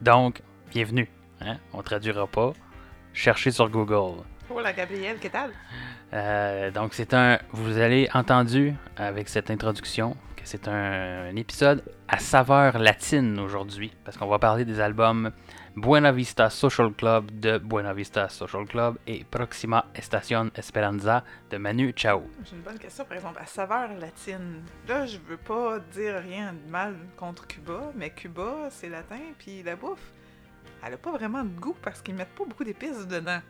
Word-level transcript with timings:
Donc, 0.00 0.40
bienvenue. 0.70 1.08
Hein? 1.40 1.58
On 1.72 1.82
traduira 1.82 2.26
pas. 2.26 2.52
Cherchez 3.12 3.50
sur 3.50 3.68
Google. 3.68 4.22
Hola 4.48 4.72
Gabriel, 4.72 5.18
¿qué 5.18 5.28
tal? 5.28 5.50
Euh, 6.12 6.70
donc, 6.70 6.94
c'est 6.94 7.12
un. 7.14 7.38
Vous 7.52 7.76
avez 7.76 8.08
entendu 8.14 8.74
avec 8.96 9.28
cette 9.28 9.50
introduction 9.50 10.16
que 10.36 10.42
c'est 10.44 10.68
un, 10.68 11.28
un 11.30 11.36
épisode 11.36 11.84
à 12.08 12.18
saveur 12.18 12.78
latine 12.78 13.38
aujourd'hui, 13.38 13.92
parce 14.04 14.16
qu'on 14.16 14.26
va 14.26 14.38
parler 14.38 14.64
des 14.64 14.80
albums 14.80 15.32
Buena 15.76 16.10
Vista 16.10 16.50
Social 16.50 16.92
Club 16.92 17.30
de 17.30 17.58
Buena 17.58 17.92
Vista 17.92 18.28
Social 18.28 18.66
Club 18.66 18.98
et 19.06 19.24
Proxima 19.24 19.86
Estación 19.94 20.50
Esperanza 20.56 21.22
de 21.48 21.58
Manu 21.58 21.92
Chao. 21.94 22.24
J'ai 22.44 22.56
une 22.56 22.62
bonne 22.62 22.78
question, 22.78 23.04
par 23.04 23.16
exemple, 23.16 23.38
à 23.40 23.46
saveur 23.46 23.88
latine. 23.94 24.64
Là, 24.88 25.06
je 25.06 25.18
veux 25.18 25.36
pas 25.36 25.78
dire 25.78 26.16
rien 26.16 26.52
de 26.52 26.70
mal 26.70 26.96
contre 27.16 27.46
Cuba, 27.46 27.92
mais 27.94 28.10
Cuba, 28.10 28.68
c'est 28.70 28.88
latin, 28.88 29.20
puis 29.38 29.62
la 29.62 29.76
bouffe, 29.76 30.12
elle 30.84 30.94
a 30.94 30.98
pas 30.98 31.12
vraiment 31.12 31.44
de 31.44 31.60
goût 31.60 31.76
parce 31.80 32.02
qu'ils 32.02 32.16
mettent 32.16 32.34
pas 32.34 32.44
beaucoup 32.44 32.64
d'épices 32.64 33.06
dedans. 33.06 33.40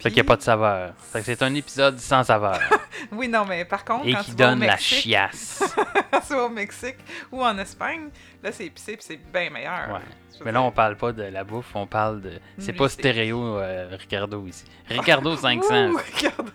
Fait 0.00 0.08
qu'il 0.08 0.14
n'y 0.14 0.20
a 0.20 0.24
pas 0.24 0.36
de 0.36 0.42
saveur. 0.42 0.94
Fait 0.98 1.20
que 1.20 1.26
c'est 1.26 1.42
un 1.42 1.54
épisode 1.54 1.98
sans 1.98 2.24
saveur. 2.24 2.58
Oui, 3.10 3.26
non, 3.26 3.44
mais 3.44 3.64
par 3.64 3.84
contre, 3.84 4.06
et 4.06 4.12
quand 4.12 4.20
qui 4.22 4.30
tu 4.30 4.36
vas 4.36 4.46
au 4.46 4.50
donne 4.50 4.60
la 4.60 4.72
Mexique, 4.72 5.02
chiasse. 5.02 5.74
vas 6.30 6.44
au 6.44 6.48
Mexique 6.48 6.98
ou 7.32 7.42
en 7.42 7.58
Espagne, 7.58 8.10
là, 8.42 8.52
c'est 8.52 8.66
épicé, 8.66 8.96
puis 8.96 9.04
c'est 9.06 9.16
bien 9.32 9.50
meilleur. 9.50 9.88
Ouais. 9.92 10.00
Mais 10.44 10.52
là, 10.52 10.62
on 10.62 10.70
parle 10.70 10.96
pas 10.96 11.12
de 11.12 11.22
la 11.24 11.44
bouffe, 11.44 11.74
on 11.74 11.86
parle 11.86 12.20
de. 12.20 12.32
C'est 12.58 12.72
pas 12.72 12.88
stéréo 12.88 13.58
euh, 13.58 13.96
Ricardo 13.98 14.46
ici. 14.46 14.64
Ricardo 14.88 15.36
500. 15.36 15.88
Ouh, 15.90 15.96
Ricardo. 15.96 16.50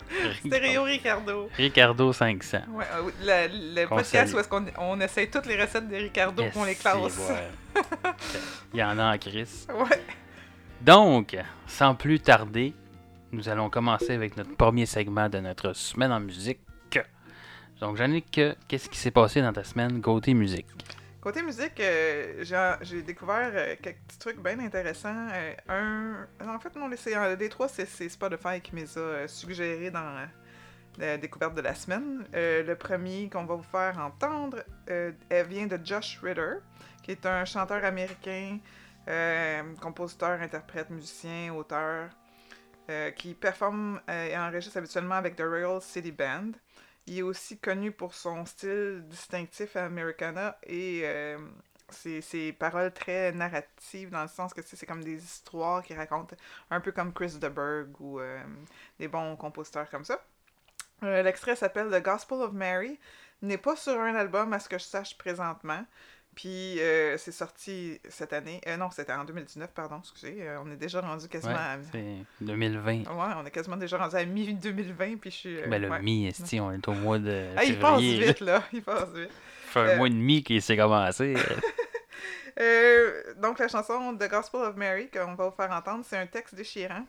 Stéréo 0.45 0.83
Ricardo. 0.83 1.49
Ricardo 1.55 2.13
500. 2.13 2.57
Ouais, 2.69 2.85
euh, 2.95 3.11
le, 3.21 3.81
le 3.81 3.87
Qu'on 3.87 3.97
podcast 3.97 4.33
où 4.33 4.39
est-ce 4.39 4.47
qu'on 4.47 4.65
on 4.77 4.99
essaye 4.99 5.29
toutes 5.29 5.45
les 5.45 5.61
recettes 5.61 5.87
de 5.87 5.95
Ricardo 5.95 6.43
pour 6.51 6.65
les 6.65 6.73
vrai. 6.75 7.49
Il 8.73 8.79
y 8.79 8.83
en 8.83 8.97
a 8.99 9.13
en 9.15 9.17
crise. 9.17 9.67
Ouais. 9.73 10.01
Donc, 10.81 11.35
sans 11.65 11.95
plus 11.95 12.19
tarder, 12.19 12.73
nous 13.31 13.49
allons 13.49 13.69
commencer 13.69 14.13
avec 14.13 14.37
notre 14.37 14.55
premier 14.55 14.85
segment 14.85 15.29
de 15.29 15.39
notre 15.39 15.73
semaine 15.73 16.11
en 16.11 16.19
musique. 16.19 16.59
Donc, 17.79 17.95
Jannick, 17.97 18.41
qu'est-ce 18.67 18.89
qui 18.89 18.97
s'est 18.97 19.11
passé 19.11 19.41
dans 19.41 19.53
ta 19.53 19.63
semaine 19.63 20.01
côté 20.01 20.33
musique? 20.33 20.65
Côté 21.21 21.43
musique, 21.43 21.79
euh, 21.79 22.43
j'ai 22.81 23.03
découvert 23.03 23.51
euh, 23.53 23.75
quelques 23.81 23.99
petits 24.07 24.17
trucs 24.17 24.41
bien 24.41 24.57
intéressants. 24.59 25.27
Euh, 25.31 25.53
un, 26.39 26.55
en 26.55 26.59
fait, 26.59 26.75
non, 26.75 26.89
c'est 26.95 27.37
des 27.37 27.49
trois, 27.49 27.67
c'est 27.67 28.09
Spotify 28.09 28.61
qui 28.61 28.73
me 28.73 28.81
les 28.81 28.97
a 28.97 29.27
suggérés 29.27 29.91
dans 29.91 30.25
la 30.97 31.17
découverte 31.17 31.53
de 31.53 31.61
la 31.61 31.75
semaine. 31.75 32.25
Le 32.33 32.73
premier 32.73 33.29
qu'on 33.29 33.45
va 33.45 33.55
vous 33.55 33.63
faire 33.63 33.99
entendre, 33.99 34.63
elle 34.87 35.47
vient 35.47 35.67
de 35.67 35.79
Josh 35.83 36.19
Ritter, 36.23 36.55
qui 37.03 37.11
est 37.11 37.25
un 37.27 37.45
chanteur 37.45 37.83
américain, 37.83 38.57
compositeur, 39.79 40.41
interprète, 40.41 40.89
musicien, 40.89 41.53
auteur, 41.53 42.09
euh, 42.89 43.11
qui 43.11 43.33
performe 43.33 44.01
euh, 44.09 44.27
et 44.27 44.37
enregistre 44.37 44.77
habituellement 44.77 45.15
avec 45.15 45.35
The 45.35 45.41
Royal 45.41 45.81
City 45.81 46.11
Band. 46.11 46.51
Il 47.05 47.19
est 47.19 47.21
aussi 47.21 47.57
connu 47.57 47.91
pour 47.91 48.13
son 48.13 48.45
style 48.45 49.03
distinctif 49.07 49.75
Americana 49.75 50.57
et 50.63 51.01
euh, 51.03 51.37
ses, 51.89 52.21
ses 52.21 52.53
paroles 52.53 52.91
très 52.91 53.31
narratives, 53.31 54.09
dans 54.09 54.23
le 54.23 54.27
sens 54.27 54.53
que 54.53 54.61
c'est 54.61 54.85
comme 54.85 55.03
des 55.03 55.23
histoires 55.23 55.83
qu'il 55.83 55.95
raconte, 55.95 56.33
un 56.69 56.81
peu 56.81 56.91
comme 56.91 57.13
Chris 57.13 57.37
DeBerg 57.39 57.99
ou 58.01 58.19
des 58.99 59.07
bons 59.07 59.37
compositeurs 59.37 59.89
comme 59.89 60.03
ça. 60.03 60.21
L'extrait 61.01 61.55
s'appelle 61.55 61.89
The 61.89 62.03
Gospel 62.03 62.41
of 62.41 62.51
Mary, 62.51 62.99
n'est 63.41 63.57
pas 63.57 63.75
sur 63.75 63.99
un 63.99 64.15
album 64.15 64.51
à 64.53 64.59
ce 64.59 64.67
que 64.67 64.77
je 64.77 64.83
sache 64.83 65.17
présentement. 65.17 65.85
Puis 66.37 66.79
euh, 66.79 67.17
c'est 67.17 67.31
sorti 67.31 67.99
cette 68.09 68.31
année. 68.31 68.61
Euh, 68.67 68.77
non, 68.77 68.91
c'était 68.91 69.11
en 69.11 69.25
2019, 69.25 69.71
pardon, 69.73 69.97
excusez. 70.01 70.37
Euh, 70.39 70.61
on 70.63 70.69
est 70.69 70.75
déjà 70.75 71.01
rendu 71.01 71.27
quasiment 71.27 71.53
Ouais, 71.55 71.59
à. 71.59 71.77
c'est 71.91 72.17
2020. 72.41 72.91
Ouais, 72.91 73.33
on 73.37 73.43
est 73.43 73.49
quasiment 73.49 73.75
déjà 73.75 73.97
rendu 73.97 74.15
à 74.15 74.23
mi-2020, 74.23 75.17
puis 75.17 75.31
je 75.31 75.35
suis. 75.35 75.61
ben, 75.67 75.81
le 75.81 75.89
ouais. 75.89 75.99
mi, 76.03 76.27
esti, 76.27 76.59
on 76.59 76.71
est 76.71 76.87
au 76.87 76.93
mois 76.93 77.17
de 77.17 77.47
Ah, 77.57 77.63
il 77.63 77.79
passe 77.79 77.99
vite, 78.01 78.39
là. 78.41 78.63
Il 78.71 78.83
passe 78.83 79.09
vite. 79.15 79.31
Ça 79.73 79.83
fait 79.85 79.93
un 79.93 79.97
mois 79.97 80.05
et 80.05 80.11
demi 80.11 80.43
qu'il 80.43 80.61
s'est 80.61 80.77
commencé. 80.77 81.33
Donc, 83.37 83.59
la 83.59 83.67
chanson 83.67 84.15
The 84.15 84.29
Gospel 84.29 84.61
of 84.61 84.75
Mary 84.75 85.09
qu'on 85.09 85.35
va 85.35 85.49
vous 85.49 85.55
faire 85.55 85.71
entendre, 85.71 86.03
c'est 86.07 86.17
un 86.17 86.27
texte 86.27 86.55
déchirant 86.55 87.05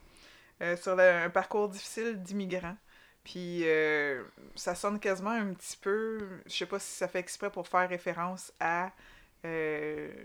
sur 0.76 0.96
le- 0.96 1.02
un 1.24 1.30
parcours 1.30 1.68
difficile 1.68 2.22
d'immigrants. 2.22 2.76
Puis, 3.24 3.60
euh, 3.64 4.22
ça 4.54 4.74
sonne 4.74 4.98
quasiment 4.98 5.30
un 5.30 5.52
petit 5.52 5.76
peu, 5.76 6.18
je 6.46 6.52
sais 6.54 6.66
pas 6.66 6.78
si 6.78 6.90
ça 6.96 7.08
fait 7.08 7.18
exprès 7.18 7.50
pour 7.50 7.68
faire 7.68 7.88
référence 7.88 8.52
à 8.58 8.90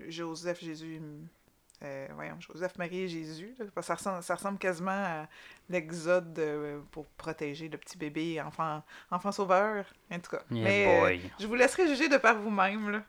Joseph, 0.10 0.64
Jésus, 0.64 1.02
euh, 1.84 2.08
voyons, 2.16 2.38
Joseph, 2.40 2.78
Marie 2.78 3.02
et 3.02 3.08
Jésus. 3.08 3.56
là. 3.60 3.82
Ça 3.82 3.96
ressemble, 3.96 4.24
ça 4.24 4.36
ressemble 4.36 4.58
quasiment 4.58 4.92
à 4.92 5.28
l'exode 5.70 6.38
euh, 6.40 6.80
pour 6.92 7.06
protéger 7.08 7.68
le 7.68 7.78
petit 7.78 7.98
bébé, 7.98 8.42
enfant, 8.42 8.84
enfant 9.12 9.32
sauveur, 9.32 9.86
en 10.12 10.20
tout 10.20 10.32
cas. 10.32 10.44
Yeah, 10.50 10.64
Mais 10.64 11.18
euh, 11.26 11.28
je 11.40 11.48
vous 11.48 11.56
laisserai 11.56 11.88
juger 11.88 12.08
de 12.08 12.18
par 12.18 12.38
vous-même, 12.38 12.90
là. 12.90 13.04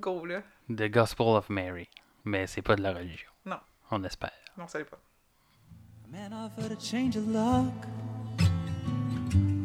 Go, 0.00 0.24
là. 0.26 0.42
The 0.68 0.90
Gospel 0.90 1.28
of 1.28 1.48
Mary. 1.48 1.88
Mais 2.24 2.46
c'est 2.48 2.62
pas 2.62 2.74
de 2.74 2.82
la 2.82 2.92
religion. 2.92 3.30
Non. 3.44 3.60
On 3.92 4.02
espère. 4.02 4.32
Non, 4.58 4.66
ça 4.66 4.78
l'est 4.78 4.84
pas. 4.84 4.98
A 4.98 6.08
man 6.10 6.32
offered 6.32 6.72
a 6.72 6.80
change 6.80 7.16
of 7.16 7.26
luck. 7.28 7.72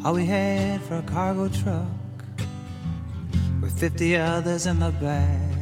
All 0.04 0.14
we 0.14 0.28
had 0.28 0.82
for 0.82 0.98
a 0.98 1.02
cargo 1.04 1.48
truck. 1.50 1.86
With 3.62 3.78
50 3.80 4.16
others 4.18 4.68
in 4.68 4.76
the 4.76 4.92
back. 5.02 5.61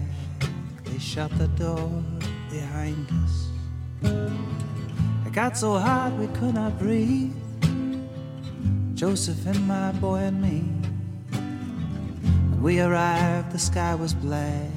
Shut 0.99 1.31
the 1.37 1.47
door 1.47 2.03
behind 2.51 3.07
us. 3.23 3.47
It 5.25 5.33
got 5.33 5.57
so 5.57 5.77
hot 5.77 6.11
we 6.19 6.27
could 6.27 6.53
not 6.53 6.77
breathe. 6.77 7.33
Joseph 8.95 9.45
and 9.47 9.65
my 9.65 9.93
boy 9.93 10.17
and 10.17 10.41
me. 10.41 10.59
When 11.31 12.61
we 12.61 12.81
arrived, 12.81 13.53
the 13.53 13.59
sky 13.59 13.95
was 13.95 14.13
black. 14.13 14.69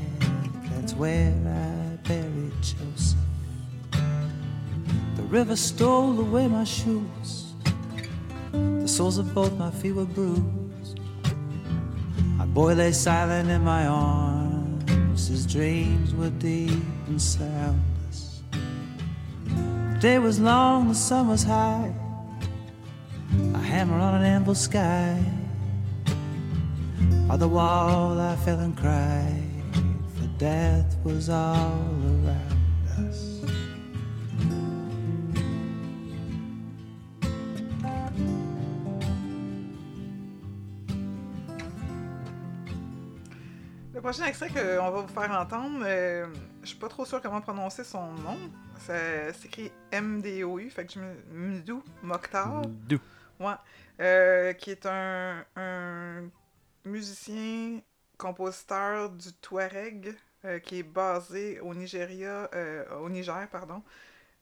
That's 0.71 0.95
where 0.95 1.33
I 1.33 1.97
buried 2.09 2.53
Joseph. 2.63 3.19
The 5.17 5.23
river 5.25 5.57
stole 5.57 6.19
away 6.21 6.47
my 6.47 6.65
shoes. 6.65 7.53
The 8.53 8.87
soles 8.87 9.19
of 9.19 9.35
both 9.35 9.53
my 9.59 9.73
feet 9.73 9.93
were 9.93 10.05
bruised. 10.05 11.01
My 12.39 12.47
boy 12.47 12.75
lay 12.75 12.93
silent 12.93 13.51
in 13.51 13.63
my 13.65 13.87
arms. 13.87 14.42
His 15.29 15.47
dreams 15.47 16.15
were 16.15 16.31
deep 16.31 16.83
and 17.07 17.21
soundless. 17.21 18.43
The 18.51 19.99
day 20.01 20.19
was 20.19 20.41
long, 20.41 20.89
the 20.89 20.95
sun 20.95 21.29
was 21.29 21.43
high. 21.43 21.93
A 23.55 23.59
hammer 23.59 23.99
on 23.99 24.17
an 24.17 24.25
anvil 24.25 24.55
sky. 24.55 25.25
By 27.29 27.37
the 27.37 27.49
wall, 27.49 28.21
I 28.21 28.37
fell 28.37 28.59
and 28.61 28.77
cried, 28.77 29.43
for 30.17 30.27
death 30.39 30.97
was 31.05 31.29
all 31.29 31.81
around 32.25 32.62
prochain 44.03 44.25
extrait 44.27 44.49
qu'on 44.49 44.91
va 44.91 45.01
vous 45.03 45.09
faire 45.09 45.31
entendre, 45.31 45.83
euh, 45.87 46.27
je 46.63 46.69
suis 46.69 46.77
pas 46.79 46.89
trop 46.89 47.05
sûre 47.05 47.21
comment 47.23 47.41
prononcer 47.41 47.85
son 47.85 48.13
nom. 48.13 48.37
Ça 48.79 49.33
s'écrit 49.33 49.71
M-D-O-U, 49.93 50.71
fait 50.71 50.87
que 50.87 50.93
je 50.93 50.99
me. 50.99 51.15
Mdou 51.33 51.83
Mokhtar, 52.03 52.63
Dou. 52.67 52.99
ouais, 53.41 53.55
euh, 54.01 54.53
qui 54.55 54.73
est 54.73 54.87
un, 54.87 55.45
un 55.57 56.25
musicien, 56.85 57.81
compositeur 58.19 59.11
du 59.11 59.33
Touareg, 59.35 60.15
euh, 60.45 60.59
qui 60.59 60.81
est 60.81 60.83
basé 60.83 61.61
au 61.61 61.73
Nigeria, 61.75 62.51
euh, 62.55 62.85
au 62.99 63.09
Niger, 63.09 63.47
pardon. 63.51 63.83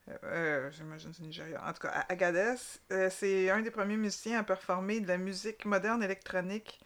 Euh, 0.08 0.16
euh, 0.24 0.70
J'imagine 0.70 1.12
c'est 1.12 1.22
Nigeria. 1.22 1.62
En 1.68 1.72
tout 1.74 1.82
cas, 1.82 1.90
à 1.90 2.12
Agadez, 2.12 2.54
Euh, 2.92 3.10
c'est 3.10 3.50
un 3.50 3.60
des 3.60 3.70
premiers 3.70 3.98
musiciens 3.98 4.40
à 4.40 4.42
performer 4.42 5.00
de 5.00 5.08
la 5.08 5.18
musique 5.18 5.66
moderne 5.66 6.02
électronique 6.02 6.80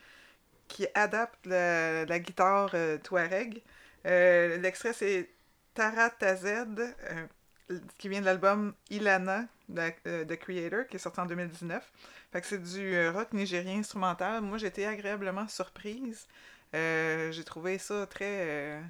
qui 0.69 0.87
adapte 0.95 1.47
la, 1.47 2.19
guitare 2.19 2.71
euh, 2.75 2.99
Touareg. 2.99 3.63
Euh, 4.07 4.57
L'extrait, 4.59 4.93
c'est 4.93 5.31
Tara 5.75 6.11
Tazed, 6.11 6.79
euh, 6.81 7.79
qui 7.99 8.09
vient 8.09 8.21
de 8.21 8.27
l'album 8.27 8.75
Ilana 8.91 9.47
de 9.69 10.25
The 10.25 10.37
Creator, 10.37 10.87
qui 10.87 10.97
est 10.97 10.99
sorti 10.99 11.21
en 11.21 11.27
2019. 11.27 11.91
Fait 12.33 12.41
que 12.41 12.47
c'est 12.47 12.63
du 12.63 13.09
rock 13.09 13.33
nigérien 13.33 13.79
instrumental. 13.79 14.43
Moi, 14.43 14.59
j'ai 14.59 14.67
été 14.67 14.87
agréablement 14.87 15.49
surprise. 15.49 16.27
J'ai 16.73 17.45
trouvé 17.45 17.79
ça 17.79 18.07
très, 18.07 18.83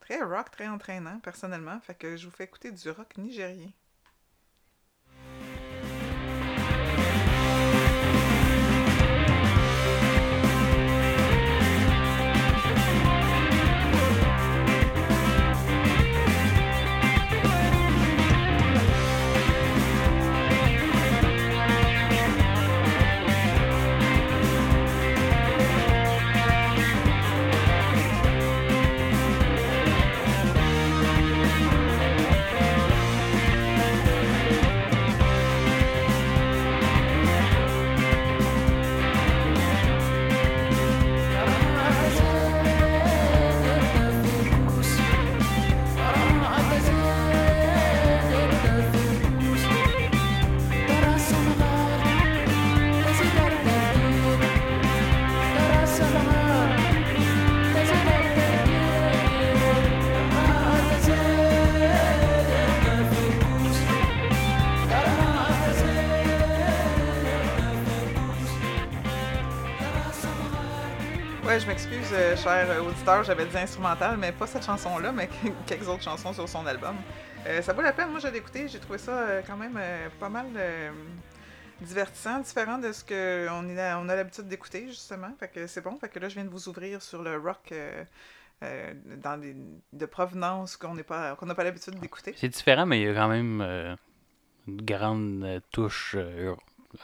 très 0.00 0.22
rock, 0.22 0.50
très 0.50 0.68
entraînant, 0.68 1.18
personnellement. 1.20 1.80
Fait 1.80 1.94
que 1.94 2.16
je 2.16 2.26
vous 2.26 2.32
fais 2.32 2.44
écouter 2.44 2.70
du 2.70 2.90
rock 2.90 3.16
nigérien. 3.16 3.70
Je 71.66 71.70
m'excuse, 71.72 72.12
euh, 72.12 72.36
cher 72.36 72.86
auditeur, 72.86 73.24
j'avais 73.24 73.44
dit 73.44 73.58
instrumental, 73.58 74.16
mais 74.18 74.30
pas 74.30 74.46
cette 74.46 74.64
chanson-là, 74.64 75.10
mais 75.10 75.28
quelques 75.66 75.88
autres 75.88 76.04
chansons 76.04 76.32
sur 76.32 76.48
son 76.48 76.64
album. 76.64 76.94
Euh, 77.44 77.60
ça 77.60 77.72
vaut 77.72 77.82
la 77.82 77.92
peine, 77.92 78.08
moi 78.10 78.20
je 78.20 78.28
l'ai 78.28 78.38
écouté, 78.38 78.68
j'ai 78.68 78.78
trouvé 78.78 78.98
ça 78.98 79.10
euh, 79.10 79.42
quand 79.44 79.56
même 79.56 79.76
pas 80.20 80.28
mal 80.28 80.46
divertissant, 81.80 82.38
différent 82.38 82.78
de 82.78 82.92
ce 82.92 83.02
qu'on 83.02 83.66
on 83.66 84.08
a 84.08 84.14
l'habitude 84.14 84.46
d'écouter, 84.46 84.86
justement. 84.86 85.34
Fait 85.40 85.48
que 85.48 85.66
c'est 85.66 85.80
bon, 85.80 85.96
fait 85.98 86.08
que 86.08 86.20
là 86.20 86.28
je 86.28 86.34
viens 86.34 86.44
de 86.44 86.50
vous 86.50 86.68
ouvrir 86.68 87.02
sur 87.02 87.20
le 87.24 87.36
rock 87.36 87.74
dans 88.62 89.40
des, 89.40 89.56
de 89.92 90.06
provenance 90.06 90.76
qu'on 90.76 90.94
n'a 90.94 91.02
pas 91.02 91.64
l'habitude 91.64 91.98
d'écouter. 91.98 92.32
C'est 92.36 92.48
différent, 92.48 92.86
mais 92.86 93.00
il 93.00 93.06
y 93.08 93.10
a 93.10 93.14
quand 93.14 93.28
même 93.28 93.96
une 94.68 94.82
grande 94.82 95.60
touche 95.72 96.16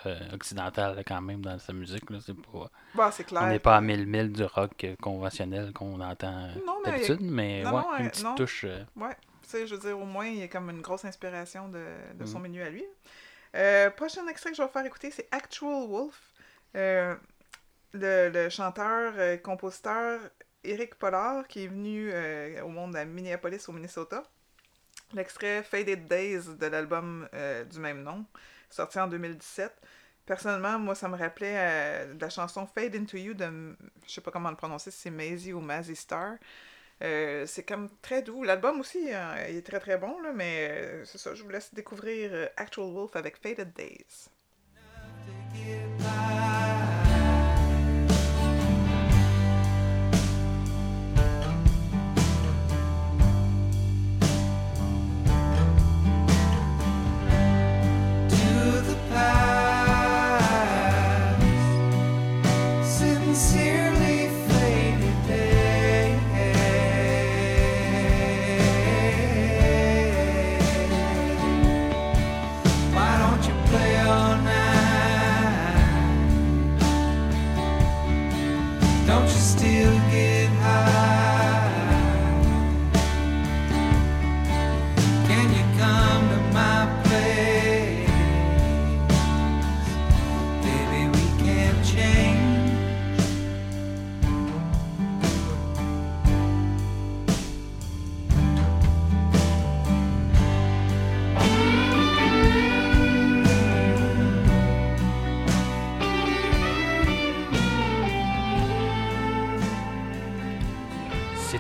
euh, 0.07 0.19
occidentale 0.33 0.97
là, 0.97 1.05
quand 1.05 1.21
même 1.21 1.43
dans 1.43 1.59
sa 1.59 1.73
musique. 1.73 2.09
Là. 2.11 2.19
C'est 2.25 2.35
pas, 2.35 2.71
Bon, 2.95 3.11
c'est 3.13 3.25
clair. 3.25 3.43
on 3.43 3.49
n'est 3.49 3.59
pas 3.59 3.77
à 3.77 3.81
mille 3.81 4.07
mille 4.07 4.33
du 4.33 4.45
rock 4.45 4.85
euh, 4.85 4.95
conventionnel 5.01 5.73
qu'on 5.73 6.01
entend 6.01 6.49
Non, 6.67 6.79
mais- 6.85 6.91
d'habitude, 6.93 7.21
mais 7.23 7.63
non, 7.63 7.75
ouais, 7.77 7.83
non, 7.83 7.97
une 7.99 8.11
petite 8.11 8.35
touche. 8.37 8.65
euh, 8.65 8.83
Ouais, 8.97 9.17
tu 9.43 9.49
sais, 9.51 9.67
je 9.67 9.75
veux 9.75 9.81
dire, 9.81 9.99
au 9.99 10.05
moins, 10.05 10.27
il 10.27 10.39
y 10.39 10.43
a 10.43 10.49
comme 10.49 10.71
une 10.71 10.81
grosse 10.83 11.05
inspiration 11.05 11.69
de, 11.69 11.85
de 12.15 12.27
son 12.27 12.39
menu 12.41 12.63
à 12.63 12.71
lui. 12.71 12.85
Euh, 13.55 13.91
prochain 13.91 14.27
extrait 14.29 14.51
que 14.51 14.57
je 14.57 14.63
vais 14.63 14.67
vous 14.67 14.73
faire 14.73 14.87
écouter, 14.87 15.11
c'est 15.11 15.29
Actual 15.31 15.87
Wolf. 15.89 16.21
Euh, 16.77 17.15
le, 17.93 18.31
le 18.31 18.49
chanteur, 18.49 19.13
compositeur 19.43 20.21
Eric 20.65 20.95
Pollard, 20.95 21.47
qui 21.49 21.65
est 21.65 21.67
venu 21.67 22.11
au 22.63 22.69
monde 22.69 22.97
à 22.97 23.05
Minneapolis, 23.05 23.69
au 23.69 23.73
Minnesota. 23.73 24.23
L'extrait 25.13 25.63
Faded 25.63 26.07
Days 26.09 26.57
de 26.59 26.67
l'album 26.67 27.29
du 27.71 27.79
même 27.81 28.03
nom, 28.03 28.25
sorti 28.73 28.99
en 28.99 29.09
2017. 29.09 29.73
Personnellement, 30.27 30.79
moi, 30.79 30.95
ça 30.95 31.09
me 31.09 31.17
rappelait 31.17 31.55
euh, 31.57 32.15
la 32.21 32.31
chanson 32.31 32.67
Fade 32.67 32.95
Into 32.95 33.17
You 33.17 33.35
de, 33.35 33.77
je 34.07 34.13
sais 34.13 34.21
pas 34.21 34.31
comment 34.31 34.51
le 34.51 34.57
prononcer, 34.57 34.91
c'est 34.91 35.11
Maisie 35.11 35.53
ou 35.53 35.61
Mazzy 35.61 35.97
Star. 35.97 36.37
Euh, 37.03 37.47
c'est 37.47 37.65
comme 37.65 37.89
très 38.01 38.23
doux. 38.23 38.45
L'album 38.45 38.81
aussi, 38.81 39.13
euh, 39.13 39.47
il 39.51 39.57
est 39.57 39.67
très 39.67 39.81
très 39.81 39.99
bon, 39.99 40.21
là, 40.21 40.33
mais 40.33 40.69
euh, 40.71 41.05
c'est 41.05 41.19
ça, 41.19 41.35
je 41.35 41.43
vous 41.43 41.49
laisse 41.49 41.75
découvrir 41.75 42.49
Actual 42.57 42.93
Wolf 42.93 43.17
avec 43.17 43.37
Faded 43.39 43.73
Days. 43.73 44.29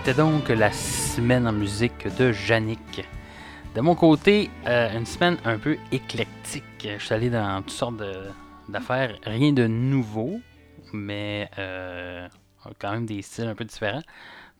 C'était 0.04 0.18
donc 0.18 0.48
la 0.48 0.72
semaine 0.72 1.46
en 1.46 1.52
musique 1.52 2.08
de 2.16 2.32
Yannick. 2.48 3.06
De 3.76 3.80
mon 3.80 3.94
côté, 3.94 4.50
euh, 4.66 4.98
une 4.98 5.06
semaine 5.06 5.36
un 5.44 5.58
peu 5.58 5.78
éclectique. 5.92 6.64
Je 6.82 6.98
suis 6.98 7.14
allé 7.14 7.30
dans 7.30 7.62
toutes 7.62 7.70
sortes 7.70 8.02
d'affaires, 8.68 9.16
rien 9.22 9.52
de 9.52 9.68
nouveau, 9.68 10.40
mais 10.92 11.48
euh, 11.56 12.26
quand 12.80 12.90
même 12.90 13.06
des 13.06 13.22
styles 13.22 13.46
un 13.46 13.54
peu 13.54 13.64
différents. 13.64 14.02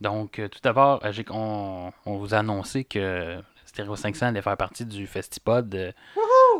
Donc, 0.00 0.38
euh, 0.38 0.46
tout 0.46 0.60
d'abord, 0.62 1.02
on, 1.30 1.90
on 2.06 2.16
vous 2.18 2.34
a 2.34 2.38
annoncé 2.38 2.84
que 2.84 3.42
Stereo 3.64 3.96
500 3.96 4.26
allait 4.26 4.42
faire 4.42 4.56
partie 4.56 4.86
du 4.86 5.08
Festipod 5.08 5.92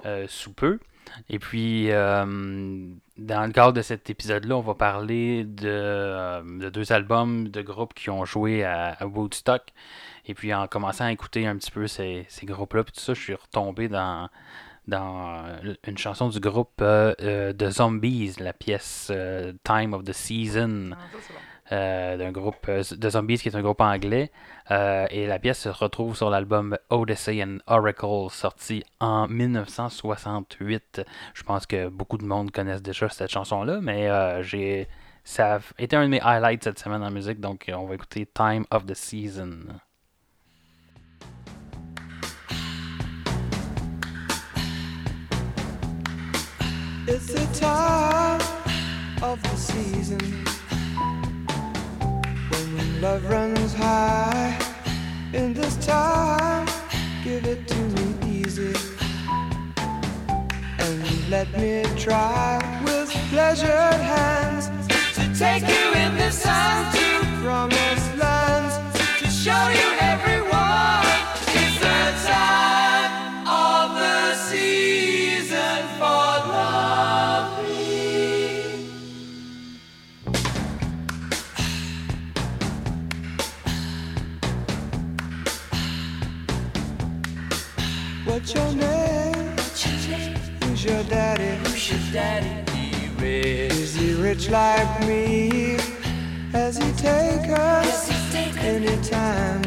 euh, 0.04 0.26
sous 0.26 0.52
peu. 0.54 0.80
Et 1.28 1.38
puis, 1.38 1.92
euh, 1.92 2.24
dans 3.22 3.46
le 3.46 3.52
cadre 3.52 3.72
de 3.72 3.82
cet 3.82 4.10
épisode-là, 4.10 4.56
on 4.56 4.60
va 4.60 4.74
parler 4.74 5.44
de, 5.44 5.68
euh, 5.68 6.42
de 6.42 6.68
deux 6.70 6.92
albums 6.92 7.48
de 7.48 7.62
groupes 7.62 7.94
qui 7.94 8.10
ont 8.10 8.24
joué 8.24 8.64
à, 8.64 8.96
Woodstock. 9.06 9.62
Et 10.26 10.34
puis, 10.34 10.52
en 10.54 10.66
commençant 10.66 11.04
à 11.04 11.12
écouter 11.12 11.46
un 11.46 11.56
petit 11.56 11.70
peu 11.70 11.86
ces, 11.86 12.26
groupes-là, 12.44 12.84
puis 12.84 12.92
tout 12.92 13.00
ça, 13.00 13.14
je 13.14 13.20
suis 13.20 13.34
retombé 13.34 13.88
dans, 13.88 14.28
euh, 14.92 15.74
une 15.86 15.98
chanson 15.98 16.28
du 16.28 16.40
groupe 16.40 16.80
euh, 16.80 17.14
euh, 17.20 17.52
The 17.52 17.70
Zombies, 17.70 18.34
la 18.38 18.52
pièce 18.52 19.08
euh, 19.10 19.52
Time 19.64 19.94
of 19.94 20.04
the 20.04 20.12
Season 20.12 20.90
Ah. 20.92 20.98
Euh, 21.70 22.16
d'un 22.16 22.32
groupe 22.32 22.66
euh, 22.68 22.82
de 22.90 23.08
Zombies 23.08 23.38
qui 23.38 23.48
est 23.48 23.54
un 23.54 23.62
groupe 23.62 23.80
anglais. 23.80 24.32
Euh, 24.70 25.06
et 25.10 25.26
la 25.26 25.38
pièce 25.38 25.60
se 25.60 25.68
retrouve 25.68 26.16
sur 26.16 26.28
l'album 26.28 26.76
Odyssey 26.90 27.42
and 27.42 27.58
Oracle, 27.66 28.30
sorti 28.30 28.82
en 28.98 29.28
1968. 29.28 31.02
Je 31.34 31.42
pense 31.44 31.66
que 31.66 31.88
beaucoup 31.88 32.18
de 32.18 32.24
monde 32.24 32.50
connaissent 32.50 32.82
déjà 32.82 33.08
cette 33.08 33.30
chanson-là, 33.30 33.80
mais 33.80 34.08
ça 35.24 35.54
a 35.54 35.60
été 35.78 35.94
un 35.94 36.04
de 36.04 36.08
mes 36.08 36.20
highlights 36.20 36.64
cette 36.64 36.80
semaine 36.80 37.02
en 37.02 37.10
musique, 37.10 37.38
donc 37.38 37.70
on 37.72 37.86
va 37.86 37.94
écouter 37.94 38.26
Time 38.26 38.64
of 38.70 38.84
the 38.86 38.94
Season. 38.94 39.80
It's 47.06 47.26
the 47.26 47.46
time 47.58 48.40
of 49.22 49.42
the 49.42 49.56
season 49.56 50.51
Love 53.02 53.28
runs 53.28 53.74
high 53.74 54.56
in 55.32 55.52
this 55.52 55.74
time. 55.84 56.68
Give 57.24 57.44
it 57.46 57.66
to 57.66 57.74
me 57.74 58.14
easy. 58.40 58.72
And 60.78 61.28
let 61.28 61.50
me 61.58 61.82
try 61.96 62.62
with 62.84 63.10
pleasured 63.30 64.00
hands 64.14 64.68
to 65.16 65.36
take 65.36 65.62
you 65.62 65.86
in 66.00 66.16
this 66.16 66.44
time 66.44 66.92
to 66.94 67.26
promised 67.42 68.16
lands 68.18 68.76
to 69.18 69.26
show 69.26 69.68
you. 69.70 69.91
Who's 90.82 90.90
your 90.90 91.04
daddy? 91.04 91.58
Who's 91.62 91.90
your 91.90 92.00
daddy? 92.12 92.48
Is 93.22 93.94
he 93.94 94.14
rich 94.14 94.50
like 94.50 95.06
me? 95.06 95.78
Has 96.50 96.76
he 96.76 96.90
take 96.94 97.48
us 97.50 98.10
anytime? 98.58 99.62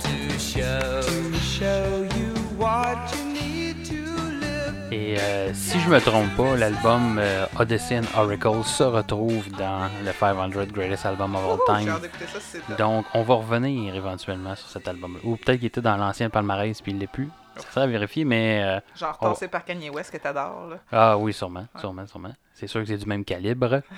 to 0.00 0.38
show 0.38 1.02
to 1.02 1.38
show 1.40 2.08
you 2.16 2.32
what 2.56 2.96
you 3.12 3.34
need 3.34 3.84
to 3.84 4.00
live? 4.40 4.74
Et 4.92 5.20
euh, 5.20 5.52
si 5.52 5.78
je 5.78 5.90
me 5.90 6.00
trompe 6.00 6.34
pas, 6.38 6.56
l'album 6.56 7.18
euh, 7.18 7.44
Odyssey 7.58 7.98
and 7.98 8.18
Oracle 8.18 8.64
se 8.64 8.84
retrouve 8.84 9.50
dans 9.58 9.90
le 10.02 10.12
500 10.12 10.72
Greatest 10.72 11.04
Album 11.04 11.34
of 11.34 11.60
All 11.68 11.80
J'ai 11.80 11.84
Time. 11.84 12.76
Donc, 12.78 13.04
on 13.12 13.24
va 13.24 13.34
revenir 13.34 13.94
éventuellement 13.94 14.54
sur 14.54 14.68
cet 14.68 14.88
album. 14.88 15.18
Ou 15.22 15.36
peut-être 15.36 15.58
qu'il 15.58 15.66
était 15.66 15.82
dans 15.82 15.98
l'ancien 15.98 16.30
palmarès 16.30 16.80
puis 16.80 16.92
il 16.92 16.98
l'est 16.98 17.06
plus. 17.06 17.28
Ça 17.70 17.82
à 17.82 17.86
vérifier, 17.86 18.24
mais. 18.24 18.62
euh, 18.64 18.80
Genre 18.96 19.16
on- 19.20 19.28
tassé 19.30 19.48
par 19.48 19.64
Kanye 19.64 19.90
West 19.90 20.10
que 20.12 20.16
t'adores, 20.18 20.68
là. 20.68 20.76
Ah 20.92 21.16
oui, 21.18 21.32
sûrement, 21.32 21.66
sûrement, 21.78 22.06
sûrement. 22.06 22.32
C'est 22.54 22.66
sûr 22.66 22.80
que 22.80 22.86
c'est 22.86 22.98
du 22.98 23.06
même 23.06 23.24
calibre. 23.24 23.80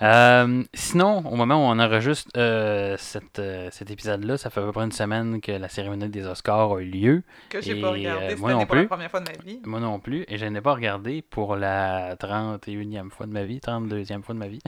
Euh, 0.00 0.62
sinon, 0.74 1.18
au 1.26 1.34
moment 1.34 1.56
où 1.56 1.72
on 1.72 1.78
enregistre 1.80 2.30
euh, 2.36 2.94
cette, 2.98 3.40
euh, 3.40 3.68
cet 3.72 3.90
épisode-là, 3.90 4.36
ça 4.38 4.48
fait 4.48 4.60
à 4.60 4.62
peu 4.62 4.70
près 4.70 4.84
une 4.84 4.92
semaine 4.92 5.40
que 5.40 5.50
la 5.50 5.68
cérémonie 5.68 6.08
des 6.08 6.24
Oscars 6.24 6.72
a 6.72 6.80
eu 6.80 6.84
lieu. 6.84 7.22
Que 7.48 7.60
j'ai 7.60 7.80
pas 7.80 7.90
regardé 7.90 8.36
moi 8.36 8.52
non 8.52 8.64
pour 8.64 8.76
la 8.76 8.80
plus. 8.82 8.88
première 8.88 9.10
fois 9.10 9.20
de 9.20 9.28
ma 9.30 9.44
vie. 9.44 9.60
Moi 9.64 9.80
non 9.80 9.98
plus. 9.98 10.24
Et 10.28 10.38
je 10.38 10.46
n'ai 10.46 10.60
pas 10.60 10.74
regardé 10.74 11.20
pour 11.22 11.56
la 11.56 12.14
31e 12.16 13.10
fois 13.10 13.26
de 13.26 13.32
ma 13.32 13.42
vie, 13.42 13.58
32e 13.58 14.22
fois 14.22 14.34
de 14.34 14.38
ma 14.38 14.46
vie. 14.48 14.60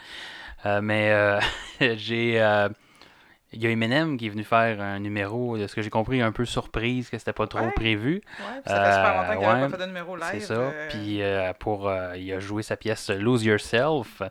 Mais 0.83 1.39
j'ai. 1.81 2.41
Euh, 3.53 3.57
il 3.57 3.63
y 3.63 3.67
a 3.67 3.71
Eminem 3.71 4.17
qui 4.17 4.27
est 4.27 4.31
venu 4.31 4.45
faire 4.45 4.81
un 4.81 4.99
numéro, 5.01 5.59
de 5.59 5.67
ce 5.67 5.75
que 5.75 5.83
j'ai 5.83 5.91
compris, 5.91 6.21
un 6.23 6.33
peu 6.33 6.45
surprise, 6.45 7.11
que 7.11 7.19
c'était 7.19 7.33
pas 7.33 7.47
trop 7.47 7.61
Ouais. 7.67 7.73
prévu. 7.73 8.15
Ouais, 8.39 8.61
ça 8.67 8.85
fait 8.85 8.93
super 8.93 9.15
longtemps 9.15 9.39
qu'il 9.41 9.49
Euh, 9.49 9.55
ouais, 9.55 9.61
pas 9.69 9.77
fait 9.77 9.83
de 9.83 9.87
numéro 9.87 10.17
live. 10.17 10.27
C'est 10.31 10.41
ça. 10.41 10.55
euh, 10.55 10.89
Puis 10.89 11.23
euh, 11.23 11.53
pour, 11.59 11.89
euh, 11.89 12.17
il 12.17 12.33
a 12.33 12.39
joué 12.41 12.63
sa 12.63 12.77
pièce 12.77 13.11
Lose 13.11 13.45
Yourself. 13.45 14.23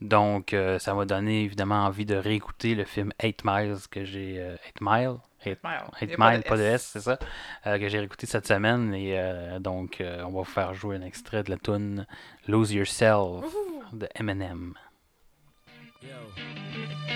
Donc 0.00 0.52
euh, 0.54 0.78
ça 0.78 0.94
m'a 0.94 1.04
donné 1.04 1.42
évidemment 1.44 1.84
envie 1.84 2.06
de 2.06 2.14
réécouter 2.16 2.74
le 2.74 2.84
film 2.84 3.12
8 3.22 3.42
Miles 3.44 3.76
que 3.90 4.04
j'ai. 4.04 4.36
euh, 4.40 4.56
8 4.66 4.80
Miles 4.80 5.16
8 5.44 5.58
Mile. 5.64 5.80
8 6.00 6.02
Il 6.02 6.10
y 6.10 6.14
a 6.14 6.16
pas 6.16 6.30
Miles, 6.30 6.42
de 6.42 6.48
pas 6.48 6.56
de 6.56 6.62
S. 6.62 6.90
C'est 6.92 7.00
ça. 7.00 7.18
euh, 7.66 7.78
que 7.78 7.88
j'ai 7.88 7.98
réécouté 7.98 8.26
cette 8.26 8.46
semaine. 8.46 8.94
Et 8.94 9.18
euh, 9.18 9.58
donc 9.58 10.00
euh, 10.00 10.22
on 10.22 10.30
va 10.32 10.38
vous 10.38 10.44
faire 10.44 10.72
jouer 10.74 10.96
un 10.96 11.02
extrait 11.02 11.42
de 11.42 11.50
la 11.50 11.56
tune 11.58 12.06
Lose 12.48 12.72
Yourself 12.72 13.44
de 13.92 14.08
Eminem. 14.18 14.74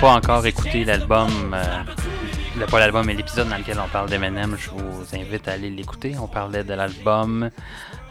pas 0.00 0.12
encore 0.14 0.44
écouté 0.46 0.84
l'album, 0.84 1.54
euh, 1.54 2.66
pas 2.70 2.78
l'album, 2.78 3.06
mais 3.06 3.14
l'épisode 3.14 3.48
dans 3.48 3.56
lequel 3.56 3.78
on 3.80 3.88
parle 3.88 4.08
d'Eminem, 4.10 4.56
je 4.58 4.70
vous 4.70 5.14
invite 5.14 5.48
à 5.48 5.52
aller 5.52 5.70
l'écouter. 5.70 6.14
On 6.20 6.26
parlait 6.28 6.64
de 6.64 6.74
l'album 6.74 7.50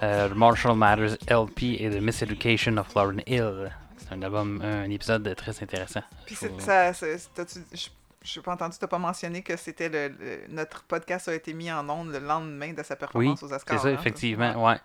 euh, 0.03 0.29
Marshall 0.33 0.75
Matters 0.75 1.17
LP 1.29 1.63
et 1.79 1.89
de 1.89 1.99
Miseducation 1.99 2.77
of 2.77 2.93
Lauren 2.95 3.21
Hill. 3.27 3.71
C'est 3.97 4.13
un 4.13 4.21
album, 4.23 4.61
un 4.63 4.89
épisode 4.89 5.35
très 5.35 5.51
intéressant. 5.63 6.01
Puis 6.25 6.35
Je 6.35 6.39
c'est- 6.41 6.47
vous- 6.49 6.59
ça, 6.59 6.93
c'est- 6.93 7.29
t'as-tu- 7.33 7.59
je 7.73 7.87
je 8.27 8.39
n'ai 8.39 8.43
pas 8.43 8.53
entendu, 8.53 8.75
t'as 8.79 8.87
pas 8.87 8.97
mentionné 8.97 9.43
que 9.43 9.55
c'était 9.55 9.87
le, 9.87 10.07
le- 10.07 10.39
notre 10.49 10.81
podcast 10.85 11.27
a 11.27 11.35
été 11.35 11.53
mis 11.53 11.71
en 11.71 11.87
ondes 11.87 12.11
le 12.11 12.17
lendemain 12.17 12.73
de 12.73 12.81
sa 12.81 12.95
Oui, 12.95 12.99
performance 12.99 13.43
aux 13.43 13.47
c'est 13.49 13.53
Oscars. 13.53 13.79
ça, 13.81 13.87
hein, 13.89 13.93
effectivement. 13.93 14.65
Ouais. 14.65 14.77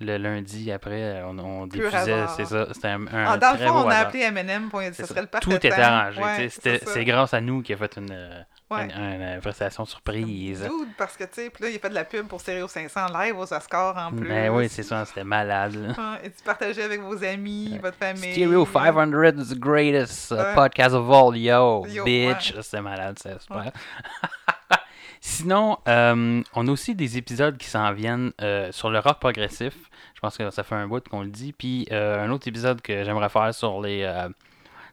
Ouais. 0.00 0.06
Le 0.06 0.16
lundi 0.16 0.70
après, 0.70 1.22
on, 1.24 1.66
diffusait, 1.66 2.26
c'est 2.36 2.44
ça. 2.44 2.66
C'était 2.72 2.88
un, 2.88 3.06
un 3.06 3.24
Ah, 3.32 3.36
dans 3.36 3.52
le 3.52 3.56
très 3.58 3.66
fond, 3.66 3.80
beau 3.80 3.86
on 3.86 3.90
a 3.90 3.96
appelé 3.96 4.22
Eminem 4.22 4.68
pour 4.68 4.80
dire 4.80 4.94
ça. 4.94 5.06
serait 5.06 5.22
le 5.22 5.26
parfait 5.26 5.44
Tout 5.44 5.56
était 5.56 5.72
arrangé. 5.72 6.20
Ouais, 6.22 6.48
c'est 6.50 7.04
grâce 7.04 7.34
à 7.34 7.40
nous 7.40 7.62
qu'il 7.62 7.74
a 7.74 7.78
fait 7.78 7.96
une, 7.96 8.44
Ouais. 8.70 8.84
une, 8.84 9.22
une, 9.22 9.40
prestation 9.40 9.86
surprise. 9.86 10.60
Dude, 10.60 10.94
parce 10.98 11.16
que, 11.16 11.24
tu 11.24 11.30
sais, 11.32 11.48
puis 11.50 11.64
là, 11.64 11.70
il 11.70 11.76
a 11.76 11.78
fait 11.78 11.88
de 11.88 11.94
la 11.94 12.04
pub 12.04 12.26
pour 12.26 12.38
Stereo 12.38 12.68
500 12.68 13.06
live 13.18 13.38
aux 13.38 13.50
Oscars 13.50 13.96
en 13.96 14.10
plus. 14.14 14.28
Ben 14.28 14.50
oui, 14.50 14.68
c'est 14.68 14.82
ça, 14.82 15.06
c'était 15.06 15.24
malade. 15.24 15.74
là. 15.74 16.18
Et 16.22 16.30
tu 16.30 16.42
partageais 16.44 16.82
avec 16.82 17.00
vos 17.00 17.24
amis, 17.24 17.78
votre 17.82 17.96
famille. 17.96 18.32
Stereo 18.32 18.66
500 18.66 19.40
is 19.40 19.48
the 19.54 19.58
greatest 19.58 20.30
uh, 20.32 20.34
Ouais. 20.34 20.54
podcast 20.54 20.94
of 20.94 21.10
all, 21.10 21.34
yo, 21.34 21.86
Yo, 21.86 22.04
bitch. 22.04 22.52
ouais. 22.54 22.62
C'était 22.62 22.82
malade, 22.82 23.18
c'est 23.22 23.40
super. 23.40 23.72
Sinon, 25.20 25.78
euh, 25.88 26.42
on 26.54 26.68
a 26.68 26.70
aussi 26.70 26.94
des 26.94 27.16
épisodes 27.16 27.56
qui 27.56 27.68
s'en 27.68 27.92
viennent 27.92 28.32
euh, 28.40 28.70
sur 28.70 28.90
le 28.90 28.98
rock 28.98 29.18
progressif. 29.18 29.74
Je 30.18 30.20
pense 30.20 30.36
que 30.36 30.50
ça 30.50 30.64
fait 30.64 30.74
un 30.74 30.88
bout 30.88 31.08
qu'on 31.08 31.22
le 31.22 31.30
dit. 31.30 31.52
Puis 31.52 31.86
euh, 31.92 32.24
un 32.24 32.30
autre 32.32 32.48
épisode 32.48 32.82
que 32.82 33.04
j'aimerais 33.04 33.28
faire 33.28 33.54
sur 33.54 33.80
les, 33.80 34.02
euh, 34.02 34.28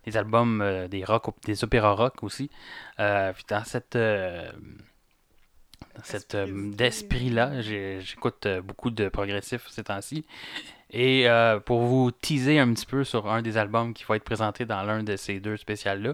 les 0.05 0.17
albums 0.17 0.61
euh, 0.61 0.87
des 0.87 1.03
rock, 1.03 1.33
des 1.45 1.63
opéras 1.63 1.93
rock 1.93 2.21
aussi. 2.21 2.51
Puis 2.97 3.43
dans 3.49 3.63
cette 3.65 3.95
euh, 3.95 4.51
dans 5.95 6.03
cet 6.03 6.35
euh, 6.35 6.43
Esprit 6.45 6.75
d'esprit-là, 6.75 7.61
j'ai- 7.61 8.01
j'écoute 8.01 8.47
beaucoup 8.63 8.91
de 8.91 9.09
progressif 9.09 9.67
ces 9.69 9.83
temps-ci. 9.85 10.27
Et 10.91 11.27
euh, 11.27 11.59
pour 11.59 11.81
vous 11.81 12.11
teaser 12.11 12.59
un 12.59 12.71
petit 12.73 12.85
peu 12.85 13.03
sur 13.03 13.29
un 13.29 13.41
des 13.41 13.57
albums 13.57 13.93
qui 13.93 14.03
va 14.07 14.15
être 14.15 14.23
présenté 14.23 14.65
dans 14.65 14.83
l'un 14.83 15.03
de 15.03 15.15
ces 15.15 15.39
deux 15.39 15.57
spéciales-là, 15.57 16.13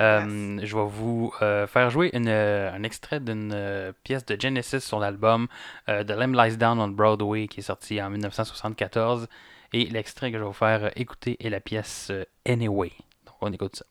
euh, 0.00 0.60
je 0.62 0.76
vais 0.76 0.86
vous 0.86 1.32
euh, 1.42 1.66
faire 1.66 1.90
jouer 1.90 2.10
une, 2.12 2.28
un 2.28 2.82
extrait 2.82 3.20
d'une 3.20 3.52
euh, 3.54 3.92
pièce 4.04 4.24
de 4.26 4.38
Genesis 4.38 4.80
sur 4.80 4.98
l'album 5.00 5.48
euh, 5.88 6.04
The 6.04 6.10
Lamb 6.10 6.34
Lies 6.34 6.56
Down 6.56 6.78
on 6.78 6.88
Broadway 6.88 7.48
qui 7.48 7.60
est 7.60 7.64
sorti 7.64 8.00
en 8.02 8.10
1974. 8.10 9.28
Et 9.72 9.86
l'extrait 9.86 10.30
que 10.30 10.36
je 10.36 10.42
vais 10.42 10.48
vous 10.48 10.52
faire 10.52 10.90
écouter 10.96 11.38
est 11.44 11.48
la 11.50 11.60
pièce 11.60 12.08
euh, 12.10 12.24
Anyway. 12.46 12.92
Donc 13.26 13.36
on 13.40 13.52
écoute 13.52 13.76
ça. 13.76 13.86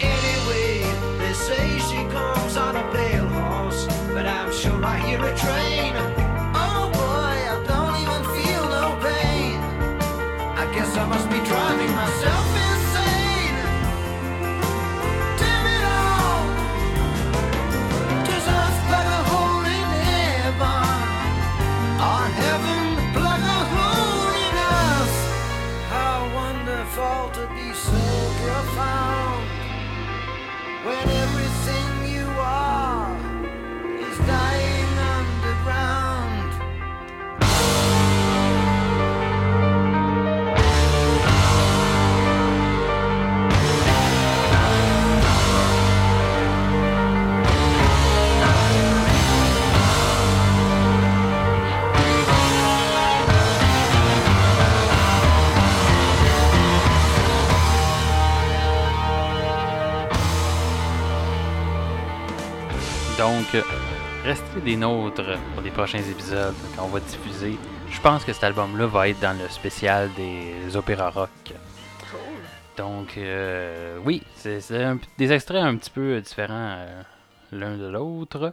Anyway, 0.00 0.82
they 1.18 1.32
say 1.34 1.78
she 1.78 1.96
comes 2.10 2.56
on 2.56 2.74
a 2.76 2.82
pale 2.92 3.26
horse, 3.28 3.86
but 4.12 4.26
I'm 4.26 4.50
sure 4.52 4.82
I 4.84 4.98
hear 4.98 5.24
a 5.24 5.36
train. 5.36 5.75
Donc, 63.46 63.54
euh, 63.54 63.62
restez 64.24 64.60
des 64.60 64.76
nôtres 64.76 65.38
pour 65.54 65.62
les 65.62 65.70
prochains 65.70 66.02
épisodes 66.02 66.54
quand 66.74 66.84
on 66.84 66.88
va 66.88 66.98
diffuser. 66.98 67.56
Je 67.90 68.00
pense 68.00 68.24
que 68.24 68.32
cet 68.32 68.42
album-là 68.42 68.86
va 68.86 69.08
être 69.08 69.20
dans 69.20 69.38
le 69.38 69.48
spécial 69.48 70.10
des 70.14 70.76
opéras 70.76 71.10
rock. 71.10 71.30
Donc, 72.76 73.16
euh, 73.16 73.98
oui, 74.04 74.24
c'est 74.34 74.58
des 75.16 75.32
extraits 75.32 75.62
un 75.62 75.76
petit 75.76 75.90
peu 75.90 76.20
différents 76.20 76.74
euh, 76.78 77.02
l'un 77.52 77.76
de 77.76 77.86
l'autre, 77.86 78.52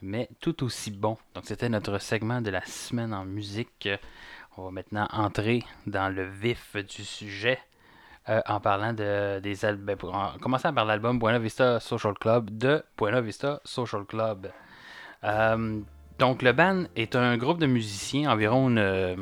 mais 0.00 0.28
tout 0.38 0.62
aussi 0.62 0.92
bons. 0.92 1.18
Donc, 1.34 1.44
c'était 1.46 1.68
notre 1.68 1.98
segment 1.98 2.40
de 2.40 2.50
la 2.50 2.64
semaine 2.66 3.12
en 3.12 3.24
musique. 3.24 3.88
On 4.56 4.66
va 4.66 4.70
maintenant 4.70 5.08
entrer 5.10 5.64
dans 5.88 6.08
le 6.08 6.24
vif 6.24 6.76
du 6.76 7.04
sujet 7.04 7.58
euh, 8.28 8.40
en 8.46 8.60
parlant 8.60 8.92
de, 8.92 9.38
des 9.40 9.64
albums. 9.64 9.96
Pour 9.96 10.14
en- 10.14 10.32
commencer 10.40 10.70
par 10.72 10.84
l'album 10.84 11.18
Buena 11.18 11.38
Vista 11.38 11.80
Social 11.80 12.14
Club 12.14 12.50
de 12.56 12.82
Buena 12.96 13.20
Vista 13.20 13.60
Social 13.64 14.04
Club. 14.04 14.48
Euh, 15.24 15.80
donc, 16.18 16.42
le 16.42 16.52
band 16.52 16.84
est 16.96 17.16
un 17.16 17.36
groupe 17.36 17.58
de 17.58 17.66
musiciens, 17.66 18.30
environ 18.30 18.68
une 18.68 18.78
euh, 18.78 19.16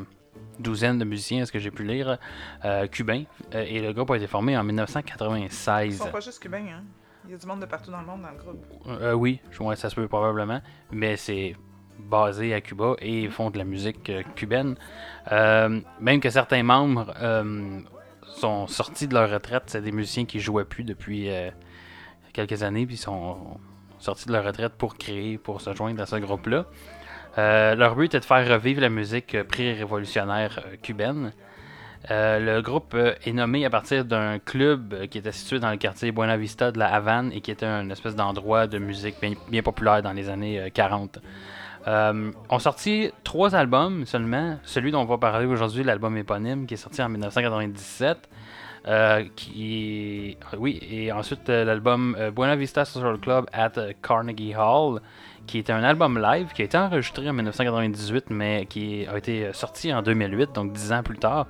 douzaine 0.59 0.99
de 0.99 1.05
musiciens, 1.05 1.41
à 1.43 1.45
ce 1.45 1.51
que 1.51 1.59
j'ai 1.59 1.71
pu 1.71 1.83
lire, 1.83 2.17
cubains. 2.91 3.23
Et 3.51 3.81
le 3.81 3.93
groupe 3.93 4.11
a 4.11 4.17
été 4.17 4.27
formé 4.27 4.55
en 4.57 4.61
Ils 4.61 4.67
1996. 4.67 5.97
sont 5.97 6.09
pas 6.11 6.19
juste 6.19 6.41
cubains, 6.41 6.65
hein. 6.67 6.83
Il 7.25 7.31
y 7.31 7.33
a 7.35 7.37
du 7.37 7.47
monde 7.47 7.61
de 7.61 7.65
partout 7.65 7.89
dans 7.89 8.01
le 8.01 8.05
monde 8.05 8.21
dans 8.21 8.31
le 8.31 8.37
groupe. 8.37 8.65
Euh, 9.01 9.13
oui, 9.13 9.39
je- 9.49 9.63
ouais, 9.63 9.77
ça 9.77 9.89
se 9.89 9.95
peut 9.95 10.07
probablement, 10.09 10.59
mais 10.91 11.15
c'est 11.15 11.55
basé 11.97 12.53
à 12.53 12.59
Cuba 12.59 12.95
et 12.99 13.21
ils 13.23 13.31
font 13.31 13.49
de 13.49 13.57
la 13.57 13.63
musique 13.63 14.09
euh, 14.09 14.23
cubaine. 14.35 14.75
Euh, 15.31 15.79
même 16.01 16.19
que 16.19 16.29
certains 16.29 16.63
membres 16.63 17.13
sont 18.33 18.67
sortis 18.67 19.07
de 19.07 19.13
leur 19.13 19.29
retraite, 19.29 19.63
c'est 19.67 19.81
des 19.81 19.91
musiciens 19.91 20.25
qui 20.25 20.39
jouaient 20.39 20.65
plus 20.65 20.83
depuis 20.83 21.29
euh, 21.29 21.49
quelques 22.33 22.63
années, 22.63 22.85
puis 22.85 22.95
ils 22.95 22.99
sont 22.99 23.59
sortis 23.99 24.27
de 24.27 24.33
leur 24.33 24.43
retraite 24.43 24.73
pour 24.73 24.97
créer, 24.97 25.37
pour 25.37 25.61
se 25.61 25.73
joindre 25.73 26.01
à 26.01 26.05
ce 26.05 26.17
groupe-là. 26.17 26.65
Euh, 27.37 27.75
leur 27.75 27.95
but 27.95 28.05
était 28.05 28.19
de 28.19 28.25
faire 28.25 28.47
revivre 28.47 28.81
la 28.81 28.89
musique 28.89 29.41
pré-révolutionnaire 29.43 30.59
euh, 30.65 30.75
cubaine. 30.81 31.33
Le 32.09 32.59
groupe 32.59 32.95
est 32.95 33.31
nommé 33.31 33.63
à 33.65 33.69
partir 33.69 34.03
d'un 34.03 34.37
club 34.37 35.07
qui 35.07 35.17
était 35.17 35.31
situé 35.31 35.59
dans 35.59 35.71
le 35.71 35.77
quartier 35.77 36.11
Buena 36.11 36.35
Vista 36.35 36.71
de 36.71 36.77
la 36.77 36.93
Havane 36.93 37.31
et 37.31 37.39
qui 37.39 37.49
était 37.49 37.65
un 37.65 37.89
espèce 37.89 38.15
d'endroit 38.15 38.67
de 38.67 38.77
musique 38.77 39.15
bien, 39.49 39.61
populaire 39.61 40.01
dans 40.01 40.11
les 40.11 40.27
années 40.27 40.59
euh, 40.59 40.69
40. 40.69 41.19
Euh, 41.87 42.31
on 42.49 42.59
sorti 42.59 43.11
trois 43.23 43.55
albums 43.55 44.05
seulement. 44.05 44.57
Celui 44.63 44.91
dont 44.91 45.01
on 45.01 45.05
va 45.05 45.17
parler 45.17 45.45
aujourd'hui, 45.45 45.83
l'album 45.83 46.15
éponyme, 46.17 46.65
qui 46.65 46.75
est 46.75 46.77
sorti 46.77 47.01
en 47.01 47.09
1997. 47.09 48.29
euh, 48.87 49.23
oui 50.57 50.79
et 50.91 51.11
ensuite 51.11 51.49
euh, 51.49 51.63
l'album 51.63 52.17
euh, 52.19 52.31
Buena 52.31 52.57
Vista 52.57 52.83
Social 52.83 53.17
Club 53.17 53.45
at 53.53 53.71
Carnegie 54.01 54.53
Hall 54.55 55.01
qui 55.47 55.59
était 55.59 55.71
un 55.71 55.83
album 55.83 56.21
live 56.21 56.51
qui 56.53 56.63
a 56.63 56.65
été 56.65 56.77
enregistré 56.77 57.29
en 57.29 57.33
1998 57.33 58.25
mais 58.29 58.65
qui 58.65 59.07
a 59.07 59.17
été 59.17 59.53
sorti 59.53 59.93
en 59.93 60.01
2008 60.01 60.51
donc 60.53 60.73
dix 60.73 60.91
ans 60.91 61.01
plus 61.01 61.17
tard 61.17 61.47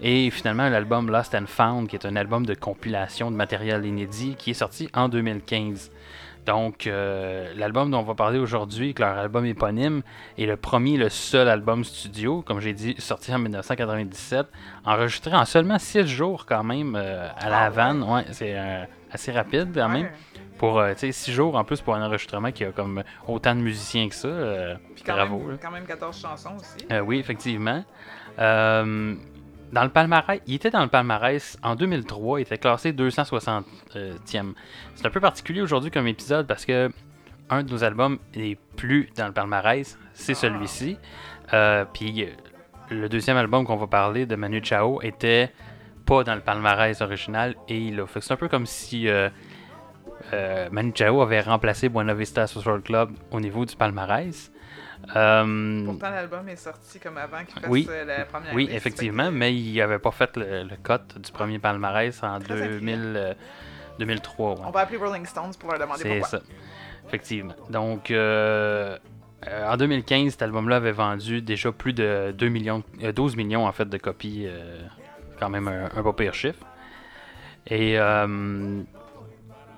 et 0.00 0.30
finalement 0.30 0.68
l'album 0.70 1.10
Lost 1.10 1.34
and 1.34 1.46
Found 1.46 1.88
qui 1.88 1.96
est 1.96 2.06
un 2.06 2.16
album 2.16 2.46
de 2.46 2.54
compilation 2.54 3.30
de 3.30 3.36
matériel 3.36 3.84
inédit 3.84 4.34
qui 4.36 4.52
est 4.52 4.54
sorti 4.54 4.88
en 4.94 5.10
2015 5.10 5.90
donc, 6.46 6.86
euh, 6.86 7.52
l'album 7.56 7.90
dont 7.90 8.00
on 8.00 8.02
va 8.02 8.14
parler 8.14 8.38
aujourd'hui, 8.38 8.94
que 8.94 9.02
leur 9.02 9.16
album 9.16 9.44
éponyme, 9.46 10.02
est 10.38 10.46
le 10.46 10.56
premier, 10.56 10.96
le 10.96 11.08
seul 11.08 11.48
album 11.48 11.84
studio, 11.84 12.42
comme 12.42 12.60
j'ai 12.60 12.72
dit, 12.72 12.96
sorti 12.98 13.32
en 13.32 13.38
1997, 13.38 14.46
enregistré 14.84 15.34
en 15.34 15.44
seulement 15.44 15.78
6 15.78 16.06
jours 16.06 16.44
quand 16.46 16.64
même 16.64 16.96
euh, 16.96 17.28
à 17.36 17.48
la 17.48 17.56
Ah 17.56 17.60
ouais? 17.60 17.66
Havane. 17.66 18.02
Ouais, 18.02 18.24
c'est 18.32 18.58
euh, 18.58 18.84
assez 19.10 19.30
rapide 19.30 19.70
quand 19.74 19.88
même. 19.88 20.08
Pour, 20.58 20.78
euh, 20.78 20.92
tu 20.94 21.00
sais, 21.00 21.12
6 21.12 21.32
jours 21.32 21.54
en 21.56 21.64
plus 21.64 21.80
pour 21.80 21.94
un 21.94 22.04
enregistrement 22.04 22.50
qui 22.50 22.64
a 22.64 22.72
comme 22.72 23.02
autant 23.28 23.54
de 23.54 23.60
musiciens 23.60 24.08
que 24.08 24.14
ça. 24.14 24.28
Puis 24.94 25.04
quand, 25.04 25.14
bravo. 25.14 25.38
même, 25.38 25.58
quand 25.60 25.70
même 25.70 25.86
14 25.86 26.20
chansons 26.20 26.56
aussi. 26.56 26.86
Oui, 27.04 27.18
effectivement. 27.18 27.84
Dans 29.72 29.84
le 29.84 29.88
palmarès, 29.88 30.40
il 30.46 30.54
était 30.54 30.70
dans 30.70 30.82
le 30.82 30.88
palmarès 30.88 31.56
en 31.62 31.74
2003, 31.76 32.40
il 32.40 32.42
était 32.42 32.58
classé 32.58 32.92
260e. 32.92 33.62
C'est 34.24 35.06
un 35.06 35.10
peu 35.10 35.20
particulier 35.20 35.62
aujourd'hui 35.62 35.90
comme 35.90 36.06
épisode 36.06 36.46
parce 36.46 36.66
que 36.66 36.90
un 37.48 37.62
de 37.62 37.70
nos 37.72 37.82
albums 37.82 38.18
n'est 38.36 38.56
plus 38.76 39.10
dans 39.16 39.26
le 39.26 39.32
palmarès, 39.32 39.98
c'est 40.12 40.32
Ah. 40.32 40.34
celui-ci. 40.34 40.98
Euh, 41.54 41.84
Puis 41.92 42.26
le 42.90 43.08
deuxième 43.08 43.36
album 43.38 43.64
qu'on 43.64 43.76
va 43.76 43.86
parler 43.86 44.26
de 44.26 44.36
Manu 44.36 44.60
Chao 44.62 45.00
était 45.02 45.50
pas 46.06 46.22
dans 46.24 46.34
le 46.34 46.40
palmarès 46.42 47.00
original 47.00 47.54
et 47.68 47.78
il 47.78 47.98
a 48.00 48.06
fait 48.06 48.20
c'est 48.20 48.32
un 48.32 48.36
peu 48.36 48.48
comme 48.48 48.66
si 48.66 49.08
euh, 49.08 49.28
euh, 50.34 50.68
Manu 50.70 50.92
Chao 50.94 51.20
avait 51.22 51.40
remplacé 51.40 51.88
Buena 51.88 52.12
Vista 52.14 52.46
Social 52.46 52.80
Club 52.82 53.10
au 53.30 53.40
niveau 53.40 53.64
du 53.64 53.74
palmarès. 53.76 54.52
Euh, 55.16 55.84
Pourtant, 55.84 56.10
l'album 56.10 56.48
est 56.48 56.56
sorti 56.56 56.98
comme 57.00 57.18
avant 57.18 57.44
qu'il 57.44 57.60
fasse 57.60 57.68
Oui. 57.70 57.86
euh, 57.90 58.04
la 58.04 58.24
première 58.24 58.54
oui, 58.54 58.64
liste, 58.66 58.76
effectivement, 58.76 59.26
que- 59.26 59.30
mais 59.34 59.54
il 59.54 59.76
n'avait 59.76 59.98
pas 59.98 60.10
fait 60.12 60.36
le, 60.36 60.62
le 60.62 60.76
cut 60.76 61.18
du 61.20 61.32
premier 61.32 61.58
palmarès 61.58 62.22
en 62.22 62.38
Très 62.38 62.68
2000, 62.68 63.12
euh, 63.16 63.34
2003. 63.98 64.50
ouais. 64.54 64.56
On 64.64 64.70
va 64.70 64.80
appeler 64.80 64.98
Rolling 64.98 65.26
Stones 65.26 65.52
pour 65.58 65.70
leur 65.70 65.80
demander 65.80 66.02
C'est 66.02 66.08
pourquoi. 66.20 66.28
ça. 66.28 66.40
Effectivement. 67.06 67.54
Donc, 67.68 68.10
euh, 68.10 68.96
euh, 69.48 69.68
en 69.72 69.76
2015, 69.76 70.30
cet 70.30 70.42
album-là 70.42 70.76
avait 70.76 70.92
vendu 70.92 71.42
déjà 71.42 71.72
plus 71.72 71.92
de 71.92 72.32
2 72.36 72.48
millions, 72.48 72.82
euh, 73.02 73.12
12 73.12 73.36
millions 73.36 73.66
en 73.66 73.72
fait 73.72 73.86
de 73.88 73.98
copies. 73.98 74.44
euh, 74.46 74.80
quand 75.40 75.48
même 75.50 75.66
un, 75.66 75.86
un 75.96 76.02
pas 76.04 76.12
pire 76.12 76.34
chiffre. 76.34 76.64
Et 77.66 77.98
euh, 77.98 78.82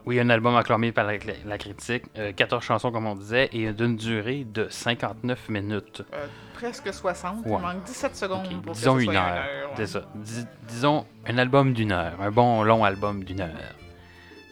oui, 0.06 0.20
un 0.20 0.28
album 0.30 0.56
acclamé 0.56 0.92
par 0.92 1.04
la, 1.04 1.14
la 1.46 1.58
critique, 1.58 2.04
euh, 2.18 2.32
14 2.32 2.62
chansons 2.62 2.90
comme 2.92 3.06
on 3.06 3.14
disait, 3.14 3.48
et 3.52 3.72
d'une 3.72 3.96
durée 3.96 4.44
de 4.44 4.68
59 4.68 5.48
minutes. 5.48 6.02
Euh, 6.12 6.26
presque 6.54 6.92
60. 6.92 7.46
Ouais. 7.46 7.52
Il 7.56 7.58
manque 7.62 7.84
17 7.84 8.16
secondes 8.16 8.62
pour 8.62 8.72
que 8.72 8.78
disons 8.78 8.96
ce 8.98 9.04
une 9.04 9.12
soit 9.12 9.20
heure. 9.20 9.44
ouais. 9.44 9.72
C'est 9.76 9.86
ça. 9.86 10.02
Dis- 10.14 10.46
disons 10.68 11.06
un 11.26 11.38
album 11.38 11.72
d'une 11.72 11.92
heure. 11.92 12.12
Un 12.20 12.30
bon 12.30 12.62
long 12.62 12.84
album 12.84 13.24
d'une 13.24 13.40
heure. 13.40 13.50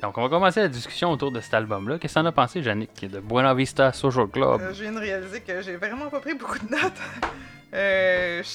Donc, 0.03 0.19
on 0.19 0.23
va 0.23 0.29
commencer 0.29 0.61
la 0.61 0.67
discussion 0.69 1.13
autour 1.13 1.31
de 1.31 1.41
cet 1.41 1.55
album-là. 1.55 1.99
Qu'est-ce 1.99 2.15
que 2.15 2.21
t'en 2.21 2.27
as 2.27 2.33
pensé, 2.33 2.61
Yannick, 2.61 3.09
de 3.09 3.21
Buena 3.21 3.55
Vista 3.55 3.93
Social 3.93 4.27
Club? 4.27 4.61
Euh, 4.61 4.73
je 4.75 4.83
viens 4.83 4.93
de 4.93 4.99
réaliser 4.99 5.41
que 5.43 5.63
j'ai 5.63 5.77
vraiment 5.77 6.09
pas 6.11 6.19
pris 6.19 6.35
beaucoup 6.35 6.59
de 6.59 6.69
notes. 6.71 6.93
Euh, 7.75 8.43
que- 8.43 8.47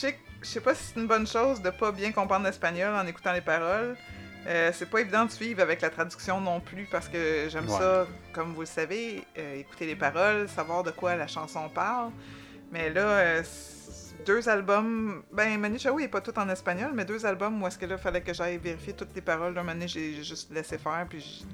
je 0.42 0.48
sais 0.48 0.60
pas 0.60 0.76
si 0.76 0.84
c'est 0.94 1.00
une 1.00 1.08
bonne 1.08 1.26
chose 1.26 1.62
de 1.62 1.70
pas 1.70 1.92
bien 1.92 2.12
comprendre 2.12 2.46
l'espagnol 2.46 2.94
en 2.94 3.06
écoutant 3.08 3.32
les 3.34 3.42
paroles. 3.42 3.96
Euh, 4.48 4.72
c'est 4.74 4.86
pas 4.90 5.02
évident 5.02 5.26
de 5.26 5.32
suivre 5.32 5.62
avec 5.62 5.82
la 5.82 5.90
traduction 5.90 6.40
non 6.40 6.62
plus 6.62 6.86
parce 6.90 7.10
que 7.10 7.48
j'aime 7.50 7.70
Ouais. 7.70 7.78
ça, 7.78 8.08
comme 8.32 8.54
vous 8.54 8.62
le 8.62 8.66
savez, 8.66 9.24
euh, 9.38 9.60
écouter 9.60 9.86
les 9.86 9.96
paroles, 9.96 10.48
savoir 10.48 10.84
de 10.84 10.92
quoi 10.92 11.16
la 11.18 11.28
chanson 11.28 11.68
parle. 11.68 12.12
Mais 12.72 12.90
là, 12.90 13.02
euh, 13.02 13.44
deux 14.26 14.48
albums. 14.48 15.24
Ben, 15.34 15.60
Manu 15.60 15.78
Chao 15.80 16.00
est 16.00 16.08
pas 16.08 16.22
tout 16.22 16.38
en 16.40 16.48
espagnol, 16.50 16.92
mais 16.94 17.04
deux 17.04 17.26
albums 17.26 17.62
où 17.62 17.68
est-ce 17.68 17.78
que 17.78 17.86
là, 17.86 17.98
fallait 17.98 18.22
que 18.22 18.34
j'aille 18.34 18.58
vérifier 18.58 18.94
toutes 18.94 19.14
les 19.16 19.22
paroles. 19.22 19.54
Là, 19.54 19.62
un 19.62 19.64
moment 19.64 19.74
donné, 19.74 19.88
j'ai 19.88 20.24
juste 20.24 20.50
laissé 20.52 20.78
faire, 20.78 21.06
puis 21.10 21.46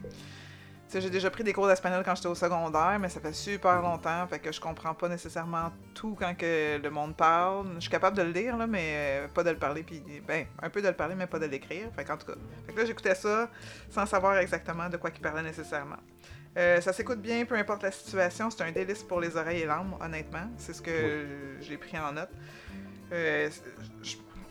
j'ai 0.99 1.09
déjà 1.09 1.29
pris 1.29 1.43
des 1.43 1.53
cours 1.53 1.67
d'espagnol 1.67 2.03
quand 2.03 2.15
j'étais 2.15 2.27
au 2.27 2.35
secondaire, 2.35 2.97
mais 2.99 3.09
ça 3.09 3.19
fait 3.19 3.33
super 3.33 3.81
longtemps, 3.81 4.27
fait 4.27 4.39
que 4.39 4.51
je 4.51 4.59
comprends 4.59 4.93
pas 4.93 5.09
nécessairement 5.09 5.71
tout 5.93 6.15
quand 6.19 6.35
que 6.35 6.79
le 6.81 6.89
monde 6.89 7.15
parle. 7.15 7.67
Je 7.75 7.81
suis 7.81 7.89
capable 7.89 8.17
de 8.17 8.23
le 8.23 8.31
lire, 8.31 8.57
là, 8.57 8.67
mais 8.67 8.93
euh, 8.95 9.27
pas 9.27 9.43
de 9.43 9.49
le 9.49 9.57
parler, 9.57 9.83
puis 9.83 10.03
ben, 10.27 10.45
un 10.61 10.69
peu 10.69 10.81
de 10.81 10.87
le 10.87 10.93
parler, 10.93 11.15
mais 11.15 11.27
pas 11.27 11.39
de 11.39 11.45
l'écrire. 11.45 11.89
Fait 11.95 12.03
qu'en 12.03 12.17
tout 12.17 12.27
cas, 12.27 12.33
fait 12.65 12.73
que 12.73 12.79
là, 12.79 12.85
j'écoutais 12.85 13.15
ça 13.15 13.49
sans 13.89 14.05
savoir 14.05 14.37
exactement 14.37 14.89
de 14.89 14.97
quoi 14.97 15.09
il 15.13 15.21
parlait 15.21 15.43
nécessairement. 15.43 15.97
Euh, 16.55 16.79
ça 16.81 16.93
s'écoute 16.93 17.19
bien, 17.19 17.45
peu 17.45 17.55
importe 17.55 17.83
la 17.83 17.91
situation. 17.91 18.49
C'est 18.49 18.63
un 18.63 18.71
délice 18.71 19.03
pour 19.03 19.19
les 19.19 19.35
oreilles 19.35 19.61
et 19.61 19.65
l'âme, 19.65 19.95
honnêtement. 19.99 20.47
C'est 20.57 20.73
ce 20.73 20.81
que 20.81 21.25
j'ai 21.61 21.77
pris 21.77 21.97
en 21.97 22.11
note. 22.11 22.29
Euh, 23.11 23.49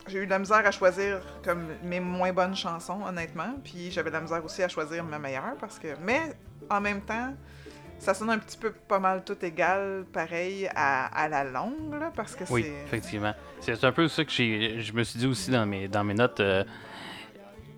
j'ai 0.09 0.19
eu 0.21 0.27
de 0.27 0.31
la 0.31 0.39
misère 0.39 0.67
à 0.67 0.71
choisir 0.71 1.21
comme 1.45 1.67
mes 1.83 2.01
moins 2.01 2.33
bonnes 2.33 2.57
chansons, 2.57 3.01
honnêtement. 3.07 3.55
Puis 3.65 3.91
j'avais 3.91 4.11
de 4.11 4.15
la 4.17 4.21
misère 4.23 4.45
aussi 4.45 4.63
à 4.63 4.69
choisir 4.69 5.05
ma 5.05 5.19
meilleure 5.19 5.57
parce 5.61 5.79
que. 5.79 5.89
Mais 6.03 6.21
en 6.71 6.81
même 6.81 7.01
temps, 7.03 7.35
ça 7.99 8.15
sonne 8.15 8.31
un 8.31 8.39
petit 8.39 8.57
peu 8.59 8.73
pas 8.73 8.99
mal 8.99 9.23
tout 9.25 9.37
égal, 9.45 10.05
pareil 10.13 10.69
à, 10.75 11.07
à 11.07 11.29
la 11.29 11.45
longue, 11.45 11.95
là, 11.99 12.11
parce 12.15 12.35
que 12.35 12.45
Oui, 12.51 12.63
c'est. 12.65 12.85
effectivement. 12.87 13.33
C'est 13.61 13.85
un 13.85 13.93
peu 13.93 14.09
ça 14.09 14.25
que 14.25 14.31
j'ai, 14.33 14.81
je 14.81 14.93
me 14.93 15.05
suis 15.05 15.19
dit 15.21 15.27
aussi 15.27 15.51
dans 15.51 15.67
mes, 15.67 15.87
dans 15.89 16.03
mes 16.05 16.15
notes. 16.15 16.41
euh, 16.41 16.65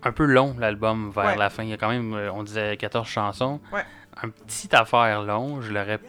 un 0.03 0.11
peu 0.11 0.25
long, 0.25 0.55
l'album, 0.59 1.09
vers 1.09 1.25
Ouais. 1.25 1.35
la 1.35 1.49
fin. 1.49 1.63
Il 1.63 1.69
y 1.69 1.73
a 1.73 1.77
quand 1.77 1.89
même, 1.89 2.13
euh, 2.13 2.31
on 2.31 2.43
disait 2.43 2.77
14 2.77 3.07
chansons. 3.07 3.59
Ouais. 3.73 3.83
Un 4.21 4.29
petit 4.29 4.73
affaire 4.75 5.23
long. 5.23 5.61
Je 5.61 5.71
l'aurais 5.73 5.99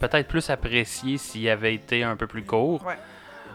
peut-être 0.00 0.26
plus 0.28 0.50
apprécié 0.50 1.18
s'il 1.18 1.48
avait 1.48 1.74
été 1.74 2.02
un 2.02 2.16
peu 2.16 2.26
plus 2.26 2.44
court. 2.44 2.84
Ouais. 2.84 2.96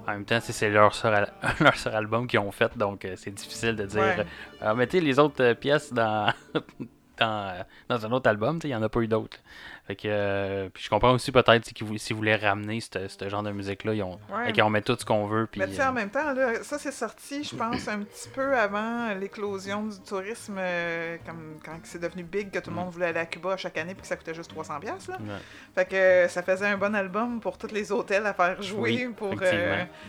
En 0.07 0.11
même 0.11 0.25
temps, 0.25 0.39
c'est- 0.41 0.69
leur 0.69 0.93
seul, 0.93 1.13
al- 1.15 1.33
leur 1.61 1.75
seul 1.75 1.95
album 1.95 2.27
qu'ils 2.27 2.39
ont 2.39 2.51
fait, 2.51 2.77
donc 2.77 3.05
euh, 3.05 3.13
c'est 3.15 3.31
difficile 3.31 3.75
de 3.75 3.85
dire 3.85 4.01
Ouais. 4.01 4.15
euh, 4.19 4.23
Ah, 4.61 4.73
mettez 4.75 4.99
les 4.99 5.17
autres 5.19 5.41
euh, 5.43 5.53
pièces 5.53 5.93
dans, 5.93 6.31
dans, 7.25 7.47
euh, 7.49 7.63
dans 7.89 8.05
un 8.05 8.11
autre 8.11 8.29
album. 8.29 8.59
Il 8.63 8.67
n'y 8.67 8.75
en 8.75 8.81
a 8.83 8.89
pas 8.89 8.99
eu 9.01 9.07
d'autres. 9.07 9.37
Fait 9.85 9.95
que, 9.97 10.03
euh, 10.07 10.69
puis 10.73 10.81
je 10.83 10.89
comprends 10.89 11.11
aussi 11.11 11.31
peut-être 11.31 11.65
si 11.65 11.73
vous- 11.83 11.97
s'ils 11.97 12.15
voulaient 12.15 12.37
ramener 12.37 12.79
ce 12.79 13.27
genre 13.29 13.43
de 13.43 13.51
musique-là, 13.51 13.93
ils 13.93 14.01
ont, 14.03 14.17
Ouais. 14.31 14.69
met 14.69 14.81
tout 14.81 14.95
ce 14.97 15.03
qu'on 15.03 15.25
veut. 15.27 15.45
Puis, 15.45 15.59
Mais 15.59 15.67
tu 15.67 15.73
sais, 15.75 15.81
euh, 15.81 15.89
en 15.89 15.93
même 15.93 16.09
temps, 16.09 16.31
là, 16.33 16.63
ça 16.63 16.77
c'est 16.79 16.91
sorti, 16.93 17.43
je 17.43 17.53
pense, 17.55 17.87
un 17.89 17.99
petit 17.99 18.29
peu 18.29 18.57
avant 18.57 19.13
l'éclosion 19.13 19.83
du 19.87 19.99
tourisme, 19.99 20.55
euh, 20.57 21.17
comme 21.25 21.59
quand 21.65 21.73
c'est 21.83 21.99
devenu 21.99 22.23
big, 22.23 22.49
que 22.49 22.59
tout 22.59 22.69
le 22.69 22.75
Mm. 22.77 22.79
monde 22.79 22.89
voulait 22.93 23.07
aller 23.07 23.19
à 23.19 23.25
Cuba 23.25 23.57
chaque 23.57 23.77
année 23.77 23.93
puis 23.93 24.03
que 24.03 24.07
ça 24.07 24.15
coûtait 24.15 24.33
juste 24.33 24.51
300$. 24.51 24.79
piastres, 24.79 25.11
Là. 25.11 25.17
ouais. 25.19 25.39
Fait 25.75 25.85
que 25.85 26.31
ça 26.31 26.41
faisait 26.43 26.67
un 26.67 26.77
bon 26.77 26.95
album 26.95 27.39
pour 27.41 27.57
tous 27.57 27.71
les 27.71 27.91
hôtels 27.91 28.25
à 28.25 28.33
faire 28.33 28.61
jouer. 28.61 29.05
Oui, 29.07 29.13
pour, 29.15 29.33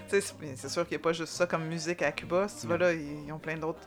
c'est 0.06 0.20
sûr 0.68 0.86
qu'il 0.86 0.96
n'y 0.96 1.02
a 1.02 1.04
pas 1.04 1.12
juste 1.12 1.32
ça 1.32 1.46
comme 1.46 1.64
musique 1.64 2.02
à 2.02 2.12
Cuba. 2.12 2.46
Si 2.48 2.60
tu 2.62 2.66
vas 2.68 2.74
Non. 2.78 2.84
là, 2.86 2.92
ils 2.92 3.32
ont 3.32 3.38
plein 3.38 3.56
d'autres 3.56 3.80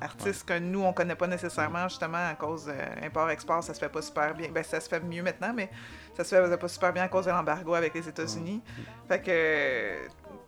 artistes 0.00 0.46
que 0.48 0.58
nous, 0.58 0.82
on 0.82 0.92
connaît 0.92 1.14
pas 1.14 1.26
nécessairement, 1.26 1.88
justement, 1.88 2.28
à 2.30 2.34
cause 2.34 2.66
de 2.66 2.72
import-export, 3.04 3.62
ça 3.62 3.74
se 3.74 3.78
fait 3.80 3.88
pas 3.88 4.02
super 4.02 4.34
bien. 4.34 4.48
Ben, 4.52 4.62
ça 4.64 4.80
se 4.80 4.88
fait 4.88 5.00
mieux 5.00 5.22
maintenant, 5.22 5.52
mais 5.54 5.70
ça 6.16 6.24
se 6.24 6.34
faisait 6.34 6.56
pas 6.56 6.68
super 6.68 6.92
bien 6.92 7.04
à 7.04 7.08
cause 7.08 7.26
de 7.26 7.30
l'embargo 7.30 7.74
avec 7.74 7.94
les 7.94 8.08
États-Unis. 8.08 8.62
Fait 9.08 9.20
que, 9.20 9.30
euh, 9.30 9.98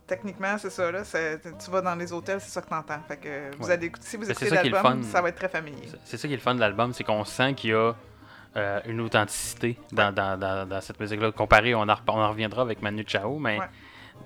techniquement, 0.07 0.57
c'est 0.59 0.71
ça, 0.71 0.91
là. 0.91 1.03
Tu 1.05 1.71
vas 1.71 1.81
dans 1.81 1.95
les 1.95 2.13
hôtels, 2.13 2.41
c'est 2.41 2.51
ça 2.51 2.63
que 2.63 2.69
t'entends. 2.69 3.01
Fait 3.09 3.17
que, 3.17 3.57
vous 3.59 3.67
Ouais. 3.67 3.73
allez, 3.73 3.87
écouter- 3.87 4.07
si 4.07 4.17
vous 4.17 4.25
c'est 4.25 4.33
écoutez 4.33 4.51
l'album, 4.51 4.83
fun. 4.83 5.03
ça 5.03 5.21
va 5.23 5.29
être 5.29 5.37
très 5.37 5.49
familier. 5.49 5.89
C'est- 6.05 6.17
ça 6.17 6.29
qui 6.29 6.35
est 6.35 6.37
le 6.37 6.43
fun 6.43 6.55
de 6.55 6.61
l'album, 6.61 6.93
c'est 6.93 7.05
qu'on 7.05 7.25
sent 7.25 7.55
qu'il 7.55 7.71
y 7.71 7.75
a 7.75 7.93
euh, 8.55 8.81
une 8.85 9.01
authenticité 9.01 9.79
dans, 9.93 10.13
dans, 10.13 10.39
dans, 10.39 10.69
dans 10.69 10.81
cette 10.83 11.01
musique-là. 11.01 11.33
Comparé, 11.33 11.75
on 11.75 11.81
en, 11.89 11.97
on 12.09 12.13
en 12.21 12.29
reviendra 12.29 12.61
avec 12.61 12.83
Manu 12.83 13.03
Chao, 13.07 13.39
mais 13.39 13.59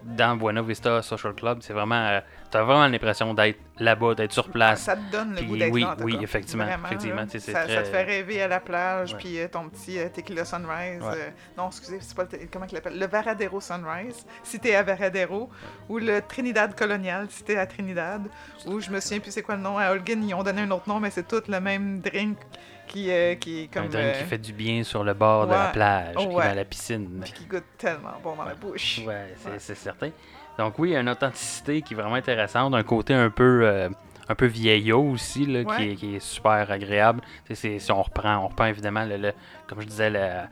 dans 0.03 0.37
Buena 0.37 0.62
Vista 0.62 1.01
Social 1.01 1.33
Club, 1.35 1.59
c'est 1.62 1.73
vraiment. 1.73 2.21
Euh, 2.47 2.51
T'as 2.51 2.63
vraiment 2.63 2.87
l'impression 2.87 3.35
d'être 3.35 3.59
là-bas, 3.79 4.15
d'être 4.15 4.33
sur 4.33 4.49
place. 4.51 4.83
Ça 4.83 4.97
te 4.97 5.11
donne 5.13 5.31
le 5.31 5.37
Puis 5.37 5.47
goût 5.47 5.57
d'être 5.57 5.73
oui, 5.73 5.81
là, 5.83 5.93
en 5.93 5.97
tout 5.97 6.05
oui, 6.05 6.15
cas. 6.17 6.21
effectivement, 6.23 6.65
Vraiment, 6.65 6.87
effectivement, 6.87 7.17
là. 7.23 7.27
ça, 7.29 7.39
très- 7.39 7.75
ça 7.75 7.83
te 7.83 7.89
fait 7.89 8.03
rêver 8.05 8.43
à 8.43 8.49
la 8.49 8.61
plage, 8.61 9.13
Ouais. 9.13 9.19
puis 9.19 9.39
euh, 9.41 9.49
ton 9.49 9.69
petit 9.69 9.99
euh, 9.99 10.09
tequila 10.09 10.45
sunrise. 10.45 11.03
Ouais. 11.03 11.15
euh, 11.17 11.31
non, 11.59 11.69
excusez, 11.69 11.99
c'est 12.01 12.17
pas 12.17 12.25
le... 12.31 12.39
Comment 12.53 12.67
il 12.71 12.75
l'appelle? 12.75 12.99
Le 12.99 13.07
Varadero 13.07 13.61
sunrise, 13.61 14.25
si 14.43 14.59
t'es 14.61 14.75
à 14.75 14.83
Varadero. 14.83 15.51
Ou 15.89 15.99
le 15.99 16.21
Trinidad 16.23 16.75
colonial, 16.77 17.27
si 17.31 17.43
t'es 17.45 17.57
à 17.57 17.67
Trinidad. 17.67 18.23
Ou 18.67 18.81
je 18.81 18.91
me 18.91 19.01
souviens 19.01 19.21
plus 19.21 19.31
c'est 19.33 19.43
quoi 19.43 19.57
le 19.57 19.63
nom. 19.63 19.79
À 19.79 19.91
Holguin, 19.91 20.21
ils 20.23 20.35
ont 20.35 20.43
donné 20.43 20.63
un 20.63 20.71
autre 20.71 20.89
nom, 20.89 21.01
mais 21.01 21.11
c'est 21.11 21.27
tout 21.29 21.43
le 21.49 21.61
même 21.61 22.01
drink 22.01 22.39
qui, 22.87 23.11
euh, 23.11 23.35
qui 23.35 23.63
est 23.65 23.77
un 23.77 23.83
comme... 23.83 23.91
drink 23.91 24.07
euh, 24.15 24.19
qui 24.21 24.25
fait 24.25 24.39
du 24.39 24.53
bien 24.53 24.83
sur 24.85 25.03
le 25.05 25.13
bord 25.13 25.47
de 25.47 25.53
la 25.53 25.67
ouais. 25.67 25.73
plage, 25.73 26.17
qui 26.17 26.27
Ouais. 26.29 26.45
est 26.45 26.49
dans 26.51 26.55
la 26.55 26.65
piscine. 26.65 27.21
puis 27.23 27.33
qui 27.33 27.45
goûte 27.47 27.65
tellement 27.77 28.15
bon 28.23 28.37
dans 28.37 28.45
la 28.45 28.55
bouche. 28.55 29.01
Ouais. 29.05 29.35
c'est 29.59 29.75
certain. 29.75 30.11
Donc 30.59 30.79
oui, 30.79 30.90
il 30.90 30.92
y 30.92 30.97
a 30.97 31.01
une 31.01 31.09
authenticité 31.09 31.83
qui 31.83 31.95
est 31.95 31.97
vraiment 31.97 32.14
intéressante, 32.14 32.75
un 32.75 32.83
côté 32.83 33.12
un 33.14 33.31
peu 33.31 33.61
euh, 33.64 33.88
un 34.29 34.35
peu 34.35 34.47
vieillot 34.47 35.03
aussi 35.03 35.47
là, 35.47 35.64
qui, 35.77 35.90
est, 35.90 35.95
qui 35.97 36.16
est 36.16 36.21
super 36.21 36.71
agréable. 36.71 37.21
C'est- 37.53 37.79
si 37.79 37.92
on 37.92 38.03
reprend, 38.03 38.37
on 38.38 38.49
reprend 38.49 38.64
évidemment 38.66 39.05
le, 39.05 39.16
le- 39.19 39.33
comme 39.69 39.81
je 39.83 39.87
disais, 39.87 40.11
euh, 40.14 40.42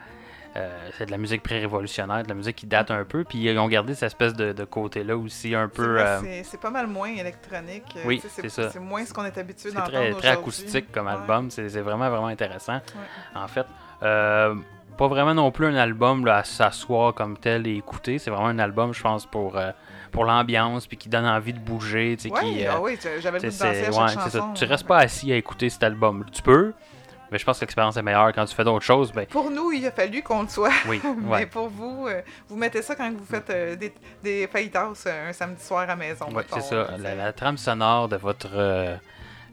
c'est 0.97 1.07
de 1.07 1.11
la 1.11 1.19
musique 1.19 1.43
pré-révolutionnaire, 1.43 2.23
de 2.23 2.29
la 2.29 2.35
musique 2.35 2.55
qui 2.55 2.67
date 2.67 2.93
un 2.93 3.05
peu, 3.05 3.25
puis 3.25 3.39
ils 3.39 3.59
ont 3.59 3.67
gardé 3.67 3.95
cette 3.95 4.07
espèce 4.09 4.35
de, 4.35 4.53
de 4.53 4.65
côté-là 4.65 5.17
aussi 5.17 5.55
un 5.55 5.69
C'est 5.69 5.75
peu. 5.83 5.99
euh, 6.01 6.21
c'est- 6.23 6.45
c'est 6.45 6.61
pas 6.61 6.71
mal 6.71 6.87
moins 6.87 7.09
électronique. 7.09 7.95
euh, 7.97 8.03
Oui, 8.05 8.23
c'est 8.29 8.49
ça. 8.49 8.71
C'est 8.71 8.79
moins 8.79 9.05
ce 9.05 9.13
qu'on 9.13 9.25
est 9.25 9.37
habitué 9.37 9.71
c'est 9.71 9.75
d'entendre 9.75 9.91
très, 9.99 10.13
très 10.13 10.29
acoustique 10.29 10.93
comme 10.93 11.07
Ouais. 11.07 11.13
album, 11.15 11.51
c'est 11.51 11.69
c'est 11.69 11.81
vraiment 11.81 12.09
vraiment 12.11 12.29
intéressant. 12.29 12.79
En 13.35 13.49
fait, 13.49 13.67
euh, 14.05 14.55
pas 14.97 15.09
vraiment 15.09 15.35
non 15.35 15.51
plus 15.51 15.67
un 15.67 15.75
album 15.75 16.25
là, 16.25 16.37
à 16.37 16.45
s'asseoir 16.45 17.13
comme 17.15 17.37
tel 17.37 17.67
et 17.67 17.75
écouter. 17.75 18.19
C'est 18.21 18.31
vraiment 18.31 18.47
un 18.49 18.61
album, 18.61 18.95
je 18.95 19.03
pense, 19.03 19.27
pour, 19.27 19.57
euh, 19.57 19.73
pour 20.15 20.25
l'ambiance, 20.25 20.87
puis 20.87 20.97
qui 20.97 21.09
donne 21.11 21.27
envie 21.27 21.53
de 21.53 21.59
bouger. 21.59 22.17
tu 22.17 22.29
sais, 22.29 22.35
Ouais, 22.35 22.41
qui, 22.41 22.65
euh, 22.67 22.71
ah 22.73 22.81
oui, 22.81 22.97
j'avais 23.21 23.39
le 23.41 23.49
goût 23.51 23.55
de 23.55 23.59
danser 23.59 23.75
c'est- 23.75 23.83
à 23.89 23.93
chaque 23.93 24.01
ouais, 24.03 24.09
chanson. 24.15 24.21
c'est 24.31 24.39
ça. 24.39 24.51
Tu 24.55 24.65
restes 24.65 24.87
pas 24.87 24.99
assis 24.99 25.33
à 25.33 25.37
écouter 25.37 25.69
cet 25.69 25.83
album. 25.83 26.25
Tu 26.33 26.41
peux, 26.41 26.73
mais 27.31 27.39
je 27.39 27.45
pense 27.45 27.59
que 27.59 27.65
l'expérience 27.65 27.97
est 27.97 28.03
meilleure 28.03 28.33
quand 28.33 28.45
tu 28.45 28.55
fais 28.55 28.63
d'autres 28.65 28.85
choses. 28.85 29.11
Ben, 29.13 29.27
Pour 29.27 29.51
nous, 29.51 29.73
il 29.73 29.85
a 29.87 29.91
fallu 29.91 30.23
qu'on 30.23 30.43
le 30.43 30.49
soit. 30.49 30.71
oui, 30.89 31.01
Mais 31.19 31.29
ouais. 31.29 31.47
pour 31.47 31.69
vous, 31.69 32.07
euh, 32.09 32.23
vous 32.49 32.57
mettez 32.57 32.81
ça 32.81 32.95
quand 32.95 33.11
vous 33.13 33.25
faites 33.25 33.51
euh, 33.51 33.75
des, 33.75 33.93
des 34.23 34.49
euh, 34.55 35.29
un 35.29 35.33
samedi 35.33 35.63
soir 35.65 35.81
à 35.81 35.87
la 35.87 35.97
maison. 35.97 36.27
C'est 36.53 36.61
ça. 36.63 36.89
La, 36.99 37.33
trame 37.33 37.59
sonore 37.59 38.09
de 38.09 38.17
votre 38.17 38.51
euh, 38.55 38.97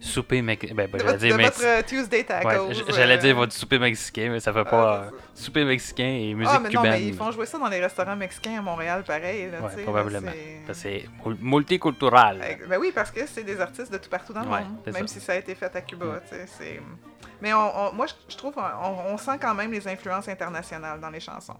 souper 0.02 0.42
mexicain. 0.42 0.74
Ben, 0.76 0.90
ben, 0.92 1.00
j'allais 1.00 1.18
dire 1.20 1.38
de 1.38 1.44
votre, 1.44 1.64
euh, 1.64 1.82
Tuesday 1.88 2.24
tacos. 2.24 2.68
Ouais, 2.68 2.74
j'allais 2.90 3.14
euh, 3.14 3.18
dire 3.18 3.36
votre 3.36 3.54
souper 3.54 3.80
mexicain, 3.80 4.30
mais 4.32 4.40
ça 4.40 4.52
fait 4.52 4.60
ah, 4.60 4.66
pas 4.66 5.04
c'est 5.10 5.16
euh, 5.16 5.20
souper 5.46 5.64
mexicain 5.64 6.04
et 6.04 6.34
musique 6.34 6.52
Ah, 6.54 6.60
mais 6.60 6.70
non, 6.70 6.82
mais 6.82 7.04
ils 7.04 7.14
font 7.14 7.32
jouer 7.32 7.46
ça 7.46 7.58
dans 7.60 7.68
les 7.70 7.80
restaurants 7.80 8.16
mexicains 8.16 8.58
à 8.58 8.62
Montréal, 8.62 9.04
pareil. 9.06 9.50
Là, 9.52 9.62
Ouais, 9.62 9.84
probablement. 9.84 10.32
c'est- 10.32 10.68
Ça, 10.68 10.74
C'est 10.74 11.06
mul- 11.26 11.38
multicultural. 11.40 12.42
Euh, 12.42 12.68
Ben 12.68 12.78
oui, 12.80 12.92
parce 12.94 13.12
que 13.12 13.26
c'est 13.28 13.44
des 13.44 13.62
artistes 13.62 13.92
de 13.94 13.98
tout 13.98 14.10
partout 14.10 14.34
dans 14.34 14.42
le 14.42 14.50
Ouais, 14.50 14.64
monde, 14.64 14.78
même 14.94 15.08
ça. 15.08 15.14
si 15.14 15.20
ça 15.22 15.34
a 15.34 15.36
été 15.36 15.54
fait 15.56 15.74
à 15.76 15.82
Cuba. 15.82 16.20
c'est- 16.30 16.82
Mais 17.42 17.54
on, 17.54 17.88
on- 17.88 17.94
moi, 17.94 18.06
je- 18.08 18.14
je 18.34 18.38
trouve 18.38 18.54
on, 18.58 19.14
on 19.14 19.18
sent 19.18 19.38
quand 19.42 19.54
même 19.56 19.72
les 19.72 19.88
influences 19.88 20.28
internationales 20.28 21.00
dans 21.00 21.10
les 21.10 21.20
chansons. 21.20 21.58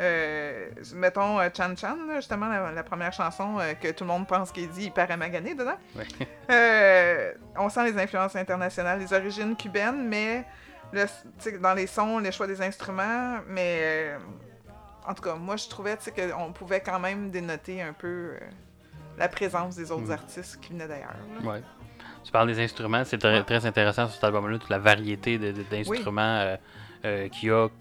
Euh, 0.00 0.68
mettons 0.94 1.40
euh, 1.40 1.48
Chan 1.56 1.74
Chan, 1.76 1.96
là, 2.06 2.16
justement, 2.16 2.46
la, 2.48 2.70
la 2.70 2.82
première 2.84 3.12
chanson 3.12 3.58
euh, 3.58 3.74
que 3.74 3.88
tout 3.90 4.04
le 4.04 4.08
monde 4.08 4.26
pense 4.28 4.52
qu'il 4.52 4.68
dit 4.68 4.84
hyper 4.86 5.10
amagané 5.10 5.54
dedans. 5.54 5.76
Ouais. 5.96 6.04
Euh, 6.50 7.32
on 7.56 7.68
sent 7.68 7.90
les 7.92 7.98
influences 8.00 8.36
internationales, 8.36 9.00
les 9.00 9.12
origines 9.12 9.56
cubaines, 9.56 10.06
mais 10.08 10.44
le- 10.92 11.58
dans 11.60 11.74
les 11.74 11.86
sons, 11.86 12.18
les 12.18 12.30
choix 12.32 12.46
des 12.46 12.62
instruments, 12.62 13.38
mais 13.48 14.12
en 15.06 15.14
tout 15.14 15.22
cas, 15.22 15.34
moi 15.34 15.56
je 15.56 15.68
trouvais 15.68 15.96
qu'on 16.14 16.52
pouvait 16.52 16.80
quand 16.80 17.00
même 17.00 17.30
dénoter 17.30 17.82
un 17.82 17.92
peu 17.92 18.32
la 19.18 19.28
présence 19.28 19.74
des 19.74 19.90
autres 19.90 20.06
Mm. 20.08 20.12
artistes 20.12 20.60
qui 20.60 20.72
venaient 20.72 20.86
d'ailleurs. 20.86 21.16
Ouais. 21.42 21.62
Tu 22.24 22.30
parles 22.30 22.46
des 22.48 22.62
instruments, 22.62 23.04
c'est 23.04 23.18
très, 23.18 23.38
Ouais. 23.38 23.44
très 23.44 23.64
intéressant 23.66 24.06
sur 24.06 24.14
cet 24.14 24.24
album-là, 24.24 24.58
toute 24.58 24.70
la 24.70 24.78
variété 24.78 25.38
de- 25.38 25.50
de- 25.52 25.62
d'instruments 25.64 26.56
euh, 27.04 27.28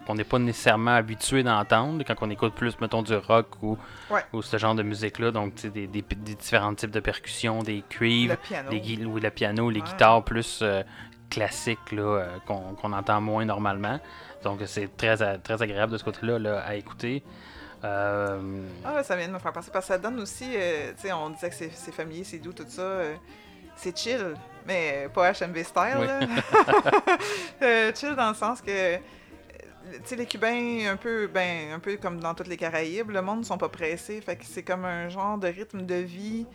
qu'on 0.06 0.16
n'est 0.16 0.24
pas 0.24 0.40
nécessairement 0.40 0.96
habitué 0.96 1.44
d'entendre 1.44 2.04
quand 2.06 2.16
on 2.22 2.30
écoute 2.30 2.54
plus, 2.54 2.80
mettons, 2.80 3.02
du 3.02 3.16
rock 3.16 3.48
ou, 3.64 3.78
Ouais. 4.10 4.22
ou 4.34 4.42
ce 4.42 4.58
genre 4.58 4.76
de 4.76 4.84
musique-là. 4.84 5.32
Donc, 5.32 5.56
des, 5.56 5.88
des, 5.88 6.02
des 6.02 6.36
différents 6.36 6.74
types 6.76 6.92
de 6.92 7.00
percussions, 7.00 7.64
des 7.64 7.84
cuivres, 7.90 8.36
des 8.70 8.80
oui, 8.80 9.20
le 9.22 9.30
piano, 9.30 9.70
les 9.70 9.80
Ouais. 9.82 9.86
guitares 9.88 10.24
plus 10.24 10.60
euh, 10.62 10.84
classiques 11.30 11.92
là, 11.92 12.02
euh, 12.02 12.38
qu'on 12.46 12.94
entend 12.94 13.20
moins 13.22 13.44
normalement. 13.46 14.00
Donc, 14.44 14.60
c'est 14.66 14.96
très, 14.96 15.18
très 15.40 15.62
agréable 15.62 15.92
de 15.94 15.98
ce 15.98 16.04
côté-là 16.04 16.38
là, 16.40 16.60
à 16.60 16.76
écouter. 16.76 17.24
Euh, 17.84 18.40
Ah, 18.86 19.04
ça 19.04 19.16
vient 19.16 19.28
de 19.28 19.34
me 19.34 19.40
faire 19.40 19.52
penser 19.54 19.70
parce 19.72 19.86
que 19.86 19.94
ça 19.94 19.98
donne 20.00 20.20
aussi, 20.20 20.46
euh, 20.56 20.92
tu 20.96 21.08
sais, 21.08 21.14
on 21.14 21.30
disait 21.30 21.50
que 21.50 21.56
c'est 21.56 21.72
c'est 21.72 21.92
familier, 21.92 22.24
c'est 22.24 22.40
doux, 22.40 22.54
tout 22.54 22.66
ça. 22.68 22.82
euh, 22.82 23.16
c'est 23.78 23.98
chill, 23.98 24.34
mais 24.66 25.08
pas 25.14 25.32
HMV 25.32 25.64
style. 25.64 25.98
Oui. 26.00 26.08
là. 26.08 26.20
Euh, 27.62 27.92
chill 27.96 28.16
dans 28.16 28.30
le 28.30 28.36
sens 28.36 28.62
que, 28.62 28.98
tu 28.98 29.02
sais, 30.04 30.16
les 30.16 30.26
Cubains, 30.28 30.92
un 30.92 30.96
peu, 30.96 31.28
ben, 31.28 31.72
un 31.74 31.80
peu 31.80 31.98
comme 31.98 32.20
dans 32.20 32.36
toutes 32.36 32.48
les 32.48 32.58
Caraïbes, 32.58 33.10
le 33.10 33.22
monde 33.22 33.40
ne 33.40 33.44
sont 33.44 33.58
pas 33.58 33.70
pressés. 33.70 34.22
Fait 34.22 34.36
que 34.36 34.46
c'est 34.46 34.62
comme 34.62 34.86
un 34.86 35.10
genre 35.10 35.38
de 35.38 35.48
rythme 35.48 35.86
de 35.86 35.96
vie 35.96 36.46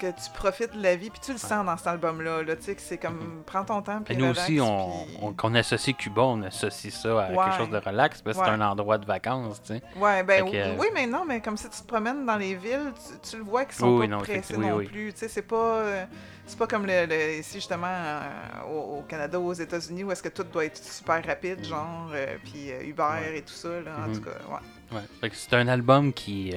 que 0.00 0.06
tu 0.06 0.30
profites 0.34 0.76
de 0.76 0.82
la 0.82 0.96
vie, 0.96 1.10
puis 1.10 1.20
tu 1.24 1.32
le 1.32 1.38
sens 1.38 1.64
dans 1.64 1.76
cet 1.76 1.86
album-là, 1.86 2.42
là, 2.42 2.56
tu 2.56 2.62
sais, 2.62 2.74
que 2.74 2.80
c'est 2.82 2.98
comme, 2.98 3.42
prends 3.46 3.64
ton 3.64 3.82
temps, 3.82 4.00
puis 4.02 4.14
Et 4.14 4.16
nous 4.16 4.28
relax, 4.28 4.42
aussi, 4.42 4.60
on, 4.60 5.04
puis- 5.06 5.36
on- 5.42 5.54
associe 5.54 5.96
Cuba, 5.96 6.22
on 6.22 6.42
associe 6.42 6.92
ça 6.94 7.08
à 7.26 7.30
Ouais. 7.30 7.36
quelque 7.44 7.56
chose 7.58 7.70
de 7.70 7.78
relax, 7.78 8.22
parce 8.22 8.38
que 8.38 8.44
c'est 8.44 8.50
un 8.50 8.60
endroit 8.60 8.98
de 8.98 9.06
vacances, 9.06 9.62
tu 9.62 9.74
sais. 9.74 9.82
Ouais, 9.96 10.22
ben 10.22 10.50
que, 10.50 10.56
euh, 10.56 10.76
oui, 10.78 10.86
mais 10.94 11.06
non, 11.06 11.24
mais 11.26 11.40
comme 11.40 11.56
si 11.56 11.68
tu 11.68 11.80
te 11.82 11.86
promènes 11.86 12.24
dans 12.26 12.36
les 12.36 12.54
villes, 12.54 12.92
tu, 13.22 13.30
tu 13.30 13.36
le 13.36 13.42
vois 13.44 13.64
qu'ils 13.64 13.74
sont 13.74 13.88
Oui, 13.98 14.08
pas 14.08 14.16
non, 14.16 14.22
pressés 14.22 14.56
non 14.56 14.76
oui, 14.76 14.86
plus. 14.86 15.12
Tu 15.12 15.18
sais, 15.20 15.28
c'est 15.28 15.42
pas, 15.42 15.56
euh, 15.56 16.04
c'est 16.46 16.58
pas 16.58 16.66
comme 16.66 16.86
le, 16.86 17.06
le- 17.06 17.38
ici 17.38 17.54
justement 17.54 17.86
euh, 17.88 18.28
au, 18.70 18.98
au 18.98 19.02
Canada 19.02 19.38
ou 19.38 19.48
aux 19.48 19.52
États-Unis 19.52 20.04
où 20.04 20.12
est-ce 20.12 20.22
que 20.22 20.28
tout 20.28 20.44
doit 20.44 20.64
être 20.64 20.76
super 20.82 21.24
rapide, 21.24 21.64
genre, 21.64 22.10
euh, 22.12 22.36
puis 22.44 22.70
euh, 22.72 22.82
Uber. 22.84 23.02
Ouais. 23.02 23.38
et 23.38 23.42
tout 23.42 23.52
ça, 23.52 23.68
là, 23.80 23.92
en 24.04 24.08
Mhm. 24.08 24.16
tout 24.16 24.22
cas, 24.24 24.30
ouais. 24.48 24.96
Ouais. 24.96 25.02
Fait 25.20 25.30
que 25.30 25.36
c'est 25.36 25.54
un 25.54 25.68
album 25.68 26.12
qui 26.12 26.52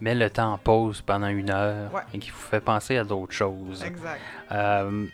met 0.00 0.14
le 0.14 0.30
temps 0.30 0.52
en 0.54 0.58
pause 0.58 1.00
pendant 1.02 1.28
une 1.28 1.50
heure 1.50 1.92
Ouais. 1.94 2.02
et 2.14 2.18
qui 2.18 2.30
vous 2.30 2.36
fait 2.38 2.60
penser 2.60 2.96
à 2.98 3.04
d'autres 3.04 3.32
choses. 3.32 3.82
Exact. 3.84 4.20
Euh, 4.52 5.06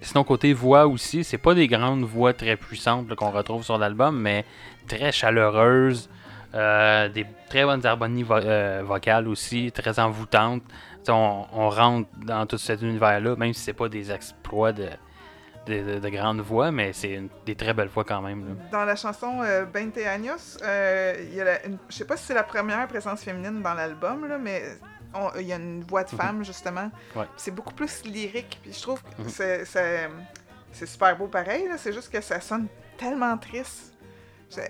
sinon, 0.00 0.24
côté 0.24 0.52
voix 0.52 0.86
aussi, 0.86 1.24
c'est 1.24 1.38
pas 1.38 1.54
des 1.54 1.66
grandes 1.68 2.04
voix 2.04 2.32
très 2.32 2.56
puissantes 2.56 3.14
qu'on 3.14 3.30
retrouve 3.30 3.62
sur 3.64 3.78
l'album, 3.78 4.18
mais 4.20 4.44
très 4.86 5.12
chaleureuses. 5.12 6.08
euh, 6.52 7.08
des 7.08 7.24
très 7.48 7.64
bonnes 7.64 7.86
harmonies 7.86 8.24
vo- 8.24 8.34
euh, 8.34 8.82
vocales 8.84 9.28
aussi, 9.28 9.70
très 9.70 10.00
envoûtantes. 10.00 10.62
On 11.08 11.68
rentre 11.70 12.08
dans 12.26 12.44
tout 12.44 12.58
cet 12.58 12.82
univers-là, 12.82 13.36
même 13.36 13.52
si 13.54 13.60
c'est 13.62 13.72
pas 13.72 13.88
des 13.88 14.10
exploits 14.10 14.72
de, 14.72 14.88
de, 15.66 15.94
de- 15.94 15.98
de 15.98 16.08
grandes 16.08 16.40
voix, 16.40 16.70
mais 16.70 16.92
c'est 16.92 17.20
des 17.46 17.54
très 17.54 17.74
belles 17.74 17.88
voix 17.88 18.04
quand 18.04 18.22
même. 18.22 18.40
là. 18.48 18.54
Dans 18.72 18.84
la 18.84 18.96
chanson 18.96 19.40
euh, 19.42 19.64
20 19.72 19.96
años, 20.06 20.32
euh, 20.62 21.14
je 21.88 21.94
sais 21.94 22.04
pas 22.06 22.16
si 22.16 22.24
c'est 22.26 22.34
la 22.34 22.42
première 22.42 22.86
présence 22.88 23.22
féminine 23.22 23.62
dans 23.62 23.74
l'album, 23.74 24.26
mais 24.40 24.62
il 25.38 25.42
y 25.46 25.52
a 25.52 25.56
une 25.56 25.82
voix 25.84 26.04
de 26.04 26.10
Mhm. 26.12 26.18
femme, 26.20 26.44
justement. 26.44 26.90
Ouais. 27.14 27.26
C'est 27.36 27.50
beaucoup 27.54 27.74
plus 27.74 28.04
lyrique, 28.04 28.58
puis 28.62 28.72
je 28.72 28.80
trouve 28.80 29.02
que 29.02 29.22
Mhm. 29.22 29.28
c'est- 29.28 30.86
super 30.86 31.16
beau 31.16 31.26
pareil, 31.26 31.68
c'est 31.78 31.92
juste 31.92 32.10
que 32.12 32.20
ça 32.20 32.40
sonne 32.40 32.66
tellement 32.96 33.36
triste 33.36 33.89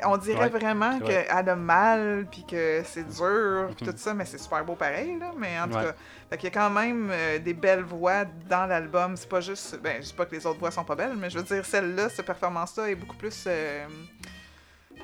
On 0.04 0.16
dirait 0.18 0.38
Ouais, 0.40 0.48
vraiment 0.50 0.98
qu'elle 1.00 1.26
a 1.48 1.56
mal, 1.56 2.26
puis 2.30 2.44
que 2.44 2.82
c'est 2.84 3.04
dur, 3.08 3.70
puis 3.76 3.86
Mhm. 3.86 3.92
tout 3.92 3.98
ça, 3.98 4.12
mais 4.14 4.24
c'est 4.26 4.36
super 4.38 4.64
beau 4.64 4.74
pareil, 4.74 5.18
là. 5.18 5.32
Mais 5.38 5.58
en 5.58 5.68
tout 5.68 5.76
Ouais. 5.76 5.84
cas, 5.84 5.94
fait 6.28 6.36
qu'il 6.36 6.44
y 6.44 6.52
a 6.52 6.54
quand 6.54 6.68
même 6.70 7.08
euh, 7.10 7.38
des 7.38 7.54
belles 7.54 7.82
voix 7.82 8.24
dans 8.48 8.66
l'album. 8.66 9.16
C'est 9.16 9.28
pas 9.28 9.40
juste. 9.40 9.80
Ben, 9.82 10.02
je 10.02 10.08
dis 10.08 10.12
pas 10.14 10.26
que 10.26 10.34
les 10.34 10.44
autres 10.46 10.58
voix 10.58 10.70
sont 10.70 10.84
pas 10.84 10.96
belles, 10.96 11.16
mais 11.16 11.30
je 11.30 11.38
veux 11.38 11.44
dire, 11.44 11.64
celle-là, 11.64 12.08
cette 12.10 12.26
performance-là 12.26 12.90
est 12.90 12.94
beaucoup 12.94 13.16
plus. 13.16 13.44
euh, 13.46 13.86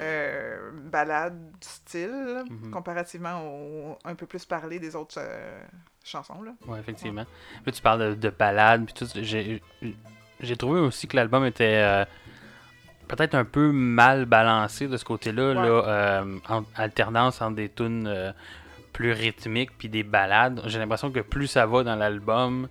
euh, 0.00 0.70
balade 0.90 1.38
style, 1.60 2.44
Mhm. 2.50 2.70
comparativement 2.70 3.40
au 3.42 3.98
un 4.04 4.14
peu 4.14 4.26
plus 4.26 4.44
parlé 4.44 4.78
des 4.78 4.94
autres 4.94 5.18
chansons. 6.04 6.42
Là. 6.42 6.52
Ouais, 6.66 6.78
effectivement. 6.78 7.24
Là, 7.64 7.72
tu 7.72 7.80
parles 7.80 8.10
de, 8.10 8.14
de 8.14 8.30
balades, 8.30 8.84
puis 8.84 8.92
tout. 8.94 9.06
J'ai, 9.14 9.62
j'ai 10.40 10.56
trouvé 10.56 10.80
aussi 10.80 11.08
que 11.08 11.16
l'album 11.16 11.46
était 11.46 11.80
euh, 11.82 12.04
peut-être 13.08 13.34
un 13.34 13.44
peu 13.44 13.70
mal 13.72 14.24
balancé 14.26 14.88
de 14.88 14.96
ce 14.96 15.04
côté-là, 15.04 15.48
Ouais. 15.48 15.54
là, 15.54 15.62
euh, 15.62 16.38
en 16.48 16.64
alternance 16.76 17.40
entre 17.42 17.56
des 17.56 17.68
tunes 17.68 18.06
euh, 18.06 18.32
plus 18.92 19.12
rythmiques 19.12 19.70
puis 19.78 19.88
des 19.88 20.02
balades. 20.02 20.60
J'ai 20.66 20.78
l'impression 20.78 21.10
que 21.10 21.20
plus 21.20 21.46
ça 21.46 21.66
va 21.66 21.82
dans 21.82 21.96
l'album, 21.96 22.68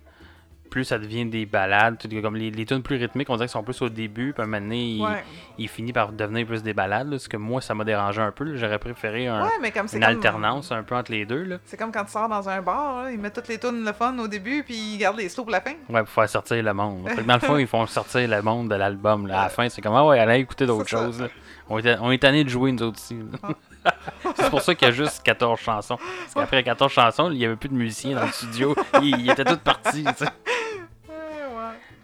plus 0.76 0.84
ça 0.84 0.98
devient 0.98 1.24
des 1.24 1.46
balades. 1.46 1.96
Tout- 1.98 2.08
Comme 2.20 2.36
les, 2.36 2.50
les 2.50 2.66
tunes 2.66 2.82
plus 2.82 2.96
rythmiques, 2.96 3.30
on 3.30 3.36
dirait 3.36 3.46
qu'ils 3.46 3.52
sont 3.52 3.62
plus 3.62 3.80
au 3.80 3.88
début, 3.88 4.34
puis 4.34 4.42
à 4.42 4.44
un 4.44 4.46
moment 4.48 4.60
donné, 4.60 4.90
il, 4.96 5.02
Ouais. 5.02 5.24
il 5.56 5.68
finit 5.68 5.94
par 5.94 6.12
devenir 6.12 6.46
plus 6.46 6.62
des 6.62 6.74
balades. 6.74 7.10
là, 7.10 7.18
ce 7.18 7.30
que 7.30 7.38
moi, 7.38 7.62
ça 7.62 7.74
m'a 7.74 7.84
dérangé 7.84 8.20
un 8.20 8.30
peu. 8.30 8.56
J'aurais 8.56 8.78
préféré 8.78 9.26
un- 9.26 9.42
ouais, 9.44 9.48
mais 9.62 9.70
comme 9.70 9.88
c'est 9.88 9.96
une 9.96 10.02
comme- 10.04 10.12
alternance 10.16 10.70
un 10.72 10.82
peu 10.82 10.94
entre 10.94 11.12
les 11.12 11.24
deux. 11.24 11.58
C'est 11.64 11.78
comme 11.78 11.90
quand 11.92 12.04
tu 12.04 12.10
sors 12.12 12.28
dans 12.28 12.46
un 12.46 12.60
bar, 12.60 13.04
là, 13.04 13.10
ils 13.10 13.18
mettent 13.18 13.32
toutes 13.34 13.48
les 13.48 13.58
tunes 13.58 13.84
le 13.86 13.92
fun 13.94 14.18
au 14.18 14.28
début, 14.28 14.62
puis 14.64 14.74
ils 14.74 14.98
gardent 14.98 15.16
les 15.16 15.30
slows 15.30 15.44
pour 15.44 15.52
la 15.52 15.62
fin. 15.62 15.72
Ouais, 15.88 16.00
pour 16.00 16.10
faire 16.10 16.28
sortir 16.28 16.62
le 16.62 16.74
monde. 16.74 17.08
Dans 17.26 17.34
le 17.34 17.40
fond, 17.40 17.56
ils 17.58 17.66
font 17.66 17.86
sortir 17.86 18.28
le 18.28 18.42
monde 18.42 18.68
de 18.68 18.74
l'album. 18.74 19.24
À 19.30 19.44
la 19.44 19.48
fin, 19.48 19.66
c'est 19.70 19.80
comme, 19.80 19.94
ah 19.94 20.04
ouais, 20.04 20.18
allez 20.18 20.40
écouter 20.40 20.66
d'autres 20.66 20.88
choses. 20.88 21.22
là. 21.22 21.28
On 21.68 21.78
est, 21.78 21.98
on 22.00 22.12
est 22.12 22.18
tanné 22.18 22.44
de 22.44 22.48
jouer, 22.48 22.70
nous 22.70 22.82
autres 22.82 22.98
aussi. 23.00 23.16
là. 23.16 23.48
c'est 24.36 24.50
pour 24.50 24.60
ça 24.62 24.74
qu'il 24.74 24.86
y 24.86 24.90
a 24.90 24.94
juste 24.94 25.22
14 25.24 25.58
chansons. 25.58 25.96
Parce 25.96 26.34
qu'après 26.34 26.62
14 26.62 26.92
chansons, 26.92 27.30
il 27.32 27.38
n'y 27.38 27.44
avait 27.44 27.56
plus 27.56 27.68
de 27.68 27.74
musiciens 27.74 28.14
dans 28.16 28.26
le 28.26 28.30
studio. 28.32 28.74
Ils, 29.02 29.20
ils 29.20 29.30
étaient 29.30 29.44
tous 29.44 29.56
partis. 29.56 30.04
tu 30.04 30.24
sais. 30.24 30.30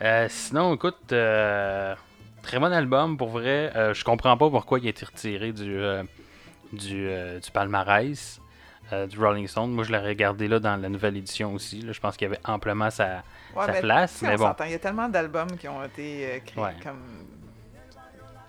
Euh, 0.03 0.27
sinon, 0.29 0.75
écoute, 0.75 1.13
euh, 1.13 1.95
très 2.43 2.59
bon 2.59 2.73
album 2.73 3.17
pour 3.17 3.29
vrai. 3.31 3.71
Euh, 3.77 3.95
je 3.95 4.05
comprends 4.05 4.37
pas 4.37 4.51
pourquoi 4.51 4.79
il 4.81 4.87
a 4.87 4.91
été 4.91 5.05
retiré 5.05 5.53
du, 5.53 5.77
euh, 5.79 6.03
du, 6.73 7.09
du 7.41 7.51
palmarès 7.53 8.39
du 9.09 9.19
Rolling 9.19 9.47
Stone. 9.49 9.71
Moi, 9.71 9.85
je 9.85 9.93
l'ai 9.93 9.99
regardé 9.99 10.49
là 10.49 10.59
dans 10.59 10.77
la 10.77 10.89
nouvelle 10.91 11.17
édition 11.17 11.55
aussi. 11.55 11.81
là. 11.81 11.93
Je 11.93 12.01
pense 12.01 12.15
qu'il 12.17 12.27
y 12.29 12.31
avait 12.31 12.41
amplement 12.45 12.91
sa, 12.91 13.23
Ouais, 13.57 13.65
sa 13.65 13.73
mais 13.73 13.81
place. 13.81 14.21
Mais 14.21 14.35
on 14.35 14.49
bon. 14.49 14.55
Il 14.67 14.71
y 14.73 14.75
a 14.75 14.79
tellement 14.79 15.09
d'albums 15.09 15.57
qui 15.57 15.67
ont 15.67 15.83
été 15.83 16.43
créés 16.45 16.63
Ouais. 16.63 16.75
comme 16.83 17.01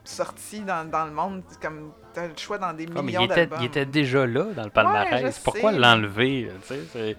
sortis 0.03 0.59
dans, 0.61 0.89
dans 0.89 1.05
le 1.05 1.11
monde, 1.11 1.43
comme 1.61 1.93
t'as 2.13 2.27
le 2.27 2.33
choix 2.35 2.57
dans 2.57 2.73
des 2.73 2.87
Ah, 2.93 3.01
millions 3.01 3.25
d'albums. 3.25 3.59
il 3.61 3.65
était 3.67 3.85
déjà 3.85 4.27
là 4.27 4.43
dans 4.53 4.63
le 4.65 4.69
palmarès. 4.69 5.39
Pourquoi 5.39 5.71
l'enlever 5.71 6.49
Mhm. 6.69 7.15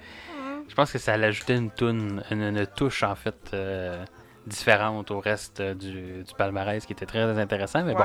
Je 0.69 0.75
pense 0.75 0.93
que 0.93 0.99
ça 0.99 1.15
allait 1.15 1.29
ajouter 1.29 1.55
une, 1.55 1.71
toune, 1.71 2.23
une, 2.31 2.43
une 2.43 2.67
touche 2.67 3.03
en 3.05 3.15
fait 3.15 3.55
différente 4.47 5.11
au 5.11 5.21
reste 5.21 5.61
euh, 5.61 5.75
du, 5.75 6.23
du 6.25 6.35
palmarès 6.37 6.85
qui 6.85 6.93
était 6.93 7.07
très 7.07 7.23
intéressant. 7.39 7.83
Mais 7.85 7.95
bon, 7.95 8.05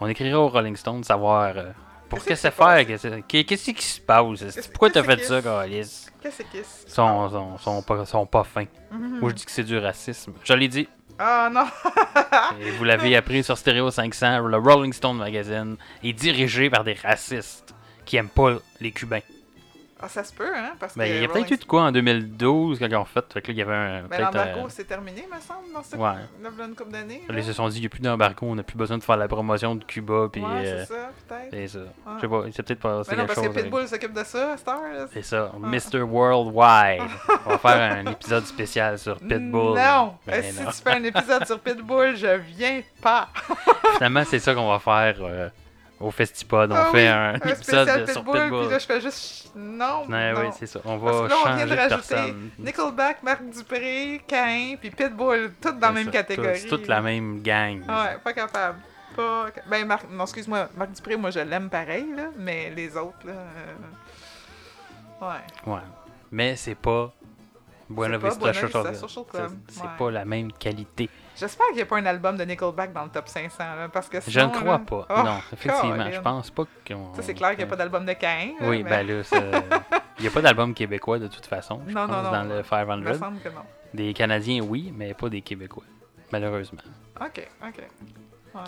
on 0.00 0.06
écrira 0.08 0.38
au 0.38 0.48
Rolling 0.48 0.76
Stone 0.76 1.00
de 1.00 1.04
savoir 1.06 1.52
euh, 1.56 1.64
pour 2.08 2.18
Qu'est-ce 2.18 2.28
que 2.28 2.34
qui 2.34 2.40
c'est 2.40 2.50
faire. 2.50 2.86
Qu'est-ce 2.86 3.08
qu'est- 3.26 3.44
qu'est-ce 3.44 3.70
qui 3.70 3.82
se 3.84 4.00
passe 4.00 4.68
Pourquoi 4.70 4.90
t'as 4.90 5.02
fait 5.02 5.16
qui 5.16 5.24
ça, 5.24 5.40
se- 5.40 5.44
Calis 5.44 6.06
Qu'est-ce 6.22 6.38
que 6.38 6.44
c'est? 6.52 6.58
Ils 6.86 6.90
sont, 6.92 7.28
sont, 7.30 7.58
sont 7.58 7.82
pas, 7.82 8.04
sont 8.06 8.26
pas 8.26 8.44
fins. 8.44 8.64
Mhm. 8.90 9.20
Moi, 9.20 9.30
je 9.30 9.34
dis 9.34 9.44
que 9.44 9.50
c'est 9.50 9.64
du 9.64 9.78
racisme. 9.78 10.32
Je 10.44 10.52
l'ai 10.54 10.68
dit. 10.68 10.88
Ah 11.18 11.50
non! 11.52 11.64
Et 12.60 12.70
vous 12.70 12.84
l'avez 12.84 13.16
appris 13.16 13.42
sur 13.42 13.58
Stereo 13.58 13.90
500. 13.90 14.38
Le 14.46 14.56
Rolling 14.56 14.92
Stone 14.92 15.16
Magazine 15.16 15.76
est 16.04 16.12
dirigé 16.12 16.70
par 16.70 16.84
des 16.84 16.94
racistes 16.94 17.74
qui 18.04 18.16
aiment 18.16 18.28
pas 18.28 18.56
les 18.80 18.92
Cubains. 18.92 19.18
Ah, 20.00 20.08
ça 20.08 20.22
se 20.22 20.32
peut, 20.32 20.54
hein? 20.56 20.74
Parce 20.78 20.96
Ben, 20.96 21.04
que 21.04 21.14
il 21.16 21.22
y 21.22 21.24
a 21.24 21.28
peut-être 21.28 21.50
eu 21.50 21.56
de 21.56 21.64
quoi 21.64 21.82
en 21.82 21.92
2012 21.92 22.78
quand 22.78 22.86
ils 22.86 22.94
ont 22.96 23.04
fait. 23.04 23.24
Fait 23.32 23.42
que 23.42 23.48
là, 23.48 23.52
il 23.52 23.58
y 23.58 23.62
avait 23.62 23.74
un. 23.74 24.02
Ben, 24.02 24.08
peut-être, 24.08 24.24
l'embargo, 24.26 24.60
euh, 24.60 24.66
c'est 24.68 24.84
terminé, 24.84 25.26
me 25.32 25.40
semble, 25.40 25.72
dans 25.74 25.82
cette 25.82 25.98
Ouais. 25.98 26.64
une 26.64 26.74
couple 26.76 26.92
d'années. 26.92 27.22
Ils 27.28 27.44
se 27.44 27.52
sont 27.52 27.68
dit, 27.68 27.78
il 27.78 27.80
n'y 27.80 27.86
a 27.86 27.88
plus 27.88 28.00
d'embargo, 28.00 28.46
on 28.48 28.54
n'a 28.54 28.62
plus 28.62 28.76
besoin 28.76 28.96
de 28.98 29.02
faire 29.02 29.16
la 29.16 29.26
promotion 29.26 29.74
de 29.74 29.82
Cuba. 29.84 30.28
Puis, 30.32 30.40
Ouais, 30.40 30.48
euh, 30.54 30.84
c'est 30.86 30.94
ça, 30.94 31.10
peut-être. 31.28 31.48
c'est 31.50 31.68
ça. 31.68 31.78
Ah. 32.06 32.10
Je 32.16 32.20
sais 32.20 32.28
pas, 32.28 32.42
c'est 32.52 32.62
peut-être 32.62 32.80
pas 32.80 32.88
Mais 32.88 32.94
non, 32.96 33.02
quelque 33.04 33.16
parce 33.26 33.34
chose. 33.34 33.44
que 33.44 33.50
avec- 33.50 33.64
Pitbull 33.64 33.88
s'occupe 33.88 34.12
de 34.12 34.24
ça, 34.24 34.56
Star. 34.56 34.78
C'est 35.12 35.22
ça, 35.22 35.52
Mr. 35.58 36.00
Worldwide. 36.02 37.02
on 37.46 37.50
va 37.50 37.58
faire 37.58 37.96
un 37.98 38.06
épisode 38.12 38.44
spécial 38.46 38.98
sur 38.98 39.16
Pitbull. 39.18 39.76
Non! 39.78 40.14
Ben 40.26 40.42
Euh, 40.44 40.50
si 40.52 40.62
non. 40.62 40.70
tu 40.70 40.76
fais 40.76 40.92
un 40.92 41.02
épisode 41.04 41.44
sur 41.46 41.58
Pitbull, 41.58 42.16
je 42.16 42.36
viens 42.56 42.82
pas! 43.02 43.28
Finalement, 43.96 44.22
c'est 44.24 44.38
ça 44.38 44.54
qu'on 44.54 44.68
va 44.68 44.78
faire 44.78 45.16
euh, 45.22 45.48
au 46.00 46.10
Festipod. 46.10 46.70
On 46.72 46.74
Ah 46.74 46.84
fait 46.92 47.02
oui, 47.02 47.06
un, 47.08 47.34
épisode 47.34 47.56
spécial 47.56 48.08
sur 48.08 48.24
Pitbull, 48.24 48.40
Pitbull. 48.40 48.60
puis 48.62 48.70
là, 48.70 48.78
je 48.78 48.86
fais 48.86 49.00
juste. 49.00 49.50
Non! 49.56 50.06
Ouais, 50.08 50.32
non. 50.32 50.40
oui, 50.40 50.46
c'est 50.58 50.66
ça. 50.66 50.80
On 50.84 50.98
Parce 50.98 51.16
va 51.16 51.22
que 51.26 51.30
là, 51.30 51.36
on 51.40 51.44
vient 51.44 51.52
changer 51.58 51.64
de 51.64 51.70
de 51.70 51.76
rajouter 51.80 52.14
personne. 52.14 52.50
Nickelback, 52.58 53.22
Marc 53.22 53.42
Dupré, 53.50 54.22
Cain, 54.26 54.74
puis 54.80 54.90
Pitbull, 54.90 55.52
toutes 55.60 55.78
dans 55.78 55.88
la 55.88 55.92
même 55.92 56.04
ça, 56.06 56.10
catégorie. 56.12 56.58
C'est 56.60 56.68
toute 56.68 56.86
la 56.86 57.00
même 57.00 57.42
gang. 57.42 57.80
Ouais, 57.80 58.18
pas 58.22 58.32
capable. 58.32 58.78
Pas... 59.16 59.46
Ben, 59.68 59.84
Marc... 59.86 60.04
non, 60.10 60.24
excuse-moi, 60.24 60.68
Marc 60.76 60.92
Dupré, 60.92 61.16
moi, 61.16 61.30
je 61.30 61.40
l'aime 61.40 61.68
pareil, 61.68 62.06
là, 62.16 62.28
mais 62.36 62.70
les 62.70 62.96
autres, 62.96 63.26
là. 63.26 63.32
euh, 63.32 63.74
Ouais. 65.20 65.72
Ouais. 65.74 65.80
Mais 66.30 66.54
c'est 66.56 66.76
pas 66.76 67.12
Buena 67.88 68.18
Vista 68.18 68.38
Buena 68.40 68.52
Social 68.54 68.66
Vista. 68.86 68.94
Social 68.94 69.24
C'est- 69.30 69.38
Club, 69.38 69.50
C'est 69.68 69.82
ouais. 69.82 69.88
pas 69.98 70.10
la 70.10 70.24
même 70.24 70.52
qualité. 70.52 71.08
J'espère 71.36 71.66
qu'il 71.68 71.76
n'y 71.76 71.82
a 71.82 71.86
pas 71.86 71.98
un 71.98 72.06
album 72.06 72.36
de 72.36 72.44
Nickelback 72.44 72.92
dans 72.92 73.04
le 73.04 73.10
top 73.10 73.28
500, 73.28 73.58
là, 73.76 73.88
parce 73.88 74.08
que 74.08 74.18
Je 74.26 74.40
ne 74.40 74.48
crois 74.48 74.72
là- 74.72 74.78
pas. 74.80 75.06
Oh, 75.08 75.22
non, 75.24 75.38
effectivement. 75.52 76.10
Je 76.10 76.20
pense 76.20 76.50
pas 76.50 76.64
qu'on. 76.86 77.14
Ça, 77.14 77.22
c'est 77.22 77.34
clair 77.34 77.50
qu'il 77.50 77.58
n'y 77.58 77.64
a 77.64 77.66
pas 77.68 77.76
d'album 77.76 78.04
de 78.04 78.12
Cain. 78.12 78.50
Oui, 78.60 78.82
mais 78.82 78.90
ben 78.90 79.06
là, 79.06 79.22
il 80.18 80.22
n'y 80.22 80.28
a 80.28 80.30
pas 80.30 80.40
d'album 80.42 80.74
québécois 80.74 81.18
de 81.18 81.28
toute 81.28 81.46
façon. 81.46 81.80
Je 81.86 81.94
Non, 81.94 82.06
pense, 82.06 82.16
non, 82.16 82.22
non. 82.24 82.30
dans 82.32 82.42
le 82.44 82.50
Il 82.50 82.56
me 82.58 82.62
500. 83.12 83.18
semble 83.24 83.40
que 83.40 83.48
non. 83.48 83.62
Des 83.94 84.12
Canadiens, 84.12 84.60
oui, 84.62 84.92
mais 84.94 85.14
pas 85.14 85.28
des 85.28 85.40
Québécois. 85.40 85.84
Malheureusement. 86.30 86.80
Ok, 87.20 87.48
ok. 87.66 87.82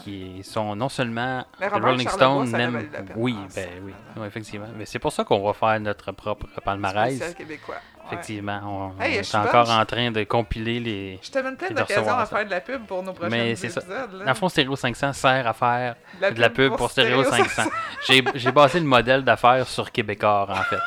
Qui 0.05 0.43
sont 0.45 0.77
non 0.77 0.89
seulement. 0.89 1.45
Mais 1.59 1.67
le 1.67 1.73
Robert 1.73 1.91
Rolling 1.91 2.09
Charlebois, 2.09 2.27
Stone 2.27 2.47
ça 2.47 2.53
aurait 2.57 2.59
n'aime. 2.65 2.73
valu 2.75 2.89
la 2.93 2.99
peine, 3.03 3.17
Oui, 3.17 3.33
pense. 3.35 3.55
ben 3.55 3.69
oui, 3.85 3.93
oui, 4.17 4.27
effectivement. 4.27 4.67
Mais 4.77 4.87
c'est 4.87 4.99
pour 4.99 5.13
ça 5.13 5.25
qu'on 5.25 5.43
va 5.45 5.53
faire 5.53 5.81
notre 5.81 6.13
propre 6.13 6.47
palmarès. 6.65 7.15
Spécial 7.17 7.35
québécois. 7.35 7.75
ouais. 7.75 8.07
Effectivement, 8.07 8.93
on, 8.99 9.03
Hey, 9.03 9.19
on 9.19 9.21
est 9.21 9.35
encore 9.37 9.67
bonne, 9.67 9.79
en 9.81 9.85
train 9.87 10.11
de 10.11 10.25
compiler 10.25 10.81
les. 10.81 11.19
Je 11.23 11.31
te 11.31 11.39
donne 11.41 11.57
plein 11.57 11.71
d'occasions 11.71 12.19
à 12.19 12.27
faire 12.27 12.45
de 12.45 12.51
la 12.51 12.61
pub 12.61 12.85
pour 12.87 13.03
nos 13.03 13.13
prochains 13.13 13.31
Mais 13.31 13.55
c'est 13.57 13.69
ça. 13.71 13.81
Dans 13.81 14.25
le 14.27 14.35
fond, 14.35 14.49
Stereo 14.49 14.75
500 14.77 15.13
sert 15.13 15.47
à 15.47 15.53
faire 15.53 15.95
de 16.21 16.41
la 16.41 16.51
pub 16.51 16.77
pour 16.77 16.91
Stereo 16.91 17.23
Stéréo 17.25 17.45
500. 17.47 17.71
J'ai 18.35 18.53
basé 18.53 18.81
le 18.81 18.87
modèle 18.87 19.23
d'affaires 19.23 19.67
sur 19.69 19.91
Québécois, 19.93 20.47
en 20.51 20.55
fait. 20.65 20.79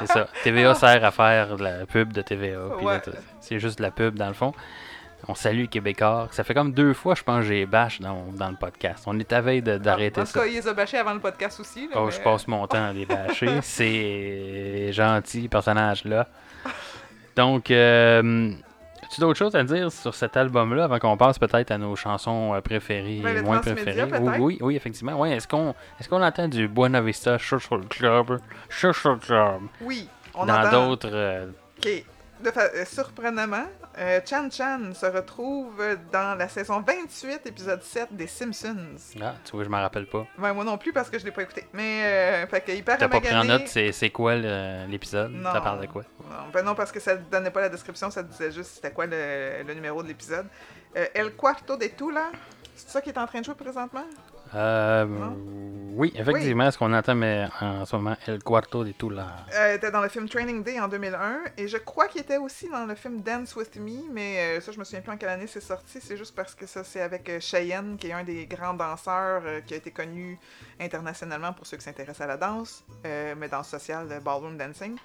C'est 0.00 0.06
ça. 0.12 0.28
TVA 0.44 0.74
sert 0.74 1.04
à 1.04 1.10
faire 1.10 1.56
de 1.56 1.64
la 1.64 1.86
pub 1.86 2.12
de 2.12 2.20
TVA. 2.22 2.66
Ouais. 2.82 3.00
C'est 3.40 3.58
juste 3.58 3.78
de 3.78 3.82
la 3.84 3.90
pub, 3.90 4.14
dans 4.16 4.28
le 4.28 4.34
fond. 4.34 4.52
On 5.26 5.34
salue 5.34 5.66
Québécois. 5.66 6.28
Ça 6.30 6.44
fait 6.44 6.54
comme 6.54 6.72
deux 6.72 6.94
fois, 6.94 7.14
je 7.14 7.22
pense, 7.22 7.40
que 7.40 7.48
j'ai 7.48 7.66
bâche 7.66 8.00
dans, 8.00 8.26
dans 8.32 8.48
le 8.50 8.56
podcast. 8.56 9.04
On 9.06 9.18
est 9.18 9.30
à 9.32 9.40
veille 9.40 9.60
d'arrêter 9.62 10.20
En 10.20 10.24
tout 10.24 10.30
ça. 10.30 10.40
cas, 10.40 10.46
ils 10.46 10.54
les 10.54 10.68
ont 10.68 10.72
bâchés 10.74 10.96
avant 10.98 11.12
le 11.12 11.20
podcast 11.20 11.58
aussi. 11.60 11.88
là, 11.88 11.94
Oh, 11.96 12.06
mais- 12.06 12.12
je 12.12 12.20
passe 12.20 12.46
mon 12.46 12.66
temps 12.66 12.84
à 12.84 12.92
les 12.92 13.04
bâcher. 13.04 13.48
C'est 13.62 14.92
gentil, 14.92 15.48
personnage-là. 15.48 16.28
Donc, 17.36 17.70
euh, 17.70 18.52
as-tu 19.02 19.20
d'autres 19.20 19.38
choses 19.38 19.54
à 19.54 19.62
dire 19.64 19.92
sur 19.92 20.14
cet 20.14 20.36
album-là 20.36 20.84
avant 20.84 20.98
qu'on 20.98 21.16
passe 21.16 21.38
peut-être 21.38 21.70
à 21.72 21.78
nos 21.78 21.94
chansons 21.96 22.54
euh, 22.54 22.60
préférées 22.60 23.18
et 23.18 23.42
moins 23.42 23.58
préférées? 23.58 24.04
Oui, 24.20 24.32
oui, 24.38 24.58
oui, 24.60 24.76
effectivement. 24.76 25.18
Ouais, 25.20 25.32
est-ce 25.32 25.46
qu'on 25.48 25.74
est 26.00 26.08
qu'on 26.08 26.22
entend 26.22 26.48
du 26.48 26.68
Buena 26.68 27.00
Vista 27.00 27.38
Social 27.38 27.80
Club, 27.88 28.40
Social 28.68 29.18
Club 29.18 29.60
Oui, 29.80 30.08
on 30.34 30.46
dans 30.46 30.54
entend. 30.64 30.88
d'autres... 30.88 31.10
euh, 31.12 31.46
Ok. 31.78 32.04
De 32.40 32.50
fa- 32.52 32.70
euh, 32.72 32.84
surprenamment, 32.84 33.66
euh, 33.98 34.20
Chan 34.24 34.48
Chan 34.50 34.92
se 34.94 35.06
retrouve 35.06 35.82
dans 36.12 36.38
la 36.38 36.48
saison 36.48 36.80
28, 36.86 37.40
épisode 37.46 37.82
7 37.82 38.08
des 38.12 38.28
Simpsons. 38.28 38.76
Ah, 39.20 39.34
tu 39.44 39.52
vois, 39.52 39.64
je 39.64 39.68
m'en 39.68 39.80
rappelle 39.80 40.06
pas. 40.06 40.24
Ben, 40.38 40.52
moi 40.52 40.62
non 40.62 40.78
plus 40.78 40.92
parce 40.92 41.10
que 41.10 41.18
je 41.18 41.24
l'ai 41.24 41.32
pas 41.32 41.42
écouté. 41.42 41.66
Mais, 41.72 42.02
euh, 42.04 42.46
fait 42.46 42.60
que 42.60 42.70
hyper 42.72 42.96
T'as 42.96 43.08
pas 43.08 43.20
pris 43.20 43.34
en 43.34 43.42
note, 43.44 43.66
c'est 43.66 43.90
c'est 43.90 44.10
quoi 44.10 44.36
l'épisode? 44.36 45.32
Ça 45.42 45.60
parle 45.60 45.80
de 45.80 45.86
quoi? 45.86 46.02
Non, 46.30 46.36
ben 46.52 46.62
non, 46.64 46.74
parce 46.76 46.92
que 46.92 47.00
ça 47.00 47.16
donnait 47.16 47.50
pas 47.50 47.60
la 47.62 47.68
description, 47.70 48.08
ça 48.10 48.22
disait 48.22 48.52
juste 48.52 48.70
c'était 48.76 48.92
quoi 48.92 49.06
le, 49.06 49.64
le 49.66 49.74
numéro 49.74 50.00
de 50.02 50.08
l'épisode. 50.08 50.46
Euh, 50.96 51.06
El 51.14 51.32
Cuarto 51.34 51.76
de 51.76 51.86
Tula, 51.86 52.26
c'est 52.76 52.88
ça 52.90 53.00
qui 53.00 53.10
est 53.10 53.18
en 53.18 53.26
train 53.26 53.40
de 53.40 53.44
jouer 53.44 53.54
présentement? 53.56 54.04
Euh, 54.54 55.04
Non? 55.04 55.36
oui, 55.94 56.12
effectivement, 56.16 56.70
ce 56.70 56.78
qu'on 56.78 56.92
entend 56.92 57.14
mais 57.14 57.46
en 57.60 57.84
ce 57.84 57.96
moment, 57.96 58.16
El 58.26 58.42
Cuarto 58.42 58.84
de 58.84 58.92
Tula. 58.92 59.26
Euh, 59.54 59.74
était 59.74 59.90
dans 59.90 60.00
le 60.00 60.08
film 60.08 60.28
Training 60.28 60.62
Day 60.62 60.78
en 60.80 60.88
2001 60.88 61.40
et 61.56 61.66
je 61.68 61.76
crois 61.76 62.06
qu'il 62.08 62.20
était 62.20 62.36
aussi 62.36 62.68
dans 62.68 62.86
le 62.86 62.94
film 62.94 63.20
Dance 63.20 63.56
With 63.56 63.76
Me, 63.76 64.10
mais 64.12 64.58
euh, 64.58 64.60
ça 64.60 64.70
je 64.72 64.78
me 64.78 64.84
souviens 64.84 65.00
plus 65.00 65.12
en 65.12 65.16
quelle 65.16 65.28
année 65.30 65.46
c'est 65.46 65.60
sorti, 65.60 65.98
c'est 66.00 66.16
juste 66.16 66.34
parce 66.34 66.54
que 66.54 66.66
ça 66.66 66.84
c'est 66.84 67.00
avec 67.00 67.28
euh, 67.28 67.40
Cheyenne 67.40 67.96
qui 67.98 68.08
est 68.08 68.12
un 68.12 68.24
des 68.24 68.46
grands 68.46 68.74
danseurs 68.74 69.42
euh, 69.44 69.60
qui 69.60 69.74
a 69.74 69.76
été 69.76 69.90
connu 69.90 70.38
internationalement 70.80 71.52
pour 71.52 71.66
ceux 71.66 71.76
qui 71.76 71.84
s'intéressent 71.84 72.22
à 72.22 72.26
la 72.28 72.36
danse, 72.36 72.84
euh, 73.06 73.34
mais 73.36 73.48
danse 73.48 73.68
sociale, 73.68 74.08
de 74.08 74.18
ballroom 74.20 74.56
dancing. 74.56 74.96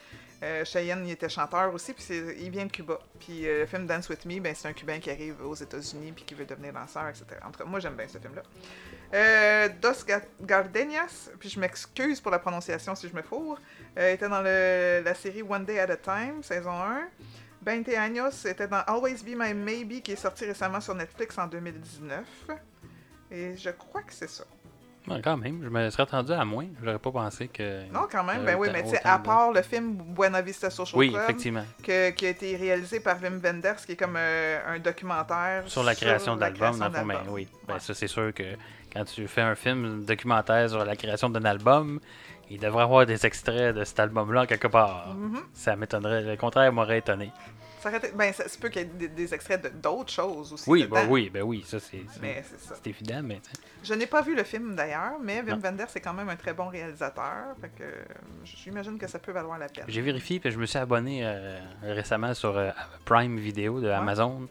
Euh, 0.43 0.65
Cheyenne, 0.65 1.05
il 1.07 1.11
était 1.11 1.29
chanteur 1.29 1.73
aussi, 1.73 1.93
puis 1.93 2.03
il 2.37 2.49
vient 2.51 2.65
de 2.65 2.71
Cuba. 2.71 2.99
Puis 3.19 3.47
euh, 3.47 3.61
le 3.61 3.65
film 3.65 3.87
Dance 3.87 4.09
With 4.09 4.25
Me, 4.25 4.41
ben, 4.41 4.53
c'est 4.53 4.67
un 4.67 4.73
Cubain 4.73 4.99
qui 4.99 5.09
arrive 5.09 5.41
aux 5.45 5.55
États-Unis 5.55 6.11
puis 6.11 6.25
qui 6.25 6.33
veut 6.33 6.45
devenir 6.45 6.73
danseur, 6.73 7.07
etc. 7.07 7.25
En 7.45 7.51
tout 7.51 7.59
cas, 7.59 7.65
moi, 7.65 7.79
j'aime 7.79 7.95
bien 7.95 8.07
ce 8.09 8.17
film-là. 8.17 8.41
Euh, 9.13 9.69
Dos 9.81 10.03
Ga- 10.05 10.21
Gardenias, 10.41 11.29
puis 11.39 11.47
je 11.49 11.59
m'excuse 11.59 12.19
pour 12.19 12.31
la 12.31 12.39
prononciation 12.39 12.93
si 12.93 13.07
je 13.07 13.15
me 13.15 13.21
fourre, 13.21 13.57
euh, 13.97 14.11
était 14.13 14.27
dans 14.27 14.41
le- 14.41 15.01
la 15.05 15.13
série 15.15 15.43
One 15.43 15.63
Day 15.63 15.79
at 15.79 15.89
a 15.91 15.95
Time, 15.97 16.43
saison 16.43 16.71
1. 16.71 17.07
20 17.65 17.87
años 17.97 18.31
était 18.45 18.67
dans 18.67 18.81
Always 18.87 19.23
Be 19.23 19.35
My 19.37 19.53
Maybe, 19.53 20.01
qui 20.01 20.11
est 20.11 20.15
sorti 20.17 20.43
récemment 20.45 20.81
sur 20.81 20.93
Netflix 20.93 21.37
en 21.37 21.47
2019. 21.47 22.27
Et 23.31 23.55
je 23.55 23.69
crois 23.69 24.01
que 24.01 24.11
c'est 24.13 24.29
ça. 24.29 24.43
Ouais, 25.07 25.21
quand 25.21 25.35
même, 25.35 25.59
je 25.63 25.67
me 25.69 25.89
serais 25.89 26.03
attendu 26.03 26.31
à 26.31 26.45
moins. 26.45 26.65
J'aurais 26.81 26.97
pas 26.99 27.11
pensé 27.11 27.49
que. 27.49 27.91
Non, 27.91 28.07
quand 28.09 28.23
même. 28.23 28.45
Ben 28.45 28.55
oui, 28.57 28.69
mais 28.71 28.83
tu 28.83 28.89
sais, 28.91 29.01
à 29.03 29.17
de- 29.17 29.23
part 29.23 29.51
le 29.51 29.61
film 29.61 29.95
Buena 29.97 30.41
Vista 30.41 30.69
Social 30.69 30.97
Oui, 30.97 31.09
Club, 31.11 31.23
effectivement. 31.23 31.65
que- 31.83 32.11
qui 32.11 32.25
a 32.25 32.29
été 32.29 32.55
réalisé 32.55 32.99
par 33.01 33.17
Wim 33.21 33.41
Wenders, 33.43 33.75
qui 33.85 33.91
est 33.91 33.95
comme 33.97 34.15
euh, 34.17 34.59
un 34.65 34.79
documentaire 34.79 35.63
Sur 35.67 35.83
la 35.83 35.93
création 35.95 36.35
de 36.35 36.41
la 36.41 36.49
l'album, 36.51 36.73
fond, 36.73 36.89
ben 37.05 37.17
oui. 37.29 37.47
Ben, 37.67 37.73
Ouais. 37.73 37.79
ça, 37.81 37.93
c'est 37.93 38.07
sûr 38.07 38.33
que 38.33 38.43
quand 38.93 39.03
tu 39.03 39.27
fais 39.27 39.41
un 39.41 39.55
film 39.55 40.05
documentaire 40.05 40.69
sur 40.69 40.85
la 40.85 40.95
création 40.95 41.29
d'un 41.29 41.43
album, 41.43 41.99
il 42.49 42.59
devrait 42.59 42.83
avoir 42.83 43.05
des 43.05 43.25
extraits 43.25 43.75
de 43.75 43.83
cet 43.83 43.99
album-là 43.99 44.45
quelque 44.47 44.67
part. 44.67 45.13
Mhm. 45.15 45.39
Ça 45.53 45.75
m'étonnerait. 45.75 46.21
Le 46.21 46.37
contraire 46.37 46.71
m'aurait 46.71 46.99
étonné. 46.99 47.31
Ça 47.83 47.89
aurait 47.89 47.97
été- 47.97 48.11
Ben, 48.15 48.31
ça 48.31 48.47
se 48.47 48.57
peut 48.57 48.69
qu'il 48.69 48.81
y 48.81 48.85
ait 48.85 48.87
des, 48.87 49.07
des 49.09 49.33
extraits 49.33 49.81
d'autres 49.81 50.11
choses 50.11 50.53
aussi. 50.53 50.69
Oui, 50.69 50.87
ben 50.89 51.05
oui, 51.09 51.29
ben 51.29 51.43
oui, 51.43 51.63
ça 51.67 51.79
c'est 51.79 52.01
c'est- 52.09 52.43
c'est 52.57 52.75
c'est 52.75 52.87
évident, 52.87 53.21
mais 53.23 53.41
sais. 53.43 53.59
Je 53.83 53.93
n'ai 53.93 54.07
pas 54.07 54.21
vu 54.21 54.35
le 54.35 54.43
film 54.43 54.75
d'ailleurs, 54.75 55.19
mais 55.21 55.41
Wim. 55.41 55.59
Wenders 55.61 55.87
est 55.93 55.99
quand 55.99 56.13
même 56.13 56.29
un 56.29 56.37
très 56.37 56.53
bon 56.53 56.69
réalisateur. 56.69 57.53
Fait 57.59 57.67
que 57.77 57.83
euh, 57.83 57.91
j'imagine 58.45 58.97
que 58.97 59.07
ça 59.07 59.19
peut 59.19 59.33
valoir 59.33 59.59
la 59.59 59.67
peine. 59.67 59.83
J'ai 59.89 60.01
vérifié, 60.01 60.39
puis 60.39 60.49
je 60.51 60.57
me 60.57 60.65
suis 60.65 60.79
abonné 60.79 61.21
euh, 61.25 61.59
récemment 61.83 62.33
sur 62.33 62.57
euh, 62.57 62.71
Prime 63.03 63.37
Video 63.37 63.81
de 63.81 63.89
Amazon, 63.89 64.47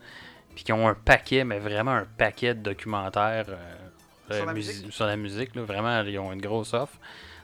puis 0.55 0.65
qui 0.65 0.73
ont 0.75 0.87
un 0.87 0.95
paquet, 0.95 1.45
mais 1.45 1.59
vraiment 1.59 1.93
un 1.93 2.05
paquet 2.19 2.55
de 2.55 2.61
documentaires 2.61 3.47
euh, 3.49 4.37
Sur 4.37 4.45
la 4.47 4.53
musi- 4.53 4.57
musique? 4.77 4.93
sur 4.93 5.07
la 5.07 5.17
musique. 5.17 5.55
là. 5.55 5.63
Vraiment, 5.63 6.03
ils 6.03 6.19
ont 6.19 6.33
une 6.33 6.43
grosse 6.43 6.75
offre. 6.75 6.99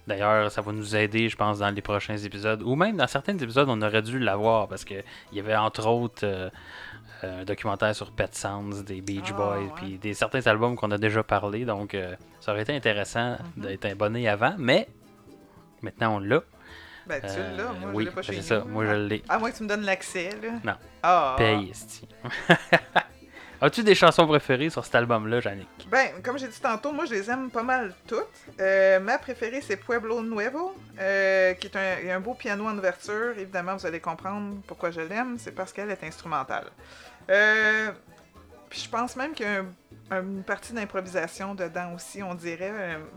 D'ailleurs, 0.09 0.51
ça 0.51 0.61
va 0.63 0.73
nous 0.73 0.97
aider, 0.97 1.29
je 1.29 1.37
pense, 1.37 1.59
dans 1.59 1.71
les 1.71 1.83
prochains 1.83 2.17
épisodes. 2.17 2.63
Ou 2.63 2.75
même 2.75 2.97
dans 2.97 3.07
certains 3.07 3.37
épisodes, 3.37 3.69
on 3.69 3.81
aurait 3.83 4.03
dû 4.03 4.19
l'avoir 4.19 4.67
parce 4.67 4.85
qu'il 4.85 5.05
y 5.33 5.39
avait 5.41 5.55
entre 5.57 5.87
autres 5.87 6.25
euh, 6.25 6.49
un 7.23 7.45
documentaire 7.45 7.95
sur 7.95 8.11
Pet 8.11 8.35
Sounds, 8.35 8.83
des 8.85 9.01
Beach 9.03 9.29
Ah, 9.31 9.33
Boys, 9.35 9.59
ouais. 9.59 9.71
puis 9.77 9.99
des 9.99 10.15
certains 10.15 10.45
albums 10.47 10.77
qu'on 10.77 10.91
a 10.91 10.99
déjà 10.99 11.23
parlé. 11.23 11.65
Donc, 11.65 11.95
euh, 11.95 12.17
ça 12.41 12.53
aurait 12.53 12.63
été 12.63 12.75
intéressant 12.75 13.37
Mhm. 13.57 13.63
d'être 13.65 13.85
abonné 13.85 14.29
avant, 14.29 14.55
mais 14.59 14.89
maintenant 15.83 16.17
on 16.17 16.19
l'a. 16.21 16.41
Ben, 17.07 17.21
tu 17.21 17.27
Euh, 17.39 17.57
l'as, 17.57 17.73
moi, 17.73 17.91
oui, 17.95 18.05
je 18.05 18.09
l'ai 18.11 18.15
pas 18.15 18.23
c'est 18.23 18.33
chez 18.35 18.43
ça, 18.43 18.59
nous. 18.61 18.69
moi 18.73 18.85
je 18.87 18.93
l'ai. 18.93 19.23
Moins 19.39 19.51
que 19.51 19.57
tu 19.57 19.63
me 19.63 19.69
donnes 19.69 19.83
l'accès, 19.85 20.31
là. 20.43 20.49
Non. 20.65 20.75
Ah. 21.03 21.35
Paye. 21.39 21.73
As-tu 23.61 23.83
des 23.83 23.97
chansons 23.97 24.25
préférées 24.27 24.71
sur 24.71 24.85
cet 24.85 24.95
album-là, 24.95 25.41
Yannick? 25.45 25.69
Ben, 25.91 26.11
comme 26.23 26.39
j'ai 26.39 26.47
dit 26.47 26.61
tantôt, 26.61 26.93
moi 26.93 27.07
je 27.07 27.15
les 27.15 27.29
aime 27.29 27.51
pas 27.51 27.65
mal 27.65 27.93
toutes. 28.07 28.25
Euh, 28.61 29.01
ma 29.01 29.19
préférée 29.19 29.61
c'est 29.61 29.77
Pueblo 29.77 30.23
Nuevo, 30.23 30.77
euh, 31.01 31.55
qui 31.55 31.67
est 31.67 32.11
un, 32.13 32.21
beau 32.21 32.35
piano 32.35 32.67
en 32.69 32.79
ouverture. 32.79 33.37
Évidemment, 33.37 33.75
vous 33.77 33.85
allez 33.87 33.99
comprendre 33.99 34.57
pourquoi 34.67 34.93
je 34.93 35.01
l'aime, 35.01 35.39
c'est 35.39 35.51
parce 35.53 35.73
qu'elle 35.73 35.91
est 35.91 36.05
instrumentale. 36.05 36.67
Euh, 37.31 37.91
puis 38.71 38.81
je 38.85 38.89
pense 38.89 39.17
même 39.17 39.33
qu'il 39.35 39.47
y 39.47 39.49
a 39.49 39.65
un- 40.13 40.23
une 40.23 40.45
partie 40.45 40.73
d'improvisation 40.73 41.55
dedans 41.57 41.95
aussi, 41.95 42.23
on 42.23 42.35
dirait, 42.35 42.73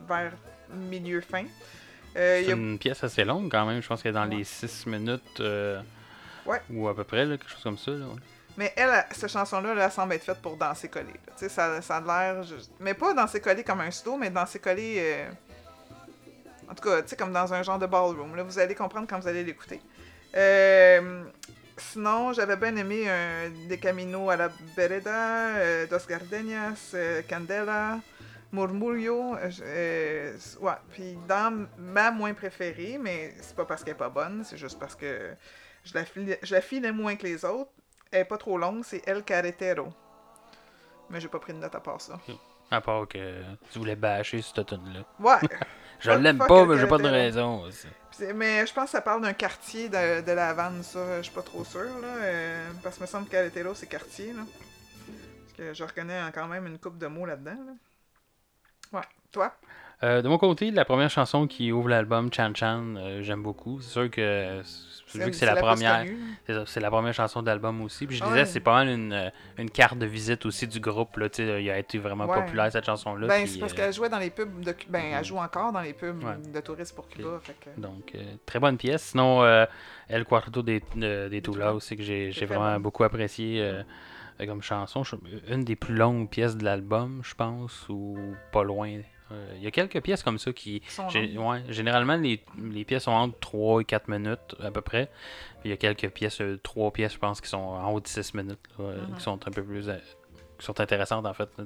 vers 0.07 0.31
milieu-fin. 0.73 1.43
Il 2.15 2.19
y 2.41 2.45
C'est 2.45 2.51
a- 2.51 2.55
une 2.55 2.79
pièce 2.79 3.03
assez 3.03 3.23
longue 3.23 3.49
quand 3.51 3.65
même, 3.67 3.79
je 3.81 3.87
pense 3.87 4.01
qu'elle 4.01 4.11
est 4.11 4.19
dans 4.19 4.27
Ouais. 4.27 4.37
les 4.37 4.43
6 4.43 4.87
minutes 4.87 5.39
Ouais. 5.39 6.61
ou 6.71 6.87
à 6.87 6.95
peu 6.95 7.03
près, 7.03 7.25
là, 7.25 7.37
quelque 7.37 7.51
chose 7.51 7.61
comme 7.63 7.77
ça. 7.77 7.91
là, 7.91 8.05
ouais. 8.07 8.19
Mais 8.57 8.73
elle, 8.75 9.05
cette 9.11 9.29
chanson-là, 9.31 9.73
là, 9.73 9.85
elle 9.85 9.91
semble 9.91 10.13
être 10.13 10.23
faite 10.23 10.41
pour 10.41 10.57
danser 10.57 10.89
collé. 10.89 11.13
Tu 11.13 11.19
sais, 11.37 11.49
ça, 11.49 11.81
ça 11.81 11.97
a 11.97 12.01
l'air. 12.01 12.43
Mais 12.79 12.93
pas 12.93 13.13
danser 13.13 13.39
collé 13.39 13.63
comme 13.63 13.81
un 13.81 13.91
slow, 13.91 14.17
mais 14.17 14.29
danser 14.29 14.59
collé. 14.59 14.95
euh, 14.97 15.29
En 16.69 16.75
tout 16.75 16.83
cas, 16.87 17.01
tu 17.01 17.09
sais, 17.09 17.15
comme 17.15 17.31
dans 17.31 17.53
un 17.53 17.63
genre 17.63 17.79
de 17.79 17.85
ballroom. 17.85 18.35
Là, 18.35 18.43
vous 18.43 18.59
allez 18.59 18.75
comprendre 18.75 19.07
quand 19.09 19.19
vous 19.19 19.27
allez 19.27 19.43
l'écouter. 19.43 19.81
Euh, 20.35 21.23
Sinon, 21.77 22.31
j'avais 22.33 22.57
bien 22.57 22.75
aimé 22.75 23.05
euh, 23.07 23.49
De 23.67 23.75
Camino 23.75 24.29
a 24.29 24.35
la 24.35 24.49
Vereda, 24.75 25.47
euh, 25.55 25.87
Dos 25.87 26.05
Gardenias, 26.07 26.93
Candela, 27.27 27.99
Murmurio. 28.51 29.35
Puis 30.91 31.17
dans 31.27 31.67
ma 31.77 32.11
moins 32.11 32.33
préférée, 32.33 32.99
mais 33.01 33.33
c'est 33.41 33.55
pas 33.55 33.65
parce 33.65 33.83
qu'elle 33.83 33.93
est 33.93 33.97
pas 33.97 34.09
bonne, 34.09 34.43
c'est 34.45 34.57
juste 34.57 34.77
parce 34.77 34.95
que 34.95 35.31
je 35.83 35.93
la, 35.95 36.03
je 36.43 36.53
la 36.53 36.61
filais 36.61 36.91
moins 36.91 37.15
que 37.15 37.23
les 37.23 37.43
autres. 37.45 37.71
Elle 38.11 38.21
est 38.21 38.25
pas 38.25 38.37
trop 38.37 38.57
longue, 38.57 38.83
c'est 38.83 39.07
El 39.07 39.23
Carretero. 39.23 39.89
Mais 41.09 41.19
j'ai 41.19 41.27
pas 41.27 41.39
pris 41.39 41.53
de 41.53 41.57
note 41.59 41.75
à 41.75 41.79
part 41.79 41.99
ça. 42.01 42.19
À 42.69 42.79
part 42.81 43.07
que 43.07 43.41
tu 43.71 43.79
voulais 43.79 43.95
bâcher 43.95 44.41
cette 44.41 44.65
tune 44.65 44.93
là 44.93 45.03
Ouais. 45.19 45.47
Je 45.99 46.09
l'aime 46.11 46.39
pas, 46.39 46.65
mais 46.65 46.77
j'ai 46.79 46.87
pas 46.87 46.97
de 46.97 47.07
raison. 47.07 47.61
aussi. 47.63 47.87
Mais 48.33 48.65
je 48.65 48.73
pense 48.73 48.85
que 48.85 48.91
ça 48.91 49.01
parle 49.01 49.21
d'un 49.21 49.33
quartier 49.33 49.87
de, 49.87 50.21
de 50.21 50.31
la 50.31 50.49
Havane, 50.49 50.81
ça. 50.81 51.17
Je 51.17 51.23
suis 51.23 51.33
pas 51.33 51.43
trop 51.43 51.63
sûr, 51.63 51.83
là. 52.01 52.07
euh, 52.07 52.71
parce 52.81 52.95
que 52.97 53.01
me 53.01 53.05
semble 53.07 53.27
qu'Aletero, 53.29 53.75
c'est 53.75 53.85
quartier, 53.85 54.33
là. 54.33 54.41
Parce 54.47 55.53
que 55.57 55.73
je 55.75 55.83
reconnais 55.83 56.19
quand 56.33 56.47
même 56.47 56.65
une 56.65 56.79
coupe 56.79 56.97
de 56.97 57.05
mots 57.05 57.27
là-dedans, 57.27 57.55
là. 57.67 57.73
Ouais. 58.99 59.05
Toi? 59.31 59.53
Euh, 60.03 60.21
de 60.23 60.27
mon 60.27 60.39
côté, 60.39 60.71
la 60.71 60.83
première 60.83 61.11
chanson 61.11 61.45
qui 61.45 61.71
ouvre 61.71 61.87
l'album, 61.89 62.33
Chan 62.33 62.51
Chan, 62.55 62.95
euh, 62.97 63.21
j'aime 63.21 63.43
beaucoup. 63.43 63.79
C'est 63.81 63.91
sûr 63.91 64.09
que 64.09 64.61
vu 65.13 65.25
que 65.29 65.33
c'est 65.35 65.45
la, 65.45 65.55
première, 65.57 66.05
c'est 66.65 66.79
la 66.79 66.89
première 66.89 67.13
chanson 67.13 67.43
d'album 67.43 67.81
aussi. 67.81 68.07
Puis 68.07 68.15
je 68.15 68.23
Ouais. 68.23 68.29
disais, 68.29 68.45
c'est 68.45 68.59
pas 68.61 68.73
mal 68.73 68.87
une, 68.87 69.13
euh, 69.13 69.29
une 69.59 69.69
carte 69.69 69.99
de 69.99 70.05
visite 70.07 70.45
aussi 70.47 70.67
du 70.67 70.79
groupe. 70.79 71.17
Là, 71.17 71.27
il 71.37 71.69
a 71.69 71.77
été 71.77 71.99
vraiment 71.99 72.25
Ouais. 72.25 72.39
populaire 72.43 72.71
cette 72.71 72.85
chanson-là. 72.85 73.27
Ben, 73.27 73.45
c'est 73.45 73.59
parce 73.59 73.73
euh, 73.73 73.75
qu'elle 73.75 73.93
jouait 73.93 74.09
dans 74.09 74.17
les 74.17 74.31
pubs 74.31 74.61
de 74.61 74.73
Ben, 74.89 75.03
elle 75.19 75.23
joue 75.25 75.37
encore 75.37 75.71
dans 75.71 75.81
les 75.81 75.93
pubs 75.93 76.23
Ouais. 76.23 76.37
de 76.51 76.59
touristes 76.61 76.95
pour 76.95 77.07
Cuba. 77.07 77.39
Fait 77.43 77.55
que... 77.59 77.79
Donc, 77.79 78.13
euh, 78.15 78.23
très 78.45 78.59
bonne 78.59 78.77
pièce. 78.77 79.03
Sinon, 79.03 79.43
euh, 79.43 79.65
El 80.09 80.25
Cuarto 80.25 80.63
des, 80.63 80.81
de- 80.95 81.27
des 81.27 81.41
Tula 81.43 81.75
aussi, 81.75 81.95
que 81.95 82.01
j'ai 82.03 82.31
vraiment 82.47 82.73
bon. 82.75 82.79
beaucoup 82.79 83.03
apprécié 83.03 83.81
comme 84.47 84.63
chanson. 84.63 85.03
Une 85.49 85.63
des 85.63 85.75
plus 85.75 85.93
longues 85.93 86.27
pièces 86.27 86.57
de 86.57 86.63
l'album, 86.63 87.21
je 87.23 87.35
pense, 87.35 87.85
ou 87.89 88.17
pas 88.51 88.63
loin. 88.63 89.01
Euh, 89.31 89.53
Il 89.57 89.63
y 89.63 89.67
a 89.67 89.71
quelques 89.71 90.01
pièces 90.01 90.23
comme 90.23 90.37
ça 90.39 90.51
qui. 90.53 90.81
Gé- 91.09 91.37
ouais, 91.37 91.63
généralement, 91.69 92.15
les, 92.17 92.43
les 92.59 92.83
pièces 92.85 93.03
sont 93.03 93.11
entre 93.11 93.39
3 93.39 93.81
et 93.81 93.85
4 93.85 94.07
minutes 94.09 94.55
à 94.61 94.71
peu 94.71 94.81
près. 94.81 95.05
Puis 95.61 95.69
il 95.69 95.71
y 95.71 95.73
a 95.73 95.77
quelques 95.77 96.09
pièces, 96.09 96.41
3 96.63 96.91
pièces, 96.91 97.13
je 97.13 97.19
pense, 97.19 97.39
qui 97.41 97.47
sont 97.49 97.57
en 97.57 97.91
haut 97.91 97.99
de 97.99 98.07
6 98.07 98.33
minutes, 98.33 98.59
là, 98.77 98.85
euh, 98.85 99.01
Mhm. 99.07 99.15
qui 99.15 99.21
sont 99.23 99.47
un 99.47 99.51
peu 99.51 99.63
plus. 99.63 99.89
euh, 99.89 99.97
qui 100.59 100.65
sont 100.65 100.79
intéressantes 100.79 101.25
en 101.25 101.33
fait, 101.33 101.49
là, 101.57 101.63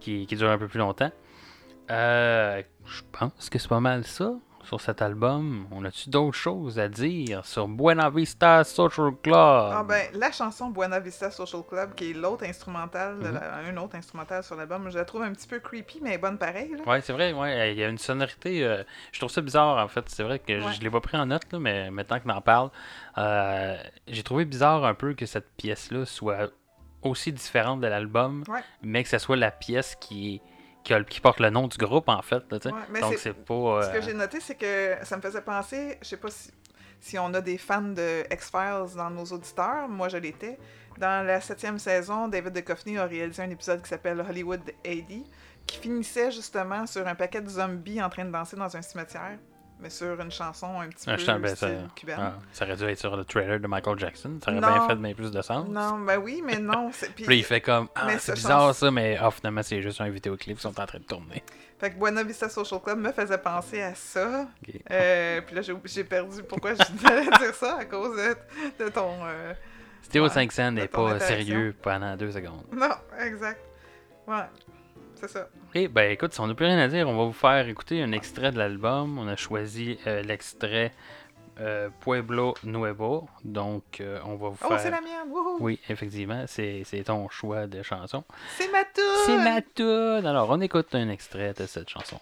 qui, 0.00 0.26
qui 0.26 0.36
durent 0.36 0.50
un 0.50 0.56
peu 0.58 0.66
plus 0.68 0.78
longtemps. 0.78 1.10
Euh, 1.90 2.62
je 2.86 3.02
pense 3.12 3.50
que 3.50 3.58
c'est 3.58 3.68
pas 3.68 3.80
mal 3.80 4.04
ça 4.04 4.32
sur 4.64 4.80
cet 4.80 5.02
album. 5.02 5.66
On 5.70 5.84
a-tu 5.84 6.08
d'autres 6.10 6.36
choses 6.36 6.78
à 6.78 6.88
dire 6.88 7.44
sur 7.44 7.66
Buena 7.68 8.10
Vista 8.10 8.64
Social 8.64 9.12
Club? 9.22 9.34
Ah 9.34 9.84
ben, 9.86 10.06
la 10.14 10.30
chanson 10.32 10.70
Buena 10.70 11.00
Vista 11.00 11.30
Social 11.30 11.62
Club, 11.68 11.94
qui 11.94 12.10
est 12.10 12.14
l'autre 12.14 12.44
instrumental, 12.44 13.16
Mhm. 13.16 13.32
la- 13.34 13.54
un 13.56 13.76
autre 13.78 13.96
instrumental 13.96 14.42
sur 14.44 14.56
l'album, 14.56 14.88
je 14.90 14.98
la 14.98 15.04
trouve 15.04 15.22
un 15.22 15.32
petit 15.32 15.48
peu 15.48 15.58
creepy, 15.58 16.00
mais 16.02 16.16
bonne 16.18 16.38
pareil. 16.38 16.74
Ouais, 16.86 17.00
c'est 17.00 17.12
vrai, 17.12 17.32
ouais, 17.32 17.72
il 17.72 17.78
y 17.78 17.84
a 17.84 17.88
une 17.88 17.98
sonorité. 17.98 18.64
euh, 18.64 18.82
je 19.12 19.18
trouve 19.20 19.30
ça 19.30 19.40
bizarre 19.40 19.78
en 19.82 19.88
fait. 19.88 20.04
C'est 20.08 20.22
vrai 20.22 20.38
que 20.38 20.58
je- 20.60 20.64
Ouais. 20.64 20.72
je 20.72 20.80
l'ai 20.80 20.90
pas 20.90 21.00
pris 21.00 21.16
en 21.16 21.26
note, 21.26 21.50
là, 21.52 21.58
mais 21.58 21.90
maintenant 21.90 22.20
qu'on 22.20 22.30
en 22.30 22.40
parle, 22.40 22.70
euh, 23.18 23.76
j'ai 24.08 24.22
trouvé 24.22 24.44
bizarre 24.44 24.84
un 24.84 24.94
peu 24.94 25.14
que 25.14 25.26
cette 25.26 25.50
pièce-là 25.56 26.04
soit 26.06 26.50
aussi 27.02 27.32
différente 27.32 27.80
de 27.80 27.86
l'album, 27.88 28.44
Ouais. 28.48 28.60
mais 28.82 29.02
que 29.02 29.08
ce 29.08 29.18
soit 29.18 29.36
la 29.36 29.50
pièce 29.50 29.96
qui, 30.00 30.40
qui, 30.84 30.94
a 30.94 30.98
le- 30.98 31.04
qui 31.04 31.20
porte 31.20 31.40
le 31.40 31.50
nom 31.50 31.66
du 31.68 31.76
groupe 31.78 32.08
en 32.08 32.22
fait. 32.22 32.42
là. 32.50 32.58
Ouais, 32.64 33.00
Donc 33.00 33.14
c'est- 33.18 33.32
pas. 33.32 33.82
Ce 33.82 33.90
que 33.92 33.96
euh, 33.98 34.02
j'ai 34.02 34.14
noté, 34.14 34.40
c'est 34.40 34.54
que 34.54 34.96
ça 35.04 35.16
me 35.16 35.22
faisait 35.22 35.42
penser, 35.42 35.98
je 36.02 36.08
sais 36.08 36.16
pas 36.16 36.30
si, 36.30 36.50
si 37.00 37.18
on 37.18 37.32
a 37.34 37.40
des 37.40 37.58
fans 37.58 37.82
de 37.82 38.22
X-Files 38.32 38.96
dans 38.96 39.10
nos 39.10 39.24
auditeurs, 39.24 39.88
moi 39.88 40.08
je 40.08 40.16
l'étais. 40.18 40.58
Dans 40.98 41.26
la 41.26 41.40
septième 41.40 41.78
saison, 41.78 42.28
David 42.28 42.52
Duchovny 42.52 42.98
a 42.98 43.06
réalisé 43.06 43.42
un 43.42 43.50
épisode 43.50 43.82
qui 43.82 43.88
s'appelle 43.88 44.20
Hollywood 44.28 44.60
AD, 44.86 45.22
qui 45.66 45.78
finissait 45.78 46.30
justement 46.30 46.86
sur 46.86 47.06
un 47.06 47.14
paquet 47.14 47.40
de 47.40 47.48
zombies 47.48 48.02
en 48.02 48.10
train 48.10 48.24
de 48.24 48.30
danser 48.30 48.56
dans 48.56 48.76
un 48.76 48.82
cimetière, 48.82 49.38
mais 49.82 49.90
sur 49.90 50.20
une 50.20 50.30
chanson 50.30 50.80
un 50.80 50.88
petit 50.88 51.04
Ah, 51.10 51.16
peu 51.16 51.38
ben, 51.40 51.54
ça, 51.56 51.68
cubaine. 51.96 52.16
ah, 52.20 52.32
ça 52.52 52.64
aurait 52.64 52.76
dû 52.76 52.84
être 52.84 52.98
sur 52.98 53.16
le 53.16 53.24
trailer 53.24 53.58
de 53.60 53.66
Michael 53.66 53.98
Jackson. 53.98 54.38
Ça 54.44 54.50
aurait 54.52 54.60
Non. 54.60 54.68
bien 54.68 54.88
fait 54.88 54.94
bien 54.96 55.14
plus 55.14 55.30
de 55.30 55.42
sens. 55.42 55.68
Non, 55.68 55.98
ben 55.98 56.18
oui, 56.18 56.42
mais 56.44 56.58
non. 56.58 56.90
Puis, 57.16 57.24
Puis 57.24 57.38
il 57.38 57.44
fait 57.44 57.60
comme 57.60 57.88
Ah, 57.94 58.08
c'est 58.12 58.18
ce 58.18 58.32
bizarre 58.32 58.74
ça, 58.74 58.90
mais 58.90 59.18
ah, 59.20 59.30
finalement, 59.30 59.62
c'est 59.62 59.82
juste 59.82 60.00
un 60.00 60.08
vidéoclip 60.08 60.56
qui 60.56 60.62
sont 60.62 60.80
en 60.80 60.86
train 60.86 60.98
de 60.98 61.04
tourner. 61.04 61.42
Fait 61.78 61.90
que 61.90 61.96
Buena 61.98 62.22
Vista 62.22 62.48
Social 62.48 62.80
Club 62.80 62.98
me 63.00 63.10
faisait 63.10 63.38
penser 63.38 63.82
à 63.82 63.94
ça. 63.96 64.46
Ok. 64.68 64.74
Euh, 64.90 65.40
puis 65.40 65.56
là, 65.56 65.62
j'ai- 65.62 65.74
j'ai 65.84 66.04
perdu 66.04 66.42
pourquoi 66.44 66.74
je 66.74 66.78
devais 66.92 67.24
dire 67.38 67.54
ça 67.54 67.78
à 67.78 67.84
cause 67.84 68.16
de, 68.16 68.84
de 68.84 68.88
ton. 68.90 69.10
euh, 69.24 69.52
Stéo 70.02 70.24
Ouais, 70.24 70.30
500 70.30 70.72
de 70.72 70.76
n'est 70.76 70.88
pas 70.88 71.18
sérieux 71.18 71.74
pendant 71.82 72.16
deux 72.16 72.30
secondes. 72.30 72.64
Non, 72.72 72.90
exact. 73.20 73.60
Ouais, 74.28 74.44
c'est 75.16 75.28
ça. 75.28 75.48
Et 75.74 75.88
ben 75.88 76.10
écoute, 76.10 76.34
si 76.34 76.40
on 76.40 76.46
n'a 76.46 76.54
plus 76.54 76.66
rien 76.66 76.78
à 76.78 76.88
dire, 76.88 77.08
on 77.08 77.16
va 77.16 77.24
vous 77.24 77.32
faire 77.32 77.66
écouter 77.66 78.02
un 78.02 78.12
extrait 78.12 78.52
de 78.52 78.58
l'album. 78.58 79.18
On 79.18 79.26
a 79.26 79.36
choisi 79.36 79.98
euh, 80.06 80.22
l'extrait 80.22 80.92
euh, 81.60 81.88
Pueblo 82.00 82.54
Nuevo. 82.64 83.26
Donc, 83.44 84.00
euh, 84.00 84.18
on 84.26 84.36
va 84.36 84.50
vous 84.50 84.58
Oh, 84.64 84.68
faire. 84.68 84.80
c'est 84.80 84.90
la 84.90 85.00
mienne! 85.00 85.30
wouhou! 85.30 85.56
Oui, 85.60 85.80
effectivement, 85.88 86.44
c'est 86.46 86.82
c'est 86.84 87.04
ton 87.04 87.28
choix 87.30 87.66
de 87.66 87.82
chanson. 87.82 88.22
C'est 88.58 88.70
ma 88.70 88.84
toune! 88.84 89.04
C'est 89.26 89.38
ma 89.38 89.62
toune! 89.62 90.26
Alors, 90.26 90.50
on 90.50 90.60
écoute 90.60 90.94
un 90.94 91.08
extrait 91.08 91.54
de 91.54 91.64
cette 91.66 91.88
chanson. 91.88 92.20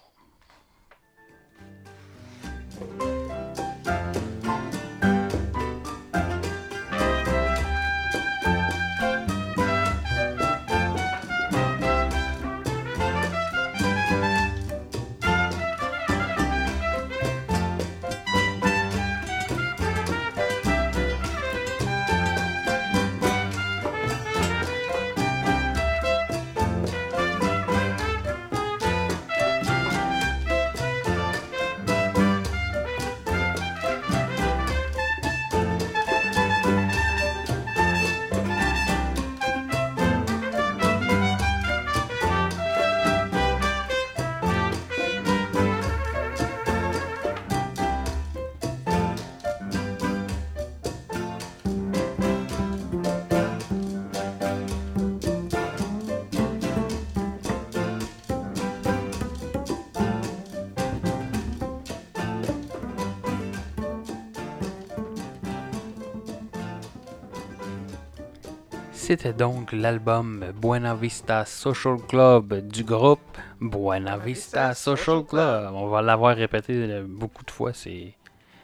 C'était 69.11 69.33
donc 69.33 69.73
l'album 69.73 70.53
Buena 70.55 70.95
Vista 70.95 71.45
Social 71.45 71.97
Club 71.97 72.55
du 72.69 72.85
groupe 72.85 73.39
Buena 73.61 74.17
Vista 74.17 74.73
Social 74.73 75.25
Club. 75.25 75.73
On 75.75 75.89
va 75.89 76.01
l'avoir 76.01 76.37
répété 76.37 76.75
euh, 76.75 77.05
beaucoup 77.09 77.45
de 77.45 77.51
fois, 77.51 77.73
ces, 77.73 78.15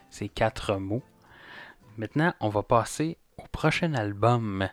ces 0.08 0.28
quatre 0.28 0.76
mots. 0.76 1.02
Maintenant, 1.96 2.32
on 2.38 2.48
va 2.48 2.62
passer 2.62 3.18
au 3.38 3.42
prochain 3.50 3.92
album 3.94 4.68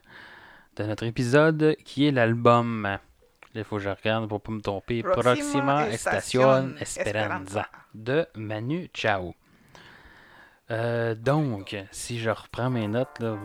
de 0.76 0.84
notre 0.84 1.06
épisode, 1.06 1.76
qui 1.84 2.06
est 2.06 2.12
l'album. 2.12 3.00
Il 3.56 3.64
faut 3.64 3.78
que 3.78 3.82
je 3.82 3.90
regarde 3.90 4.30
pour 4.30 4.42
pas 4.42 4.52
me 4.52 4.62
tromper. 4.62 5.02
Proxima 5.02 5.90
Estación 5.90 6.76
Esperanza. 6.80 7.66
de 7.96 8.28
Manu 8.36 8.92
Chao. 8.94 9.34
Euh, 10.70 11.16
donc, 11.16 11.76
si 11.90 12.20
je 12.20 12.30
reprends 12.30 12.70
mes 12.70 12.88
notes, 12.88 13.18
là, 13.20 13.36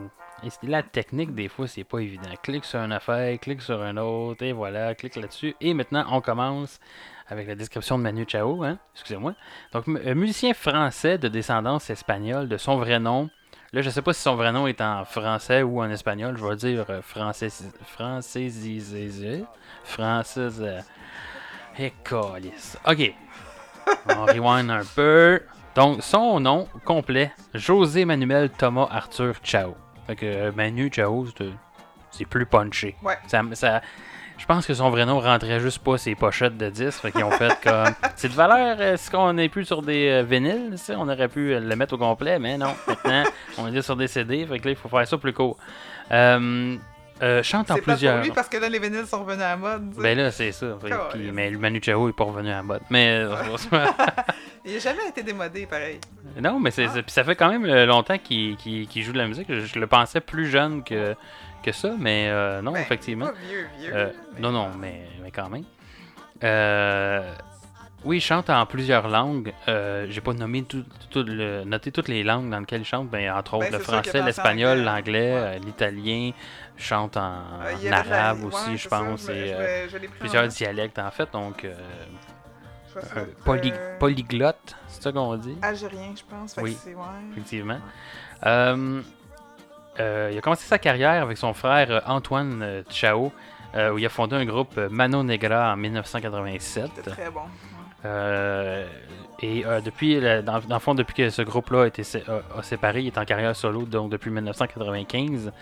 et 0.45 0.67
la 0.67 0.83
technique, 0.83 1.35
des 1.35 1.49
fois, 1.49 1.67
c'est 1.67 1.85
pas 1.85 1.99
évident. 1.99 2.31
Clique 2.43 2.65
sur 2.65 2.81
une 2.81 2.93
affaire, 2.93 3.39
clique 3.41 3.63
sur 3.63 3.81
un 3.83 3.97
autre, 3.97 4.45
et 4.45 4.53
voilà, 4.53 4.95
clique 4.95 5.17
là-dessus. 5.17 5.55
Et 5.61 5.75
maintenant, 5.75 6.05
on 6.11 6.21
commence 6.21 6.79
avec 7.29 7.47
la 7.49 7.55
description 7.55 7.99
de 7.99 8.03
Manu 8.05 8.25
Chao, 8.27 8.63
hein? 8.65 8.79
excusez-moi. 8.95 9.35
Donc, 9.73 9.87
mu- 9.87 10.15
musicien 10.15 10.55
français 10.55 11.19
de 11.19 11.29
descendance 11.29 11.91
espagnole, 11.91 12.49
de 12.49 12.57
son 12.57 12.77
vrai 12.77 12.99
nom. 13.01 13.29
Là, 13.73 13.83
je 13.83 13.91
sais 13.91 14.01
pas 14.01 14.13
si 14.15 14.23
son 14.23 14.35
vrai 14.37 14.51
nom 14.53 14.67
est 14.67 14.81
en 14.81 15.05
français 15.05 15.63
ou 15.63 15.81
en 15.83 15.91
espagnol. 15.91 16.37
Je 16.39 16.45
vais 16.47 16.57
dire 16.57 16.87
euh, 16.89 17.03
français, 17.03 17.49
françaisisé. 17.85 19.45
Française. 19.85 20.63
euh, 20.63 20.81
Et 21.79 21.93
calice. 22.03 22.79
Ok. 22.87 23.13
On 24.09 24.25
rewind 24.25 24.71
un 24.71 24.85
peu. 24.95 25.41
Donc, 25.75 26.03
son 26.03 26.41
nom 26.41 26.67
complet, 26.85 27.31
José 27.55 28.05
Manuel 28.05 28.51
Thomas 28.51 28.89
Arthur 28.91 29.35
Chao. 29.43 29.75
Fait 30.09 30.17
que 30.17 30.27
euh, 30.27 30.53
Manu 30.57 30.91
Chao, 30.93 31.27
c'est, 31.37 31.45
euh, 31.45 32.27
plus 32.29 32.47
punché. 32.47 32.97
Ouais. 33.05 33.17
Ça, 33.29 33.43
ça- 33.53 33.81
je 34.39 34.47
pense 34.47 34.67
que 34.67 34.73
son 34.75 34.89
vrai 34.91 35.05
nom 35.05 35.19
rentrait 35.21 35.59
juste 35.61 35.81
pas 35.81 35.99
ses 35.99 36.15
pochettes 36.15 36.57
de 36.57 36.71
10. 36.71 36.93
Fait 37.01 37.11
qu'ils 37.13 37.25
ont 37.25 37.31
fait 37.33 37.53
comme. 37.63 37.93
C'est 38.17 38.29
de 38.29 38.35
valeur, 38.35 38.81
est-ce 38.81 39.11
qu'on 39.11 39.33
n'est 39.33 39.49
plus 39.49 39.65
sur 39.65 39.83
des 39.83 40.09
euh, 40.09 40.23
vinyles 40.23 40.77
On 40.97 41.09
aurait 41.09 41.29
pu 41.29 41.53
euh, 41.55 41.61
le 41.61 41.77
mettre 41.77 41.95
au 41.95 41.99
complet, 41.99 42.39
mais 42.39 42.57
non. 42.57 42.73
Maintenant, 42.87 43.25
on 43.59 43.73
est 43.75 43.83
sur 43.83 43.97
des 43.97 44.07
CD. 44.07 44.47
Fait 44.47 44.59
que 44.61 44.65
là, 44.67 44.71
il 44.71 44.77
faut 44.77 44.89
faire 44.89 45.07
ça 45.07 45.19
plus 45.19 45.33
court. 45.33 45.57
Euh, 46.13 46.77
euh, 47.23 47.43
chante 47.43 47.71
en 47.71 47.75
C'est 47.75 47.81
pas 47.81 47.85
pour 47.85 47.95
plusieurs. 47.95 48.23
lui 48.23 48.31
parce 48.31 48.49
que 48.49 48.57
là, 48.59 48.69
les 48.69 48.79
vinyles 48.79 49.07
sont 49.07 49.25
revenus 49.25 49.43
à 49.45 49.51
la 49.51 49.57
mode. 49.57 49.91
tu 49.91 49.97
sais. 49.97 50.03
Ben 50.03 50.19
là, 50.19 50.31
c'est 50.31 50.53
ça. 50.53 50.77
Puis- 51.13 51.31
mais 51.33 51.51
le 51.51 51.59
Manu 51.59 51.81
Chao 51.83 52.09
est 52.09 52.13
pas 52.13 52.25
revenu 52.25 52.49
à 52.51 52.57
la 52.57 52.63
mode. 52.63 52.81
Mais. 52.91 53.09
euh, 53.25 53.35
Il 54.65 54.75
n'a 54.75 54.79
jamais 54.81 55.09
été 55.09 55.23
démodé, 55.23 55.67
pareil. 55.67 55.99
Non, 56.41 56.59
mais 56.61 56.71
c'est, 56.71 56.85
Ah. 56.87 56.91
c'est- 56.95 57.11
ça 57.11 57.25
fait 57.25 57.37
quand 57.37 57.49
même 57.49 57.65
euh, 57.65 57.87
longtemps 57.87 58.19
qu'il, 58.19 58.57
joue 58.97 59.13
de 59.13 59.19
la 59.19 59.27
musique. 59.27 59.47
Je, 59.49 59.61
je 59.61 59.79
le 59.79 59.87
pensais 59.87 60.21
plus 60.21 60.47
jeune 60.49 60.85
que, 60.85 61.15
que 61.63 61.73
ça, 61.73 61.93
mais 61.99 62.27
euh, 62.29 62.61
non, 62.61 62.73
Ben, 62.73 62.81
effectivement. 62.81 63.27
Pas 63.27 63.33
vieux, 63.49 63.67
vieux. 63.81 63.91
Euh, 63.95 64.11
mais- 64.35 64.41
non, 64.41 64.51
non, 64.53 64.69
mais, 64.79 65.07
mais 65.23 65.31
quand 65.31 65.49
même. 65.49 65.65
Euh, 66.45 67.33
oui, 68.05 68.19
il 68.19 68.21
chante 68.21 68.49
en 68.51 68.65
plusieurs 68.67 69.09
langues. 69.09 69.53
Euh, 69.69 70.07
j'ai 70.09 70.21
pas 70.21 70.33
nommé 70.33 70.63
tout, 70.63 70.85
tout 71.11 71.25
le- 71.25 71.65
noté 71.65 71.91
toutes 71.91 72.09
les 72.09 72.23
langues 72.23 72.49
dans 72.51 72.61
lesquelles 72.61 72.83
il 72.83 72.87
chante, 72.87 73.09
ben, 73.09 73.31
entre 73.33 73.55
autres 73.55 73.71
Ben, 73.71 73.73
le 73.73 73.79
c'est 73.79 73.91
sûr 73.91 74.03
qu'il 74.03 74.11
a 74.11 74.13
français, 74.13 74.27
l'espagnol, 74.27 74.79
anglais. 74.89 75.33
l'anglais, 75.33 75.33
Ouais. 75.35 75.59
l'italien. 75.59 76.31
Chante 76.79 77.17
en, 77.17 77.33
la- 77.85 77.99
arabe 77.99 78.41
ouais, 78.41 78.47
aussi, 78.47 78.77
je 78.79 78.89
ça, 78.89 78.99
pense, 79.01 79.27
je- 79.27 79.33
et 79.33 79.49
je 79.49 79.53
euh, 79.55 79.89
je 79.89 79.97
en 79.97 80.01
plusieurs 80.21 80.47
dialectes 80.49 80.99
en 80.99 81.11
fait. 81.11 81.29
Donc, 81.33 81.65
euh, 81.65 81.75
ça, 82.95 83.01
poly- 83.45 83.73
euh, 83.75 83.99
polyglotte, 83.99 84.77
c'est 84.87 85.03
ça 85.03 85.13
qu'on 85.13 85.37
dit? 85.37 85.57
Algérien, 85.61 86.15
je 86.17 86.23
pense. 86.29 86.55
Fait 86.55 86.63
Oui. 86.63 86.77
que 86.85 86.91
ouais. 86.91 87.05
effectivement. 87.33 87.79
Euh, 88.47 89.03
il 90.33 90.39
a 90.39 90.41
commencé 90.41 90.65
sa 90.65 90.79
carrière 90.79 91.23
avec 91.23 91.37
son 91.37 91.53
frère 91.53 92.03
Antoine 92.07 92.85
Chao, 92.89 93.33
où 93.75 93.99
il 93.99 94.07
a 94.07 94.09
fondé 94.09 94.37
un 94.37 94.45
groupe 94.45 94.77
Mano 94.91 95.23
Negra 95.25 95.73
en 95.73 95.77
1987. 95.77 96.91
C'était 96.95 97.11
très 97.11 97.31
bon. 97.31 97.41
ouais. 98.05 98.87
Et 99.43 99.65
depuis, 99.85 100.21
le- 100.21 100.43
dans, 100.43 100.59
dans 100.61 100.77
le 100.77 100.81
fond, 100.81 100.95
depuis 100.95 101.15
que 101.15 101.31
ce 101.31 101.43
groupe-là 101.43 101.83
a, 101.83 101.87
été 101.89 102.03
sé- 102.05 102.23
a- 102.29 102.59
a 102.59 102.63
séparé, 102.63 103.01
il 103.03 103.07
est 103.09 103.19
en 103.19 103.25
carrière 103.25 103.55
solo, 103.57 103.83
donc 103.83 104.11
depuis 104.11 104.31
1995. 104.31 105.53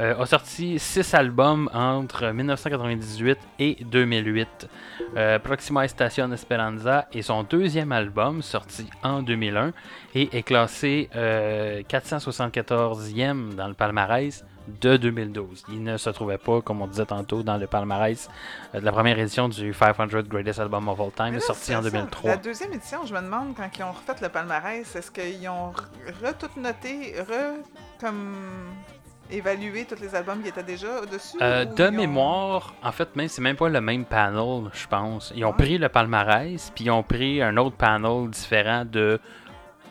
Euh, 0.00 0.18
a 0.18 0.24
sorti 0.24 0.78
six 0.78 1.12
albums 1.12 1.68
entre 1.74 2.30
1998 2.30 3.38
et 3.58 3.76
2008. 3.84 4.68
Euh, 5.16 5.38
Proxima 5.38 5.84
Estación 5.84 6.32
Esperanza 6.32 7.06
est 7.12 7.20
son 7.20 7.42
deuxième 7.42 7.92
album, 7.92 8.40
sorti 8.40 8.88
en 9.02 9.22
2001, 9.22 9.72
et 10.14 10.34
est 10.36 10.42
classé 10.42 11.10
euh, 11.14 11.82
474e 11.82 13.54
dans 13.54 13.68
le 13.68 13.74
palmarès 13.74 14.42
de 14.80 14.96
2012. 14.96 15.64
Il 15.68 15.82
ne 15.82 15.98
se 15.98 16.08
trouvait 16.08 16.38
pas, 16.38 16.62
comme 16.62 16.80
on 16.80 16.86
disait 16.86 17.04
tantôt, 17.04 17.42
dans 17.42 17.58
le 17.58 17.66
palmarès 17.66 18.30
euh, 18.74 18.80
de 18.80 18.84
la 18.86 18.92
première 18.92 19.18
édition 19.18 19.50
du 19.50 19.74
500 19.74 20.06
Greatest 20.28 20.60
Album 20.60 20.88
of 20.88 20.98
All 20.98 21.12
Time, 21.12 21.34
là, 21.34 21.40
sorti 21.40 21.74
en 21.76 21.82
ça. 21.82 21.90
2003. 21.90 22.30
La 22.30 22.36
deuxième 22.38 22.72
édition, 22.72 23.04
je 23.04 23.12
me 23.12 23.20
demande, 23.20 23.54
quand 23.54 23.68
ils 23.76 23.82
ont 23.82 23.92
refait 23.92 24.14
le 24.22 24.30
palmarès, 24.30 24.96
est-ce 24.96 25.10
qu'ils 25.10 25.46
ont 25.46 25.72
re 25.72 26.38
tout 26.38 26.58
noté, 26.58 27.16
re 27.20 27.58
comme 28.00 28.34
évalué 29.32 29.84
tous 29.84 30.00
les 30.00 30.14
albums 30.14 30.42
qui 30.42 30.48
étaient 30.48 30.62
déjà 30.62 31.00
dessus 31.10 31.36
Euh, 31.40 31.64
de 31.64 31.88
ont- 31.88 31.90
mémoire, 31.92 32.74
en 32.82 32.92
fait, 32.92 33.14
même 33.16 33.28
c'est 33.28 33.42
même 33.42 33.56
pas 33.56 33.68
le 33.68 33.80
même 33.80 34.04
panel, 34.04 34.70
je 34.72 34.86
pense. 34.86 35.32
Ils 35.36 35.44
ont 35.44 35.52
pris 35.52 35.78
le 35.78 35.88
palmarès, 35.88 36.72
puis 36.74 36.84
ils 36.84 36.90
ont 36.90 37.02
pris 37.02 37.42
un 37.42 37.56
autre 37.56 37.76
panel 37.76 38.28
différent 38.30 38.84
de 38.84 39.18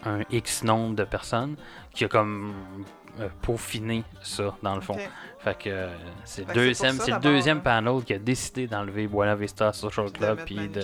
un 0.05 0.19
X 0.31 0.63
nombre 0.63 0.95
de 0.95 1.03
personnes 1.03 1.55
qui 1.93 2.05
a 2.05 2.07
comme 2.07 2.53
euh, 3.19 3.27
peaufiné 3.41 4.03
ça 4.21 4.55
dans 4.63 4.75
le 4.75 4.81
fond. 4.81 4.93
Ok. 4.93 5.09
Fait 5.39 5.57
que 5.57 5.69
euh, 5.69 5.87
c'est 6.25 6.47
le 6.47 6.53
deuxième, 6.53 6.95
ça, 6.97 7.03
c'est 7.05 7.11
le 7.11 7.19
deuxième 7.19 7.61
panel 7.61 8.03
qui 8.05 8.13
a 8.13 8.17
décidé 8.19 8.67
d'enlever 8.67 9.07
Buena 9.07 9.35
Vista 9.35 9.71
Social 9.73 10.11
Club 10.11 10.39
puis 10.45 10.67
de 10.69 10.81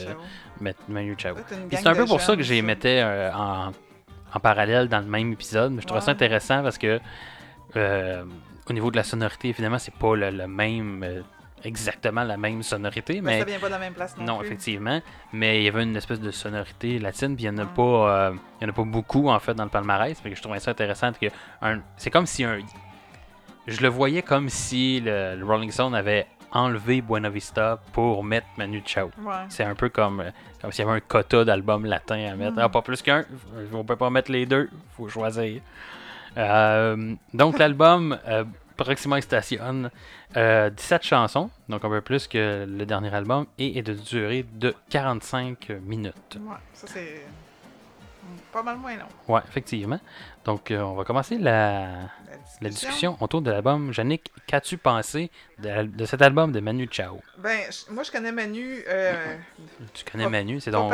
mettre 0.60 0.80
Manu 0.90 1.16
Chao. 1.18 1.36
Gang 1.36 1.44
c'est 1.72 1.88
un 1.88 1.94
peu 1.94 2.06
pour 2.06 2.22
ça 2.22 2.36
que 2.36 2.42
j'ai 2.42 2.60
ça. 2.60 2.66
mettais 2.66 3.04
en, 3.34 3.72
en 4.34 4.40
parallèle 4.40 4.88
dans 4.90 5.00
le 5.00 5.06
même 5.06 5.32
épisode. 5.34 5.72
Mais 5.74 5.82
je 5.82 5.88
trouvais 5.88 6.02
ça 6.02 6.08
Ouais. 6.08 6.14
intéressant 6.14 6.62
parce 6.64 6.78
que 6.78 7.00
euh, 7.76 8.24
au 8.70 8.74
niveau 8.74 8.92
de 8.92 8.96
la 8.98 9.04
sonorité, 9.04 9.50
évidemment, 9.50 9.80
c'est 9.80 9.94
pas 9.94 10.16
le, 10.16 10.30
le 10.32 10.48
même 10.48 11.04
euh, 11.04 11.22
exactement 11.64 12.24
la 12.24 12.38
même 12.38 12.62
sonorité, 12.64 13.16
Ben, 13.16 13.24
mais 13.26 13.40
ça 13.40 13.46
vient 13.46 13.60
pas 13.60 13.68
de 13.68 13.72
la 13.74 13.80
même 13.80 13.94
place 13.94 14.16
non, 14.18 14.26
non, 14.26 14.38
plus. 14.40 14.48
effectivement. 14.48 15.02
Mais 15.34 15.60
il 15.60 15.64
y 15.64 15.68
avait 15.68 15.84
une 15.84 15.96
espèce 15.96 16.20
de 16.20 16.32
sonorité 16.32 17.00
latine, 17.00 17.36
puis 17.36 17.46
il 17.46 17.52
n'y 17.52 17.60
en 17.60 17.64
a 17.64 17.66
pas 17.68 17.82
euh, 17.82 18.34
il 18.60 18.64
y 18.64 18.68
en 18.68 18.70
a 18.70 18.74
pas 18.74 18.84
beaucoup 18.84 19.30
en 19.30 19.40
fait 19.40 19.54
dans 19.54 19.64
le 19.64 19.70
palmarès. 19.70 20.20
Fait 20.20 20.30
que 20.30 20.36
je 20.36 20.42
trouvais 20.42 20.60
ça 20.60 20.72
intéressant 20.72 21.12
que 21.14 21.28
un- 21.62 21.82
c'est 21.98 22.10
comme 22.12 22.26
si 22.26 22.44
un 22.44 22.60
je 23.68 23.82
le 23.82 23.88
voyais 23.88 24.22
comme 24.22 24.50
si 24.50 25.02
le, 25.04 25.36
le 25.36 25.44
Rolling 25.46 25.72
Stone 25.72 25.96
avait 25.96 26.28
enlevé 26.52 27.02
Buena 27.02 27.30
Vista 27.30 27.82
pour 27.94 28.24
mettre 28.24 28.46
Manu 28.58 28.82
Chao. 28.86 29.10
Ouais. 29.24 29.34
C'est 29.50 29.64
un 29.64 29.74
peu 29.76 29.90
comme, 29.90 30.20
euh, 30.22 30.30
comme 30.62 30.72
s'il 30.72 30.86
y 30.86 30.88
avait 30.88 30.98
un 30.98 31.02
quota 31.02 31.44
d'albums 31.44 31.86
latins 31.86 32.32
à 32.32 32.36
mettre. 32.36 32.58
Mm. 32.58 32.60
Ah, 32.60 32.70
pas 32.70 32.82
plus 32.84 33.02
qu'un. 33.02 33.26
On 33.74 33.84
peut 33.84 33.96
pas 33.96 34.10
mettre 34.12 34.32
les 34.32 34.46
deux. 34.46 34.70
faut 34.96 35.10
choisir. 35.10 35.62
Euh, 36.38 37.16
donc, 37.34 37.58
l'album 37.60 38.18
euh, 38.28 38.44
Proxima 38.78 39.22
Station, 39.22 39.90
euh, 40.36 40.70
17 40.70 41.04
chansons, 41.04 41.50
donc 41.70 41.86
un 41.86 41.90
peu 41.90 42.02
plus 42.02 42.28
que 42.28 42.66
le 42.68 42.86
dernier 42.86 43.14
album, 43.14 43.46
et 43.58 43.78
est 43.78 43.84
de 43.84 43.94
durée 43.94 44.46
de 44.54 44.74
45 44.90 45.70
minutes. 45.86 46.38
Ouais, 46.42 46.56
ça 46.74 46.88
c'est 46.88 47.22
pas 48.52 48.64
mal 48.64 48.78
moins 48.78 48.96
long. 48.96 49.08
Ouais, 49.34 49.42
effectivement. 49.48 50.00
Donc, 50.46 50.72
euh, 50.72 50.80
on 50.82 50.94
va 50.96 51.04
commencer 51.04 51.38
la, 51.38 51.88
la 52.62 52.70
discussion 52.70 53.18
autour 53.20 53.42
de 53.42 53.52
l'album. 53.52 53.92
Yannick, 53.96 54.32
qu'as-tu 54.48 54.78
pensé 54.78 55.32
de, 55.60 56.06
cet 56.06 56.22
album 56.22 56.52
de 56.52 56.60
Manu 56.60 56.88
Chao? 56.92 57.20
Ben, 57.38 57.60
moi 57.90 58.04
je 58.04 58.12
connais 58.12 58.32
Manu. 58.32 58.84
euh, 58.88 59.36
Tu 59.94 60.06
connais 60.06 60.26
Pas- 60.26 60.30
Manu, 60.30 60.60
c'est 60.60 60.72
ton, 60.72 60.90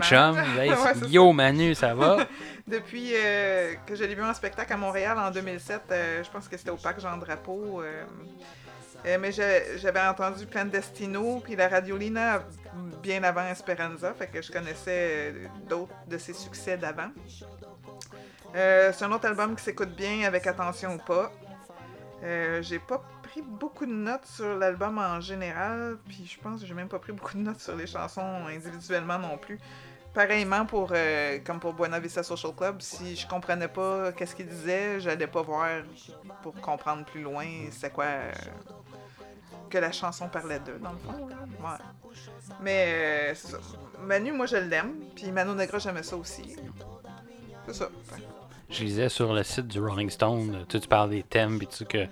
chum. 0.00 0.36
Ouais, 0.56 0.68
Yo, 1.08 1.32
Manu, 1.32 1.74
ça 1.74 1.94
va? 1.94 2.26
Depuis 2.66 3.12
euh, 3.14 3.74
que 3.86 3.96
je 3.96 4.04
l'ai 4.04 4.14
vu 4.14 4.22
en 4.22 4.34
spectacle 4.34 4.72
à 4.72 4.76
Montréal 4.76 5.18
en 5.18 5.30
2007, 5.30 5.82
euh, 5.90 6.22
je 6.24 6.30
pense 6.30 6.48
que 6.48 6.56
c'était 6.56 6.70
au 6.70 6.76
parc 6.76 7.00
Jean 7.00 7.16
Drapeau. 7.16 7.82
Euh, 9.06 9.18
mais 9.20 9.32
j'avais 9.32 10.00
entendu 10.00 10.46
Clandestino 10.46 11.40
puis 11.40 11.56
la 11.56 11.68
Radiolina 11.68 12.42
bien 13.02 13.22
avant 13.24 13.46
Esperanza, 13.46 14.14
fait 14.14 14.28
que 14.28 14.40
je 14.40 14.52
connaissais 14.52 15.34
d'autres 15.68 15.94
de 16.06 16.18
ses 16.18 16.32
succès 16.32 16.76
d'avant. 16.76 17.10
Euh, 18.54 18.92
c'est 18.92 19.04
un 19.04 19.12
autre 19.12 19.26
album 19.26 19.56
qui 19.56 19.64
s'écoute 19.64 19.90
bien 19.90 20.26
avec 20.26 20.46
attention 20.46 20.94
ou 20.94 20.98
pas. 20.98 21.32
Euh, 22.22 22.62
j'ai 22.62 22.78
pas 22.78 23.02
pris 23.22 23.42
beaucoup 23.42 23.86
de 23.86 23.92
notes 23.92 24.26
sur 24.26 24.56
l'album 24.56 24.98
en 24.98 25.20
général, 25.20 25.96
puis 26.06 26.24
je 26.26 26.38
pense 26.38 26.60
que 26.60 26.66
j'ai 26.66 26.74
même 26.74 26.88
pas 26.88 26.98
pris 26.98 27.12
beaucoup 27.12 27.36
de 27.36 27.42
notes 27.42 27.60
sur 27.60 27.74
les 27.74 27.86
chansons 27.86 28.46
individuellement 28.46 29.18
non 29.18 29.38
plus. 29.38 29.58
Pareillement 30.14 30.66
pour 30.66 30.90
euh, 30.92 31.38
comme 31.44 31.58
pour 31.58 31.72
Buena 31.72 31.98
Vista 31.98 32.22
Social 32.22 32.52
Club, 32.54 32.82
si 32.82 33.16
je 33.16 33.26
comprenais 33.26 33.68
pas 33.68 34.12
qu'est-ce 34.12 34.36
qu'il 34.36 34.46
disait, 34.46 35.00
j'allais 35.00 35.26
pas 35.26 35.40
voir 35.40 35.68
pour 36.42 36.54
comprendre 36.60 37.06
plus 37.06 37.22
loin 37.22 37.46
c'est 37.70 37.90
quoi 37.90 38.04
que 39.72 39.78
la 39.78 39.90
chanson 39.92 40.28
parlait 40.28 40.60
d'eux 40.60 40.78
dans 40.82 40.92
le 40.92 40.98
fond. 40.98 41.24
Ouais. 41.26 42.14
Mais 42.60 42.86
euh, 42.88 43.34
c'est 43.34 43.48
ça. 43.52 43.58
Manu, 44.04 44.32
moi 44.32 44.46
je 44.46 44.56
l'aime, 44.56 44.94
puis 45.14 45.30
Mano 45.32 45.54
Negra 45.54 45.78
j'aimais 45.78 46.02
ça 46.02 46.16
aussi. 46.16 46.44
C'est 47.66 47.74
ça. 47.74 47.88
Fait- 48.04 48.22
Je 48.70 48.84
lisais 48.84 49.08
sur 49.08 49.32
le 49.32 49.42
site 49.42 49.68
du 49.68 49.80
Rolling 49.80 50.10
Stone, 50.10 50.54
euh, 50.54 50.64
tu, 50.68 50.76
sais, 50.76 50.80
tu 50.80 50.88
parles 50.88 51.10
des 51.10 51.22
thèmes, 51.22 51.58
puis 51.58 51.66
tu 51.68 51.84
que. 51.84 52.06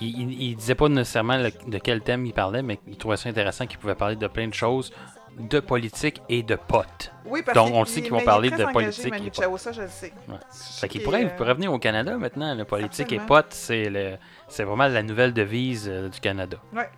Il, 0.00 0.20
il, 0.20 0.42
il 0.42 0.56
disait 0.56 0.74
pas 0.74 0.88
nécessairement 0.88 1.36
le- 1.36 1.52
de 1.70 1.78
quel 1.78 2.00
thème 2.02 2.26
il 2.26 2.32
parlait, 2.32 2.62
mais 2.62 2.78
il 2.86 2.96
trouvait 2.96 3.16
ça 3.16 3.28
intéressant 3.28 3.66
qu'il 3.66 3.78
pouvait 3.78 3.94
parler 3.94 4.16
de 4.16 4.26
plein 4.26 4.48
de 4.48 4.54
choses, 4.54 4.92
de 5.38 5.60
politique 5.60 6.22
et 6.28 6.42
de 6.42 6.56
potes. 6.56 7.12
Oui, 7.24 7.42
parce 7.42 7.54
Donc, 7.54 7.72
on 7.74 7.80
le 7.80 7.86
sait 7.86 8.02
qu'ils 8.02 8.10
vont 8.10 8.20
parler 8.24 8.50
de 8.50 8.64
politique 8.72 9.14
et 9.14 9.30
Chao, 9.32 9.56
ça 9.58 9.72
je 9.72 9.82
le 9.82 9.88
sais. 9.88 10.12
Ouais. 10.28 10.36
Fait 10.50 10.88
qu'il 10.88 11.02
pourrait, 11.02 11.22
il 11.22 11.30
pourrait 11.30 11.54
venir 11.54 11.72
au 11.72 11.78
Canada 11.78 12.16
maintenant. 12.16 12.54
Le 12.54 12.64
politique 12.64 13.12
et 13.12 13.18
potes, 13.18 13.52
c'est 13.52 13.88
le, 13.90 14.16
c'est 14.48 14.64
vraiment 14.64 14.88
la 14.88 15.02
nouvelle 15.02 15.32
devise 15.32 15.88
euh, 15.88 16.08
du 16.08 16.20
Canada. 16.20 16.58
Ouais. 16.74 16.88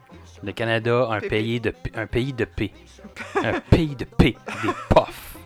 Le 0.42 0.52
Canada, 0.52 1.08
un 1.10 1.20
Pépé. 1.20 1.28
pays 1.28 1.60
de, 1.60 1.74
un 1.94 2.06
pays 2.06 2.32
de 2.32 2.44
paix. 2.44 2.70
un 3.42 3.60
pays 3.70 3.96
de 3.96 4.04
paix, 4.04 4.36
des 4.62 4.70
puffs. 4.88 5.36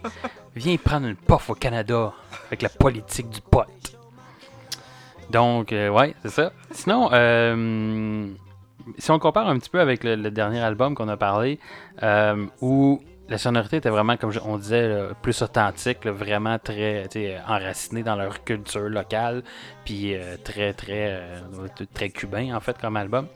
Viens 0.54 0.76
prendre 0.76 1.06
une 1.06 1.16
puff 1.16 1.50
au 1.50 1.54
Canada 1.54 2.12
avec 2.46 2.62
la 2.62 2.68
politique 2.68 3.30
du 3.30 3.40
pote. 3.40 3.96
Donc, 5.30 5.72
euh, 5.72 5.88
ouais, 5.88 6.14
c'est 6.22 6.30
ça. 6.30 6.52
Sinon, 6.70 7.08
euh, 7.12 8.26
si 8.98 9.10
on 9.10 9.18
compare 9.18 9.48
un 9.48 9.58
petit 9.58 9.70
peu 9.70 9.80
avec 9.80 10.04
le, 10.04 10.30
dernier 10.30 10.60
album 10.60 10.94
qu'on 10.94 11.08
a 11.08 11.16
parlé, 11.16 11.58
euh, 12.02 12.46
où 12.60 13.00
la 13.28 13.38
sonorité 13.38 13.78
était 13.78 13.90
vraiment, 13.90 14.16
comme 14.16 14.32
on 14.44 14.58
disait, 14.58 15.08
plus 15.22 15.40
authentique, 15.42 16.06
vraiment 16.06 16.58
très 16.58 17.08
enracinée 17.48 18.02
dans 18.02 18.16
leur 18.16 18.44
culture 18.44 18.88
locale, 18.88 19.42
puis 19.84 20.14
euh, 20.14 20.36
très, 20.42 20.74
très, 20.74 21.22
euh, 21.22 21.40
très 21.94 22.10
cubain, 22.10 22.54
en 22.54 22.60
fait, 22.60 22.76
comme 22.78 22.96
album. 22.96 23.26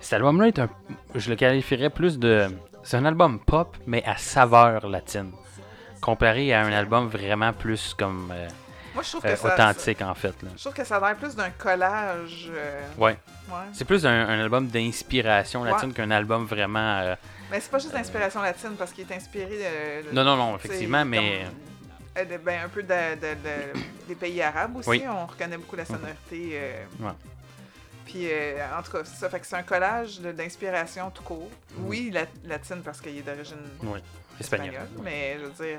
Cet 0.00 0.14
album-là 0.14 0.48
est 0.48 0.58
un. 0.58 0.68
Je 1.14 1.30
le 1.30 1.36
qualifierais 1.36 1.90
plus 1.90 2.18
de. 2.18 2.48
C'est 2.82 2.96
un 2.96 3.04
album 3.04 3.38
pop, 3.38 3.76
mais 3.86 4.02
à 4.04 4.16
saveur 4.16 4.88
latine. 4.88 5.30
Comparé 6.00 6.52
à 6.52 6.62
un 6.62 6.72
album 6.72 7.06
vraiment 7.06 7.52
plus 7.52 7.94
comme. 7.94 8.32
Moi 8.94 9.02
je 9.02 9.08
trouve 9.08 9.22
que 9.22 9.28
euh, 9.28 9.36
ça, 9.36 9.54
authentique, 9.54 10.02
en 10.02 10.14
fait. 10.14 10.34
là. 10.42 10.48
Je 10.56 10.60
trouve 10.60 10.74
que 10.74 10.84
ça 10.84 10.96
a 10.96 11.00
l'air 11.00 11.16
plus 11.16 11.34
d'un 11.34 11.50
collage. 11.50 12.48
euh, 12.50 12.82
Ouais. 12.98 13.16
ouais. 13.48 13.54
C'est 13.72 13.84
plus 13.84 14.04
un, 14.04 14.10
un 14.28 14.40
album 14.40 14.66
d'inspiration 14.68 15.64
latine 15.64 15.88
Ouais. 15.88 15.94
qu'un 15.94 16.10
album 16.10 16.44
vraiment. 16.46 16.98
euh, 17.00 17.14
Mais 17.50 17.60
c'est 17.60 17.70
pas 17.70 17.78
juste 17.78 17.92
d'inspiration 17.94 18.42
latine 18.42 18.74
parce 18.78 18.92
qu'il 18.92 19.10
est 19.10 19.14
inspiré 19.14 19.58
de. 20.04 20.12
Non, 20.14 20.24
non, 20.24 20.36
non, 20.36 20.56
effectivement, 20.56 21.04
mais. 21.04 21.44
comme, 22.14 22.24
euh, 22.32 22.38
ben, 22.44 22.64
un 22.64 22.68
peu 22.68 22.82
de, 22.82 23.14
de- 23.14 23.34
de- 23.34 23.80
des 24.08 24.14
pays 24.14 24.42
arabes 24.42 24.76
aussi. 24.76 24.88
Oui. 24.88 25.02
On 25.08 25.26
reconnaît 25.26 25.56
beaucoup 25.56 25.76
la 25.76 25.84
sonorité. 25.86 26.50
euh, 26.54 26.84
Ouais. 27.00 27.12
Puis, 28.04 28.26
euh, 28.30 28.58
en 28.78 28.82
tout 28.82 28.92
cas, 28.92 29.04
ça. 29.04 29.30
Fait 29.30 29.40
que 29.40 29.46
c'est 29.46 29.56
un 29.56 29.62
collage 29.62 30.20
d'inspiration 30.20 31.10
tout 31.10 31.22
court. 31.22 31.50
Oui, 31.78 32.10
la- 32.12 32.26
latine 32.44 32.82
parce 32.84 33.00
qu'il 33.00 33.16
est 33.16 33.22
d'origine 33.22 33.56
Oui, 33.82 34.00
espagnol. 34.38 34.74
espagnole. 34.74 34.88
Mais 35.02 35.38
je 35.40 35.44
veux 35.46 35.64
dire. 35.64 35.78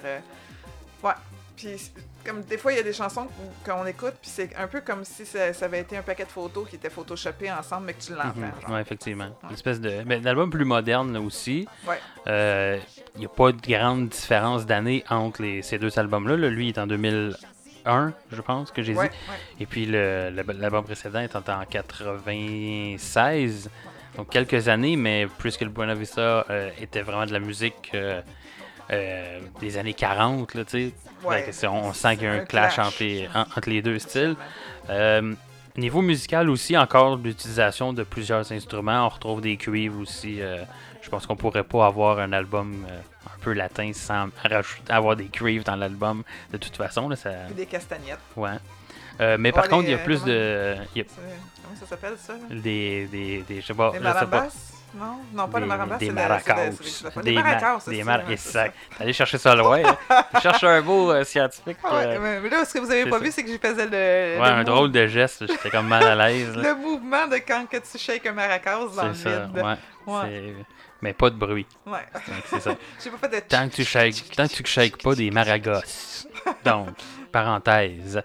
ouais. 1.04 1.12
Puis, 1.56 1.92
comme 2.26 2.42
des 2.42 2.58
fois, 2.58 2.72
il 2.74 2.78
y 2.78 2.80
a 2.80 2.84
des 2.84 2.94
chansons 2.94 3.28
qu'on 3.66 3.86
écoute, 3.86 4.16
puis 4.22 4.32
c'est 4.34 4.56
un 4.56 4.68
peu 4.68 4.82
comme 4.82 5.04
si 5.06 5.24
ça, 5.26 5.54
ça 5.54 5.66
avait 5.66 5.82
été 5.82 5.96
un 5.98 6.02
paquet 6.02 6.24
de 6.26 6.30
photos 6.30 6.68
qui 6.68 6.76
étaient 6.78 6.90
photoshopés 6.90 7.52
ensemble, 7.52 7.86
mais 7.88 7.94
que 7.94 8.02
tu 8.02 8.14
l'entends. 8.14 8.34
Mhm. 8.68 8.74
Ouais, 8.74 8.82
effectivement. 8.82 9.30
Une 9.44 9.54
espèce 9.54 9.80
de. 9.80 10.02
Mais 10.06 10.20
l'album 10.20 10.50
plus 10.50 10.66
moderne 10.66 11.14
là, 11.14 11.22
aussi. 11.22 11.68
Ouais. 11.88 12.00
Euh, 12.28 12.80
Il 13.16 13.20
n'y 13.20 13.26
a 13.28 13.30
pas 13.30 13.52
de 13.52 13.62
grande 13.62 14.10
différence 14.10 14.66
d'année 14.66 15.04
entre 15.10 15.44
les- 15.44 15.62
ces 15.62 15.78
deux 15.78 15.98
albums-là. 16.00 16.36
là. 16.36 16.50
Lui 16.50 16.66
il 16.66 16.70
est 16.70 16.80
en 16.80 16.88
2001, 16.88 18.12
je 18.32 18.42
pense, 18.42 18.72
que 18.72 18.82
j'ai 18.82 18.96
Ouais, 18.96 19.10
dit. 19.10 19.16
Et 19.60 19.68
puis 19.68 19.86
l'album 19.86 20.84
précédent 20.84 21.20
est 21.20 21.36
en 21.36 21.44
96. 21.70 23.70
Donc 24.18 24.30
quelques 24.30 24.68
années, 24.68 24.96
mais 24.96 25.28
plus 25.38 25.58
que 25.58 25.66
le 25.66 25.72
Buena 25.72 25.94
Vista 25.96 26.46
euh, 26.50 26.70
était 26.80 27.02
vraiment 27.02 27.26
de 27.26 27.34
la 27.34 27.40
musique 27.40 27.92
euh, 27.94 28.22
euh, 28.92 29.40
des 29.60 29.78
années 29.78 29.94
40, 29.94 30.54
là, 30.56 30.66
tu 30.66 30.90
sais. 30.90 30.94
Ouais. 31.24 31.48
C'est- 31.52 31.68
on, 31.68 31.94
sent 31.94 32.16
qu'il 32.16 32.26
y 32.26 32.28
a 32.28 32.32
un, 32.34 32.40
Un 32.40 32.46
clash, 32.46 32.76
clash. 32.76 32.88
Entre, 32.88 33.04
les, 33.04 33.28
en- 33.34 33.42
entre 33.42 33.70
les 33.70 33.82
deux 33.82 34.00
styles. 34.00 34.36
Euh, 34.90 35.34
niveau 35.78 36.02
musical 36.02 36.50
aussi, 36.50 36.78
encore 36.78 37.16
l'utilisation 37.18 37.94
de 37.94 38.04
plusieurs 38.04 38.52
instruments. 38.52 39.06
On 39.06 39.10
retrouve 39.10 39.42
des 39.42 39.58
cuivres 39.58 40.00
aussi. 40.02 40.42
euh, 40.42 40.64
je 41.02 41.10
pense 41.10 41.26
qu'on 41.26 41.36
pourrait 41.36 41.64
pas 41.64 41.86
avoir 41.88 42.20
un 42.20 42.32
album 42.32 42.86
euh, 42.90 43.00
un 43.26 43.40
peu 43.42 43.54
latin 43.54 43.92
sans 43.94 44.28
rajouter, 44.44 44.92
avoir 44.94 45.16
des 45.16 45.26
cuivres 45.26 45.66
dans 45.66 45.76
l'album. 45.76 46.24
De 46.52 46.58
toute 46.58 46.76
façon, 46.78 47.10
là, 47.10 47.16
ça, 47.16 47.30
Puis 47.48 47.56
des 47.56 47.66
castagnettes. 47.66 48.20
ouais. 48.36 48.52
Euh, 49.22 49.38
mais 49.40 49.52
par 49.52 49.68
contre, 49.68 49.84
il 49.84 49.92
y 49.92 49.94
a 49.94 50.00
plus 50.00 50.20
comment- 50.22 50.32
de, 50.32 50.76
y 50.96 51.02
a 51.02 51.04
Comment 51.04 51.76
ça 51.80 51.86
s'appelle 51.86 52.16
ça? 52.18 52.34
des, 52.50 53.06
des, 53.08 53.44
des, 53.48 53.62
je 53.62 53.66
sais 53.68 53.74
pas, 53.76 53.92
sais 53.94 54.00
pas. 54.00 54.48
Non, 54.96 55.22
non, 55.34 55.48
pas 55.48 55.60
des, 55.60 55.66
des 55.66 55.72
le- 55.72 55.78
maracas. 55.78 55.98
Des, 55.98 56.06
Des 56.06 56.12
ma- 56.12 57.42
maracas, 57.44 57.80
des 57.88 57.98
ça, 58.00 58.04
mar- 58.04 58.20
ouais, 58.20 58.38
c'est 58.38 58.50
exact. 58.50 58.76
Allé 59.00 59.14
chercher 59.14 59.38
ça 59.40 59.56
loin. 59.56 59.82
Tu 60.36 60.42
cherches 60.42 60.64
un 60.64 60.82
mot 60.82 61.12
euh, 61.12 61.24
scientifique. 61.24 61.78
Ah 61.84 61.96
ouais, 61.96 62.06
euh, 62.18 62.40
mais 62.44 62.50
là, 62.50 62.64
ce 62.64 62.74
que 62.74 62.80
vous 62.80 62.92
avez 62.92 63.06
pas 63.06 63.18
ça. 63.18 63.24
vu, 63.24 63.32
c'est 63.32 63.44
que 63.44 63.50
j'ai 63.50 63.58
faisais 63.58 63.86
le, 63.86 63.92
ouais, 63.92 64.38
le 64.38 64.44
un 64.44 64.58
mou- 64.58 64.64
drôle 64.64 64.92
de 64.92 65.08
geste. 65.08 65.48
J'étais 65.48 65.70
comme 65.72 65.88
mal 65.88 66.04
à 66.04 66.16
l'aise. 66.28 66.54
le 66.56 66.76
mouvement 66.76 67.28
de 67.28 67.38
quand 67.38 67.66
que 67.70 67.78
tu 67.78 67.98
shakes 67.98 68.26
un 68.28 68.34
maracas 68.34 68.78
dans 68.96 69.08
le 69.08 69.14
ça, 69.16 69.30
vide. 69.48 69.56
ouais. 69.64 69.76
Ouais. 70.06 70.54
Mais 71.02 71.14
pas 71.14 71.30
de 71.30 71.36
bruit. 71.36 71.66
Ouais. 71.86 72.00
Donc, 72.14 72.36
c'est 72.48 72.60
ça. 72.62 72.76
J'ai 73.04 73.10
pas 73.10 73.18
fait 73.18 73.36
de 73.36 73.40
Tant 73.48 73.68
que 73.68 73.74
tu 73.76 73.84
shakes, 73.84 74.32
tant 74.36 74.48
que 74.48 74.54
tu 74.54 74.64
shakes 74.66 75.02
pas 75.02 75.16
des 75.16 75.32
maragos. 75.32 75.82
Donc, 76.64 76.90
parenthèse. 77.32 78.22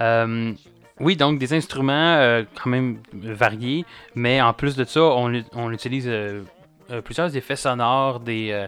Euh, 0.00 0.52
oui, 1.00 1.16
donc 1.16 1.38
des 1.38 1.52
instruments 1.54 1.92
euh, 2.16 2.44
quand 2.62 2.70
même 2.70 2.98
variés, 3.12 3.84
mais 4.14 4.40
en 4.40 4.52
plus 4.52 4.76
de 4.76 4.84
ça, 4.84 5.02
on, 5.02 5.70
utilise 5.70 6.06
euh, 6.08 6.42
euh, 6.90 7.00
plusieurs 7.00 7.34
effets 7.36 7.56
sonores, 7.56 8.20
des, 8.20 8.66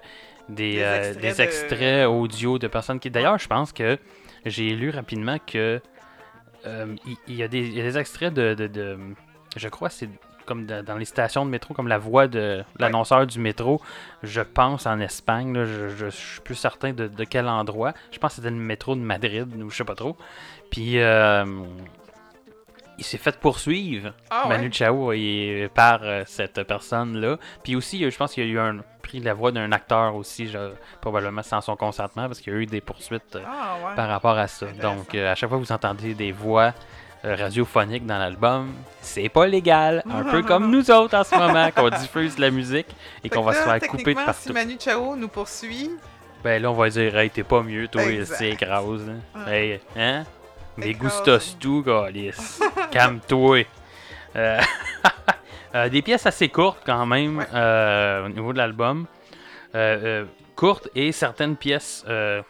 des, 0.48 0.76
Des 0.76 0.80
extraits 0.80 1.20
des 1.20 1.32
de- 1.32 1.40
extraits 1.42 2.06
audio 2.08 2.58
de 2.58 2.66
personnes 2.66 2.98
qui. 3.00 3.10
D'ailleurs, 3.10 3.38
je 3.38 3.46
pense 3.46 3.72
que 3.72 3.98
j'ai 4.44 4.70
lu 4.70 4.90
rapidement 4.90 5.38
que 5.46 5.80
il 6.66 7.34
y, 7.34 7.42
a 7.42 7.48
des, 7.48 7.60
il 7.60 7.74
y 7.74 7.80
a 7.80 7.84
des 7.84 7.98
extraits 7.98 8.32
de, 8.32 8.54
de- 8.54 8.66
de- 8.68 8.98
je 9.56 9.68
crois, 9.68 9.90
c'est 9.90 10.08
comme 10.46 10.66
dans 10.66 10.96
les 10.98 11.04
stations 11.04 11.44
de 11.46 11.50
métro, 11.50 11.72
comme 11.74 11.88
la 11.88 11.96
voix 11.98 12.26
de 12.28 12.62
l'annonceur 12.78 13.26
du 13.26 13.38
métro, 13.38 13.80
je 14.22 14.40
pense 14.42 14.86
en 14.86 14.98
Espagne, 15.00 15.54
là, 15.54 15.64
je, 15.64 15.88
je, 15.88 15.96
je 16.06 16.10
suis 16.10 16.40
plus 16.40 16.54
certain 16.54 16.92
de, 16.92 17.06
de 17.06 17.24
quel 17.24 17.48
endroit. 17.48 17.94
Je 18.12 18.18
pense 18.18 18.32
que 18.32 18.36
c'était 18.36 18.50
le 18.50 18.56
métro 18.56 18.94
de 18.94 19.00
Madrid, 19.00 19.48
ou 19.62 19.70
je 19.70 19.76
sais 19.76 19.84
pas 19.84 19.94
trop. 19.94 20.16
Puis 20.70 20.98
euh, 21.00 21.44
il 22.98 23.04
s'est 23.04 23.18
fait 23.18 23.36
poursuivre, 23.38 24.12
Ah 24.30 24.44
Manu 24.48 24.66
ouais? 24.66 24.72
Chao, 24.72 25.12
et- 25.12 25.68
par 25.74 26.00
euh, 26.02 26.22
cette 26.26 26.62
personne-là. 26.62 27.36
Puis 27.62 27.76
aussi, 27.76 28.04
euh, 28.04 28.10
je 28.10 28.16
pense 28.16 28.32
qu'il 28.34 28.44
y 28.46 28.48
a 28.48 28.50
eu 28.50 28.58
un 28.58 28.78
pris 29.02 29.20
la 29.20 29.34
voix 29.34 29.52
d'un 29.52 29.70
acteur 29.72 30.14
aussi, 30.14 30.48
je- 30.48 30.72
probablement 31.00 31.42
sans 31.42 31.60
son 31.60 31.76
consentement, 31.76 32.26
parce 32.26 32.40
qu'il 32.40 32.52
y 32.52 32.56
a 32.56 32.58
eu 32.60 32.66
des 32.66 32.80
poursuites 32.80 33.36
euh, 33.36 33.40
Ah 33.46 33.74
ouais. 33.88 33.94
par 33.96 34.08
rapport 34.08 34.38
à 34.38 34.46
ça. 34.46 34.66
Donc, 34.80 35.14
euh, 35.14 35.30
à 35.32 35.34
chaque 35.34 35.48
fois 35.50 35.58
que 35.58 35.64
vous 35.64 35.72
entendez 35.72 36.14
des 36.14 36.32
voix 36.32 36.72
radiophoniques 37.22 38.06
dans 38.06 38.18
l'album, 38.18 38.72
c'est 39.00 39.28
pas 39.28 39.46
légal. 39.46 40.02
Un 40.10 40.24
peu 40.24 40.42
comme 40.46 40.70
nous 40.70 40.90
autres 40.90 41.16
en 41.16 41.24
ce 41.24 41.34
moment, 41.34 41.70
qu'on 41.70 41.88
diffuse 41.90 42.36
de 42.36 42.42
la 42.42 42.50
musique 42.50 42.86
et 43.22 43.28
qu'on 43.30 43.42
va 43.42 43.54
se 43.54 43.62
faire 43.62 43.80
couper 43.88 44.14
de 44.14 44.20
partout. 44.20 44.40
Si 44.42 44.52
Manu 44.52 44.76
Chao 44.78 45.16
nous 45.16 45.28
poursuit, 45.28 45.90
Ben 46.42 46.60
là, 46.62 46.70
on 46.70 46.74
va 46.74 46.90
dire, 46.90 47.16
hey, 47.16 47.30
t'es 47.30 47.42
pas 47.42 47.62
mieux, 47.62 47.88
toi, 47.88 48.02
c'est 48.26 48.50
écrase. 48.50 49.08
Hein? 49.34 49.50
Hey, 49.50 49.80
hein? 49.96 50.24
Écrase. 50.82 51.22
gustos 51.24 51.56
tout, 51.60 51.82
Galice. 51.82 52.60
Calme-toi. 52.90 53.64
Euh, 54.36 54.60
euh, 55.74 55.88
des 55.88 56.02
pièces 56.02 56.26
assez 56.26 56.48
courtes 56.48 56.82
quand 56.84 57.06
même 57.06 57.38
Ouais. 57.38 57.46
euh, 57.54 58.26
au 58.26 58.28
niveau 58.28 58.52
de 58.52 58.58
l'album. 58.58 59.06
Euh, 59.74 60.24
courtes 60.56 60.88
et 60.94 61.10
certaines 61.12 61.56
pièces, 61.56 62.04
je 62.06 62.42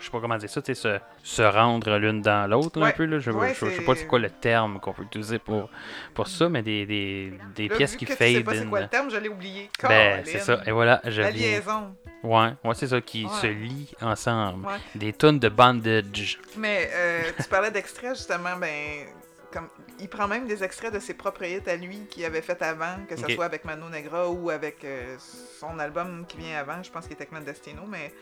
sais 0.00 0.10
pas 0.10 0.20
comment 0.20 0.36
dire 0.36 0.48
ça, 0.50 0.60
se, 0.64 0.98
se 1.22 1.42
rendre 1.42 1.96
l'une 1.98 2.20
dans 2.22 2.48
l'autre 2.48 2.80
un 2.82 2.90
peu. 2.92 3.04
Là, 3.04 3.18
je, 3.18 3.30
Ouais, 3.30 3.54
je, 3.54 3.66
je 3.66 3.70
sais 3.76 3.82
pas 3.82 3.94
c'est- 3.94 4.06
quoi 4.06 4.18
le 4.18 4.30
terme 4.30 4.78
qu'on 4.80 4.92
peut 4.92 5.02
utiliser 5.04 5.38
pour, 5.38 5.68
pour 6.14 6.26
ça, 6.28 6.48
mais 6.48 6.62
des, 6.62 6.86
des, 6.86 7.32
des 7.56 7.68
là, 7.68 7.76
pièces 7.76 7.96
qui 7.96 8.04
que 8.06 8.12
tu 8.12 8.16
sais 8.18 8.34
fade 8.34 8.44
pas 8.44 8.54
c'est 8.54 8.66
quoi 8.66 8.80
le 8.80 8.88
terme, 8.88 9.10
je 9.10 9.16
l'ai 9.16 9.28
oublié. 9.28 9.70
Ben, 9.82 10.22
c'est 10.24 10.38
ça. 10.40 10.60
Et 10.66 10.70
voilà, 10.72 11.00
je 11.04 11.22
La 11.22 11.30
liaison. 11.30 11.94
Ouais, 12.22 12.50
ouais 12.64 12.74
c'est 12.74 12.86
ça, 12.88 13.00
qui 13.00 13.24
Ouais. 13.24 13.30
se 13.40 13.46
lient 13.48 13.92
ensemble. 14.00 14.66
Ouais. 14.66 14.76
Des 14.94 15.12
tonnes 15.12 15.38
de 15.38 15.48
bandage. 15.48 16.38
Mais 16.56 16.88
euh, 16.92 17.22
tu 17.36 17.48
parlais 17.48 17.70
d'extraits, 17.70 18.14
justement, 18.16 18.56
ben. 18.58 19.06
Comme, 19.52 19.68
il 20.00 20.08
prend 20.08 20.26
même 20.26 20.46
des 20.46 20.64
extraits 20.64 20.94
de 20.94 20.98
ses 20.98 21.12
propres 21.12 21.44
hits 21.44 21.60
à 21.68 21.76
lui 21.76 22.06
qu'il 22.08 22.24
avait 22.24 22.40
fait 22.40 22.62
avant, 22.62 22.96
que 23.06 23.16
ce 23.16 23.28
soit 23.34 23.44
avec 23.44 23.66
Mano 23.66 23.86
Negra 23.90 24.26
ou 24.30 24.48
avec 24.48 24.82
euh, 24.82 25.16
son 25.60 25.78
album 25.78 26.24
qui 26.26 26.38
vient 26.38 26.58
avant, 26.58 26.82
je 26.82 26.90
pense 26.90 27.04
qu'il 27.04 27.12
était 27.12 27.26
Clandestino, 27.26 27.82
mais. 27.86 28.14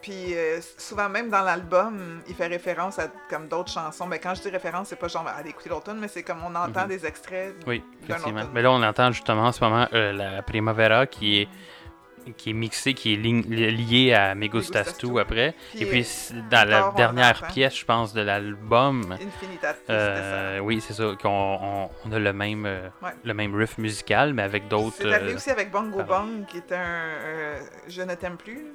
Puis 0.00 0.34
euh, 0.34 0.58
souvent 0.78 1.10
même 1.10 1.28
dans 1.28 1.42
l'album, 1.42 2.22
il 2.26 2.34
fait 2.34 2.46
référence 2.46 2.98
à 2.98 3.08
comme 3.28 3.48
d'autres 3.48 3.70
chansons. 3.70 4.06
Mais 4.06 4.18
quand 4.18 4.34
je 4.34 4.40
dis 4.40 4.48
référence, 4.48 4.88
c'est 4.88 4.96
pas 4.96 5.08
genre 5.08 5.28
allez 5.28 5.50
écouter 5.50 5.68
l'automne, 5.68 5.98
mais 6.00 6.08
c'est 6.08 6.22
comme 6.22 6.42
on 6.42 6.54
entend 6.54 6.84
Mhm. 6.84 6.88
des 6.88 7.04
extraits. 7.04 7.54
Oui, 7.66 7.84
effectivement. 8.08 8.44
Mais 8.54 8.62
là, 8.62 8.72
on 8.72 8.82
entend 8.82 9.12
justement 9.12 9.42
en 9.42 9.52
ce 9.52 9.62
moment 9.62 9.86
euh, 9.92 10.12
la 10.12 10.42
Primavera 10.42 11.06
qui 11.06 11.42
est 11.42 11.48
qui 12.36 12.50
est 12.50 12.54
mixée, 12.54 12.94
qui 12.94 13.14
est 13.14 13.16
li- 13.16 13.42
li- 13.42 13.70
liée 13.76 14.12
à 14.14 14.34
Me 14.34 14.46
Gustas 14.46 14.82
Gustas 14.84 14.98
Tu 14.98 15.06
Tu. 15.08 15.18
après. 15.20 15.54
Puis, 15.70 15.82
Et 15.82 15.86
puis, 15.86 16.06
dans 16.50 16.68
la 16.68 16.92
dernière 16.96 17.46
pièce, 17.48 17.76
je 17.78 17.84
pense, 17.84 18.12
de 18.12 18.20
l'album, 18.20 19.16
euh, 19.88 20.58
oui, 20.60 20.80
c'est 20.80 20.92
ça, 20.92 21.12
qu'on 21.20 21.90
on, 22.04 22.12
a 22.12 22.18
le 22.18 22.32
même, 22.32 22.66
euh, 22.66 22.88
Ouais. 23.02 23.10
le 23.24 23.34
même 23.34 23.54
riff 23.54 23.78
musical, 23.78 24.34
mais 24.34 24.42
avec 24.42 24.68
d'autres. 24.68 24.96
C'est 24.98 25.12
arrivé 25.12 25.32
euh, 25.32 25.36
aussi 25.36 25.50
avec 25.50 25.70
Bongo. 25.70 26.02
Bong, 26.02 26.46
qui 26.46 26.58
est 26.58 26.72
un 26.72 26.78
euh, 26.78 27.60
Je 27.88 28.02
ne 28.02 28.14
t'aime 28.14 28.36
plus. 28.36 28.66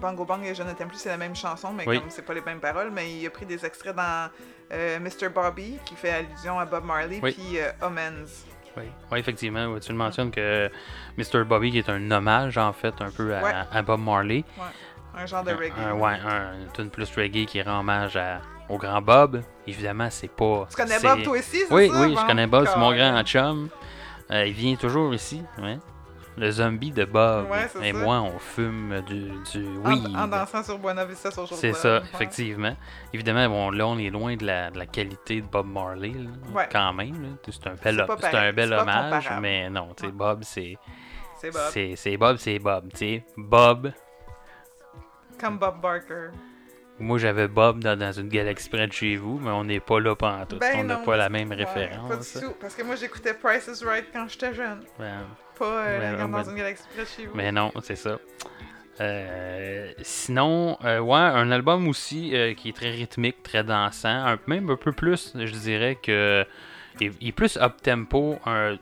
Bongo 0.00 0.24
Bong 0.24 0.44
et 0.44 0.54
Je 0.54 0.62
ne 0.62 0.72
t'aime 0.72 0.88
plus, 0.88 0.98
c'est 0.98 1.08
la 1.08 1.16
même 1.16 1.36
chanson, 1.36 1.72
mais 1.72 1.84
Oui. 1.86 2.00
comme 2.00 2.10
c'est 2.10 2.22
pas 2.24 2.34
les 2.34 2.40
mêmes 2.42 2.60
paroles, 2.60 2.90
mais 2.92 3.10
il 3.12 3.26
a 3.26 3.30
pris 3.30 3.46
des 3.46 3.64
extraits 3.64 3.94
dans 3.96 4.30
Mr. 4.70 5.28
Bobby, 5.34 5.78
qui 5.84 5.94
fait 5.96 6.10
allusion 6.10 6.58
à 6.58 6.64
Bob 6.64 6.84
Marley, 6.84 7.18
Oui. 7.22 7.32
puis 7.32 7.58
Omens. 7.82 8.44
Oui, 8.76 8.84
Oui, 9.10 9.18
effectivement. 9.18 9.66
ouais, 9.66 9.80
Tu 9.80 9.90
le 9.92 9.98
mentionnes 9.98 10.30
que 10.30 10.70
Mr. 11.18 11.44
Bobby 11.44 11.70
qui 11.72 11.78
est 11.78 11.88
un 11.88 12.10
hommage, 12.10 12.56
en 12.58 12.72
fait, 12.72 12.94
un 13.00 13.10
peu 13.10 13.34
à, 13.34 13.42
Ouais. 13.42 13.52
à 13.72 13.82
Bob 13.82 14.00
Marley. 14.00 14.44
Un 15.16 15.26
genre 15.26 15.42
de 15.42 15.50
reggae. 15.52 15.72
Un, 15.78 15.92
ouais, 15.94 16.18
un 16.24 16.54
une 16.60 16.72
tune 16.72 16.88
plus 16.90 17.10
reggae 17.16 17.44
qui 17.46 17.60
rend 17.62 17.80
hommage 17.80 18.16
à- 18.16 18.40
au 18.68 18.78
grand 18.78 19.02
Bob. 19.02 19.42
Évidemment, 19.66 20.08
c'est 20.10 20.28
pas. 20.30 20.66
Tu 20.70 20.76
connais 20.76 21.00
Bob, 21.00 21.22
toi 21.24 21.38
aussi, 21.38 21.58
c'est 21.68 21.74
Oui, 21.74 21.88
ça? 21.88 22.00
oui, 22.00 22.16
je 22.18 22.26
connais 22.26 22.46
Bob, 22.46 22.66
c'est 22.66 22.78
mon 22.78 22.92
grand 22.94 23.22
chum. 23.24 23.68
Euh, 24.30 24.46
il 24.46 24.52
vient 24.52 24.76
toujours 24.76 25.12
ici, 25.12 25.42
ouais. 25.60 25.78
Le 26.36 26.50
zombie 26.50 26.90
de 26.92 27.04
Bob. 27.04 27.50
Ouais, 27.50 27.66
Et 27.82 27.92
ça. 27.92 27.98
moi, 27.98 28.20
on 28.22 28.38
fume 28.38 29.02
du, 29.06 29.30
du 29.52 29.66
En, 29.84 29.90
weed. 29.90 30.16
en 30.16 30.26
dansant 30.28 30.62
sur 30.62 30.78
Buena 30.78 31.04
Vista 31.04 31.30
Social 31.30 31.58
C'est 31.58 31.72
ça, 31.74 31.98
Ouais. 31.98 32.02
effectivement. 32.14 32.74
Évidemment, 33.12 33.48
bon, 33.48 33.70
là, 33.70 33.86
on 33.86 33.98
est 33.98 34.10
loin 34.10 34.36
de 34.36 34.46
la, 34.46 34.70
de 34.70 34.78
la 34.78 34.86
qualité 34.86 35.40
de 35.42 35.46
Bob 35.46 35.66
Marley, 35.66 36.12
là, 36.12 36.30
Ouais. 36.54 36.68
quand 36.70 36.92
même. 36.94 37.36
C'est 37.48 37.66
un 37.66 37.74
bel, 37.74 38.06
C'est 38.20 38.34
un 38.36 38.52
bel 38.52 38.72
hommage, 38.72 39.30
mais 39.40 39.68
non, 39.68 39.88
tu 39.96 40.06
sais. 40.06 40.12
Bob, 40.12 40.42
c'est 40.44 40.78
C'est 41.36 41.50
Bob. 41.50 41.62
c'est 41.70 41.96
c'est 41.96 42.16
Bob, 42.16 42.36
c'est 42.38 42.58
Bob. 42.58 42.88
Tu 42.92 42.96
sais, 42.98 43.24
Bob, 43.36 43.92
Comme 45.38 45.58
Bob 45.58 45.80
Barker. 45.80 46.28
Moi 47.00 47.18
j'avais 47.18 47.48
Bob 47.48 47.80
dans, 47.80 47.98
dans 47.98 48.12
une 48.12 48.28
galaxie 48.28 48.68
près 48.68 48.86
de 48.86 48.92
chez 48.92 49.16
vous, 49.16 49.38
mais 49.42 49.50
on 49.50 49.64
n'est 49.64 49.80
pas 49.80 49.98
là 50.00 50.14
pendant 50.14 50.44
tout. 50.46 50.58
Ben 50.58 50.76
on 50.78 50.84
n'a 50.84 50.96
pas 50.96 51.16
la 51.16 51.28
même 51.28 51.50
référence. 51.52 52.08
pas 52.08 52.16
du 52.40 52.46
tout, 52.46 52.54
parce 52.60 52.74
que 52.74 52.82
moi 52.82 52.96
j'écoutais 52.96 53.34
Price 53.34 53.68
is 53.68 53.84
Right 53.84 54.06
quand 54.12 54.26
j'étais 54.28 54.54
jeune. 54.54 54.80
Ben, 54.98 55.20
Pas 55.58 55.64
euh, 55.86 55.98
La 55.98 56.12
Grande 56.18 56.34
ouais. 56.34 56.42
dans 56.44 56.50
une 56.50 56.56
galaxie 56.56 56.84
près 56.94 57.02
de 57.02 57.08
chez 57.08 57.26
vous. 57.26 57.34
Mais 57.34 57.50
non, 57.52 57.72
c'est 57.82 57.96
ça. 57.96 58.18
Euh, 59.00 59.92
sinon, 60.02 60.76
euh, 60.84 60.98
ouais, 61.00 61.16
un 61.16 61.50
album 61.50 61.88
aussi 61.88 62.36
euh, 62.36 62.52
qui 62.54 62.68
est 62.68 62.72
très 62.76 62.90
rythmique, 62.90 63.42
très 63.42 63.64
dansant, 63.64 64.08
un, 64.26 64.38
même 64.46 64.68
un 64.68 64.76
peu 64.76 64.92
plus, 64.92 65.32
je 65.34 65.52
dirais 65.52 65.96
que 66.02 66.44
il, 67.00 67.12
il 67.20 67.28
est 67.28 67.32
plus 67.32 67.56
up 67.56 67.80
tempo, 67.82 68.38
un- 68.44 68.76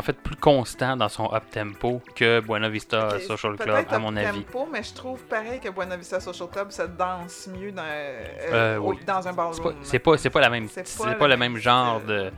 en 0.00 0.02
fait 0.02 0.14
plus 0.20 0.36
constant 0.36 0.96
dans 0.96 1.08
son 1.08 1.32
up 1.32 1.44
tempo 1.50 2.00
que 2.14 2.40
Buena 2.40 2.68
Vista 2.68 3.20
Social 3.20 3.56
Club 3.56 3.84
à 3.90 3.98
mon 3.98 4.16
avis. 4.16 4.42
tempo, 4.44 4.66
mais 4.72 4.82
je 4.82 4.94
trouve 4.94 5.22
pareil 5.24 5.60
que 5.60 5.68
Buena 5.68 5.96
Vista 5.96 6.18
Social 6.20 6.48
Club, 6.48 6.70
ça 6.70 6.86
danse 6.86 7.46
mieux 7.48 7.70
dans, 7.70 7.82
euh, 7.86 8.24
Euh, 8.52 8.76
oui. 8.78 8.98
dans 9.06 9.28
un 9.28 9.32
ballroom. 9.32 9.74
c'est 9.82 9.98
pas, 9.98 10.16
c'est 10.16 10.30
pas 10.30 10.40
la 10.40 10.50
même, 10.50 10.68
C'est 10.68 10.98
pas 11.04 11.14
pas, 11.14 11.28
le 11.28 11.36
même 11.36 11.56
genre 11.58 12.00
de, 12.00 12.30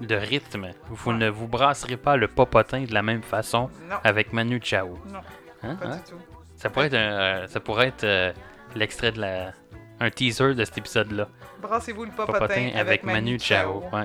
de 0.00 0.14
rythme. 0.14 0.68
Vous 0.88 1.10
Ouais. 1.10 1.16
ne 1.18 1.28
vous 1.28 1.48
brasserez 1.48 1.96
pas 1.96 2.16
le 2.16 2.28
popotin 2.28 2.84
de 2.84 2.94
la 2.94 3.02
même 3.02 3.22
façon 3.22 3.68
Non, 3.90 3.96
avec 4.04 4.32
Manu 4.32 4.60
Chao. 4.62 4.96
non, 5.12 5.18
Hein, 5.64 5.74
pas 5.74 5.86
hein? 5.86 5.96
du 5.96 6.10
tout. 6.12 6.18
Ça 6.54 6.70
pourrait 6.70 6.86
être, 6.86 6.94
un, 6.94 6.98
euh, 6.98 7.46
ça 7.48 7.60
pourrait 7.60 7.88
être 7.88 8.34
l'extrait 8.76 9.10
de 9.12 9.20
la, 9.20 9.52
un 10.00 10.10
teaser 10.10 10.54
de 10.54 10.64
cet 10.64 10.78
épisode-là. 10.78 11.26
Brassez-vous 11.60 12.04
le 12.04 12.10
popotin, 12.12 12.38
Popotin 12.38 12.70
avec 12.76 13.02
Manu 13.02 13.38
Chao. 13.40 13.82
Ouais. 13.92 14.04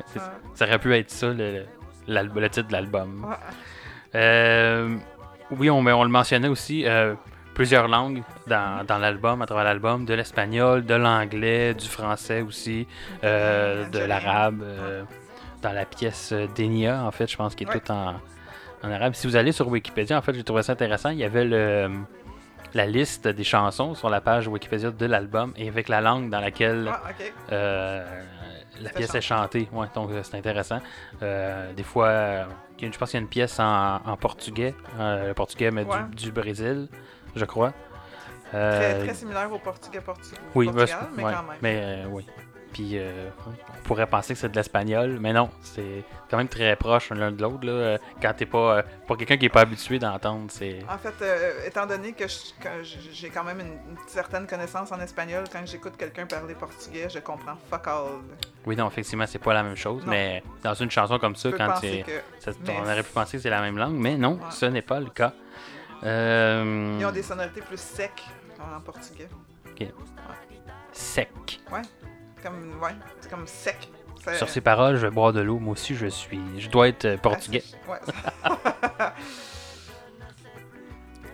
Ça 0.55 0.65
aurait 0.65 0.79
pu 0.79 0.95
être 0.95 1.11
ça, 1.11 1.27
le, 1.27 1.65
le 2.07 2.47
titre 2.49 2.67
de 2.67 2.73
l'album. 2.73 3.25
Ouais. 3.27 3.35
Euh, 4.15 4.95
oui, 5.51 5.69
on, 5.69 5.79
on 5.85 6.03
le 6.03 6.09
mentionnait 6.09 6.47
aussi, 6.47 6.85
euh, 6.85 7.13
plusieurs 7.53 7.87
langues 7.87 8.23
dans, 8.47 8.85
dans 8.85 8.97
l'album, 8.97 9.41
à 9.41 9.45
travers 9.45 9.63
l'album, 9.65 10.05
de 10.05 10.13
l'espagnol, 10.13 10.85
de 10.85 10.95
l'anglais, 10.95 11.73
du 11.73 11.87
français 11.87 12.41
aussi, 12.41 12.87
euh, 13.23 13.87
de 13.89 13.99
l'arabe, 13.99 14.63
dans 15.61 15.71
la 15.71 15.85
pièce 15.85 16.33
d'Enia, 16.55 17.03
en 17.03 17.11
fait, 17.11 17.29
je 17.31 17.37
pense 17.37 17.55
qu'il 17.55 17.67
est 17.67 17.71
Ouais. 17.71 17.79
tout 17.79 17.91
en, 17.91 18.15
en 18.83 18.91
arabe. 18.91 19.13
Si 19.13 19.27
vous 19.27 19.35
allez 19.35 19.51
sur 19.51 19.67
Wikipédia, 19.67 20.17
en 20.17 20.21
fait, 20.21 20.33
j'ai 20.33 20.43
trouvé 20.43 20.61
ça 20.63 20.73
intéressant, 20.73 21.09
il 21.09 21.19
y 21.19 21.23
avait 21.23 21.45
le, 21.45 21.89
la 22.73 22.85
liste 22.85 23.27
des 23.27 23.43
chansons 23.43 23.93
sur 23.93 24.09
la 24.09 24.19
page 24.19 24.47
Wikipédia 24.47 24.91
de 24.91 25.05
l'album 25.05 25.53
et 25.55 25.67
avec 25.69 25.87
la 25.89 26.01
langue 26.01 26.29
dans 26.29 26.39
laquelle 26.41 26.91
Ah. 27.51 28.01
La 28.81 28.89
pièce 28.89 29.13
est 29.15 29.21
chantée, 29.21 29.67
ouais, 29.71 29.87
donc 29.95 30.09
euh, 30.11 30.21
c'est 30.23 30.37
intéressant. 30.37 30.79
Euh, 31.21 31.71
des 31.73 31.83
fois, 31.83 32.07
euh, 32.07 32.43
je 32.81 32.97
pense 32.97 33.11
qu'il 33.11 33.19
y 33.19 33.21
a 33.21 33.23
une 33.23 33.29
pièce 33.29 33.59
en, 33.59 33.95
en 34.05 34.17
portugais, 34.17 34.73
euh, 34.99 35.27
le 35.29 35.33
portugais 35.33 35.71
mais 35.71 35.83
du- 35.85 35.91
Ouais. 35.91 35.97
du, 36.11 36.31
Brésil, 36.31 36.87
je 37.35 37.45
crois. 37.45 37.73
Très, 38.49 38.99
très 39.05 39.13
similaire 39.15 39.51
au 39.51 39.57
portugais 39.57 39.99
portu- 39.99 40.35
oui, 40.53 40.65
Portugal, 40.67 41.07
mais 41.17 41.23
ouais, 41.23 41.33
quand 41.33 41.43
même. 41.43 41.57
mais, 41.61 42.03
oui. 42.09 42.25
Puis 42.73 42.93
euh, 42.97 43.29
on 43.47 43.83
pourrait 43.83 44.07
penser 44.07 44.33
que 44.33 44.39
c'est 44.39 44.49
de 44.49 44.55
l'espagnol, 44.55 45.17
mais 45.21 45.31
non, 45.31 45.49
c'est 45.61 46.03
quand 46.29 46.37
même 46.37 46.47
très 46.47 46.75
proche 46.75 47.11
l'un 47.11 47.31
de 47.31 47.39
l'autre. 47.39 47.63
là, 47.65 47.99
Quand 48.19 48.33
t'es 48.33 48.47
pas, 48.47 48.77
euh, 48.77 48.83
pour 49.05 49.15
quelqu'un 49.15 49.37
qui 49.37 49.45
est 49.45 49.49
pas 49.49 49.61
habitué 49.61 49.99
d'entendre, 49.99 50.47
c'est 50.49 50.79
En 50.89 50.97
fait, 50.97 51.13
euh, 51.21 51.67
étant 51.67 51.85
donné 51.85 52.13
que 52.13 52.27
je- 52.27 52.53
que 52.59 52.83
j- 52.83 53.09
j'ai 53.13 53.29
quand 53.29 53.43
même 53.43 53.59
une, 53.59 53.67
une 53.91 53.97
certaine 54.07 54.47
connaissance 54.47 54.91
en 54.91 54.99
espagnol, 54.99 55.43
quand 55.51 55.61
j'écoute 55.65 55.93
quelqu'un 55.97 56.25
parler 56.25 56.55
portugais, 56.55 57.07
je 57.13 57.19
comprends 57.19 57.55
fuck 57.69 57.87
all. 57.87 58.21
oui, 58.65 58.75
non, 58.75 58.87
effectivement, 58.87 59.25
c'est 59.27 59.37
pas 59.37 59.53
la 59.53 59.61
même 59.63 59.75
chose, 59.77 60.03
Non. 60.03 60.09
mais 60.11 60.41
dans 60.63 60.73
une 60.73 60.89
chanson 60.89 61.19
comme 61.19 61.35
ça, 61.35 61.51
quand 61.51 61.75
c'est 61.79 62.01
que 62.01 62.51
Mais 62.65 62.73
on 62.79 62.83
aurait 62.83 63.03
pu 63.03 63.11
penser 63.11 63.37
que 63.37 63.43
c'est 63.43 63.49
la 63.51 63.61
même 63.61 63.77
langue, 63.77 63.95
mais 63.95 64.17
non, 64.17 64.33
Ouais. 64.33 64.49
ce 64.51 64.65
n'est 64.65 64.81
pas 64.81 64.99
le 64.99 65.11
cas. 65.11 65.33
Euh, 66.03 66.97
ils 66.99 67.05
ont 67.05 67.11
des 67.11 67.21
sonorités 67.23 67.61
plus 67.61 67.79
secs 67.79 68.23
en 68.59 68.79
portugais. 68.81 69.27
Sec. 70.91 71.29
Comme, 72.43 72.79
ouais, 72.81 72.91
c'est 73.21 73.29
comme 73.31 73.47
sec. 73.47 73.89
Sur 74.37 74.47
ces 74.49 74.61
paroles, 74.61 74.95
je 74.97 75.05
vais 75.07 75.11
boire 75.11 75.33
de 75.33 75.41
l'eau. 75.41 75.59
Moi 75.59 75.73
aussi, 75.73 75.95
je 75.95 76.07
suis. 76.07 76.39
Je 76.57 76.69
dois 76.69 76.87
être 76.89 77.05
euh, 77.05 77.17
portugais. 77.17 77.63
Ouais. 77.89 77.97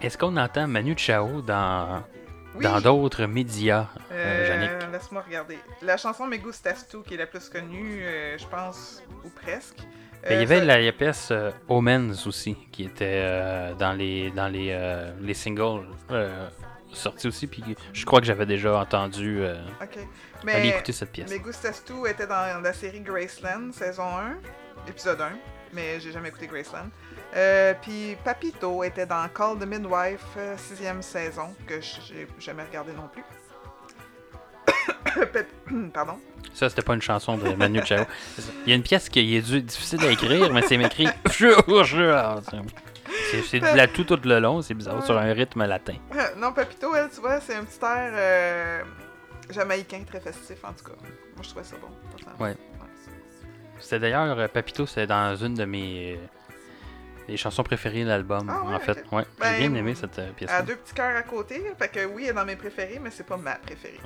Est-ce 0.01 0.17
qu'on 0.17 0.35
entend 0.37 0.67
Manu 0.67 0.95
Chao 0.97 1.41
dans 1.41 2.03
Oui. 2.55 2.63
dans 2.63 2.79
d'autres 2.81 3.25
médias, 3.25 3.87
euh, 4.11 4.67
Euh? 4.81 4.91
Laisse-moi 4.91 5.23
regarder. 5.27 5.59
La 5.81 5.97
chanson 5.97 6.25
Me 6.25 6.37
Gustas 6.37 6.85
Tu, 6.89 7.01
qui 7.03 7.13
est 7.13 7.17
la 7.17 7.27
plus 7.27 7.47
connue, 7.49 8.01
euh, 8.03 8.37
je 8.37 8.47
pense, 8.47 9.03
ou 9.25 9.29
presque. 9.29 9.77
Ben, 10.23 10.31
il 10.33 10.39
y 10.39 10.43
avait 10.43 10.59
ça- 10.59 10.65
la 10.65 10.91
pièce 10.91 11.33
Omens 11.69 12.25
aussi, 12.27 12.55
qui 12.71 12.83
était 12.85 13.23
dans 13.77 13.93
les 13.93 14.31
dans 14.31 14.47
les, 14.47 14.77
les 15.21 15.33
singles 15.33 15.85
sortis 16.91 17.27
aussi. 17.27 17.47
Puis 17.47 17.63
je 17.93 18.05
crois 18.05 18.19
que 18.19 18.25
j'avais 18.25 18.45
déjà 18.45 18.77
entendu. 18.79 19.39
euh, 19.41 19.55
Ok. 20.43 20.49
Allez 20.49 20.61
Mais 20.61 20.69
écouter 20.69 20.91
cette 20.93 21.11
pièce. 21.11 21.31
Était 22.07 22.27
dans 22.27 22.61
la 22.61 22.73
série 22.73 23.01
Graceland, 23.01 23.71
saison 23.73 24.07
1, 24.17 24.37
épisode 24.87 25.21
1, 25.21 25.31
mais 25.73 25.99
j'ai 25.99 26.11
jamais 26.11 26.29
écouté 26.29 26.47
Graceland. 26.47 26.89
Euh, 27.35 27.73
Puis 27.81 28.15
Papito 28.23 28.83
était 28.83 29.05
dans 29.05 29.27
Call 29.29 29.59
the 29.59 29.65
Midwife, 29.65 30.21
euh, 30.37 30.55
sixième 30.57 31.01
saison, 31.01 31.53
que 31.67 31.79
j'ai 31.81 32.27
jamais 32.39 32.63
regardé 32.63 32.91
non 32.93 33.09
plus. 33.11 33.23
Pardon. 35.93 36.19
Ça, 36.53 36.69
c'était 36.69 36.81
pas 36.81 36.93
une 36.93 37.01
chanson 37.01 37.37
de 37.37 37.53
Manu 37.53 37.81
Chao. 37.85 38.05
Il 38.65 38.69
y 38.69 38.73
a 38.73 38.75
une 38.75 38.83
pièce 38.83 39.09
qui 39.09 39.35
est 39.35 39.41
difficile 39.41 40.03
à 40.03 40.11
écrire, 40.11 40.51
mais 40.51 40.61
c'est 40.63 40.75
écrit. 40.75 41.07
C'est 43.31 43.41
c'est 43.43 43.59
de 43.59 43.77
la 43.77 43.87
tout 43.87 44.03
tout 44.03 44.19
le 44.23 44.39
long, 44.39 44.61
c'est 44.61 44.73
bizarre, 44.73 45.03
sur 45.03 45.17
un 45.17 45.33
rythme 45.33 45.63
latin. 45.65 45.93
non, 46.37 46.51
Papito, 46.51 46.95
elle, 46.95 47.09
tu 47.09 47.21
vois, 47.21 47.39
c'est 47.39 47.55
un 47.55 47.63
petit 47.63 47.77
air 47.83 48.11
euh, 48.13 48.81
jamaïcain 49.49 50.03
très 50.05 50.19
festif, 50.19 50.63
en 50.63 50.73
tout 50.73 50.85
cas. 50.85 50.97
Moi, 51.01 51.43
je 51.43 51.49
trouvais 51.49 51.63
ça 51.65 51.75
bon. 51.77 51.87
personnellement. 52.11 52.45
Ouais. 52.45 52.55
C'était 53.79 53.99
d'ailleurs, 53.99 54.37
euh, 54.37 54.47
Papito, 54.47 54.85
c'est 54.85 55.07
dans 55.07 55.35
une 55.37 55.53
de 55.55 55.65
mes. 55.65 56.19
les 57.27 57.37
chansons 57.37 57.63
préférées 57.63 58.03
de 58.03 58.09
l'album, 58.09 58.49
Ah 58.49 58.63
ouais, 58.67 58.75
en 58.75 58.79
fait. 58.79 59.03
Ouais, 59.11 59.23
Ben, 59.39 59.53
j'ai 59.53 59.67
bien 59.69 59.73
aimé 59.79 59.95
cette 59.95 60.19
euh, 60.19 60.23
Elle 60.23 60.29
a 60.29 60.33
pièce-là. 60.33 60.61
deux 60.63 60.75
petits 60.75 60.93
cœurs 60.93 61.15
à 61.15 61.21
côté, 61.23 61.63
fait 61.77 61.87
que 61.89 62.05
oui, 62.05 62.23
elle 62.25 62.31
est 62.31 62.33
dans 62.33 62.45
mes 62.45 62.55
préférés, 62.55 62.99
mais 63.01 63.09
c'est 63.11 63.25
pas 63.25 63.37
ma 63.37 63.55
préférée. 63.55 63.99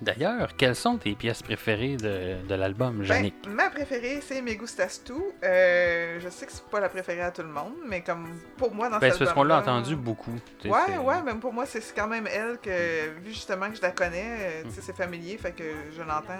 D'ailleurs, 0.00 0.54
quelles 0.56 0.76
sont 0.76 0.96
tes 0.96 1.14
pièces 1.14 1.42
préférées 1.42 1.96
de, 1.96 2.46
de 2.46 2.54
l'album, 2.54 3.02
Jannick 3.02 3.34
Ben, 3.44 3.52
ma 3.52 3.68
préférée, 3.70 4.20
c'est 4.22 4.40
Me 4.42 4.54
Gustas. 4.54 5.00
Euh, 5.42 6.18
je 6.20 6.28
sais 6.28 6.46
que 6.46 6.52
c'est 6.52 6.64
pas 6.66 6.78
la 6.80 6.88
préférée 6.88 7.22
à 7.22 7.30
tout 7.32 7.42
le 7.42 7.48
monde, 7.48 7.72
mais 7.86 8.02
comme 8.02 8.28
pour 8.56 8.72
moi, 8.74 8.88
dans 8.88 8.98
Ben, 8.98 9.08
cet 9.10 9.18
c'est 9.18 9.24
parce 9.24 9.34
qu'on 9.34 9.42
l'a 9.42 9.58
entendu 9.58 9.96
beaucoup. 9.96 10.38
Ouais, 10.64 10.98
ouais, 11.02 11.22
même 11.22 11.40
pour 11.40 11.52
moi, 11.52 11.66
c'est 11.66 11.82
quand 11.96 12.06
même 12.06 12.28
elle 12.28 12.58
que, 12.62 13.18
vu 13.20 13.32
justement 13.32 13.68
que 13.70 13.76
je 13.76 13.82
la 13.82 13.90
connais, 13.90 14.38
euh, 14.40 14.64
Mm. 14.66 14.70
sais, 14.70 14.80
c'est 14.82 14.96
familier, 14.96 15.36
fait 15.36 15.52
que 15.52 15.64
je 15.96 16.02
l'entends. 16.02 16.32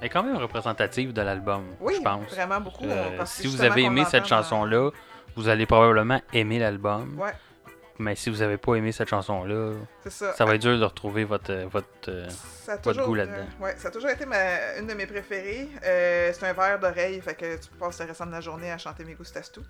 Elle 0.00 0.06
est 0.06 0.10
quand 0.10 0.22
même 0.22 0.36
représentative 0.36 1.12
de 1.12 1.20
l'album, 1.22 1.62
Oui, 1.80 1.94
je 1.98 2.02
pense. 2.02 2.26
vraiment 2.30 2.60
beaucoup. 2.60 2.84
Euh, 2.86 3.22
si 3.26 3.46
vous 3.46 3.62
avez 3.62 3.82
aimé 3.82 4.04
cette 4.10 4.22
dans- 4.22 4.28
chanson-là, 4.42 4.90
vous 5.36 5.48
allez 5.48 5.66
probablement 5.66 6.20
aimer 6.32 6.58
l'album. 6.58 7.18
Ouais, 7.18 7.32
Mais 7.98 8.16
si 8.16 8.28
vous 8.28 8.42
avez 8.42 8.56
pas 8.58 8.74
aimé 8.74 8.90
cette 8.90 9.08
chanson-là, 9.08 9.72
ça. 10.08 10.32
ça 10.34 10.44
va 10.44 10.56
être 10.56 10.62
dur 10.62 10.78
de 10.78 10.84
retrouver 10.84 11.24
votre. 11.24 11.52
euh, 11.52 11.66
votre 11.70 11.86
euh, 12.08 12.28
Ça 12.64 12.76
toujours, 12.78 13.06
goût 13.06 13.14
euh, 13.14 13.18
là-dedans. 13.18 13.46
ouais, 13.60 13.74
ça 13.78 13.88
a 13.88 13.90
toujours 13.92 14.10
été 14.10 14.26
ma- 14.26 14.76
une 14.78 14.86
de 14.88 14.94
mes 14.94 15.06
préférées. 15.06 15.68
Euh, 15.84 16.32
c'est 16.32 16.44
un 16.46 16.52
verre 16.52 16.80
d'oreille, 16.80 17.20
fait 17.20 17.34
que 17.34 17.56
tu 17.56 17.68
passes 17.78 18.00
le 18.00 18.06
restant 18.06 18.26
de 18.26 18.32
la 18.32 18.40
journée 18.40 18.72
à 18.72 18.78
chanter 18.78 19.04
Mes 19.04 19.14
Gustas 19.14 19.50
Tu. 19.52 19.60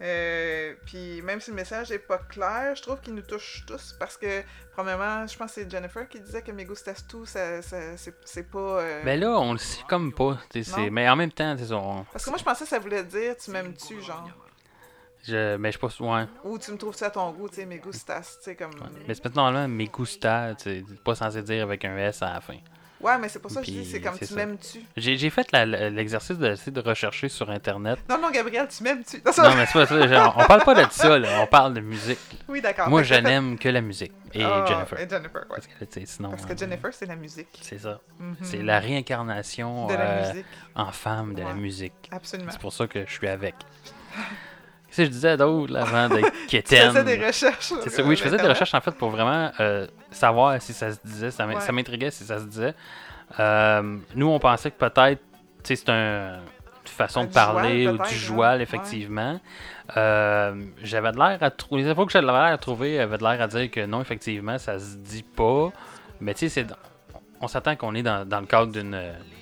Euh, 0.00 0.74
puis 0.84 1.22
même 1.22 1.40
si 1.40 1.50
le 1.50 1.56
message 1.56 1.92
est 1.92 1.98
pas 1.98 2.18
clair, 2.18 2.74
je 2.74 2.82
trouve 2.82 3.00
qu'il 3.00 3.14
nous 3.14 3.22
touche 3.22 3.62
tous 3.66 3.94
parce 3.98 4.16
que, 4.16 4.42
premièrement, 4.72 5.26
je 5.28 5.36
pense 5.36 5.54
que 5.54 5.60
c'est 5.62 5.70
Jennifer 5.70 6.08
qui 6.08 6.18
disait 6.20 6.42
que 6.42 6.50
Mes 6.50 6.64
Gustas 6.64 7.04
Tu, 7.08 7.24
ça, 7.24 7.62
ça- 7.62 7.76
c'est 8.24 8.50
pas. 8.50 8.58
euh, 8.58 9.02
Ben 9.04 9.18
là, 9.20 9.38
on 9.38 9.52
le 9.52 9.58
sait 9.58 9.82
comme 9.88 10.12
pas. 10.12 10.38
Mais 10.90 11.08
en 11.08 11.16
même 11.16 11.30
temps, 11.32 11.54
on- 11.72 12.04
Parce 12.12 12.24
que 12.24 12.30
moi, 12.30 12.38
je 12.38 12.44
pensais 12.44 12.64
que 12.64 12.70
ça 12.70 12.78
voulait 12.80 13.04
dire 13.04 13.36
tu 13.36 13.50
m'aimes-tu, 13.52 14.00
genre? 14.02 14.28
Je... 15.22 15.56
mais 15.56 15.70
je 15.70 15.76
sais 15.76 15.80
pas. 15.80 15.90
si- 15.90 16.02
Ouais. 16.02 16.24
Ou 16.44 16.58
tu 16.58 16.70
me 16.72 16.76
trouves 16.76 16.94
ça 16.96 17.06
à 17.06 17.10
ton 17.10 17.30
goût, 17.32 17.48
tu 17.48 17.56
sais, 17.56 17.66
Mes 17.66 17.78
Gustas, 17.78 18.36
tu 18.38 18.44
sais, 18.44 18.56
comme. 18.56 18.70
ouais. 18.72 18.88
Mais 19.08 19.14
c'est 19.14 19.34
normalement 19.34 19.68
mes 19.68 19.86
gusta, 19.86 20.54
tu 20.54 20.84
pas 21.04 21.14
censé 21.14 21.42
dire 21.42 21.62
avec 21.64 21.84
un 21.84 21.96
S 21.98 22.22
à 22.22 22.34
la 22.34 22.40
fin. 22.40 22.56
Ouais, 23.00 23.18
mais 23.18 23.28
c'est 23.28 23.40
pour 23.40 23.50
ça 23.50 23.60
que 23.62 23.66
je 23.66 23.72
dis, 23.72 23.84
c'est 23.84 24.00
comme 24.00 24.16
tu 24.16 24.32
m'aimes-tu? 24.32 24.78
J'ai 24.96 25.28
fait 25.30 25.50
l'exercice 25.50 26.38
d'essayer 26.38 26.70
de 26.70 26.80
rechercher 26.80 27.28
sur 27.28 27.50
Internet. 27.50 27.98
Non, 28.08 28.16
non, 28.16 28.30
Gabriel, 28.30 28.68
tu 28.68 28.80
m'aimes-tu? 28.84 29.16
Non, 29.16 29.56
mais 29.56 29.66
c'est 29.66 29.72
pas 29.72 29.86
ça. 29.86 30.06
genre, 30.06 30.36
on 30.38 30.44
parle 30.46 30.62
pas 30.62 30.74
de 30.86 30.88
ça, 30.92 31.18
là. 31.18 31.40
On 31.42 31.46
parle 31.48 31.74
de 31.74 31.80
musique. 31.80 32.20
Oui, 32.48 32.60
d'accord. 32.60 32.88
Moi, 32.88 33.02
je 33.02 33.14
n'aime 33.14 33.58
que 33.58 33.68
la 33.68 33.80
musique. 33.80 34.12
Et 34.32 34.44
Ah, 34.44 34.64
Jennifer. 34.68 35.00
Et 35.00 35.08
Jennifer, 35.08 35.40
ouais. 35.42 35.46
Parce 35.48 35.66
que, 35.66 35.84
tu 35.84 36.00
sais, 36.00 36.06
sinon. 36.06 36.30
Parce 36.30 36.46
que 36.46 36.52
euh, 36.52 36.56
Jennifer, 36.56 36.94
c'est 36.94 37.06
la 37.06 37.16
musique. 37.16 37.48
C'est 37.60 37.78
ça. 37.78 37.98
Mhm. 38.20 38.36
C'est 38.42 38.62
la 38.62 38.78
réincarnation 38.78 39.88
De 39.88 39.94
la 39.94 40.00
euh, 40.28 40.42
en 40.76 40.92
femme 40.92 41.34
de 41.34 41.42
la 41.42 41.54
musique. 41.54 42.08
absolument. 42.12 42.52
C'est 42.52 42.60
pour 42.60 42.72
ça 42.72 42.86
que 42.86 43.04
je 43.04 43.10
suis 43.12 43.26
avec. 43.26 43.56
Qu'est-ce 44.94 44.96
que 44.98 45.04
je 45.06 45.10
disais 45.10 45.36
d'autre 45.38 45.74
avant 45.74 46.08
d'être 46.14 46.30
Tu 46.42 46.46
quétaine? 46.48 46.90
faisais 46.92 47.04
des 47.16 47.26
recherches. 47.26 47.72
Ça, 47.88 48.02
oui, 48.02 48.14
je 48.14 48.22
faisais 48.22 48.36
des 48.36 48.46
recherches 48.46 48.74
en 48.74 48.80
fait 48.82 48.90
pour 48.94 49.08
vraiment 49.10 49.50
euh, 49.58 49.86
savoir 50.10 50.60
si 50.60 50.74
ça 50.74 50.92
se 50.92 50.98
disait. 51.02 51.30
Ça 51.30 51.46
Ouais. 51.46 51.54
m'intriguait 51.72 52.10
si 52.10 52.24
ça 52.24 52.38
se 52.38 52.44
disait. 52.44 52.74
Euh, 53.40 53.96
nous, 54.14 54.28
on 54.28 54.38
pensait 54.38 54.70
que 54.70 54.76
peut-être, 54.76 55.20
tu 55.64 55.74
sais, 55.74 55.76
c'est 55.76 55.88
un- 55.88 56.40
une 56.84 56.88
façon 56.88 57.20
Un 57.20 57.24
de 57.24 57.32
parler 57.32 57.84
joual, 57.84 57.94
ou 57.94 57.96
du 57.96 58.02
hein? 58.02 58.06
joual, 58.08 58.56
Ouais. 58.58 58.62
effectivement. 58.64 59.40
Euh, 59.96 60.54
j'avais 60.82 61.12
de 61.12 61.16
l'air 61.16 61.38
à 61.40 61.50
trouver. 61.50 61.82
Les 61.82 61.88
infos 61.88 62.04
que 62.06 62.12
j'avais 62.12 62.26
de 62.26 62.30
l'air 62.32 62.40
à 62.42 62.58
trouver 62.58 63.00
avaient 63.00 63.18
de 63.18 63.22
l'air 63.22 63.40
à 63.40 63.46
dire 63.46 63.70
que 63.70 63.86
non, 63.86 64.00
effectivement, 64.02 64.58
ça 64.58 64.78
se 64.78 64.96
dit 64.96 65.22
pas. 65.22 65.70
Mais 66.20 66.34
tu 66.34 66.40
sais, 66.40 66.48
c'est. 66.48 66.66
On 67.40 67.48
s'attend 67.48 67.76
qu'on 67.76 67.94
est 67.94 68.02
dans, 68.02 68.28
dans 68.28 68.40
le 68.40 68.46
cadre 68.46 68.70
d'une 68.72 68.94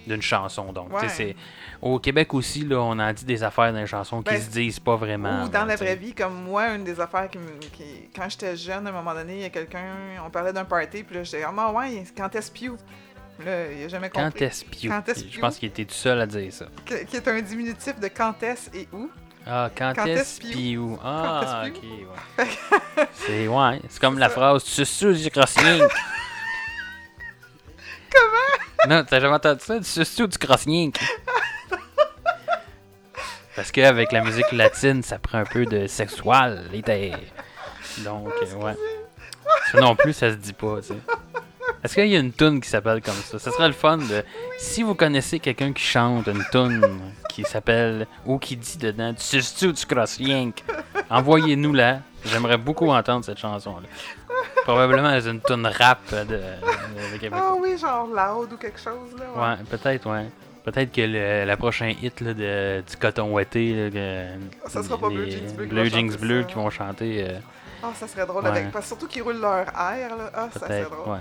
d'une 0.07 0.23
chanson. 0.23 0.73
Donc, 0.73 0.93
Ouais. 0.93 1.09
c'est. 1.09 1.37
Au 1.83 1.99
Québec 1.99 2.33
aussi, 2.35 2.65
là, 2.65 2.77
on 2.81 2.99
en 2.99 3.13
dit 3.13 3.25
des 3.25 3.43
affaires 3.43 3.73
dans 3.73 3.79
les 3.81 3.87
chansons 3.87 4.23
qui 4.23 4.33
Ben, 4.35 4.41
se 4.43 4.51
disent 4.51 4.79
pas 4.81 4.97
vraiment. 4.97 5.45
Ou 5.45 5.49
dans 5.49 5.61
là, 5.61 5.67
la 5.67 5.77
vraie 5.77 5.97
vie, 5.97 6.13
comme 6.15 6.43
moi, 6.45 6.75
une 6.75 6.85
des 6.85 7.01
affaires 7.01 7.29
qui, 7.31 7.39
qui- 7.73 8.09
quand 8.15 8.29
j'étais 8.29 8.57
jeune, 8.57 8.87
à 8.87 8.91
un 8.91 8.93
moment 8.93 9.15
donné, 9.15 9.35
il 9.37 9.43
y 9.43 9.45
a 9.45 9.51
quelqu'un, 9.51 9.85
on 10.27 10.31
parlait 10.31 10.53
d'un 10.53 10.65
party, 10.65 11.03
puis 11.05 11.17
là, 11.17 11.23
j'étais 11.25 11.43
ah, 11.43 11.53
mais 11.55 11.77
ouais, 11.79 12.05
quand 12.17 12.35
est-ce 12.35 12.51
Pew? 12.53 12.77
Là, 13.45 13.73
il 13.73 13.85
a 13.85 13.89
jamais 13.89 14.11
Quand 14.11 14.25
compris. 14.25 14.45
est-ce 14.45 14.65
Pew? 14.67 14.89
Quand 14.89 15.09
est-ce 15.09 15.25
Je 15.27 15.37
Pew? 15.37 15.41
pense 15.41 15.57
qu'il 15.57 15.69
était 15.71 15.87
tout 15.87 15.95
seul 15.95 16.21
à 16.21 16.27
dire 16.27 16.53
ça. 16.53 16.67
Qui 16.85 17.17
est 17.17 17.27
un 17.29 17.41
diminutif 17.41 17.99
de 17.99 18.09
quand 18.09 18.43
est-ce 18.43 18.69
et 18.77 18.87
où. 18.93 19.11
Ah, 19.47 19.71
quand, 19.75 19.95
Quand 19.97 20.05
est-ce? 20.05 20.39
Pew? 20.43 20.99
Ah, 21.03 21.65
ok, 21.67 21.81
ouais. 21.83 22.47
c'est 23.15 23.49
ouais, 23.49 23.81
c'est 23.89 23.99
comme 23.99 24.19
la 24.19 24.29
phrase 24.29 24.63
Tu 24.65 24.85
suces 24.85 25.23
du 25.23 25.31
crossing. 25.31 25.81
Comment? 28.13 28.95
Non, 28.97 29.05
t'as 29.09 29.21
jamais 29.21 29.35
entendu 29.35 29.61
ça? 29.61 29.79
Tu 29.79 29.85
suces 29.85 30.17
du 30.17 30.39
crossing. 30.39 30.93
Parce 33.57 33.73
qu'avec 33.73 34.13
la 34.13 34.23
musique 34.23 34.53
latine, 34.53 35.03
ça 35.03 35.19
prend 35.19 35.39
un 35.39 35.45
peu 35.45 35.67
de 35.67 35.87
sexualité. 35.87 37.13
Donc, 37.99 38.33
euh, 38.43 38.55
ouais. 38.55 38.77
Ça 39.71 39.81
non 39.81 39.95
plus, 39.97 40.13
ça 40.13 40.31
se 40.31 40.37
dit 40.37 40.53
pas, 40.53 40.81
tu 40.81 40.89
sais. 40.89 41.01
Est-ce 41.83 41.95
qu'il 41.95 42.09
y 42.09 42.17
a 42.17 42.21
une 42.21 42.33
tune 42.33 42.61
qui 42.61 42.69
s'appelle 42.69 43.01
comme 43.01 43.15
ça? 43.15 43.39
Ça 43.39 43.51
serait 43.51 43.69
le 43.69 43.73
fun 43.75 43.97
de. 43.99 44.23
Si 44.59 44.83
vous 44.83 44.95
connaissez 44.95 45.39
quelqu'un 45.41 45.73
qui 45.73 45.83
chante 45.83 46.27
une 46.27 46.45
tune 46.53 46.85
qui 47.31 47.43
s'appelle. 47.45 48.07
ou 48.27 48.39
qui 48.39 48.57
dit 48.57 48.77
dedans 48.79 49.15
Tu 49.15 49.41
suces 49.41 49.63
du 49.65 49.87
crossing, 49.87 50.53
envoyez-nous 51.09 51.73
là. 51.73 52.01
J'aimerais 52.25 52.59
beaucoup 52.59 52.89
entendre 52.91 53.25
cette 53.25 53.39
chanson-là. 53.39 53.89
Probablement 54.65 55.09
une 55.27 55.41
tune 55.41 55.67
rap 55.67 56.01
de, 56.13 56.25
de, 56.25 56.37
de 56.37 57.19
Québécois. 57.19 57.51
Ah 57.53 57.55
oui, 57.59 57.79
genre 57.79 58.07
loud 58.07 58.53
ou 58.53 58.57
quelque 58.57 58.79
chose, 58.79 59.17
là. 59.19 59.57
Ouais, 59.57 59.57
peut-être, 59.71 60.09
ouais. 60.11 60.27
Peut-être 60.63 60.93
que 60.93 61.01
le, 61.01 61.47
la 61.47 61.57
prochain 61.57 61.95
hit 62.03 62.21
là, 62.21 62.35
de, 62.35 62.83
du 62.89 62.97
coton 62.99 63.35
là, 63.37 63.45
que- 63.91 64.27
Ça 64.69 64.83
sera 64.83 64.99
pas 64.99 65.09
Blue 65.09 65.31
Jeans 65.31 65.55
Bleu 65.57 65.83
va 65.83 65.89
Jeans 65.89 66.17
Bleu 66.21 66.43
qui 66.45 66.55
vont 66.55 66.69
chanter. 66.69 67.25
euh, 67.27 67.39
Ah, 67.83 67.89
ça 67.99 68.07
serait 68.07 68.27
drôle 68.27 68.43
Ouais. 68.45 68.51
avec. 68.51 68.71
Parce 68.71 68.87
surtout 68.87 69.07
qu'ils 69.07 69.23
roulent 69.23 69.41
leur 69.41 69.61
air, 69.69 70.17
là. 70.19 70.31
Ah, 70.35 70.49
ça 70.53 70.61
serait 70.61 70.83
drôle. 70.83 71.15
ouais. 71.15 71.21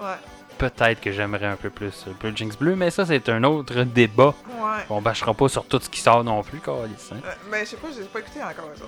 Ouais. 0.00 0.16
Peut-être 0.58 1.00
que 1.00 1.10
j'aimerais 1.12 1.46
un 1.46 1.56
peu 1.56 1.70
plus 1.70 2.04
euh, 2.06 2.12
Blue 2.20 2.36
Jeans 2.36 2.52
Bleu, 2.58 2.76
mais 2.76 2.90
ça, 2.90 3.06
c'est 3.06 3.28
un 3.30 3.42
autre 3.44 3.82
débat. 3.84 4.34
Ouais. 4.48 4.84
On 4.90 5.00
bâchera 5.00 5.32
pas 5.32 5.48
sur 5.48 5.64
tout 5.64 5.80
ce 5.80 5.88
qui 5.88 6.00
sort 6.00 6.22
non 6.22 6.42
plus, 6.42 6.58
Carlis. 6.60 6.90
Hein. 7.12 7.16
Euh, 7.24 7.32
ben, 7.50 7.64
je 7.64 7.70
sais 7.70 7.76
pas, 7.76 7.88
j'ai 7.96 8.04
pas 8.04 8.18
écouté 8.20 8.40
encore 8.42 8.70
ça. 8.76 8.84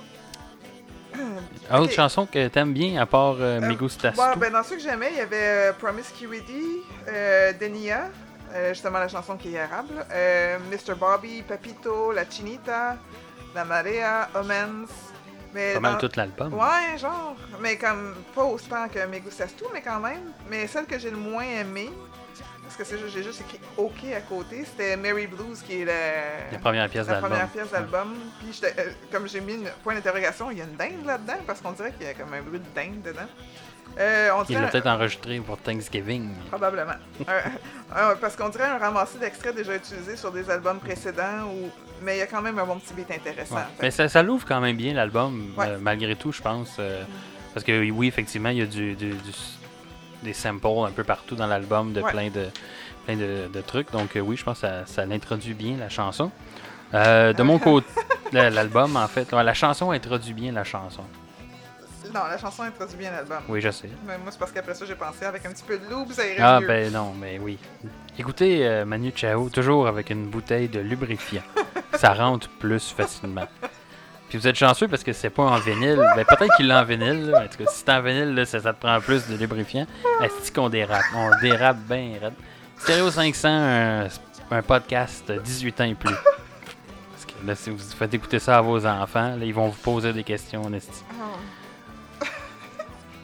Autre 1.75 1.83
Ok. 1.85 1.91
chanson 1.91 2.25
que 2.25 2.47
t'aimes 2.47 2.73
bien, 2.73 3.01
à 3.01 3.05
part 3.05 3.35
euh, 3.39 3.59
Euh, 3.61 4.11
Bon, 4.15 4.35
ben, 4.37 4.51
dans 4.51 4.63
ceux 4.63 4.75
que 4.75 4.81
j'aimais, 4.81 5.09
il 5.11 5.17
y 5.17 5.21
avait 5.21 5.69
euh, 5.69 5.73
Promiscuity, 5.73 6.81
euh, 7.07 7.53
Denia, 7.53 8.09
euh, 8.53 8.69
justement 8.73 8.99
la 8.99 9.07
chanson 9.07 9.35
qui 9.37 9.55
est 9.55 9.59
arabe, 9.59 9.89
Mr. 10.71 10.95
Bobby, 10.95 11.41
Papito, 11.43 12.11
La 12.11 12.23
Chinita, 12.29 12.97
La 13.55 13.63
Marea, 13.65 14.29
Omens. 14.35 14.89
Mais 15.53 15.73
Pas 15.75 15.79
mal 15.79 15.93
dans- 15.93 15.99
tout 15.99 16.11
l'album. 16.15 16.53
Ouais, 16.53 16.97
genre. 16.97 17.35
Mais 17.61 17.77
comme, 17.77 18.15
pas 18.33 18.43
autant 18.43 18.87
que 18.89 19.05
Me 19.05 19.19
Gustas 19.19 19.49
Tu, 19.57 19.63
mais 19.73 19.81
quand 19.81 19.99
même. 19.99 20.31
Mais 20.49 20.65
celle 20.67 20.85
que 20.85 20.97
j'ai 20.97 21.11
le 21.11 21.17
moins 21.17 21.43
aimée, 21.43 21.91
parce 22.63 22.75
que 22.89 22.97
j'ai 23.07 23.21
juste 23.23 23.41
écrit 23.41 23.59
OK 23.77 24.03
à 24.17 24.21
côté, 24.21 24.65
c'était 24.65 24.97
Mary 24.97 25.27
Blues, 25.27 25.61
qui 25.61 25.81
est 25.81 25.85
la, 25.85 26.51
La 26.53 26.57
première 26.59 26.89
pièce 26.89 27.05
la 27.07 27.13
d'album. 27.13 27.29
première 27.29 27.47
pièce 27.49 27.69
d'album. 27.71 28.15
Puis, 28.39 28.59
euh, 28.63 28.91
comme 29.11 29.27
j'ai 29.27 29.41
mis 29.41 29.53
une 29.55 29.69
point 29.83 29.93
d'interrogation, 29.93 30.49
il 30.49 30.57
y 30.57 30.61
a 30.61 30.63
une 30.65 30.75
dinde 30.75 31.05
là-dedans, 31.05 31.37
parce 31.45 31.61
qu'on 31.61 31.71
dirait 31.73 31.91
qu'il 31.91 32.07
y 32.07 32.09
a 32.09 32.13
comme 32.15 32.33
un 32.33 32.41
bruit 32.41 32.59
de 32.59 32.65
dinde 32.75 33.01
dedans. 33.03 33.27
Euh, 33.99 34.31
on 34.35 34.43
Il 34.45 34.55
l'a 34.55 34.63
un- 34.63 34.67
peut-être 34.69 34.87
enregistré 34.87 35.39
pour 35.39 35.59
Thanksgiving. 35.59 36.33
Probablement. 36.49 36.93
Un- 37.27 38.11
un- 38.11 38.15
parce 38.15 38.35
qu'on 38.35 38.49
dirait 38.49 38.63
un 38.63 38.79
ramassé 38.79 39.19
d'extraits 39.19 39.53
déjà 39.55 39.75
utilisés 39.75 40.15
sur 40.15 40.31
des 40.31 40.49
albums 40.49 40.79
précédents, 40.79 41.43
ou... 41.45 41.69
mais 42.03 42.17
il 42.17 42.19
y 42.19 42.21
a 42.21 42.27
quand 42.27 42.41
même 42.41 42.59
un 42.59 42.65
bon 42.65 42.77
petit 42.79 42.93
beat 42.93 43.09
intéressant. 43.11 43.55
Ouais. 43.55 43.61
Mais 43.81 43.91
ça, 43.91 44.07
ça 44.09 44.21
l'ouvre 44.23 44.45
quand 44.45 44.59
même 44.61 44.75
bien 44.77 44.93
l'album, 44.93 45.53
Ouais. 45.57 45.67
euh, 45.69 45.77
malgré 45.81 46.15
tout, 46.15 46.31
je 46.31 46.41
pense. 46.41 46.75
euh, 46.79 47.03
parce 47.53 47.63
que 47.65 47.89
oui, 47.91 48.07
effectivement, 48.07 48.49
il 48.49 48.57
y 48.57 48.61
a 48.61 48.65
du, 48.65 48.95
du- 48.95 49.11
du- 49.11 49.17
des 50.23 50.33
samples 50.33 50.67
un 50.87 50.91
peu 50.91 51.03
partout 51.03 51.35
dans 51.35 51.47
l'album 51.47 51.93
de 51.93 52.01
Ouais. 52.01 52.11
plein 52.11 52.29
de 52.29 52.47
plein 53.05 53.15
de, 53.17 53.49
de 53.53 53.61
trucs. 53.61 53.91
Donc 53.91 54.15
euh, 54.15 54.21
oui, 54.21 54.37
je 54.37 54.43
pense 54.43 54.61
que 54.61 54.67
ça, 54.67 54.85
ça 54.85 55.05
l'introduit 55.05 55.53
bien 55.53 55.75
la 55.77 55.89
chanson. 55.89 56.31
De 56.93 57.41
mon 57.43 57.59
côté, 57.67 57.87
la- 58.31 58.49
l'album 58.49 58.95
en 58.95 59.07
fait, 59.07 59.31
la 59.31 59.53
chanson 59.53 59.91
introduit 59.91 60.33
bien 60.33 60.51
la 60.51 60.63
chanson. 60.63 61.03
Non, 62.13 62.21
la 62.29 62.37
chanson 62.37 62.63
introduit 62.63 62.97
bien 62.97 63.11
l'album. 63.11 63.39
Oui, 63.49 63.59
je 63.59 63.71
sais. 63.71 63.89
Mais 64.05 64.17
moi, 64.19 64.27
c'est 64.31 64.37
parce 64.39 64.51
qu'après 64.51 64.75
ça, 64.75 64.85
j'ai 64.85 64.95
pensé 64.95 65.25
avec 65.25 65.45
un 65.45 65.49
petit 65.49 65.63
peu 65.63 65.77
de 65.79 65.89
loup, 65.89 66.05
ça 66.11 66.25
irait 66.27 66.37
Ah 66.41 66.59
mieux. 66.59 66.67
ben 66.67 66.91
non, 66.93 67.13
mais 67.19 67.39
oui. 67.41 67.57
Écoutez 68.19 68.67
euh, 68.67 68.85
Manu 68.85 69.11
Chao, 69.15 69.49
toujours 69.49 69.87
avec 69.87 70.09
une 70.11 70.27
bouteille 70.27 70.67
de 70.69 70.79
lubrifiant. 70.79 71.41
ça 71.95 72.13
rentre 72.13 72.47
plus 72.59 72.91
facilement. 72.91 73.47
Puis 74.29 74.37
vous 74.37 74.47
êtes 74.47 74.55
chanceux 74.55 74.87
parce 74.87 75.03
que 75.03 75.11
c'est 75.13 75.29
pas 75.31 75.43
en 75.43 75.57
vinyle. 75.57 75.97
Ben 76.15 76.23
peut-être 76.25 76.55
qu'il 76.55 76.67
l'a 76.67 76.81
en 76.81 76.85
vinyle. 76.85 77.31
là. 77.31 77.43
En 77.43 77.47
tout 77.47 77.63
cas, 77.63 77.69
si 77.71 77.79
c'est 77.79 77.89
en 77.91 78.01
vinyle, 78.01 78.35
là, 78.35 78.45
ça, 78.45 78.59
ça 78.59 78.73
te 78.73 78.79
prend 78.79 78.99
plus 78.99 79.27
de 79.27 79.35
lubrifiant. 79.35 79.87
Est-ce 80.21 80.51
qu'on 80.51 80.69
dérape? 80.69 81.01
On 81.15 81.29
dérape 81.41 81.77
bien 81.77 82.11
raide. 82.21 82.33
Stéréo 82.77 83.09
500, 83.09 83.47
un, 83.49 84.07
un 84.51 84.61
podcast 84.61 85.31
18 85.31 85.81
ans 85.81 85.83
et 85.85 85.95
plus. 85.95 86.13
Parce 86.15 87.25
que 87.25 87.47
là, 87.47 87.55
si 87.55 87.69
vous 87.71 87.77
faites 87.79 88.13
écouter 88.13 88.39
ça 88.39 88.57
à 88.57 88.61
vos 88.61 88.85
enfants, 88.85 89.35
là, 89.35 89.45
ils 89.45 89.53
vont 89.53 89.69
vous 89.69 89.81
poser 89.81 90.13
des 90.13 90.23
questions, 90.23 90.61
en 90.63 90.73
esti. 90.73 91.03
Oh. 91.19 91.23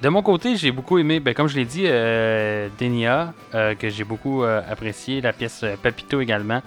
De 0.01 0.07
mon 0.07 0.21
côté, 0.23 0.55
j'ai 0.55 0.71
beaucoup 0.71 0.97
aimé, 0.97 1.19
ben, 1.19 1.33
comme 1.33 1.47
je 1.47 1.57
l'ai 1.57 1.65
dit, 1.65 1.83
euh, 1.85 2.69
Denia, 2.79 3.33
euh, 3.53 3.75
que 3.75 3.89
j'ai 3.89 4.05
beaucoup 4.05 4.43
euh, 4.43 4.61
apprécié, 4.69 5.19
la 5.19 5.33
pièce 5.33 5.61
euh, 5.63 5.75
Papito 5.75 6.21
également, 6.21 6.61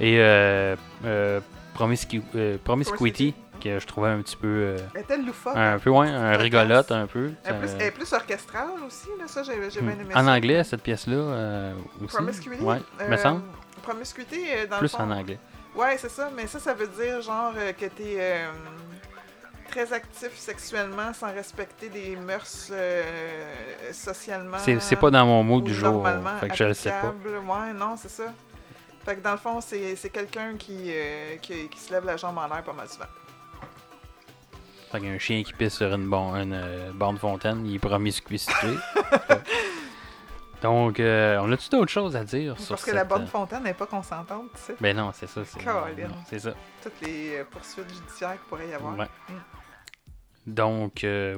et 0.00 0.18
Promiscu- 1.74 2.22
Promiscuity, 2.64 3.34
que 3.62 3.78
je 3.78 3.86
trouvais 3.86 4.08
un 4.08 4.20
petit 4.22 4.36
peu, 4.36 4.76
Elle 4.94 5.02
était 5.02 5.18
loufoque. 5.18 5.54
un 5.56 5.78
peu, 5.78 5.90
ouais, 5.90 6.08
un 6.08 6.36
rigolote 6.38 6.90
un 6.90 7.06
peu. 7.06 7.30
Elle 7.44 7.54
est 7.54 7.58
plus, 7.58 7.70
elle 7.78 7.82
est 7.82 7.90
plus 7.90 8.12
orchestrale 8.12 8.68
aussi, 8.86 9.08
là, 9.18 9.26
ça, 9.28 9.42
j'ai 9.42 9.52
j'ai 9.70 9.80
bien 9.82 9.92
aimé 9.92 10.14
en 10.14 10.24
ça. 10.24 10.32
anglais, 10.32 10.64
cette 10.64 10.82
pièce-là 10.82 11.14
euh, 11.16 11.74
aussi. 12.02 12.16
Promiscuity? 12.16 12.62
Ouais, 12.62 12.78
me 13.08 13.16
semble. 13.16 13.42
Promiscuity, 13.82 14.40
dans 14.70 14.78
Plus 14.78 14.84
le 14.92 14.98
fond, 14.98 15.04
en 15.04 15.10
anglais. 15.10 15.38
Ouais, 15.76 15.96
c'est 15.98 16.10
ça, 16.10 16.30
mais 16.34 16.46
ça, 16.46 16.58
ça 16.58 16.72
veut 16.74 16.88
dire 16.88 17.20
genre 17.20 17.52
que 17.78 17.84
t'es 17.86 18.16
euh, 18.18 18.48
très 19.68 19.92
actif 19.92 20.36
sexuellement 20.36 21.12
sans 21.12 21.32
respecter 21.32 21.88
des 21.88 22.16
mœurs 22.16 22.68
euh, 22.72 23.02
socialement. 23.92 24.58
C'est 24.58 24.80
c'est 24.80 24.96
pas 24.96 25.10
dans 25.10 25.26
mon 25.26 25.42
mot 25.42 25.60
du 25.60 25.74
jour, 25.74 25.92
normalement 25.92 26.38
fait 26.40 26.48
que 26.48 26.56
je 26.56 26.64
le 26.64 26.74
sais 26.74 26.90
pas. 26.90 27.08
Ouais, 27.08 27.72
non, 27.74 27.96
c'est 27.96 28.10
ça. 28.10 28.32
Fait 29.04 29.16
que 29.16 29.20
dans 29.20 29.32
le 29.32 29.38
fond, 29.38 29.60
c'est 29.60 29.96
c'est 29.96 30.10
quelqu'un 30.10 30.56
qui, 30.58 30.90
euh, 30.90 31.36
qui, 31.40 31.68
qui 31.68 31.78
se 31.78 31.92
lève 31.92 32.04
la 32.04 32.16
jambe 32.16 32.36
en 32.36 32.46
l'air 32.46 32.62
pas 32.62 32.72
mal 32.72 32.88
souvent. 32.88 33.06
Fait 34.90 35.00
qu'un 35.00 35.18
chien 35.18 35.42
qui 35.42 35.52
pisse 35.52 35.76
sur 35.76 35.92
une, 35.94 36.08
bon, 36.08 36.34
une 36.34 36.54
euh, 36.54 36.90
borne 36.92 37.18
fontaine, 37.18 37.66
il 37.66 37.76
est 37.76 37.78
promiscuité. 37.78 38.46
Donc, 40.62 40.98
euh, 40.98 41.38
on 41.40 41.52
a-tu 41.52 41.68
d'autres 41.68 41.90
choses 41.90 42.16
à 42.16 42.24
dire 42.24 42.58
sur 42.58 42.70
Parce 42.70 42.82
que 42.82 42.86
cette... 42.86 42.94
la 42.96 43.04
bonne 43.04 43.26
fontaine 43.26 43.62
n'est 43.62 43.74
pas 43.74 43.86
consentante, 43.86 44.50
tu 44.54 44.60
sais. 44.60 44.76
Ben 44.80 44.96
non, 44.96 45.12
c'est 45.14 45.28
ça. 45.28 45.42
C'est 46.26 46.38
ça. 46.38 46.50
Toutes 46.82 47.00
les 47.02 47.44
poursuites 47.50 47.88
judiciaires 47.88 48.32
qu'il 48.32 48.48
pourrait 48.48 48.68
y 48.68 48.74
avoir. 48.74 48.98
Ouais. 48.98 49.08
Mm. 49.28 49.57
Donc, 50.48 51.04
euh, 51.04 51.36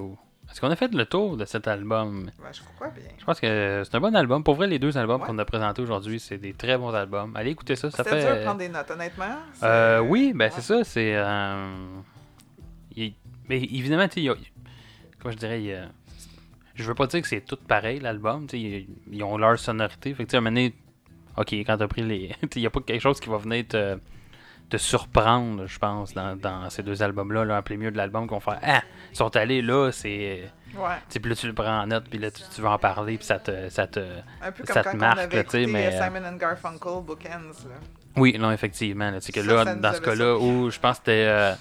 est-ce 0.50 0.61
qu'on 0.61 0.70
a 0.70 0.76
fait 0.76 0.92
le 0.94 1.04
tour 1.04 1.36
de 1.36 1.44
cet 1.44 1.66
album? 1.68 2.30
Ben, 2.38 2.48
je 2.52 2.61
crois 2.74 2.88
bien. 2.88 3.02
Je 3.18 3.24
pense 3.24 3.40
que 3.40 3.82
c'est 3.84 3.94
un 3.96 4.00
bon 4.00 4.14
album. 4.16 4.42
Pour 4.44 4.54
vrai, 4.54 4.66
les 4.66 4.78
deux 4.78 4.96
albums 4.96 5.20
Ouais. 5.20 5.26
qu'on 5.26 5.38
a 5.38 5.44
présentés 5.44 5.82
aujourd'hui, 5.82 6.18
c'est 6.20 6.38
des 6.38 6.52
très 6.54 6.76
bons 6.78 6.90
albums. 6.94 7.32
Allez 7.36 7.50
écouter 7.50 7.76
ça, 7.76 7.90
ça 7.90 8.04
fait... 8.04 8.20
dur 8.26 8.36
de 8.36 8.42
prendre 8.44 8.58
des 8.58 8.68
notes, 8.68 8.90
honnêtement. 8.90 9.36
Euh, 9.62 10.00
oui, 10.00 10.32
ben 10.34 10.46
Ouais. 10.46 10.50
c'est 10.54 10.61
ça, 10.62 10.84
c'est... 10.84 11.14
euh, 11.16 11.66
il- 12.96 13.14
Mais 13.48 13.58
évidemment, 13.58 14.06
tu 14.08 14.22
sais, 14.22 14.28
a- 14.28 14.34
comment 15.18 15.32
je 15.32 15.38
dirais, 15.38 15.61
il 15.61 15.66
y 15.66 15.74
a- 15.74 15.88
je 16.74 16.84
veux 16.84 16.94
pas 16.94 17.06
dire 17.08 17.20
que 17.20 17.28
c'est 17.28 17.40
tout 17.42 17.56
pareil, 17.56 17.98
l'album, 18.00 18.46
tu 18.46 18.56
sais, 18.56 18.62
ils, 18.62 18.88
ils 19.16 19.22
ont 19.24 19.36
leur 19.36 19.58
sonorité, 19.58 20.14
fait 20.14 20.24
que 20.24 20.28
tu 20.28 20.32
sais, 20.32 20.36
à 20.36 20.38
un 20.38 20.42
moment 20.42 20.54
donné, 20.54 20.74
ok, 21.36 21.52
quand 21.52 21.76
t'as 21.76 21.88
pris 21.88 22.02
les... 22.02 22.34
il 22.56 22.62
y 22.62 22.66
a 22.66 22.70
pas 22.70 22.80
quelque 22.80 23.00
chose 23.02 23.18
qui 23.20 23.28
va 23.28 23.38
venir 23.38 23.66
te, 23.68 23.98
te 24.70 24.76
surprendre, 24.78 25.66
je 25.66 25.78
pense, 25.78 26.14
dans, 26.14 26.36
dans 26.36 26.70
ces 26.70 26.82
deux 26.82 27.02
albums-là, 27.02 27.44
là, 27.44 27.58
en 27.58 27.62
plein 27.62 27.76
milieu 27.76 27.90
de 27.90 27.96
l'album, 27.96 28.26
qu'on 28.26 28.40
faire 28.40 28.58
«Ah! 28.62 28.82
Ils 29.12 29.16
sont 29.16 29.34
allés 29.36 29.60
là, 29.62 29.90
c'est...» 29.92 30.50
Ouais. 30.76 31.20
Puis 31.20 31.28
là, 31.28 31.34
tu 31.34 31.46
le 31.48 31.52
prends 31.52 31.80
en 31.82 31.86
note, 31.88 32.04
puis 32.08 32.18
là, 32.20 32.30
tu, 32.30 32.42
tu 32.54 32.60
veux 32.60 32.68
en 32.68 32.78
parler, 32.78 33.16
puis 33.16 33.26
ça 33.26 33.38
te... 33.40 33.68
Ça 33.68 33.86
te... 33.88 33.98
Un 34.40 34.52
peu 34.52 34.64
Ça 34.64 34.82
comme 34.82 34.82
te 34.84 34.88
quand 34.90 34.96
marque, 34.98 35.18
on 35.18 35.22
avait 35.22 35.36
là, 35.36 35.44
tu 35.44 35.50
sais, 35.50 35.62
écouté 35.62 35.72
mais, 35.72 35.86
euh, 35.86 36.00
euh, 36.00 36.04
Simon 36.06 36.24
and 36.28 36.36
Garfunkel, 36.36 37.02
Bookends. 37.04 37.28
Là. 37.68 37.74
Oui, 38.16 38.36
non, 38.38 38.52
effectivement. 38.52 39.10
là, 39.10 39.18
que 39.18 39.42
Ça, 39.42 39.42
là, 39.42 39.64
ça 39.64 39.74
dans 39.74 39.92
ce 39.92 40.00
cas-là, 40.00 40.36
où 40.38 40.70
je 40.70 40.78
pense 40.78 40.98
que 40.98 41.02
c'était 41.06 41.26
euh, 41.28 41.54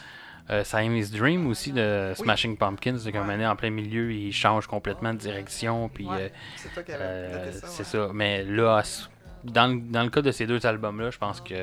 euh, 0.52 0.64
Siamese 0.64 1.12
Dream 1.12 1.48
aussi 1.48 1.72
de 1.72 2.10
Oui. 2.12 2.24
Smashing 2.24 2.58
Pumpkins, 2.58 2.98
Ouais. 3.04 3.12
moment 3.12 3.32
donné, 3.32 3.48
en 3.48 3.56
plein 3.56 3.72
milieu, 3.72 4.12
il 4.12 4.32
change 4.32 4.68
complètement 4.68 5.14
de 5.14 5.20
direction, 5.20 5.90
puis 5.90 6.06
Ouais, 6.06 6.18
euh, 6.22 6.30
c'est 6.56 6.72
toi 6.74 6.84
qui 6.84 6.92
avais 6.92 7.04
euh, 7.04 7.52
ça. 7.52 7.68
ouais. 7.68 7.84
ça. 7.84 8.08
Mais 8.14 8.44
là, 8.44 8.84
dans, 9.44 9.76
dans 9.90 10.04
le 10.04 10.10
cas 10.10 10.22
de 10.22 10.32
ces 10.32 10.46
deux 10.46 10.64
albums-là, 10.66 11.10
je 11.10 11.18
pense 11.18 11.42
que 11.42 11.56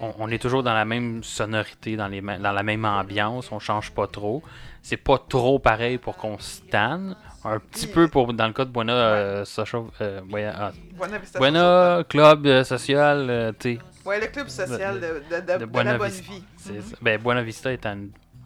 on, 0.00 0.14
on 0.18 0.28
est 0.30 0.38
toujours 0.38 0.62
dans 0.62 0.74
la 0.74 0.84
même 0.84 1.22
sonorité, 1.24 1.96
dans, 1.96 2.08
les, 2.08 2.20
dans 2.20 2.52
la 2.52 2.62
même 2.62 2.84
ambiance, 2.84 3.50
on 3.52 3.58
change 3.58 3.90
pas 3.92 4.06
trop. 4.06 4.42
C'est 4.82 4.96
pas 4.96 5.18
trop 5.18 5.58
pareil 5.58 5.98
pour 5.98 6.16
qu'on 6.16 6.38
se 6.38 6.60
tanne. 6.62 7.16
Un 7.44 7.58
petit 7.60 7.86
peu 7.86 8.08
pour 8.08 8.32
dans 8.34 8.46
le 8.48 8.52
cas 8.52 8.64
de 8.64 8.70
Buena 8.70 8.92
euh, 8.92 9.44
Social, 9.44 9.82
euh, 10.00 10.20
Buena, 10.22 10.54
ah, 10.58 10.72
Buena 10.96 11.18
Vista 11.18 11.38
Buena 11.38 12.04
Club 12.08 12.46
euh, 12.46 12.64
Social, 12.64 13.26
euh, 13.30 13.52
tu. 13.58 13.78
Ouais, 14.04 14.20
le 14.20 14.26
club 14.28 14.48
social 14.48 15.00
de, 15.00 15.00
de, 15.00 15.40
de, 15.40 15.52
de 15.54 15.58
de 15.58 15.64
Buena 15.66 15.92
la 15.92 15.98
bonne 15.98 16.08
Vista. 16.10 16.32
vie. 16.72 16.80
Ben, 17.02 17.20
Buena 17.20 17.42
Vista 17.42 17.72
est 17.72 17.84
un, 17.86 17.98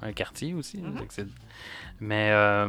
un 0.02 0.12
quartier 0.12 0.52
aussi. 0.54 0.78
Mhm. 0.78 1.00
c'est- 1.08 1.26
Mais 2.00 2.30
euh, 2.32 2.66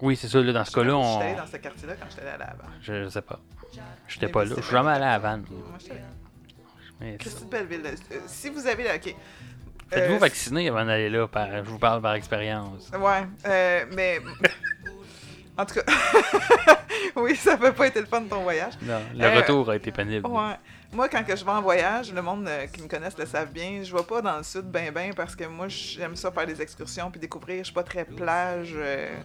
oui, 0.00 0.16
c'est 0.16 0.28
ça. 0.28 0.40
Là, 0.40 0.52
dans 0.52 0.64
ce 0.64 0.72
cas-là, 0.72 0.94
on... 0.96 1.12
J'étais 1.14 1.24
allé 1.24 1.36
dans 1.36 1.46
ce 1.46 1.56
quartier-là 1.58 1.94
quand 2.00 2.06
j'étais 2.10 2.22
allé 2.22 2.30
à 2.30 2.38
la 2.38 2.44
Havane. 2.46 2.70
je 2.80 3.08
sais 3.08 3.22
pas. 3.22 3.38
J'étais 4.08 4.26
Mais 4.26 4.32
pas 4.32 4.44
là. 4.44 4.54
Je 4.56 4.62
suis 4.62 4.72
jamais 4.72 4.90
allé 4.90 5.04
à 5.04 5.12
Havane. 5.12 5.44
Moi, 5.50 5.60
j'étais 5.78 5.92
allé. 5.92 6.00
De 7.00 7.44
Belleville. 7.50 7.82
euh, 8.12 8.16
si 8.26 8.48
vous 8.50 8.66
avez 8.66 8.84
la. 8.84 8.96
Ok. 8.96 9.14
Faites-vous 9.90 10.14
Euh, 10.14 10.18
vacciner 10.18 10.68
avant 10.68 10.84
d'aller 10.84 11.10
là. 11.10 11.26
par- 11.26 11.64
Je 11.64 11.70
vous 11.70 11.78
parle 11.78 12.00
par 12.02 12.14
expérience. 12.14 12.90
Ouais, 12.98 13.24
euh, 13.46 13.84
mais. 13.94 14.20
en 15.58 15.64
tout 15.66 15.74
cas. 15.74 15.82
oui, 17.16 17.34
ça 17.36 17.56
peut 17.56 17.72
pas 17.72 17.86
être 17.88 17.98
le 18.00 18.06
fun 18.06 18.20
de 18.20 18.28
ton 18.28 18.42
voyage. 18.42 18.74
Non, 18.82 19.00
le 19.14 19.24
Euh, 19.24 19.36
retour 19.36 19.70
a 19.70 19.76
été 19.76 19.90
pénible. 19.90 20.26
Ouais. 20.28 20.54
Moi, 20.92 21.08
quand 21.08 21.24
que 21.24 21.36
je 21.36 21.44
vais 21.44 21.50
en 21.52 21.62
voyage, 21.62 22.12
le 22.12 22.20
monde 22.20 22.46
euh, 22.48 22.66
qui 22.66 22.82
me 22.82 22.88
connaissent 22.88 23.16
le 23.18 23.24
savent 23.26 23.52
bien, 23.52 23.82
je 23.84 23.94
vais 23.96 24.02
pas 24.02 24.20
dans 24.20 24.36
le 24.38 24.42
sud 24.42 24.62
ben 24.66 24.92
ben 24.92 25.14
parce 25.14 25.36
que 25.36 25.44
moi, 25.44 25.68
j'aime 25.68 26.16
ça 26.16 26.30
faire 26.32 26.46
des 26.46 26.60
excursions 26.60 27.10
puis 27.10 27.20
découvrir. 27.20 27.58
Je 27.58 27.64
suis 27.64 27.74
pas 27.74 27.84
très 27.84 28.04
plage. 28.04 28.72
euh, 28.76 29.16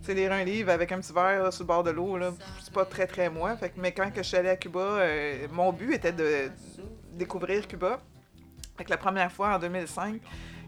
tu 0.00 0.06
sais, 0.06 0.14
lire 0.14 0.30
un 0.32 0.44
livre 0.44 0.70
avec 0.70 0.92
un 0.92 1.00
petit 1.00 1.12
verre 1.12 1.42
là, 1.42 1.50
sur 1.50 1.64
le 1.64 1.66
bord 1.66 1.82
de 1.82 1.90
l'eau, 1.90 2.16
là, 2.18 2.32
c'est 2.62 2.72
pas 2.72 2.84
très 2.84 3.06
très 3.08 3.28
moi. 3.30 3.56
Fait 3.56 3.70
que, 3.70 3.80
mais 3.80 3.90
quand 3.92 4.10
que 4.12 4.22
je 4.22 4.28
suis 4.28 4.36
allée 4.36 4.48
à 4.50 4.56
Cuba, 4.56 4.78
euh, 4.80 5.48
mon 5.52 5.72
but 5.72 5.92
était 5.94 6.12
de 6.12 6.50
découvrir 7.18 7.68
Cuba. 7.68 8.00
Que 8.78 8.88
la 8.88 8.96
première 8.96 9.30
fois, 9.30 9.56
en 9.56 9.58
2005, 9.58 10.20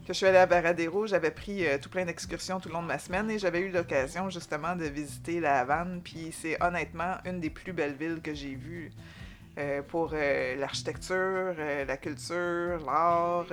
que 0.06 0.08
je 0.08 0.12
suis 0.14 0.26
allée 0.26 0.38
à 0.38 0.46
Varadero, 0.46 1.06
j'avais 1.06 1.30
pris 1.30 1.64
euh, 1.64 1.78
tout 1.78 1.88
plein 1.88 2.04
d'excursions 2.04 2.58
tout 2.58 2.68
le 2.68 2.74
long 2.74 2.82
de 2.82 2.88
ma 2.88 2.98
semaine 2.98 3.30
et 3.30 3.38
j'avais 3.38 3.60
eu 3.60 3.70
l'occasion 3.70 4.28
justement 4.28 4.74
de 4.74 4.84
visiter 4.84 5.38
la 5.38 5.60
Havane. 5.60 6.00
Puis 6.02 6.32
c'est 6.32 6.60
honnêtement 6.60 7.14
une 7.24 7.38
des 7.38 7.50
plus 7.50 7.72
belles 7.72 7.94
villes 7.94 8.20
que 8.20 8.34
j'ai 8.34 8.56
vues 8.56 8.90
euh, 9.58 9.80
pour 9.82 10.10
euh, 10.12 10.56
l'architecture, 10.56 11.54
la 11.86 11.96
culture, 11.96 12.84
l'art. 12.84 13.46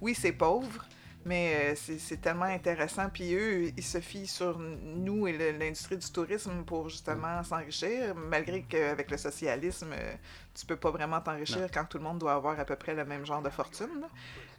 oui, 0.00 0.14
c'est 0.14 0.32
pauvre, 0.32 0.86
mais 1.28 1.74
euh, 1.74 1.94
c'est 1.98 2.20
tellement 2.22 2.46
intéressant. 2.46 3.10
Puis 3.12 3.34
eux, 3.34 3.70
ils 3.76 3.84
se 3.84 4.00
fient 4.00 4.26
sur 4.26 4.58
nous 4.58 5.28
et 5.28 5.52
l'industrie 5.52 5.98
du 5.98 6.10
tourisme 6.10 6.64
pour 6.64 6.88
justement 6.88 7.42
s'enrichir, 7.44 8.14
malgré 8.14 8.62
qu'avec 8.62 9.10
le 9.10 9.18
socialisme, 9.18 9.92
euh, 9.92 10.14
tu 10.58 10.64
peux 10.64 10.76
pas 10.76 10.90
vraiment 10.90 11.20
t'enrichir 11.20 11.68
quand 11.72 11.84
tout 11.84 11.98
le 11.98 12.04
monde 12.04 12.18
doit 12.18 12.32
avoir 12.32 12.58
à 12.58 12.64
peu 12.64 12.76
près 12.76 12.94
le 12.94 13.04
même 13.04 13.26
genre 13.26 13.42
de 13.42 13.50
fortune. 13.50 14.00
là. 14.00 14.08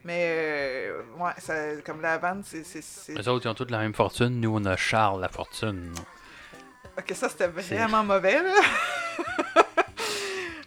Mais 0.05 0.28
euh, 0.30 1.01
ouais, 1.17 1.32
ça, 1.39 1.82
comme 1.84 2.01
la 2.01 2.13
Havane, 2.13 2.43
c'est. 2.45 2.63
Les 3.09 3.28
autres, 3.28 3.47
ils 3.47 3.49
ont 3.49 3.55
toutes 3.55 3.72
la 3.72 3.80
même 3.80 3.95
fortune. 3.95 4.39
Nous, 4.39 4.55
on 4.55 4.63
a 4.65 4.78
Charles, 4.78 5.22
la 5.22 5.30
fortune. 5.30 5.91
Ok, 6.97 7.11
ça 7.15 7.30
c'était 7.30 7.47
vraiment 7.47 8.03
mauvais. 8.03 8.43
là. 8.43 8.53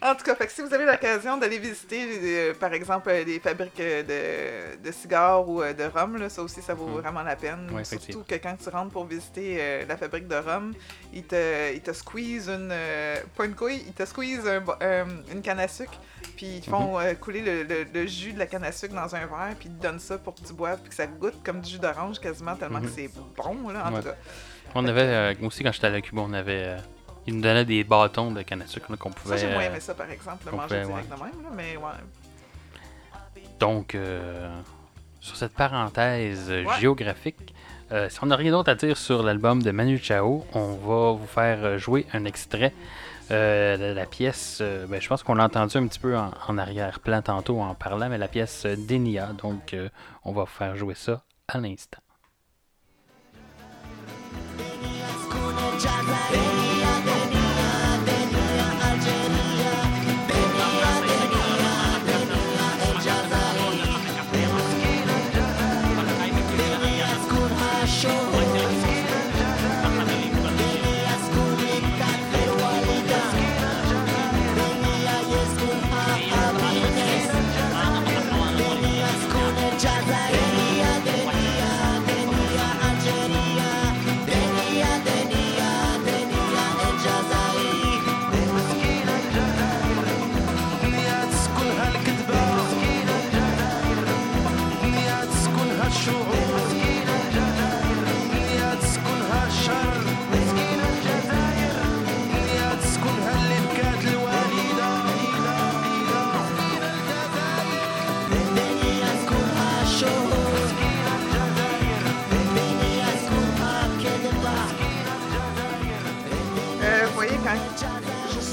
en 0.02 0.14
tout 0.14 0.24
cas, 0.24 0.34
fait 0.34 0.46
que 0.46 0.52
si 0.52 0.62
vous 0.62 0.72
avez 0.74 0.84
l'occasion 0.84 1.36
d'aller 1.36 1.58
visiter, 1.58 2.04
euh, 2.22 2.54
par 2.54 2.72
exemple, 2.74 3.08
euh, 3.10 3.24
des 3.24 3.38
fabriques 3.40 3.78
euh, 3.80 4.74
de, 4.76 4.82
de 4.82 4.92
cigares 4.92 5.48
ou 5.48 5.62
euh, 5.62 5.72
de 5.72 5.84
rhum, 5.84 6.16
là, 6.16 6.28
ça 6.28 6.42
aussi, 6.42 6.60
ça 6.60 6.74
vaut 6.74 6.86
Mhm. 6.88 7.00
vraiment 7.00 7.22
la 7.22 7.36
peine. 7.36 7.70
Ouais, 7.72 7.84
Surtout 7.84 8.24
que 8.26 8.34
quand 8.34 8.56
tu 8.62 8.68
rentres 8.68 8.92
pour 8.92 9.04
visiter 9.06 9.56
euh, 9.60 9.84
la 9.88 9.96
fabrique 9.96 10.26
de 10.28 10.34
rhum, 10.36 10.72
ils 11.12 11.24
te, 11.24 11.72
ils 11.72 11.80
te 11.80 11.92
squeeze 11.92 12.48
une. 12.48 12.70
euh, 12.72 13.16
pas 13.36 13.44
une 13.46 13.54
couille, 13.54 13.82
ils 13.86 13.92
te 13.92 14.04
squeeze 14.04 14.46
un 14.46 14.62
euh, 14.82 15.04
une 15.32 15.40
canne 15.42 15.60
à 15.60 15.68
sucre, 15.68 15.98
puis 16.36 16.46
ils 16.56 16.60
te 16.60 16.68
font 16.70 16.98
Mhm. 16.98 17.04
euh, 17.06 17.14
couler 17.14 17.40
le, 17.42 17.62
le- 17.62 17.86
le 17.92 18.06
jus 18.06 18.32
de 18.32 18.38
la 18.38 18.46
canne 18.46 18.64
à 18.64 18.72
sucre 18.72 18.94
dans 18.94 19.14
un 19.14 19.26
verre, 19.26 19.54
puis 19.58 19.68
ils 19.68 19.76
te 19.76 19.82
donnent 19.82 20.00
ça 20.00 20.18
pour 20.18 20.34
que 20.34 20.40
tu 20.40 20.52
boives, 20.52 20.80
puis 20.80 20.88
que 20.90 20.94
ça 20.96 21.06
goûte 21.06 21.42
comme 21.44 21.60
du 21.60 21.70
jus 21.70 21.78
d'orange 21.78 22.18
quasiment, 22.20 22.56
tellement 22.56 22.80
que 22.80 22.88
c'est 22.88 23.08
bon, 23.36 23.68
là, 23.68 23.86
en 23.88 23.92
Ouais. 23.92 24.00
tout 24.00 24.08
cas. 24.08 24.14
On 24.74 24.84
avait, 24.86 25.02
euh, 25.02 25.34
aussi, 25.42 25.62
quand 25.62 25.72
j'étais 25.72 25.86
à 25.88 26.00
Cuba, 26.00 26.22
on 26.24 26.32
avait. 26.32 26.76
Ils 27.26 27.34
nous 27.36 27.42
donnaient 27.42 27.64
des 27.64 27.84
bâtons 27.84 28.30
de 28.32 28.42
canne 28.42 28.62
à 28.62 28.66
sucre 28.66 28.94
qu'on 28.96 29.10
Ça, 29.10 29.14
pouvait. 29.16 29.38
j'ai 29.38 29.52
moins 29.52 29.62
aimé 29.62 29.80
ça, 29.80 29.94
par 29.94 30.10
exemple, 30.10 30.44
le 30.46 30.52
manger 30.52 30.80
pouvait, 30.82 30.86
direct 30.86 31.08
de 31.08 31.14
même, 31.14 31.42
là, 31.42 31.50
mais 31.54 31.76
ouais. 31.76 33.42
Donc, 33.60 33.94
euh, 33.94 34.48
sur 35.20 35.36
cette 35.36 35.54
parenthèse 35.54 36.48
Ouais. 36.50 36.64
géographique, 36.80 37.54
euh, 37.92 38.08
si 38.08 38.18
on 38.22 38.26
n'a 38.26 38.36
rien 38.36 38.50
d'autre 38.52 38.70
à 38.70 38.74
dire 38.74 38.96
sur 38.96 39.22
l'album 39.22 39.62
de 39.62 39.70
Manu 39.70 39.98
Chao, 39.98 40.44
on 40.52 40.72
va 40.76 41.12
vous 41.12 41.26
faire 41.26 41.78
jouer 41.78 42.06
un 42.12 42.24
extrait 42.24 42.72
euh, 43.30 43.76
de 43.76 43.94
la 43.94 44.04
pièce. 44.06 44.58
euh, 44.60 44.86
ben, 44.86 45.00
je 45.00 45.08
pense 45.08 45.22
qu'on 45.22 45.34
l'a 45.34 45.44
entendu 45.44 45.76
un 45.76 45.86
petit 45.86 46.00
peu 46.00 46.16
en, 46.18 46.32
en 46.48 46.58
arrière-plan 46.58 47.22
tantôt 47.22 47.60
en 47.60 47.74
parlant, 47.74 48.08
mais 48.08 48.18
la 48.18 48.28
pièce 48.28 48.66
d'Enia. 48.66 49.28
Donc, 49.40 49.74
euh, 49.74 49.88
on 50.24 50.32
va 50.32 50.42
vous 50.42 50.46
faire 50.50 50.74
jouer 50.76 50.94
ça 50.96 51.22
à 51.48 51.58
l'instant. 51.58 52.00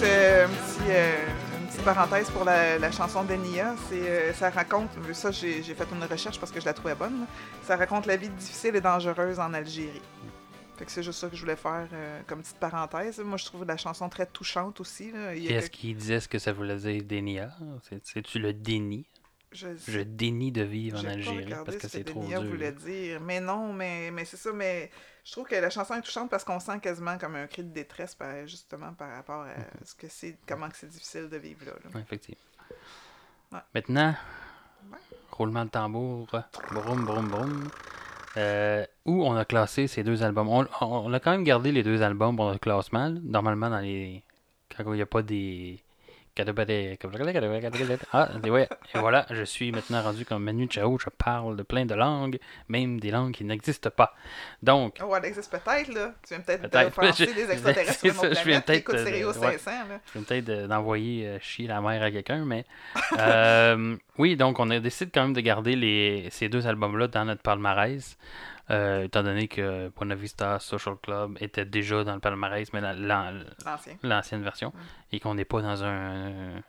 Euh, 0.04 0.48
une 1.60 1.68
petite 1.68 1.84
parenthèse 1.84 2.30
pour 2.32 2.44
la, 2.44 2.78
la 2.78 2.92
chanson 2.92 3.24
d'Enia, 3.24 3.76
c'est 3.90 4.00
euh, 4.10 4.34
ça 4.34 4.50
raconte, 4.50 4.90
ça 5.14 5.32
j'ai 5.32 5.62
fait 5.62 5.88
une 5.92 6.04
recherche 6.04 6.40
parce 6.40 6.52
que 6.52 6.60
je 6.60 6.66
la 6.66 6.74
trouvais 6.74 6.96
bonne, 6.96 7.22
là. 7.22 7.26
ça 7.64 7.76
raconte 7.78 8.06
la 8.06 8.16
vie 8.18 8.30
difficile 8.30 8.76
et 8.76 8.82
dangereuse 8.82 9.40
en 9.40 9.54
Algérie. 9.54 10.02
Fait 10.78 10.86
que 10.86 10.92
c'est 10.92 11.04
juste 11.04 11.20
ça 11.20 11.28
que 11.28 11.36
je 11.36 11.42
voulais 11.42 11.58
faire 11.58 11.88
euh, 11.94 12.22
comme 12.26 12.40
petite 12.42 12.58
parenthèse. 12.58 13.20
Moi 13.20 13.38
je 13.38 13.46
trouve 13.46 13.66
la 13.66 13.76
chanson 13.76 14.08
très 14.08 14.26
touchante 14.26 14.80
aussi. 14.80 15.12
Là. 15.12 15.36
Il 15.36 15.44
y 15.44 15.48
a 15.54 15.58
Est-ce 15.58 15.70
quelque- 15.70 15.80
qu'il 15.82 15.96
disait 15.98 16.20
ce 16.22 16.30
que 16.30 16.40
ça 16.40 16.54
voulait 16.54 16.78
dire 16.78 17.04
dénia 17.04 17.52
C'est- 17.90 18.00
C'est-tu 18.04 18.40
le 18.40 18.54
déni? 18.54 19.06
Je, 19.52 19.68
Je 19.88 20.00
dénie 20.02 20.52
de 20.52 20.62
vivre 20.62 21.00
en 21.00 21.06
Algérie 21.06 21.54
parce 21.66 21.78
que 21.78 21.82
ce 21.84 21.88
c'est 21.90 22.04
trop 22.04 22.24
dur. 22.26 22.44
voulait 22.44 22.72
dire. 22.72 23.20
Mais 23.22 23.40
non, 23.40 23.74
mais, 23.74 24.12
mais 24.12 24.26
c'est 24.26 24.38
ça. 24.38 24.52
Mais 24.54 24.90
je 25.26 25.32
trouve 25.32 25.48
que 25.48 25.56
la 25.56 25.70
chanson 25.70 25.96
est 25.96 26.02
touchante 26.02 26.30
parce 26.30 26.44
qu'on 26.44 26.60
sent 26.60 26.80
quasiment 26.82 27.18
comme 27.18 27.36
un 27.36 27.48
cri 27.48 27.64
de 27.64 27.74
détresse, 27.74 28.16
par- 28.16 28.46
justement 28.48 28.94
par 28.94 29.10
rapport 29.16 29.42
à 29.44 29.48
Mm-hmm. 29.50 29.86
ce 29.86 29.96
que 29.96 30.08
c'est, 30.10 30.38
comment 30.48 30.68
c'est 30.74 30.90
difficile 30.90 31.30
de 31.30 31.38
vivre 31.38 31.66
là. 31.66 31.72
là. 31.84 31.90
Ouais, 31.96 32.02
effectivement. 32.02 32.42
Ouais. 33.52 33.60
Maintenant, 33.74 34.16
roulement 35.32 35.66
de 35.66 35.70
tambour, 35.72 36.28
broum, 36.72 37.06
broum, 37.06 37.28
broum. 37.28 37.70
Euh, 38.38 38.86
où 39.06 39.24
on 39.26 39.36
a 39.36 39.44
classé 39.44 39.88
ces 39.88 40.04
deux 40.04 40.22
albums? 40.22 40.48
On, 40.48 40.62
on- 40.82 40.86
on 40.86 41.14
a 41.14 41.20
quand 41.20 41.32
même 41.32 41.44
gardé 41.44 41.72
les 41.72 41.82
deux 41.82 42.02
albums 42.04 42.36
pour 42.36 42.46
notre 42.46 42.60
classement. 42.60 43.10
Normalement, 43.24 43.70
dans 43.72 43.80
les. 43.80 44.24
Quand 44.78 44.84
il 44.94 44.98
n'y 44.98 45.02
a 45.02 45.08
pas 45.08 45.24
des. 45.24 45.82
Ah, 48.14 48.30
et 48.44 48.50
ouais. 48.50 48.68
Et 48.96 49.00
voilà, 49.00 49.26
je 49.30 49.44
suis 49.44 49.72
maintenant 49.72 50.02
rendu 50.02 50.26
comme 50.26 50.44
Manu 50.44 50.68
Chao. 50.70 50.98
Je 51.00 51.10
parle 51.10 51.56
de 51.58 51.64
plein 51.64 51.86
de 51.86 51.96
langues, 51.96 52.40
même 52.68 53.00
des 53.00 53.12
langues 53.12 53.34
qui 53.34 53.44
n'existent 53.44 53.90
pas. 53.90 54.16
Donc, 54.64 54.98
Oh, 55.04 55.14
elle 55.16 55.26
existe 55.26 55.52
peut-être, 55.52 55.94
là. 55.94 56.14
Tu 56.28 56.34
viens 56.34 56.42
peut-être 56.42 56.62
de 56.64 56.68
Peut-être. 56.68 56.96
penser 56.96 57.26
Je- 57.28 57.32
des 57.34 57.52
extraterrestres 57.52 58.00
sur 58.00 58.14
ça, 58.14 58.34
je 58.34 58.44
viens 58.48 58.62
peut-être, 58.62 58.94
euh, 58.94 59.04
ouais. 59.40 59.58
500, 59.58 59.72
là. 59.90 60.00
Je 60.14 60.20
vais 60.20 60.26
peut-être 60.26 60.50
euh, 60.50 60.68
d'envoyer 60.68 61.28
euh, 61.28 61.40
chier 61.40 61.68
la 61.68 61.82
mère 61.82 62.02
à 62.04 62.12
quelqu'un, 62.12 62.46
mais 62.46 62.66
euh, 63.18 63.96
oui, 64.18 64.36
donc 64.36 64.60
on 64.60 64.70
a 64.70 64.80
décidé 64.80 65.12
quand 65.14 65.24
même 65.24 65.34
de 65.34 65.42
garder 65.42 65.76
les, 65.76 66.28
ces 66.32 66.50
deux 66.50 66.68
albums-là 66.68 67.08
dans 67.08 67.26
notre 67.26 67.42
palmarès, 67.42 68.18
euh, 68.72 69.04
étant 69.04 69.24
donné 69.24 69.48
que 69.48 69.90
Buena 69.90 70.16
Vista 70.16 70.60
Social 70.60 70.96
Club 71.02 71.38
était 71.42 71.66
déjà 71.66 72.04
dans 72.04 72.14
le 72.14 72.20
palmarès, 72.20 72.72
mais 72.74 72.82
la- 72.82 72.94
la- 72.94 73.32
L'ancien. 73.66 73.98
l'ancienne 74.04 74.44
version, 74.44 74.74
et 75.12 75.20
qu'on 75.20 75.36
n'est 75.36 75.46
pas 75.46 75.62
dans 75.62 75.84
un... 75.84 76.62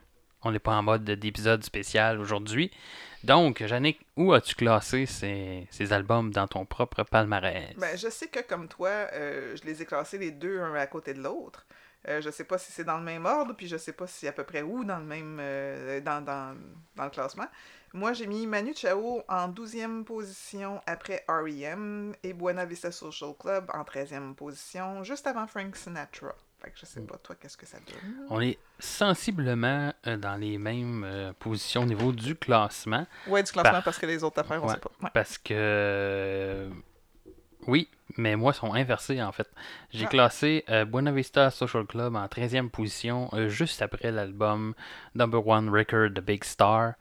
On 0.42 0.52
n'est 0.52 0.58
pas 0.58 0.72
en 0.72 0.82
mode 0.82 1.04
d'épisode 1.04 1.62
spécial 1.62 2.18
aujourd'hui. 2.18 2.70
Donc, 3.24 3.60
Yannick, 3.60 4.00
où 4.16 4.32
as-tu 4.32 4.54
classé 4.54 5.04
ces, 5.04 5.66
ces 5.70 5.92
albums 5.92 6.30
dans 6.30 6.46
ton 6.48 6.64
propre 6.64 7.02
palmarès? 7.02 7.76
Ben, 7.76 7.94
je 7.98 8.08
sais 8.08 8.28
que 8.28 8.40
comme 8.40 8.66
toi, 8.66 8.88
euh, 8.88 9.54
je 9.60 9.66
les 9.66 9.82
ai 9.82 9.84
classés 9.84 10.16
les 10.16 10.30
deux 10.30 10.58
un 10.62 10.74
à 10.76 10.86
côté 10.86 11.12
de 11.12 11.22
l'autre. 11.22 11.66
Euh, 12.08 12.22
je 12.22 12.30
sais 12.30 12.44
pas 12.44 12.56
si 12.56 12.72
c'est 12.72 12.84
dans 12.84 12.96
le 12.96 13.04
même 13.04 13.26
ordre, 13.26 13.52
puis 13.54 13.66
je 13.68 13.76
sais 13.76 13.92
pas 13.92 14.06
si 14.06 14.26
à 14.26 14.32
peu 14.32 14.44
près 14.44 14.62
où 14.62 14.82
dans 14.82 14.98
le 14.98 15.04
même 15.04 15.36
euh, 15.38 16.00
dans, 16.00 16.24
dans, 16.24 16.56
dans 16.96 17.04
le 17.04 17.10
classement. 17.10 17.44
Moi, 17.92 18.12
j'ai 18.12 18.26
mis 18.28 18.46
Manu 18.46 18.72
Chao 18.74 19.22
en 19.28 19.48
12e 19.48 20.04
position 20.04 20.80
après 20.86 21.24
R.E.M. 21.28 22.14
et 22.22 22.32
Buena 22.32 22.64
Vista 22.64 22.92
Social 22.92 23.32
Club 23.38 23.68
en 23.74 23.82
13e 23.82 24.34
position, 24.34 25.02
juste 25.02 25.26
avant 25.26 25.46
Frank 25.48 25.74
Sinatra. 25.74 26.34
Fait 26.62 26.70
que 26.70 26.78
je 26.78 26.86
sais 26.86 27.00
pas, 27.00 27.16
toi, 27.16 27.34
qu'est-ce 27.40 27.56
que 27.56 27.66
ça 27.66 27.78
donne? 27.78 28.26
On 28.28 28.40
est 28.40 28.58
sensiblement 28.78 29.92
euh, 30.06 30.16
dans 30.16 30.36
les 30.36 30.56
mêmes 30.58 31.02
euh, 31.04 31.32
positions 31.38 31.82
au 31.82 31.86
niveau 31.86 32.12
du 32.12 32.36
classement. 32.36 33.06
Ouais, 33.26 33.42
du 33.42 33.50
classement, 33.50 33.72
Par- 33.72 33.82
parce 33.84 33.98
que 33.98 34.06
les 34.06 34.22
autres 34.22 34.38
affaires, 34.40 34.62
on 34.62 34.66
Ouais. 34.68 34.74
sait 34.74 34.80
pas. 34.80 34.90
Ouais. 35.02 35.10
Parce 35.12 35.36
que. 35.38 36.68
Oui, 37.66 37.88
mais 38.16 38.36
moi, 38.36 38.52
ils 38.54 38.58
sont 38.58 38.72
inversés 38.72 39.20
en 39.22 39.32
fait. 39.32 39.48
J'ai 39.90 40.06
Ah. 40.06 40.08
classé 40.10 40.64
euh, 40.70 40.84
Buena 40.84 41.12
Vista 41.12 41.50
Social 41.50 41.86
Club 41.86 42.14
en 42.14 42.26
13e 42.26 42.70
position, 42.70 43.30
juste 43.48 43.82
après 43.82 44.10
l'album 44.12 44.74
Number 45.14 45.44
One 45.46 45.68
Record 45.70 46.10
de 46.10 46.20
Big 46.20 46.44
Star. 46.44 46.94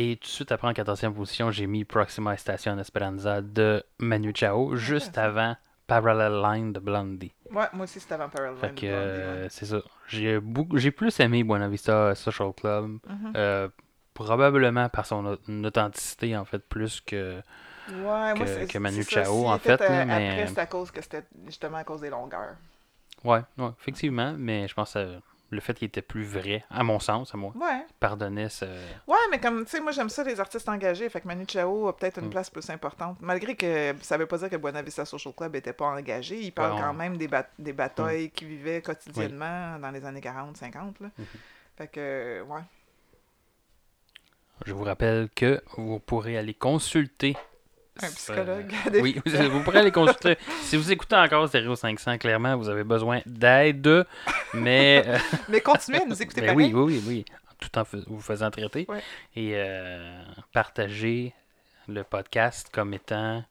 Et 0.00 0.16
tout 0.16 0.26
de 0.28 0.32
suite 0.32 0.52
après, 0.52 0.68
en 0.68 0.72
14e 0.72 1.12
position, 1.12 1.50
j'ai 1.50 1.66
mis 1.66 1.84
Proxima 1.84 2.36
Station 2.36 2.78
Esperanza 2.78 3.40
de 3.42 3.82
Manu 3.98 4.32
Chao, 4.32 4.76
juste 4.76 5.18
avant 5.18 5.56
Parallel 5.88 6.40
Line 6.40 6.72
de 6.72 6.78
Blondie. 6.78 7.32
Ouais, 7.50 7.64
moi 7.72 7.82
aussi, 7.84 7.98
c'était 7.98 8.14
avant 8.14 8.28
Parallel 8.28 8.56
Fait 8.58 8.66
Line 8.68 8.74
que 8.76 8.86
de 8.86 8.90
Blondie, 8.92 9.20
euh, 9.20 9.46
c'est 9.50 9.66
ça. 9.66 9.78
J'ai 10.06 10.38
beaucoup, 10.38 10.76
j'ai 10.78 10.92
plus 10.92 11.18
aimé 11.18 11.42
Buena 11.42 11.66
Vista 11.68 12.14
Social 12.14 12.52
Club. 12.52 12.98
Mhm. 13.08 13.32
euh, 13.34 13.68
probablement 14.14 14.88
par 14.88 15.06
son 15.06 15.24
au- 15.26 15.64
authenticité, 15.64 16.36
en 16.36 16.44
fait, 16.44 16.58
plus 16.60 17.00
que. 17.00 17.36
Ouais, 17.88 17.94
moi, 18.02 18.34
que- 18.34 18.46
c'est- 18.46 18.66
que 18.66 18.78
Manu 18.78 19.02
c'est 19.02 19.14
ça. 19.14 19.24
Chao, 19.24 19.34
S'il 19.38 19.46
en 19.46 19.58
fait, 19.58 19.80
euh, 19.80 20.04
mais- 20.04 20.28
Après, 20.30 20.46
c'est 20.48 20.58
à 20.60 20.66
cause 20.66 20.90
que 20.92 21.00
c'était 21.02 21.24
justement 21.46 21.78
à 21.78 21.84
cause 21.84 22.00
des 22.02 22.10
longueurs. 22.10 22.54
Ouais, 23.24 23.40
ouais, 23.58 23.70
effectivement, 23.80 24.34
mais 24.38 24.68
je 24.68 24.74
pense 24.74 24.92
que 24.94 25.18
le 25.50 25.60
fait 25.60 25.72
qu'il 25.74 25.86
était 25.88 26.02
plus 26.02 26.24
vrai, 26.24 26.62
à 26.70 26.82
mon 26.82 27.00
sens, 27.00 27.34
à 27.34 27.38
moi, 27.38 27.52
Ouais. 27.58 27.86
pardonnait 28.00 28.48
ce. 28.50 28.66
Ouais, 29.06 29.16
mais 29.30 29.40
comme, 29.40 29.64
tu 29.64 29.70
sais, 29.70 29.80
moi, 29.80 29.92
j'aime 29.92 30.10
ça, 30.10 30.22
les 30.22 30.38
artistes 30.40 30.68
engagés. 30.68 31.08
Fait 31.08 31.20
que 31.22 31.26
Manu 31.26 31.44
Chao 31.48 31.88
a 31.88 31.96
peut-être 31.96 32.18
une 32.18 32.26
Mm. 32.26 32.30
place 32.30 32.50
plus 32.50 32.68
importante. 32.68 33.16
Malgré 33.20 33.56
que 33.56 33.94
ça 34.02 34.18
veut 34.18 34.26
pas 34.26 34.36
dire 34.38 34.50
que 34.50 34.56
Buena 34.56 34.82
Vista 34.82 35.04
Social 35.06 35.32
Club 35.34 35.56
était 35.56 35.72
pas 35.72 35.86
engagé. 35.86 36.38
Il 36.40 36.52
parle 36.52 36.72
Ouais, 36.74 36.78
on- 36.80 36.82
quand 36.82 36.94
même 36.94 37.16
des, 37.16 37.28
des 37.58 37.72
batailles 37.72 38.30
qu'ils 38.30 38.48
vivaient 38.48 38.82
quotidiennement 38.82 39.78
dans 39.78 39.90
les 39.90 40.04
années 40.04 40.20
40-50. 40.20 41.00
là. 41.00 41.08
Mhm. 41.16 41.24
Fait 41.76 41.88
que, 41.88 42.42
ouais. 42.42 42.60
Je 44.66 44.72
vous 44.72 44.84
rappelle 44.84 45.28
que 45.34 45.62
vous 45.76 46.00
pourrez 46.00 46.36
aller 46.36 46.52
consulter. 46.54 47.36
Un 48.02 48.08
psychologue. 48.10 48.72
Oui, 49.00 49.20
vous, 49.24 49.60
pourrez 49.62 49.78
aller 49.80 49.92
consulter. 49.92 50.36
si 50.62 50.76
vous 50.76 50.90
écoutez 50.92 51.16
encore 51.16 51.48
Stereo 51.48 51.74
500, 51.74 52.18
clairement, 52.18 52.56
vous 52.56 52.68
avez 52.68 52.84
besoin 52.84 53.20
d'aide, 53.26 54.06
mais. 54.54 55.02
euh, 55.06 55.18
Mais 55.48 55.60
continuez 55.60 56.02
à 56.02 56.06
nous 56.06 56.20
écouter 56.22 56.40
pareil. 56.46 56.56
oui, 56.56 56.72
oui, 56.72 56.82
oui, 56.82 57.02
oui. 57.06 57.24
Tout 57.58 57.76
en 57.78 57.82
vous 58.06 58.20
faisant 58.20 58.50
traiter. 58.50 58.86
Ouais. 58.88 59.02
Et 59.34 59.52
euh, 59.54 60.22
partager 60.52 61.34
le 61.88 62.04
podcast 62.04 62.68
comme 62.72 62.94
étant 62.94 63.42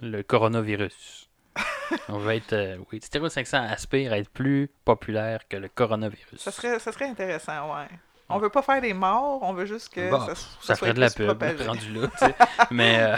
le 0.00 0.22
coronavirus. 0.22 1.28
On 2.08 2.18
va 2.18 2.34
être. 2.34 2.54
euh, 2.54 2.76
oui, 2.90 3.00
Stereo 3.00 3.28
500 3.28 3.58
aspire 3.70 4.12
à 4.14 4.18
être 4.18 4.30
plus 4.30 4.68
populaire 4.84 5.46
que 5.48 5.56
le 5.56 5.68
coronavirus. 5.68 6.38
Ça 6.40 6.50
serait, 6.50 6.78
ça 6.80 6.90
serait 6.90 7.06
intéressant, 7.08 7.72
ouais. 7.76 7.86
On 8.32 8.38
veut 8.38 8.50
pas 8.50 8.62
faire 8.62 8.80
des 8.80 8.94
morts, 8.94 9.40
on 9.42 9.52
veut 9.52 9.66
juste 9.66 9.92
que 9.92 10.10
Bon, 10.10 10.20
ça, 10.20 10.34
ça, 10.34 10.34
ça 10.34 10.46
soit 10.60 10.76
ferait 10.76 10.94
de 10.94 11.00
la 11.00 11.10
pub, 11.10 11.42
rendu 11.66 11.92
là. 11.92 12.08
tu 12.08 12.18
sais. 12.18 12.34
Mais. 12.70 13.00
euh, 13.00 13.16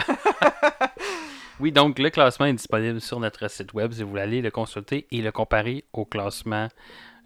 oui, 1.59 1.71
donc 1.71 1.99
le 1.99 2.09
classement 2.09 2.45
est 2.45 2.53
disponible 2.53 3.01
sur 3.01 3.19
notre 3.19 3.49
site 3.49 3.73
web 3.73 3.91
si 3.91 4.03
vous 4.03 4.09
voulez 4.09 4.21
aller 4.21 4.41
le 4.41 4.51
consulter 4.51 5.07
et 5.11 5.21
le 5.21 5.31
comparer 5.31 5.85
au 5.93 6.05
classement 6.05 6.67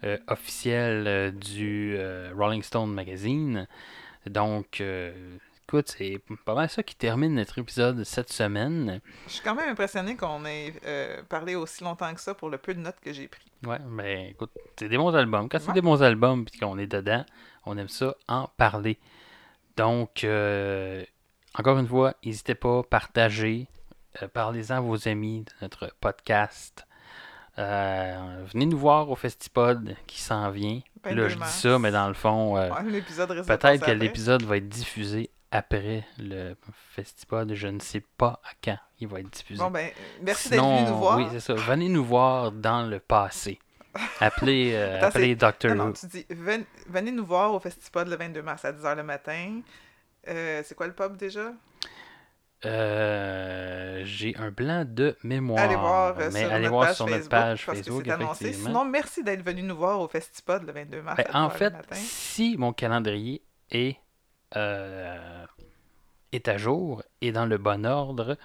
euh, 0.02 0.16
officiel 0.28 1.04
euh, 1.06 1.30
du 1.30 1.94
euh, 1.98 2.32
Rolling 2.34 2.62
Stone 2.62 2.90
Magazine. 2.90 3.66
Donc, 4.24 4.82
écoute, 5.66 5.94
c'est 5.96 6.22
pas 6.46 6.54
mal 6.54 6.70
ça 6.70 6.82
qui 6.82 6.94
termine 6.94 7.34
notre 7.34 7.58
épisode 7.58 8.02
cette 8.04 8.32
semaine. 8.32 9.00
Je 9.26 9.32
suis 9.32 9.42
quand 9.42 9.54
même 9.54 9.70
impressionné 9.70 10.16
qu'on 10.16 10.44
ait 10.44 10.74
parlé 11.28 11.54
aussi 11.54 11.84
longtemps 11.84 12.12
que 12.14 12.20
ça 12.20 12.34
pour 12.34 12.50
le 12.50 12.58
peu 12.58 12.74
de 12.74 12.80
notes 12.80 13.00
que 13.02 13.12
j'ai 13.12 13.28
pris. 13.28 13.50
Ouais, 13.66 13.78
mais 13.90 14.30
écoute, 14.30 14.50
c'est 14.78 14.88
des 14.88 14.98
bons 14.98 15.14
albums. 15.14 15.48
Quand 15.48 15.58
c'est 15.58 15.72
des 15.72 15.80
bons 15.80 16.02
albums 16.02 16.44
et 16.52 16.58
qu'on 16.58 16.78
est 16.78 16.86
dedans, 16.86 17.24
on 17.66 17.76
aime 17.78 17.88
ça 17.88 18.14
en 18.28 18.48
parler. 18.56 18.98
Donc, 19.76 20.24
euh, 20.24 21.04
encore 21.58 21.78
une 21.78 21.88
fois, 21.88 22.14
n'hésitez 22.24 22.54
pas, 22.54 22.82
partagez, 22.82 23.68
euh, 24.22 24.28
parlez-en 24.28 24.76
à 24.76 24.80
vos 24.80 25.08
amis 25.08 25.40
de 25.42 25.52
notre 25.62 25.92
podcast. 26.00 26.86
Euh, 27.58 28.44
venez 28.52 28.66
nous 28.66 28.78
voir 28.78 29.10
au 29.10 29.16
Festipod 29.16 29.96
qui 30.06 30.20
s'en 30.20 30.50
vient. 30.50 30.80
22 31.04 31.22
Là, 31.22 31.28
je 31.28 31.36
dis 31.36 31.48
ça, 31.48 31.78
mais 31.78 31.90
dans 31.90 32.08
le 32.08 32.14
fond, 32.14 32.56
euh, 32.56 32.70
Ouais, 32.70 33.02
peut-être 33.46 33.84
que 33.84 33.90
l'épisode 33.90 34.42
va 34.44 34.56
être 34.58 34.68
diffusé 34.68 35.30
après 35.50 36.04
le 36.18 36.54
Festipod. 36.90 37.52
Je 37.54 37.68
ne 37.68 37.80
sais 37.80 38.04
pas 38.16 38.40
à 38.44 38.50
quand 38.62 38.78
il 39.00 39.08
va 39.08 39.20
être 39.20 39.30
diffusé. 39.30 39.62
Bon, 39.62 39.70
ben, 39.70 39.90
merci 40.22 40.50
d'être 40.50 40.62
venu 40.62 40.88
nous 40.88 40.96
voir. 40.98 41.18
Oui, 41.18 41.26
c'est 41.32 41.40
ça. 41.40 41.54
Venez 41.54 41.88
nous 41.88 42.04
voir 42.04 42.52
dans 42.52 42.82
le 42.82 43.00
passé. 43.00 43.58
Appelez, 44.20 44.72
euh, 44.74 45.00
appelez 45.02 45.34
Doctor 45.34 45.74
Non, 45.74 45.84
non, 45.84 45.90
Who. 45.90 45.96
tu 45.98 46.06
dis, 46.06 46.26
ven- 46.30 46.64
venez 46.88 47.10
nous 47.10 47.24
voir 47.26 47.52
au 47.52 47.60
Festipod 47.60 48.08
le 48.08 48.16
22 48.16 48.42
mars 48.42 48.64
à 48.64 48.72
10h 48.72 48.96
le 48.96 49.02
matin. 49.02 49.60
Euh, 50.28 50.62
c'est 50.64 50.74
quoi 50.74 50.86
le 50.86 50.92
pub 50.92 51.16
déjà? 51.16 51.52
Euh, 52.66 54.02
J'ai 54.04 54.36
un 54.36 54.50
blanc 54.50 54.84
de 54.86 55.16
mémoire. 55.22 55.64
allez 55.64 55.76
voir 55.76 56.18
euh, 56.18 56.28
mais 56.32 56.40
sur, 56.44 56.52
allez 56.52 56.68
notre, 56.68 56.70
voir 56.70 56.86
page 56.88 56.96
sur 56.96 57.06
Facebook, 57.08 57.16
notre 57.16 57.30
page 57.30 57.66
parce 57.66 57.78
Facebook. 57.78 58.02
que 58.02 58.08
c'est 58.08 58.14
annoncé. 58.14 58.52
Sinon, 58.52 58.84
merci 58.84 59.22
d'être 59.24 59.42
venu 59.42 59.62
nous 59.62 59.76
voir 59.76 60.00
au 60.00 60.08
Festipod 60.08 60.64
le 60.64 60.72
22 60.72 61.02
mars 61.02 61.16
Ben, 61.16 61.24
à 61.32 61.38
10h 61.38 61.42
en 61.46 61.50
fait, 61.50 61.70
matin. 61.70 61.94
si 61.96 62.56
mon 62.58 62.72
calendrier 62.72 63.42
est, 63.70 63.96
euh, 64.56 65.46
est 66.32 66.48
à 66.48 66.56
jour 66.56 67.02
et 67.20 67.32
dans 67.32 67.46
le 67.46 67.58
bon 67.58 67.84
ordre, 67.84 68.36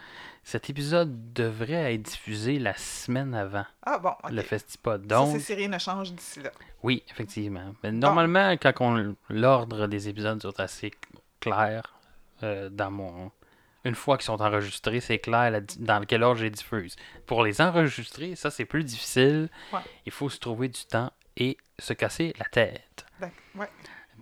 cet 0.44 0.70
épisode 0.70 1.34
devrait 1.34 1.96
être 1.96 2.04
diffusé 2.04 2.60
la 2.60 2.76
semaine 2.76 3.34
avant 3.34 3.66
Ah 3.84 3.98
bon, 3.98 4.14
le 4.30 4.42
Festipod. 4.42 5.08
Donc, 5.08 5.40
si 5.40 5.54
rien 5.56 5.70
ne 5.70 5.80
change 5.80 6.14
d'ici 6.14 6.40
là. 6.40 6.52
Oui, 6.84 7.04
effectivement. 7.10 7.74
Mais 7.84 7.92
normalement, 7.92 8.52
quand 8.52 8.74
on 8.80 9.16
l'ordre 9.30 9.88
des 9.88 10.08
épisodes 10.08 10.40
sont 10.42 10.60
assez 10.60 10.92
clairs 11.40 11.96
euh, 12.44 12.70
dans 12.70 12.92
mon. 12.92 13.32
Une 13.86 13.96
fois 13.96 14.18
qu'ils 14.18 14.26
sont 14.26 14.42
enregistrés, 14.42 15.00
c'est 15.00 15.20
clair 15.20 15.52
la 15.52 15.62
dans 15.62 16.06
quel 16.06 16.24
ordre 16.24 16.40
j'ai 16.40 16.50
diffuse. 16.50 16.96
Pour 17.26 17.44
les 17.44 17.62
enregistrer, 17.62 18.36
ça 18.36 18.50
c'est 18.52 18.66
plus 18.66 18.84
difficile. 18.84 19.50
Ouais. 19.74 19.80
Il 20.06 20.12
faut 20.12 20.30
se 20.30 20.40
trouver 20.40 20.70
du 20.70 20.86
temps 20.86 21.12
et 21.38 21.58
se 21.78 21.94
casser 21.94 22.34
la 22.40 22.46
tête. 22.46 23.06
Ouais. 23.56 23.70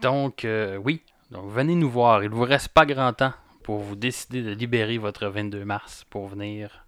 Donc, 0.01 0.45
euh, 0.45 0.77
oui. 0.77 1.01
Donc, 1.31 1.49
venez 1.49 1.75
nous 1.75 1.89
voir. 1.89 2.23
Il 2.23 2.29
vous 2.29 2.43
reste 2.43 2.69
pas 2.69 2.85
grand 2.85 3.13
temps 3.13 3.33
pour 3.63 3.79
vous 3.79 3.95
décider 3.95 4.41
de 4.43 4.51
libérer 4.51 4.97
votre 4.97 5.27
22 5.27 5.65
mars 5.65 6.05
pour 6.09 6.27
venir 6.27 6.85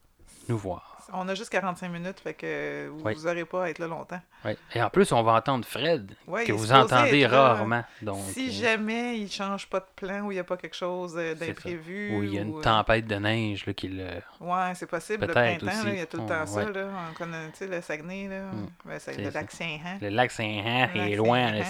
nous 0.49 0.57
voir. 0.57 0.91
On 1.13 1.28
a 1.30 1.36
juste 1.36 1.51
45 1.51 1.89
minutes, 1.89 2.19
fait 2.19 2.34
que 2.34 2.88
vous 2.89 3.03
Oui. 3.05 3.13
n'aurez 3.23 3.45
pas 3.45 3.65
à 3.65 3.69
être 3.69 3.78
là 3.78 3.86
longtemps. 3.86 4.19
Ouais. 4.43 4.57
Et 4.73 4.82
en 4.82 4.89
plus, 4.89 5.11
on 5.11 5.21
va 5.21 5.34
entendre 5.34 5.63
Fred, 5.63 6.11
que 6.28 6.39
est 6.41 6.51
vous 6.51 6.71
entendez 6.71 7.28
rarement. 7.28 7.84
Donc, 8.01 8.17
si 8.30 8.49
euh, 8.49 8.51
jamais 8.51 9.19
il 9.19 9.32
change 9.32 9.67
pas 9.67 9.82
de 9.82 9.86
plan 9.95 10.21
ou 10.21 10.32
il 10.32 10.36
n'y 10.36 10.39
a 10.39 10.43
pas 10.43 10.57
quelque 10.57 10.76
chose 10.76 11.13
euh, 11.15 11.36
d'imprévu. 11.36 12.15
ou 12.17 12.23
il 12.23 12.34
y 12.34 12.39
a 12.39 12.41
une 12.41 12.55
ou, 12.55 12.57
euh, 12.57 12.61
tempête 12.61 13.05
de 13.05 13.15
neige 13.15 13.67
là, 13.67 13.73
qui 13.73 13.88
le. 13.89 14.07
Ouais, 14.41 14.71
c'est 14.73 14.88
possible. 14.89 15.28
Le 15.28 15.34
Peut-être 15.34 15.63
printemps, 15.65 15.88
il 15.89 15.97
y 15.97 16.01
a 16.01 16.05
tout 16.07 16.17
le 16.17 16.23
On- 16.23 16.28
temps 16.28 16.39
ouais. 16.39 16.47
ça. 16.47 16.71
Là. 16.71 16.88
On 17.11 17.13
connaît, 17.13 17.51
le 17.78 17.82
Saguenay, 17.82 18.28
là. 18.28 18.41
Mm. 18.41 18.67
Ben, 18.86 18.99
c'est 18.99 19.17
le 19.17 19.30
lac 19.30 19.51
Saint-Jean. 19.51 19.97
Le 20.01 20.09
lac 20.09 20.32
Saint-Jean 20.32 20.88
Le 20.93 20.99
lac 20.99 21.11
est 21.11 21.15
loin, 21.15 21.51
là. 21.51 21.63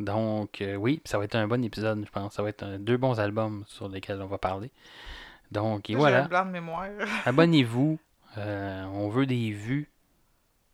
Donc, 0.00 0.60
euh, 0.60 0.74
oui, 0.76 1.00
ça 1.04 1.18
va 1.18 1.24
être 1.24 1.34
un 1.36 1.46
bon 1.46 1.62
épisode, 1.64 2.04
je 2.04 2.10
pense. 2.10 2.34
Ça 2.34 2.42
va 2.42 2.48
être 2.48 2.62
un- 2.64 2.78
deux 2.78 2.96
bons 2.96 3.20
albums 3.20 3.64
sur 3.68 3.88
lesquels 3.88 4.20
on 4.20 4.26
va 4.26 4.38
parler. 4.38 4.70
Donc, 5.50 5.90
et 5.90 5.94
voilà. 5.94 6.24
un 6.24 6.28
blanc 6.28 6.46
de 6.46 6.50
mémoire. 6.50 6.88
Abonnez-vous. 7.26 7.98
Euh, 8.38 8.84
on 8.84 9.08
veut 9.10 9.26
des 9.26 9.52
vues, 9.52 9.90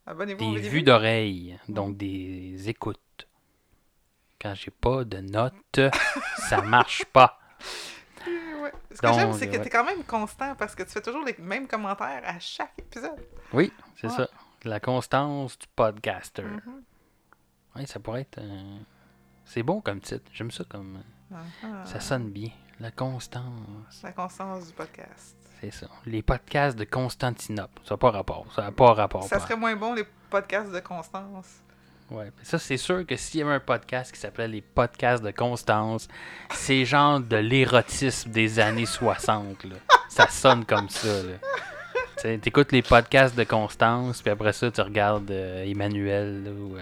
Abonnez-vous. 0.07 0.55
des 0.55 0.61
vues 0.69 0.81
d'oreilles, 0.81 1.59
donc 1.67 1.97
des 1.97 2.69
écoutes. 2.69 3.27
Quand 4.41 4.55
j'ai 4.55 4.71
pas 4.71 5.03
de 5.03 5.17
notes, 5.17 5.81
ça 6.49 6.61
marche 6.61 7.03
pas. 7.05 7.37
Ouais. 8.61 8.71
Ce 8.95 9.01
que 9.01 9.13
j'aime, 9.13 9.33
c'est 9.33 9.47
que 9.47 9.57
ouais. 9.57 9.61
tu 9.61 9.67
es 9.67 9.69
quand 9.69 9.83
même 9.83 10.03
constant 10.05 10.55
parce 10.55 10.73
que 10.75 10.83
tu 10.83 10.89
fais 10.91 11.01
toujours 11.01 11.25
les 11.25 11.35
mêmes 11.39 11.67
commentaires 11.67 12.21
à 12.25 12.39
chaque 12.39 12.73
épisode. 12.79 13.19
Oui, 13.51 13.73
c'est 13.97 14.07
Ouais. 14.07 14.13
ça. 14.15 14.29
La 14.63 14.79
constance 14.79 15.57
du 15.59 15.67
podcaster. 15.75 16.43
Mhm. 16.43 16.81
Oui, 17.75 17.85
ça 17.87 17.99
pourrait 17.99 18.21
être. 18.21 18.39
C'est 19.49 19.63
bon 19.63 19.81
comme 19.81 19.99
titre. 19.99 20.29
J'aime 20.31 20.51
ça 20.51 20.63
comme. 20.69 20.99
Ah, 21.33 21.37
Ça 21.83 21.99
sonne 21.99 22.29
bien. 22.29 22.49
La 22.79 22.91
constance. 22.91 23.43
La 24.03 24.11
constance 24.11 24.67
du 24.67 24.73
podcast. 24.73 25.35
C'est 25.59 25.71
ça. 25.71 25.87
Les 26.05 26.21
podcasts 26.21 26.77
de 26.77 26.83
Constantinople. 26.85 27.81
Ça 27.83 27.95
n'a 27.95 27.97
pas 27.97 28.11
rapport. 28.11 28.45
Ça 28.55 28.61
n'a 28.61 28.71
pas 28.71 28.93
rapport. 28.93 29.23
Ça 29.23 29.37
pas. 29.37 29.41
serait 29.41 29.55
moins 29.55 29.75
bon 29.75 29.95
les 29.95 30.05
podcasts 30.29 30.71
de 30.71 30.79
Constance. 30.79 31.61
Ouais. 32.11 32.31
mais 32.37 32.43
Ça, 32.43 32.59
c'est 32.59 32.77
sûr 32.77 33.05
que 33.07 33.15
s'il 33.15 33.39
y 33.39 33.43
avait 33.43 33.55
un 33.55 33.59
podcast 33.59 34.13
qui 34.13 34.19
s'appelait 34.19 34.47
les 34.47 34.61
podcasts 34.61 35.23
de 35.23 35.31
Constance, 35.31 36.07
c'est 36.51 36.85
genre 36.85 37.19
de 37.19 37.37
l'érotisme 37.37 38.29
des 38.29 38.59
années 38.59 38.85
60. 38.85 39.63
Là. 39.63 39.75
Ça 40.09 40.27
sonne 40.27 40.63
comme 40.63 40.89
ça. 40.89 41.23
Là. 41.23 42.37
T'écoutes 42.37 42.71
les 42.71 42.83
podcasts 42.83 43.35
de 43.35 43.45
Constance, 43.45 44.21
puis 44.21 44.29
après 44.31 44.53
ça, 44.53 44.69
tu 44.69 44.81
regardes 44.81 45.31
euh, 45.31 45.63
Emmanuel 45.63 46.43
là, 46.43 46.51
ou, 46.51 46.75
euh, 46.77 46.81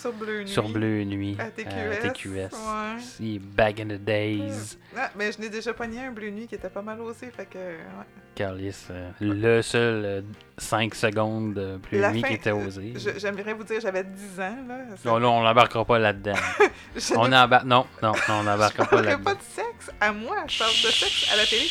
Sur 0.00 0.12
Bleu 0.12 0.40
Nuit. 0.42 0.48
sur 0.48 0.68
Bleu 0.68 1.02
Nuit 1.04 1.36
À 1.40 1.50
TQS, 1.50 2.12
TQS. 2.12 2.28
ouais. 2.52 3.00
Si, 3.00 3.38
back 3.38 3.80
in 3.80 3.86
the 3.86 3.98
days. 4.04 4.76
Ah, 4.96 5.10
mais 5.16 5.32
je 5.32 5.40
n'ai 5.40 5.48
déjà 5.48 5.74
pogné 5.74 6.00
un 6.00 6.12
Bleu 6.12 6.30
Nuit 6.30 6.46
qui 6.46 6.54
était 6.54 6.68
pas 6.70 6.82
mal 6.82 7.00
osé, 7.00 7.30
fait 7.36 7.46
que... 7.46 7.58
ouais. 7.58 8.06
Carlis, 8.36 8.76
euh, 8.90 9.10
le 9.20 9.60
seul 9.62 10.24
5 10.56 10.94
secondes 10.94 11.54
de 11.54 11.78
Bleu 11.78 12.00
La 12.00 12.12
Nuit 12.12 12.20
fin, 12.20 12.28
qui 12.28 12.34
était 12.34 12.50
euh, 12.50 12.66
osé. 12.66 12.92
je- 12.96 13.18
J'aimerais 13.18 13.52
vous 13.54 13.64
dire, 13.64 13.80
j'avais 13.80 14.04
10 14.04 14.38
ans, 14.40 14.56
là. 14.68 14.78
Non, 15.04 15.18
là, 15.18 15.28
on 15.28 15.42
n'embarquera 15.42 15.84
pas 15.84 15.98
là-dedans. 15.98 16.34
je 16.96 17.14
on 17.14 17.32
embarque. 17.32 17.64
Non, 17.64 17.84
non, 18.00 18.12
non, 18.28 18.34
on 18.34 18.42
n'embarquera 18.44 18.84
Je 18.90 18.90
pas 18.90 19.02
là-dedans. 19.02 19.24
pas 19.24 19.34
de 19.34 19.42
sexe 19.42 19.90
à 20.00 20.12
moi, 20.12 20.36
je 20.46 20.58
parle 20.58 20.70
de 20.70 20.90
sexe 20.92 21.32
à 21.32 21.36
la 21.36 21.44
télé. 21.46 21.66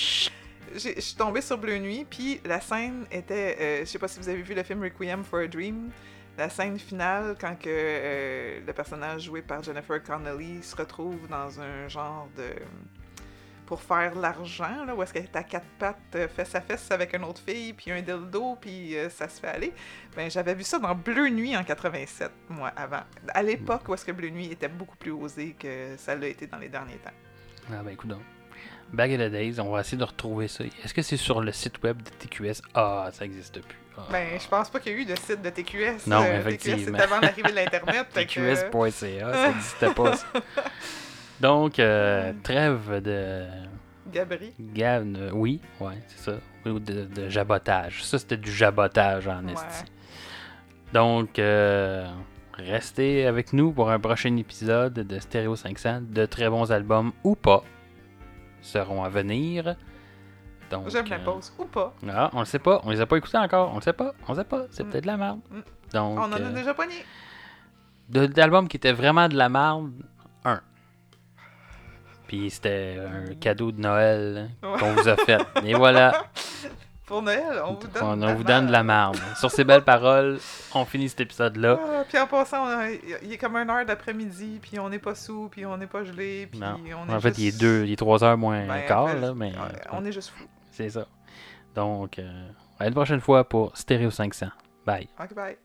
J'ai- 0.76 0.96
Je 0.96 1.00
suis 1.02 1.16
tombée 1.16 1.40
sur 1.42 1.58
Bleu 1.58 1.78
Nuit, 1.78 2.06
puis 2.10 2.42
la 2.44 2.60
scène 2.60 3.06
était. 3.10 3.58
euh, 3.62 3.80
je 3.80 3.86
sais 3.86 4.00
pas 4.00 4.10
si 4.10 4.20
vous 4.20 4.28
avez 4.28 4.42
vu 4.42 4.54
le 4.54 4.64
film 4.64 4.82
Requiem 4.84 5.24
for 5.24 5.40
a 5.40 5.48
Dream. 5.48 5.90
La 6.38 6.50
scène 6.50 6.78
finale, 6.78 7.36
quand 7.40 7.56
que, 7.58 7.68
euh, 7.68 8.60
le 8.66 8.74
personnage 8.74 9.24
joué 9.24 9.42
par 9.42 9.64
Jennifer 9.64 10.02
Connelly 10.04 10.62
se 10.62 10.76
retrouve 10.76 11.28
dans 11.28 11.60
un 11.60 11.88
genre 11.88 12.30
de. 12.38 12.44
pour 13.66 13.82
faire 13.82 14.16
l'argent, 14.16 14.86
là, 14.86 14.96
où 14.96 15.02
est-ce 15.04 15.12
qu'elle 15.12 15.24
est 15.24 15.36
à 15.36 15.44
quatre 15.44 15.68
pattes, 15.80 15.98
euh, 16.16 16.28
fesse 16.28 16.56
à 16.56 16.62
fesse 16.62 16.90
avec 16.92 17.14
une 17.14 17.24
autre 17.24 17.42
fille, 17.46 17.74
puis 17.74 17.92
un 17.92 18.02
dildo, 18.02 18.56
puis 18.62 18.96
euh, 18.96 19.10
ça 19.10 19.28
se 19.28 19.42
fait 19.42 19.48
aller. 19.48 19.74
Ben, 20.16 20.30
j'avais 20.30 20.54
vu 20.54 20.64
ça 20.64 20.80
dans 20.80 20.96
Bleu 20.96 21.28
Nuit 21.30 21.58
en 21.58 21.64
87, 21.64 22.32
moi, 22.50 22.72
avant. 22.78 23.02
À 23.34 23.44
l'époque 23.44 23.90
où 23.90 23.94
est-ce 23.96 24.06
que 24.06 24.12
Bleu 24.12 24.30
Nuit 24.30 24.52
était 24.52 24.70
beaucoup 24.70 24.96
plus 24.96 25.12
osé 25.12 25.56
que 25.60 25.96
ça 25.98 26.16
l'a 26.16 26.28
été 26.28 26.46
dans 26.48 26.60
les 26.60 26.70
derniers 26.70 26.98
temps. 26.98 27.12
Ah 27.70 27.82
ben 27.84 27.90
écoute 27.90 28.10
donc. 28.10 28.22
Back 28.94 29.12
in 29.12 29.18
the 29.18 29.32
days, 29.32 29.60
on 29.60 29.72
va 29.72 29.82
essayer 29.82 29.98
de 29.98 30.04
retrouver 30.06 30.48
ça. 30.48 30.64
Est-ce 30.64 30.94
que 30.94 31.02
c'est 31.02 31.18
sur 31.18 31.42
le 31.42 31.52
site 31.52 31.84
web 31.84 32.02
de 32.02 32.10
TQS? 32.10 32.62
Ah, 32.74 33.10
ça 33.12 33.26
n'existe 33.26 33.60
plus. 33.60 33.78
Ah. 33.98 34.02
Ben, 34.12 34.28
je 34.40 34.48
pense 34.48 34.70
pas 34.70 34.80
qu'il 34.80 34.92
y 34.92 34.96
a 34.96 35.00
eu 35.00 35.06
de 35.06 35.16
site 35.16 35.42
de 35.42 35.50
TQS. 35.50 36.08
Non, 36.08 36.22
Euh, 36.22 36.40
effectivement. 36.40 36.78
TQS, 36.78 36.86
c'était 36.86 37.02
avant 37.02 37.20
l'arrivée 37.20 37.50
de 37.50 37.56
l'Internet. 37.56 38.08
TQS.ca, 38.14 39.34
ça 39.34 39.48
n'existait 39.50 39.94
pas. 39.94 40.16
ça. 40.16 40.26
Donc, 41.42 41.80
euh, 41.80 42.34
trêve 42.44 43.02
de... 43.02 43.46
Gabri. 44.12 44.54
Gab, 44.60 45.32
oui, 45.34 45.60
ouais, 45.80 45.96
c'est 46.08 46.32
ça. 46.32 46.38
Ou 46.66 46.80
de, 46.80 47.06
de 47.06 47.30
jabotage. 47.30 48.04
Ça, 48.04 48.18
c'était 48.20 48.38
du 48.38 48.52
jabotage 48.52 49.28
en 49.28 49.46
Ouais. 49.46 49.54
esti. 49.54 49.92
Donc, 50.94 51.38
euh, 51.40 52.08
restez 52.54 53.26
avec 53.28 53.52
nous 53.54 53.72
pour 53.74 53.90
un 53.92 54.00
prochain 54.00 54.36
épisode 54.38 54.94
de 54.94 55.20
Stereo 55.20 55.56
500. 55.56 56.02
De 56.10 56.26
très 56.26 56.50
bons 56.50 56.72
albums 56.72 57.12
ou 57.24 57.36
pas 57.36 57.64
seront 58.62 59.04
à 59.04 59.10
venir. 59.10 59.76
Donc, 60.72 60.90
J'aime 60.90 61.06
la 61.08 61.16
euh, 61.18 61.24
pause. 61.24 61.54
Ou 61.60 61.66
pas. 61.66 61.94
ah, 62.10 62.30
on 62.34 62.40
le 62.40 62.46
sait 62.46 62.60
pas. 62.60 62.82
On 62.84 62.90
les 62.92 63.00
a 63.02 63.06
pas 63.06 63.18
écoutés 63.18 63.38
encore. 63.38 63.72
On 63.72 63.76
le 63.78 63.82
sait 63.82 63.94
pas. 63.94 64.14
On 64.28 64.34
le 64.34 64.38
sait 64.40 64.44
pas. 64.46 64.64
C'est 64.72 64.84
Mm. 64.84 64.90
peut-être 64.90 65.04
de 65.04 65.08
la 65.08 65.18
merde. 65.18 65.40
Mm. 65.50 65.60
Donc, 65.94 66.20
On 66.20 66.24
en 66.24 66.32
a 66.34 66.40
euh, 66.40 66.52
déjà 66.52 66.74
pogné. 66.74 66.96
de- 68.10 68.26
d'albums 68.26 68.68
qui 68.68 68.78
étaient 68.78 68.92
vraiment 68.94 69.28
de 69.30 69.36
la 69.36 69.48
merde, 69.50 69.92
un. 70.46 70.62
Puis 72.28 72.50
c'était 72.50 72.98
un 73.00 73.36
cadeau 73.36 73.72
de 73.72 73.80
Noël 73.80 74.50
Ouais. 74.62 74.78
qu'on 74.80 74.94
vous 74.94 75.08
a 75.08 75.16
fait. 75.16 75.40
Et 75.64 75.74
voilà. 75.74 76.14
Pour 77.06 77.22
Noël, 77.22 77.62
on 77.66 77.76
vous 77.76 77.88
donne. 77.88 78.04
On, 78.04 78.18
de 78.18 78.24
on 78.24 78.26
la 78.28 78.34
vous 78.36 78.44
donne 78.44 78.68
de 78.68 78.72
la 78.74 78.84
merde. 78.84 79.16
merde. 79.18 79.38
Sur 79.38 79.50
ces 79.50 79.64
belles 79.64 79.86
paroles, 79.86 80.40
on 80.76 80.84
finit 80.84 81.08
cet 81.08 81.22
épisode-là. 81.22 81.80
Ah, 81.82 82.04
puis 82.06 82.18
en 82.20 82.28
passant, 82.28 82.66
il 83.24 83.32
est 83.32 83.38
comme 83.38 83.56
une 83.56 83.70
heure 83.70 83.86
d'après-midi, 83.86 84.60
puis 84.62 84.78
on 84.78 84.90
n'est 84.90 85.00
pas 85.00 85.16
sous, 85.16 85.48
puis 85.50 85.66
on 85.66 85.78
n'est 85.78 85.88
pas 85.88 86.04
gelé, 86.04 86.48
puis 86.52 86.60
Non. 86.60 86.76
on 86.84 87.10
est 87.10 87.16
En 87.16 87.22
fait, 87.22 87.30
juste- 87.30 87.40
il 87.40 87.48
est 87.48 87.58
deux, 87.62 87.86
il 87.86 87.94
est 87.94 87.96
trois 87.96 88.22
heures 88.26 88.38
moins 88.38 88.68
Ben, 88.68 88.86
quart, 88.86 89.16
là, 89.16 89.34
mais 89.34 89.52
ouais, 89.52 89.82
on 89.94 90.04
est 90.04 90.12
juste 90.12 90.32
fou. 90.32 90.44
C'est 90.78 90.90
ça. 90.90 91.08
Donc, 91.76 92.20
euh, 92.20 92.50
à 92.80 92.88
une 92.88 92.94
prochaine 92.94 93.20
fois 93.20 93.48
pour 93.48 93.76
Stereo 93.76 94.12
500. 94.12 94.48
Bye. 94.86 95.10
Bye. 95.36 95.58